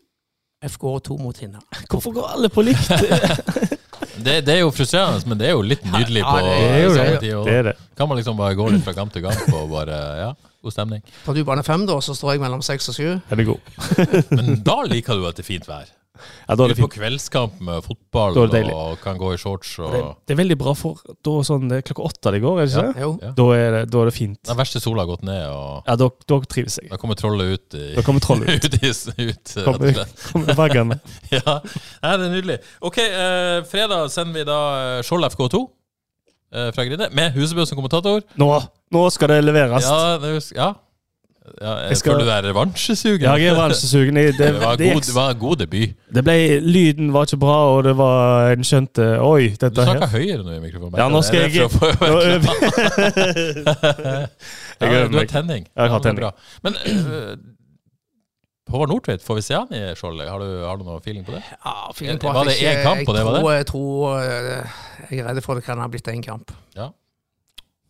FK 0.68 0.99
2 1.07 1.18
mot 1.18 1.38
Hinna. 1.39 1.60
Hvorfor 1.91 2.12
går 2.16 2.32
alle 2.36 2.49
på 2.51 2.62
likt? 2.68 2.89
Det, 4.20 4.41
det 4.43 4.51
er 4.51 4.57
jo 4.66 4.72
frustrerende, 4.76 5.22
men 5.32 5.39
det 5.39 5.45
er 5.47 5.53
jo 5.55 5.62
litt 5.64 5.84
nydelig 5.88 6.22
på 6.28 6.32
Det 6.43 6.55
er 6.60 6.89
samme 6.91 7.12
det. 7.14 7.20
tid. 7.24 7.36
Det 7.47 7.53
er 7.55 7.64
det. 7.70 7.74
Kan 7.95 8.10
man 8.12 8.18
liksom 8.20 8.36
bare 8.36 8.55
gå 8.57 8.66
litt 8.74 8.84
fra 8.84 8.91
kamp 8.97 9.14
til 9.16 9.24
kamp 9.24 9.53
og 9.55 9.70
bare 9.72 9.99
Ja, 10.20 10.28
god 10.66 10.76
stemning. 10.76 11.03
Tar 11.24 11.38
du 11.38 11.39
bane 11.47 11.64
fem, 11.64 11.86
da, 11.88 11.95
så 12.03 12.16
står 12.18 12.34
jeg 12.36 12.41
mellom 12.43 12.64
seks 12.66 12.89
og 12.91 12.97
sju? 12.97 13.07
Den 13.30 13.43
er 13.43 13.47
god. 13.47 14.20
Men 14.36 14.60
da 14.68 14.76
liker 14.91 15.16
du 15.16 15.24
at 15.30 15.39
det 15.39 15.45
er 15.45 15.47
fint 15.47 15.68
vær. 15.72 15.88
Ja, 16.50 16.56
da 16.56 16.64
er 16.66 16.72
det 16.74 16.78
er 16.78 16.82
på 16.84 16.90
kveldskamp 16.94 17.60
med 17.66 17.84
fotball 17.86 18.34
Da 18.38 18.44
er 18.44 18.52
det 18.52 18.56
deilig. 18.60 18.74
og 18.76 19.00
kan 19.04 19.18
gå 19.22 19.32
i 19.34 19.38
shorts 19.42 19.72
og 19.80 19.92
Det, 19.94 20.02
det 20.28 20.36
er 20.36 20.40
veldig 20.42 20.58
bra 20.62 20.74
for 20.78 21.00
da 21.26 21.34
sånn, 21.48 21.68
Det 21.70 21.78
er 21.80 21.86
klokka 21.90 22.06
åtte 22.10 22.34
det 22.36 22.42
går, 22.44 22.60
er 22.62 22.66
det 22.66 22.74
ikke 22.76 22.86
det? 22.94 23.04
Jo. 23.06 23.12
Ja. 23.22 23.32
Da, 23.40 23.48
er 23.58 23.72
det, 23.78 23.82
da 23.94 24.02
er 24.04 24.10
det 24.12 24.16
fint. 24.18 24.40
Den 24.50 24.58
verste 24.60 24.82
sola 24.84 25.04
har 25.06 25.12
gått 25.14 25.24
ned, 25.30 25.46
og 25.54 25.84
Ja, 25.88 25.96
da, 26.04 26.10
da 26.34 26.40
trives 26.56 26.80
jeg. 26.82 26.90
da 26.92 26.98
kommer 27.02 27.16
trollet 27.20 27.54
ut 27.56 27.80
i 27.80 27.88
Da 27.96 28.02
kommer 28.06 28.20
trollet 28.26 28.50
ut. 28.50 28.66
ut, 28.70 28.78
i, 28.84 28.90
ut 28.90 29.18
rett 29.30 29.58
og 29.58 29.66
Kommer, 29.74 29.94
slett. 29.94 30.24
kommer 30.34 30.60
vaggene. 30.60 31.00
Ja, 31.40 31.60
Nei, 32.04 32.14
det 32.18 32.26
er 32.26 32.34
nydelig. 32.36 32.60
Ok, 32.82 32.98
eh, 33.06 33.62
fredag 33.70 34.10
sender 34.14 34.40
vi 34.42 34.44
da 34.50 34.60
eh, 34.98 35.02
Skjold 35.06 35.28
FK2 35.32 35.64
eh, 36.54 36.70
fra 36.76 36.86
Grine, 36.88 37.10
med 37.14 37.34
Husebø 37.38 37.66
som 37.70 37.78
kommentator. 37.80 38.24
Nå, 38.40 38.48
nå 38.96 39.04
skal 39.14 39.28
det 39.36 39.42
leveres. 39.46 39.86
Ja, 39.86 40.18
det, 40.22 40.32
er- 40.40 40.56
ja. 40.58 40.70
Ja 41.62 41.74
jeg 41.80 41.89
Jeg 41.89 41.97
skal- 41.97 42.14
føler 42.14 42.26
du 42.26 42.32
er 42.32 42.41
revansjesugen. 42.50 43.22
Ja, 43.22 43.34
jeg 43.36 43.47
er 43.47 43.56
revansjesugen. 43.56 44.16
Det, 44.16 44.38
Det 44.39 44.62
var, 44.62 44.76
det, 44.76 44.93
god, 44.93 45.02
det 45.02 45.16
var 45.16 45.30
en 45.34 45.39
god 45.39 45.56
debut. 45.64 45.89
det 46.16 46.24
ble, 46.24 46.36
lyden 46.62 47.14
var 47.14 47.26
ikke 47.26 47.38
bra, 47.39 47.58
og 47.76 47.84
det 47.84 47.95
var 47.97 48.52
En 48.52 48.64
skjønte 48.64 49.08
Oi, 49.22 49.50
Du 49.50 49.56
dette 49.68 49.86
her 49.86 50.08
høyere 50.08 50.43
nå 50.43 50.52
i 50.58 50.60
mikrofonen. 50.60 50.97
Ja, 50.97 51.10
nå 51.10 51.22
skal 51.22 51.39
jeg- 51.50 51.60
ja, 54.82 55.08
Du 55.08 55.18
har 55.18 55.26
tenning 55.26 55.28
tenning. 55.30 55.68
Jeg 55.76 55.89
har 55.89 55.89
Ja, 55.89 55.97
det 55.97 56.04
tenning. 56.04 56.32
Men 56.64 56.74
øh, 56.86 57.38
Håvard 58.70 58.89
Nordtveit, 58.89 59.24
får 59.26 59.36
vi 59.36 59.41
se 59.41 59.54
han 59.58 59.72
i 59.74 59.95
skjoldet? 59.97 60.30
Har, 60.30 60.39
du- 60.39 60.64
har 60.66 60.76
du 60.78 60.84
noe 60.86 61.00
feeling 61.02 61.26
på 61.26 61.32
det? 61.34 61.41
Ja, 61.66 61.91
feeling 61.91 62.20
på 62.22 62.28
Var 62.32 62.41
at 62.41 62.47
det 62.52 62.62
jeg 62.62 62.76
én 62.78 62.84
kamp, 62.86 63.00
på 63.08 63.14
det 63.18 63.24
var 63.26 63.39
tror, 63.39 63.52
Jeg 63.52 63.66
tror 63.66 64.20
eh, 64.20 64.66
Jeg 65.10 65.20
er 65.20 65.28
redd 65.32 65.41
for 65.43 65.54
det 65.58 65.64
kan 65.66 65.78
ha 65.82 65.88
blitt 65.88 66.08
én 66.08 66.22
kamp. 66.22 66.52
Ja, 66.78 66.89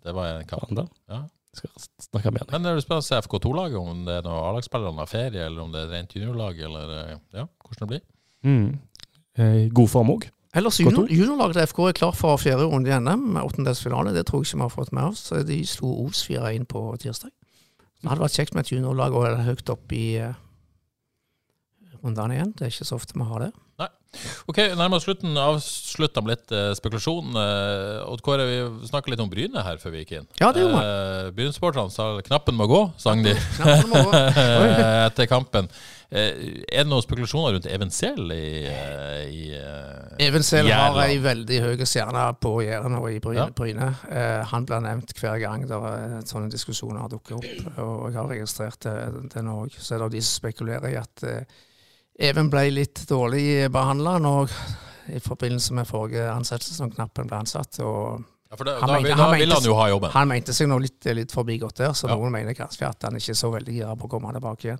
Det 0.06 0.16
var 0.16 0.26
en 0.40 0.48
kamp. 0.48 0.72
Ja. 1.10 1.20
Skal 1.58 1.72
snakke 2.04 2.32
mer. 2.34 2.46
Men 2.52 2.66
det 2.66 2.74
er 2.76 2.84
spennende 2.84 3.06
å 3.06 3.08
se 3.08 3.22
FK2-laget, 3.26 3.78
om 3.80 4.04
det 4.06 4.20
er 4.20 4.26
noen 4.26 4.50
A-lagsspillere 4.52 5.00
har 5.02 5.10
ferie, 5.10 5.46
eller 5.48 5.64
om 5.64 5.72
det 5.74 5.82
er 5.82 5.94
rent 5.96 6.14
juniorlag, 6.16 6.60
eller 6.68 6.92
øh, 6.96 7.16
ja, 7.34 7.46
hvordan 7.66 7.82
det 7.82 7.90
blir. 7.94 8.04
Mm. 8.46 8.68
Eh, 9.40 9.64
god 9.74 9.90
form 9.90 10.14
òg. 10.14 10.30
Ellers 10.58 10.80
juniorlaget 10.82 11.60
til 11.60 11.68
FK 11.70 11.80
er 11.86 11.98
klar 11.98 12.14
for 12.18 12.38
fjerde 12.42 12.66
runde 12.70 12.90
i 12.90 12.98
NM, 12.98 13.26
med 13.36 13.46
åttendelsfinale. 13.46 14.14
Det 14.16 14.26
tror 14.26 14.42
jeg 14.42 14.50
ikke 14.50 14.62
vi 14.62 14.66
har 14.66 14.74
fått 14.74 14.94
med 14.98 15.12
oss. 15.12 15.26
Så 15.30 15.44
De 15.46 15.60
slo 15.68 15.92
Os 16.06 16.24
4-1 16.26 16.66
på 16.70 16.82
tirsdag. 17.02 17.34
Det 18.02 18.10
hadde 18.10 18.24
vært 18.24 18.38
kjekt 18.38 18.56
med 18.56 18.64
et 18.64 18.72
juniorlag 18.72 19.14
og 19.14 19.28
det 19.28 19.46
høyt 19.46 19.70
opp 19.70 19.94
i 19.94 20.06
uh, 20.24 20.34
rundene 22.02 22.38
igjen. 22.38 22.54
Det 22.56 22.66
er 22.66 22.74
ikke 22.74 22.88
så 22.88 22.98
ofte 22.98 23.18
vi 23.20 23.28
har 23.28 23.44
det. 23.44 23.52
Ok, 24.50 24.58
Nærmere 24.74 25.04
slutten. 25.04 25.38
Avslutta 25.38 26.24
med 26.26 26.34
litt 26.34 26.54
eh, 26.56 26.72
spekulasjon. 26.78 27.36
Eh, 27.38 28.10
Odd 28.10 28.24
Kåre, 28.26 28.48
vi 28.50 28.88
snakka 28.90 29.14
litt 29.14 29.22
om 29.22 29.30
Bryne 29.30 29.62
her 29.66 29.78
før 29.82 29.94
vi 29.94 30.02
gikk 30.04 30.16
inn. 30.18 30.28
Ja, 30.42 30.50
det 30.56 30.66
gjorde. 30.66 30.82
Eh, 30.82 31.30
Bryne-sporterne 31.38 31.94
sa 31.94 32.10
'knappen 32.26 32.58
må 32.58 32.66
gå', 32.70 32.90
sang 32.98 33.22
de 33.24 33.36
må 33.92 34.02
gå. 34.10 34.12
etter 35.10 35.30
kampen. 35.30 35.70
Eh, 36.10 36.34
er 36.74 36.88
det 36.88 36.90
noen 36.90 37.06
spekulasjoner 37.06 37.54
rundt 37.54 37.68
Evenzel 37.70 38.32
i, 38.34 38.66
eh, 38.66 39.30
i 39.30 39.44
eh, 39.54 40.26
Even 40.26 40.42
Sel 40.42 40.66
har 40.66 40.90
Jævla. 40.90 41.04
ei 41.06 41.20
veldig 41.22 41.60
høy 41.68 41.86
stjerne 41.86 42.24
på 42.42 42.56
Jæren 42.66 42.98
og 42.98 43.12
i 43.14 43.20
Bryne. 43.22 43.46
Ja. 43.46 43.54
Bryne. 43.54 43.92
Eh, 44.10 44.42
han 44.50 44.66
blir 44.66 44.82
nevnt 44.88 45.14
hver 45.22 45.38
gang 45.44 45.68
der 45.70 45.86
er 45.92 46.20
sånne 46.26 46.50
diskusjoner 46.50 47.06
dukker 47.14 47.38
opp. 47.38 47.78
Og 47.78 48.10
jeg 48.10 48.18
har 48.18 48.32
registrert 48.34 48.82
det, 48.90 48.98
det 49.36 49.46
nå 49.46 49.60
òg. 49.68 49.78
Så 49.78 49.96
er 49.96 50.08
det 50.08 50.16
de 50.18 50.26
som 50.26 50.42
spekulerer 50.42 50.90
i 50.90 50.98
at 50.98 51.28
eh, 51.30 51.60
Even 52.20 52.50
ble 52.52 52.66
litt 52.72 53.06
dårlig 53.08 53.70
behandla 53.72 54.18
i 55.10 55.20
forbindelse 55.24 55.74
med 55.78 55.88
forrige 55.88 56.26
ansettelse 56.34 56.76
som 56.76 56.92
knappen 56.92 57.28
ble 57.30 57.38
ansatt. 57.40 57.80
og 57.80 58.24
ja, 58.50 58.56
for 58.58 58.64
det, 58.66 58.74
Han 58.82 58.88
Da, 58.90 58.94
mente- 58.96 59.10
da, 59.10 59.16
han 59.16 59.32
da 59.32 59.38
vil 59.38 59.48
mente- 59.48 59.56
han 59.56 59.64
jo 59.70 59.76
ha 59.76 59.88
jobben. 59.90 60.12
Han 60.12 60.28
mente 60.28 60.54
seg 60.54 60.68
nå 60.68 60.80
litt, 60.82 61.06
litt 61.16 61.32
forbigått 61.32 61.76
der, 61.76 61.92
så 61.94 62.08
Ja. 62.10 62.16
noen 62.16 62.32
mener 62.32 62.54
kanskje 62.54 62.88
at 62.90 63.02
han 63.04 63.14
ikke 63.16 63.30
er 63.30 63.40
så 63.40 63.52
veldig 63.52 63.74
gira 63.74 63.96
på 63.96 64.08
å 64.08 64.10
komme 64.10 64.34
tilbake 64.34 64.66
igjen. 64.66 64.80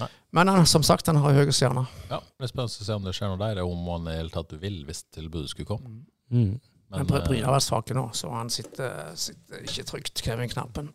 Nei. 0.00 0.08
Men 0.32 0.46
han, 0.48 0.66
som 0.66 0.82
sagt, 0.82 1.06
han 1.06 1.16
har 1.16 1.32
høye 1.32 1.52
stjerner. 1.52 1.86
Ja, 2.10 2.18
det 2.38 2.44
er 2.44 2.46
spennende 2.48 2.80
å 2.80 2.84
se 2.84 2.92
om 2.92 3.04
det 3.04 3.14
skjer 3.14 3.28
noe 3.36 3.54
der, 3.54 3.62
om 3.64 3.86
han 3.86 4.02
i 4.08 4.10
det 4.10 4.16
hele 4.18 4.30
tatt 4.30 4.60
vil 4.60 4.84
hvis 4.86 5.04
tilbudet 5.12 5.48
skulle 5.50 5.66
komme. 5.66 6.04
Mm. 6.32 6.60
Men 6.90 7.06
Bry- 7.06 7.20
Bryne 7.24 7.44
har 7.44 7.54
vært 7.54 7.68
svake 7.70 7.94
nå, 7.94 8.10
så 8.12 8.30
han 8.32 8.48
sitter, 8.50 9.14
sitter 9.14 9.62
ikke 9.62 9.84
trygt, 9.84 10.22
Kevin 10.22 10.48
Knappen. 10.48 10.88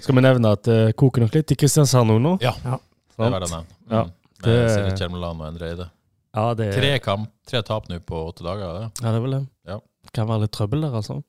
Skal 0.00 0.14
vi 0.14 0.20
nevne 0.20 0.52
at 0.52 0.62
det 0.62 0.94
koker 0.96 1.20
nok 1.22 1.34
litt 1.34 1.50
i 1.50 1.54
Kristiansand 1.56 2.06
nå? 2.22 2.38
Ja, 2.40 2.52
Ja. 2.64 2.78
det 3.18 3.32
er 3.34 3.40
det, 3.40 3.50
mm. 3.50 3.64
Ja, 3.90 4.04
Mm. 4.04 4.12
Med 4.42 4.50
det- 4.52 4.70
Silje 4.74 4.96
Kjermeland 4.98 5.40
og 5.40 5.48
Endre 5.48 5.68
Eide. 5.70 5.90
Ja, 6.36 6.54
det, 6.54 6.74
Tre 6.74 6.98
kamp, 7.00 7.30
tre 7.48 7.62
tap 7.62 7.88
nå 7.88 7.98
på 8.04 8.18
åtte 8.28 8.44
dager. 8.44 8.64
er 8.68 8.80
Det. 8.80 9.02
ja, 9.02 9.12
det 9.12 9.16
er 9.16 9.20
vel 9.24 9.30
det. 9.30 9.48
Ja. 9.66 9.78
Kan 10.12 10.28
være 10.28 10.40
litt 10.42 10.52
trøbbel 10.52 10.80
der, 10.82 10.92
altså. 10.94 11.22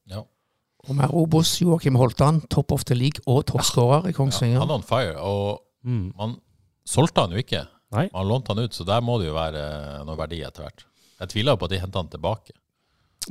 Og 0.89 0.95
med 0.95 1.09
Obos, 1.11 1.59
Joakim 1.61 1.95
Holtan, 1.95 2.41
top 2.49 2.71
of 2.71 2.83
the 2.85 2.95
league 2.95 3.19
og 3.27 3.45
toppskårer 3.45 4.05
i 4.05 4.07
Ja, 4.07 4.11
Kongsvinger. 4.13 4.59
han 4.59 4.69
er 4.69 4.73
on 4.75 4.83
fire, 4.83 5.15
og 5.17 5.61
Mm. 5.83 6.13
man 6.17 6.35
solgte 6.85 7.21
han 7.21 7.31
jo 7.31 7.37
ikke. 7.37 7.65
Nei. 7.91 8.09
Man 8.13 8.27
lånte 8.27 8.47
han 8.53 8.59
ut, 8.59 8.71
så 8.73 8.85
der 8.85 8.99
må 9.01 9.17
det 9.19 9.27
jo 9.27 9.33
være 9.33 10.05
noe 10.05 10.15
verdi 10.17 10.41
etter 10.43 10.63
hvert. 10.63 10.83
Jeg 11.19 11.29
tviler 11.29 11.51
jo 11.53 11.55
på 11.57 11.63
at 11.65 11.69
de 11.71 11.79
henter 11.79 11.99
han 11.99 12.09
tilbake. 12.09 12.51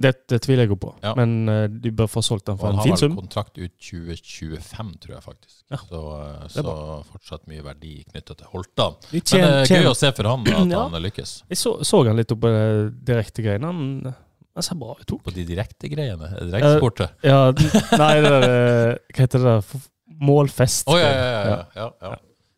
Det, 0.03 0.11
det 0.29 0.39
tviler 0.45 0.65
jeg 0.67 0.73
jo 0.75 0.77
på. 0.83 0.91
Ja. 1.05 1.13
Men 1.19 1.35
uh, 1.49 1.65
de 1.71 1.91
bør 1.97 2.09
få 2.11 2.23
solgt 2.25 2.47
den 2.51 2.59
for 2.61 2.69
han 2.69 2.77
en 2.77 2.81
har 2.83 2.87
fin 2.89 2.95
vel 2.97 3.03
sum. 3.03 3.17
kontrakt 3.19 3.57
ut 3.59 3.73
2025, 3.81 4.93
tror 5.03 5.15
jeg 5.17 5.25
faktisk. 5.25 5.57
Ja. 5.73 5.79
Så, 5.83 6.03
eh, 6.17 6.45
er 6.45 6.53
så 6.55 6.75
fortsatt 7.11 7.47
mye 7.51 7.65
verdi 7.67 7.95
knytta 8.11 8.37
til 8.39 8.51
Holta. 8.53 8.91
De 9.11 9.19
Men 9.21 9.25
det 9.27 9.49
er 9.49 9.67
tjen- 9.71 9.83
gøy 9.83 9.91
å 9.91 9.97
se 9.99 10.13
for 10.19 10.31
han 10.31 10.47
at 10.47 10.71
Ja. 10.77 10.85
han 10.93 11.03
lykkes. 11.03 11.35
Jeg 11.51 11.59
så, 11.63 11.75
så 11.87 12.05
han 12.07 12.17
litt 12.21 12.33
oppe 12.37 12.53
på 12.53 12.63
direkte 13.09 13.43
greiene. 13.47 13.67
Han, 13.73 14.15
han 14.57 14.63
ser 14.69 14.79
bra 14.81 14.95
ut. 15.01 15.17
På 15.27 15.35
de 15.35 15.45
direkte 15.49 15.91
greiene. 15.93 16.31
Direktesportet. 16.47 17.17
Ja, 17.27 17.51
nei, 17.53 18.15
det 18.23 18.31
der 18.37 18.47
eh, 18.47 18.95
Hva 19.13 19.27
heter 19.27 19.43
det? 19.45 19.57
der? 19.59 19.87
Målfest. 20.17 20.87
Oh, 20.89 20.97
ja, 20.97 21.09
ja, 21.11 21.25
ja. 21.25 21.41
ja, 21.45 21.65
ja, 21.77 21.91
ja. 22.13 22.15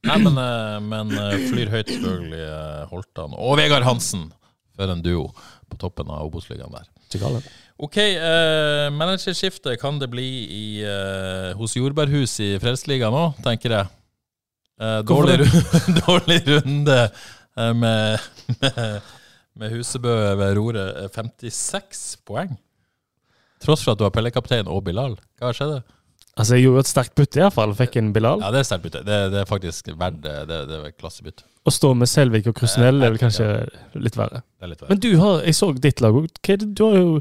Nei, 0.07 0.19
men, 0.23 0.37
eh, 0.39 0.77
men 0.85 1.11
eh, 1.19 1.33
flyr 1.51 1.73
høyt 1.73 1.89
selvfølgelig 1.91 2.43
eh, 2.45 2.83
Holtan 2.93 3.33
og 3.35 3.57
Vegard 3.59 3.83
Hansen 3.89 4.29
for 4.79 4.93
en 4.93 5.01
duo 5.03 5.25
på 5.69 5.79
toppen 5.81 6.07
av 6.15 6.29
Obos-ligaen 6.29 6.71
der. 6.71 6.87
Galt. 7.17 7.49
Ok, 7.79 7.97
uh, 7.97 8.89
managerskifte 8.91 9.77
kan 9.79 10.01
det 10.03 10.11
bli 10.11 10.27
i, 10.51 10.65
uh, 10.83 11.55
hos 11.57 11.77
Jordbærhus 11.79 12.35
i 12.43 12.57
Frelsesligaen 12.61 13.15
nå, 13.15 13.29
tenker 13.45 13.77
jeg. 13.77 13.93
Uh, 14.79 15.01
dårlig, 15.07 15.47
dårlig 16.07 16.41
runde 16.47 16.99
uh, 17.59 17.73
med, 17.75 18.19
med, 18.61 19.13
med 19.59 19.75
Husebø 19.75 20.15
ved 20.39 20.57
roret. 20.59 21.05
Eh, 21.05 21.11
56 21.15 22.03
poeng. 22.27 22.55
Tross 23.63 23.83
for 23.83 23.95
at 23.95 24.01
du 24.01 24.07
har 24.07 24.15
pellekaptein 24.15 24.71
og 24.71 24.85
Bilal. 24.87 25.17
Hva 25.41 25.51
skjedde? 25.57 25.81
Altså, 26.39 26.55
jeg 26.55 26.69
gjorde 26.69 26.85
et 26.85 26.91
sterkt 26.93 27.17
bytte, 27.19 27.41
iallfall. 27.43 27.75
Fikk 27.75 27.99
en 27.99 28.13
Bilal. 28.15 28.43
Ja, 28.45 28.53
det 28.55 28.63
er 28.63 28.69
sterkt 28.69 28.87
bytte. 28.87 29.03
Det, 29.07 29.19
det 29.35 29.41
er 29.43 29.49
faktisk 29.51 29.91
verdt 29.99 30.21
det. 30.23 30.37
Det, 30.51 30.61
det 30.71 30.79
er 30.79 30.95
klassebytte. 30.95 31.47
Å 31.69 31.73
stå 31.75 31.95
med 31.99 32.11
Selvik 32.11 32.47
og 32.51 32.57
Krusnell 32.57 33.03
er 33.03 33.13
vel 33.13 33.21
kanskje 33.21 33.49
litt 34.01 34.17
verre. 34.17 34.43
Det 34.57 34.67
er 34.67 34.73
litt 34.73 34.85
verre. 34.85 34.93
Men 34.95 35.03
du 35.05 35.11
har 35.21 35.43
Jeg 35.45 35.59
så 35.59 35.73
ditt 35.77 36.01
lag 36.05 36.17
òg. 36.17 36.31
Du 36.65 36.85
har 36.87 36.97
jo 36.97 37.19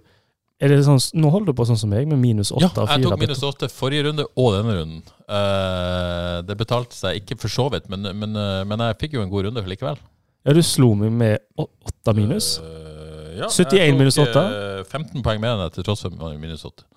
er 0.57 0.71
det 0.73 0.79
sånn, 0.87 0.97
Nå 1.21 1.29
holder 1.29 1.53
du 1.53 1.57
på 1.59 1.67
sånn 1.69 1.77
som 1.77 1.91
meg, 1.93 2.07
med 2.09 2.17
minus 2.17 2.49
åtte 2.49 2.65
Ja, 2.65 2.85
jeg 2.95 3.05
tok 3.05 3.19
minus 3.21 3.43
åtte 3.45 3.67
forrige 3.69 4.07
runde 4.07 4.25
og 4.33 4.55
denne 4.55 4.73
runden. 4.79 5.03
Uh, 5.29 6.41
det 6.47 6.55
betalte 6.57 6.97
seg 6.97 7.19
ikke 7.19 7.37
for 7.43 7.53
så 7.53 7.67
vidt, 7.75 7.85
men, 7.93 8.07
men, 8.17 8.33
uh, 8.33 8.63
men 8.65 8.81
jeg 8.87 8.97
fikk 9.03 9.19
jo 9.19 9.25
en 9.25 9.29
god 9.29 9.51
runde 9.51 9.61
likevel. 9.69 10.01
Ja, 10.47 10.55
du 10.57 10.63
slo 10.65 10.95
meg 10.97 11.13
med 11.13 11.61
åtte 11.61 12.15
minus. 12.17 12.55
Uh, 12.63 12.87
ja, 13.37 13.51
71 13.53 13.69
tok, 13.69 13.99
minus 13.99 14.17
åtte? 14.17 14.43
eh, 14.79 14.83
15 14.87 15.21
poeng 15.25 15.41
mer 15.43 15.53
enn 15.53 15.65
deg, 15.65 15.75
til 15.75 15.85
tross 15.85 16.05
for 16.07 16.37
minus 16.41 16.65
8. 16.65 16.87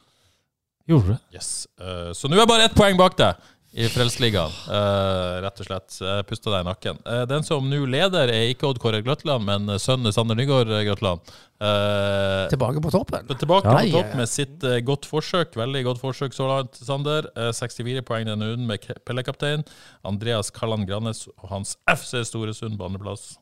Gjorde 0.89 1.07
du 1.07 1.13
det? 1.13 1.21
Yes. 1.37 1.51
Eh, 1.81 2.11
så 2.17 2.29
nå 2.29 2.39
er 2.39 2.45
jeg 2.45 2.51
bare 2.51 2.69
ett 2.69 2.77
poeng 2.79 2.97
bak 2.99 3.19
deg 3.19 3.51
i 3.73 3.85
Frelsesligaen, 3.87 4.51
uh, 4.67 5.37
rett 5.45 5.61
og 5.63 5.67
slett. 5.69 5.95
Jeg 6.03 6.25
pusta 6.27 6.51
deg 6.51 6.65
i 6.65 6.67
nakken. 6.67 6.97
Uh, 7.07 7.21
den 7.31 7.45
som 7.47 7.69
nå 7.71 7.79
leder, 7.87 8.33
er 8.35 8.49
ikke 8.51 8.67
Odd 8.67 8.81
Kåre 8.83 8.99
Grøtland, 9.07 9.45
men 9.47 9.71
sønnen 9.79 10.11
Sander 10.15 10.35
Nygaard 10.39 10.73
Grøtland. 10.89 11.23
Uh, 11.63 12.49
Tilbake 12.51 12.83
på 12.83 12.91
toppen. 12.91 13.29
Tilbake 13.31 13.71
Ja. 13.71 13.77
på 13.79 13.93
topp 13.95 14.17
med 14.19 14.29
sitt 14.33 14.65
eh, 14.67 14.81
godt 14.83 15.07
forsøk. 15.07 15.55
Veldig 15.61 15.85
godt 15.87 16.01
forsøk 16.03 16.35
så 16.35 16.49
langt, 16.51 16.81
Sander. 16.83 17.29
Eh, 17.37 17.53
64 17.55 18.03
poeng 18.09 18.27
denne 18.27 18.49
runden 18.51 18.67
med 18.67 18.89
pellekaptein. 19.07 19.63
Andreas 20.09 20.51
Kalland 20.51 20.89
Grannes 20.91 21.27
og 21.37 21.47
hans 21.53 21.77
FC 21.87 22.25
Storesund 22.27 22.75
på 22.81 22.89
andreplass. 22.91 23.37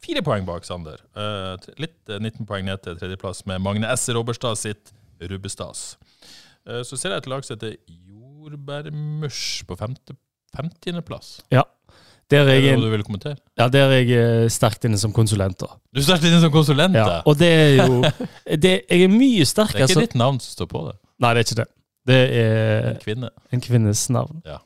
Fire 0.00 0.22
poeng 0.24 0.46
bak 0.48 0.64
Sander. 0.64 1.02
Eh, 1.16 1.68
litt 1.82 1.98
eh, 2.08 2.22
19 2.22 2.46
poeng 2.48 2.64
ned 2.70 2.80
til 2.86 2.96
tredjeplass 3.00 3.44
med 3.50 3.60
Magne 3.64 3.90
S. 3.92 4.08
Robberstad 4.16 4.56
sitt 4.60 4.94
Rubbestas. 5.20 5.96
Eh, 6.68 6.80
så 6.86 6.96
ser 6.98 7.12
jeg 7.16 7.24
et 7.26 7.30
lag 7.34 7.44
som 7.44 7.56
heter 7.58 7.76
Jordbærmush 8.46 9.64
på 9.66 9.76
femte, 9.78 10.14
50.-plass. 10.56 11.40
Der 12.30 12.40
Er 12.42 12.48
er 12.56 12.60
det 12.60 12.78
du 12.82 12.90
vil 12.90 13.02
kommentere? 13.04 13.36
ja, 13.58 13.68
der 13.68 13.84
er 13.84 14.00
jeg 14.02 14.10
eh, 14.44 14.48
sterkt 14.50 14.84
inne 14.84 14.98
som 14.98 15.12
konsulent. 15.12 15.60
da. 15.60 15.66
Du 15.94 16.00
er 16.00 16.04
sterkt 16.04 16.24
inne 16.24 16.40
som 16.40 16.50
konsulent. 16.50 16.94
Ja, 16.94 17.06
Ja. 17.06 17.20
og 17.26 17.38
det 17.38 17.48
er 17.48 17.86
jo 17.86 18.02
det, 18.62 18.82
Jeg 18.90 19.02
er 19.02 19.08
mye 19.08 19.44
Det 19.44 19.58
er 19.58 19.74
ikke 19.74 19.88
som 19.92 20.02
ditt 20.02 20.14
navn 20.14 20.40
som 20.40 20.50
står 20.56 20.66
på 20.66 20.86
det. 20.88 20.96
Nei, 21.20 21.34
det 21.34 21.38
er 21.38 21.44
ikke 21.46 21.60
det. 21.62 21.68
Det 22.06 22.18
er 22.38 22.90
En 22.90 22.98
kvinne. 23.02 23.30
en 23.52 23.60
kvinnes 23.60 24.10
navn. 24.10 24.42
Ja. 24.46 24.58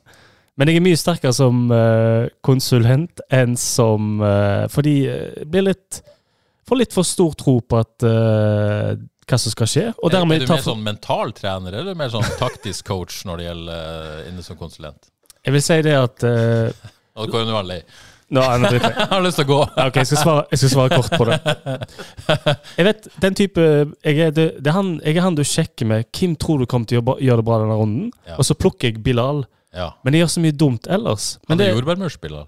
Men 0.57 0.67
jeg 0.67 0.77
er 0.77 0.81
mye 0.81 0.97
sterkere 0.97 1.33
som 1.33 1.71
uh, 1.71 2.27
konsulent 2.43 3.21
enn 3.31 3.55
som 3.57 4.19
uh, 4.21 4.67
Fordi 4.69 5.05
jeg 5.07 5.47
blir 5.49 5.61
litt 5.69 6.01
Får 6.67 6.77
litt 6.77 6.93
for 6.93 7.03
stor 7.03 7.33
tro 7.33 7.59
på 7.59 7.79
at 7.81 8.03
eh, 8.05 8.95
hva 9.31 9.39
som 9.41 9.53
skal 9.53 9.69
skje. 9.71 9.87
Er, 9.91 10.11
er 10.11 10.21
du 10.21 10.29
mer 10.29 10.45
for, 10.49 10.63
sånn 10.65 10.83
mental 10.85 11.33
trener, 11.37 11.81
eller 11.81 11.97
mer 11.97 12.11
sånn 12.13 12.27
taktisk 12.39 12.87
coach 12.91 13.23
når 13.27 13.41
det 13.41 13.49
gjelder 13.49 14.07
uh, 14.21 14.29
inne 14.29 14.45
som 14.45 14.59
konsulent? 14.59 15.11
Jeg 15.41 15.55
vil 15.55 15.63
si 15.65 15.77
det 15.85 15.93
at 15.97 16.25
uh, 16.27 16.89
Og 17.17 17.31
hvor 17.31 17.41
er 17.41 17.47
du 17.49 17.55
veldig 17.55 17.83
Nå 18.31 18.43
er 18.47 18.61
jeg. 18.63 18.79
Jeg 18.85 19.07
har 19.11 19.23
lyst 19.25 19.41
til 19.41 19.43
å 19.43 19.49
gå. 19.49 19.57
Ok, 19.83 19.97
jeg 19.99 20.07
skal, 20.07 20.19
svare, 20.21 20.43
jeg 20.53 20.59
skal 20.61 20.69
svare 20.71 20.99
kort 21.01 21.15
på 21.19 21.25
det. 21.27 21.39
Jeg 22.77 22.85
vet, 22.87 23.09
den 23.25 23.35
type 23.35 23.65
Jeg 23.65 24.21
er, 24.23 24.31
det, 24.31 24.45
det 24.63 24.71
er 24.71 24.77
han, 24.77 24.93
jeg 25.03 25.17
er 25.19 25.25
han 25.25 25.35
du 25.35 25.43
sjekker 25.43 25.89
med. 25.89 26.07
Hvem 26.15 26.37
tror 26.39 26.61
du 26.61 26.67
kommer 26.71 26.87
til 26.87 27.01
å 27.01 27.17
gjøre, 27.19 27.41
det 27.41 27.47
bra 27.49 27.57
denne 27.59 27.75
runden? 27.75 28.07
Ja. 28.29 28.37
Og 28.39 28.47
så 28.47 28.55
plukker 28.55 28.87
jeg 28.87 29.03
Bilal. 29.03 29.43
Ja. 29.75 29.89
Men 30.05 30.15
jeg 30.15 30.23
gjør 30.23 30.31
så 30.37 30.45
mye 30.45 30.55
dumt 30.63 30.87
ellers. 30.87 31.27
Men 31.51 31.59
det, 31.59 31.73
jordbærmush 31.73 32.23
Bilal? 32.23 32.47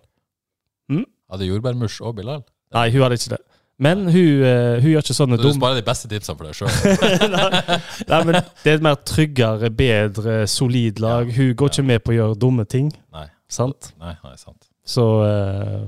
Mm? 0.92 1.04
Hadde 1.34 1.52
jordbærmurs 1.52 2.00
og 2.00 2.16
Bilal? 2.16 2.48
nei, 2.74 2.88
hun 2.96 3.04
hadde 3.06 3.20
ikke 3.20 3.36
det. 3.36 3.44
Men 3.82 4.04
hun, 4.06 4.44
eh, 4.46 4.82
hun 4.84 4.92
gjør 4.92 5.02
ikke 5.02 5.16
sånne 5.18 5.38
Så 5.40 5.50
du 5.50 5.56
sparer 5.58 5.80
de 5.80 5.86
beste 5.88 6.10
tipsene 6.12 6.38
for 6.38 6.46
deg 6.46 6.58
sjøl? 6.58 6.70
Nei, 8.12 8.20
men 8.28 8.38
det 8.38 8.70
er 8.70 8.78
et 8.78 8.86
mer 8.86 9.00
tryggere, 9.02 9.72
bedre, 9.74 10.44
solid 10.50 11.02
lag. 11.02 11.32
Hun 11.34 11.56
går 11.58 11.74
ikke 11.74 11.86
med 11.88 12.04
på 12.06 12.14
å 12.14 12.18
gjøre 12.20 12.38
dumme 12.44 12.68
ting. 12.70 12.92
Nei. 13.16 13.26
Sant? 13.50 13.92
Nei, 14.02 14.14
nei, 14.24 14.36
sant. 14.38 14.70
Så 14.86 15.04
uh, 15.24 15.84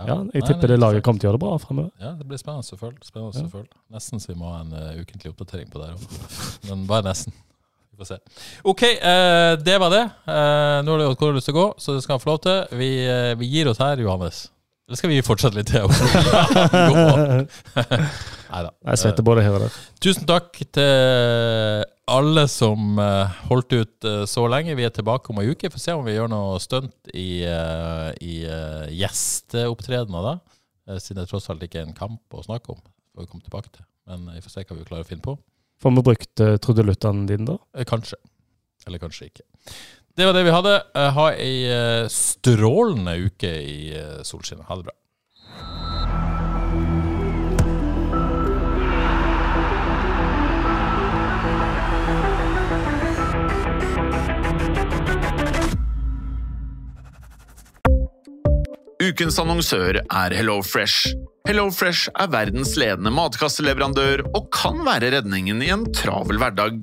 ja, 0.00 0.16
jeg 0.32 0.46
tipper 0.46 0.72
det 0.72 0.78
laget 0.80 1.04
kommer 1.04 1.20
til 1.20 1.28
å 1.28 1.30
gjøre 1.30 1.40
det 1.40 1.44
bra 1.44 1.60
fremover. 1.60 1.92
Ja, 2.00 2.14
det 2.16 2.26
blir 2.28 2.40
spennende 2.40 2.64
å 2.64 2.80
følge. 2.80 3.04
Spennende 3.04 3.44
å 3.44 3.52
følge. 3.52 3.72
Nesten 3.92 4.22
så 4.22 4.32
vi 4.32 4.38
må 4.40 4.52
ha 4.52 4.62
en 4.64 4.72
uh, 4.72 5.00
ukentlig 5.00 5.32
oppdatering 5.34 5.68
på 5.72 5.80
det 5.82 5.90
her 5.90 5.96
òg. 5.98 6.20
Men 6.70 6.86
bare 6.88 7.08
nesten. 7.10 7.36
Vi 7.90 8.00
får 8.00 8.14
se. 8.14 8.20
OK, 8.64 8.86
uh, 9.00 9.58
det 9.60 9.76
var 9.82 9.92
det. 9.92 10.06
Nå 10.24 10.96
har 10.96 11.04
du 11.04 11.08
hvor 11.10 11.20
du 11.20 11.28
har 11.28 11.36
lyst 11.40 11.52
til 11.52 11.58
å 11.58 11.60
gå, 11.60 11.68
så 11.76 11.98
det 11.98 12.06
skal 12.06 12.16
han 12.16 12.24
få 12.24 12.32
lov 12.32 12.40
til. 12.48 12.80
Vi, 12.80 12.90
vi 13.42 13.52
gir 13.52 13.72
oss 13.72 13.82
her, 13.82 14.00
Johannes. 14.00 14.48
Eller 14.90 14.98
skal 14.98 15.12
vi 15.12 15.20
fortsette 15.22 15.54
litt 15.54 15.68
til? 15.70 15.86
Nei 18.50 18.62
da. 18.66 18.70
Jeg 18.90 18.98
svetter 18.98 19.22
både 19.22 19.44
her 19.46 19.54
og 19.54 19.62
der. 19.62 19.74
Tusen 20.02 20.26
takk 20.26 20.58
til 20.74 21.84
alle 22.10 22.42
som 22.50 22.98
eh, 22.98 23.36
holdt 23.46 23.70
ut 23.76 24.08
eh, 24.10 24.24
så 24.26 24.48
lenge. 24.50 24.74
Vi 24.74 24.82
er 24.88 24.94
tilbake 24.94 25.30
om 25.30 25.38
ei 25.38 25.52
uke. 25.52 25.70
Får 25.70 25.84
se 25.84 25.94
om 25.94 26.02
vi 26.08 26.16
gjør 26.16 26.26
noe 26.32 26.58
stunt 26.62 27.12
i, 27.14 27.44
eh, 27.46 28.08
i 28.18 28.42
gjesteopptredener 28.98 30.26
da. 30.26 30.34
Siden 30.98 31.22
det 31.22 31.30
tross 31.30 31.46
alt 31.54 31.62
ikke 31.62 31.84
er 31.84 31.86
en 31.86 31.94
kamp 31.94 32.34
å 32.34 32.42
snakke 32.42 32.74
om. 32.74 32.82
Får 33.14 33.28
vi 33.28 33.30
komme 33.30 33.46
tilbake 33.46 33.70
til. 33.76 33.86
Men 34.10 34.26
vi 34.34 34.42
får 34.42 34.56
se 34.56 34.66
hva 34.66 34.80
vi 34.80 34.88
klarer 34.90 35.06
å 35.06 35.10
finne 35.12 35.22
på. 35.22 35.36
Får 35.80 35.94
vi 35.94 36.06
brukt 36.10 36.42
trudeluttene 36.66 37.30
dine, 37.30 37.54
da? 37.54 37.86
Kanskje. 37.86 38.18
Eller 38.88 38.98
kanskje 38.98 39.30
ikke. 39.30 39.46
Det 40.20 40.26
var 40.26 40.34
det 40.36 40.42
vi 40.44 40.50
hadde. 40.52 40.72
Eh, 41.00 41.12
ha 41.16 41.22
ei 41.32 41.52
eh, 41.72 42.06
strålende 42.12 43.14
uke 43.24 43.48
i 43.48 43.94
eh, 43.96 44.18
solskinnet. 44.20 44.66
Ha 44.68 44.76
det 44.76 44.84
bra. 44.84 44.92
Ukens 59.00 59.40
annonsør 59.40 60.02
er 60.04 60.36
HelloFresh. 60.36 61.16
HelloFresh 61.48 62.12
er 62.12 62.28
verdens 62.36 62.76
ledende 62.76 63.16
matkasseleverandør 63.16 64.26
og 64.34 64.52
kan 64.52 64.84
være 64.84 65.14
redningen 65.16 65.64
i 65.64 65.72
en 65.72 65.88
travel 65.96 66.44
hverdag. 66.44 66.82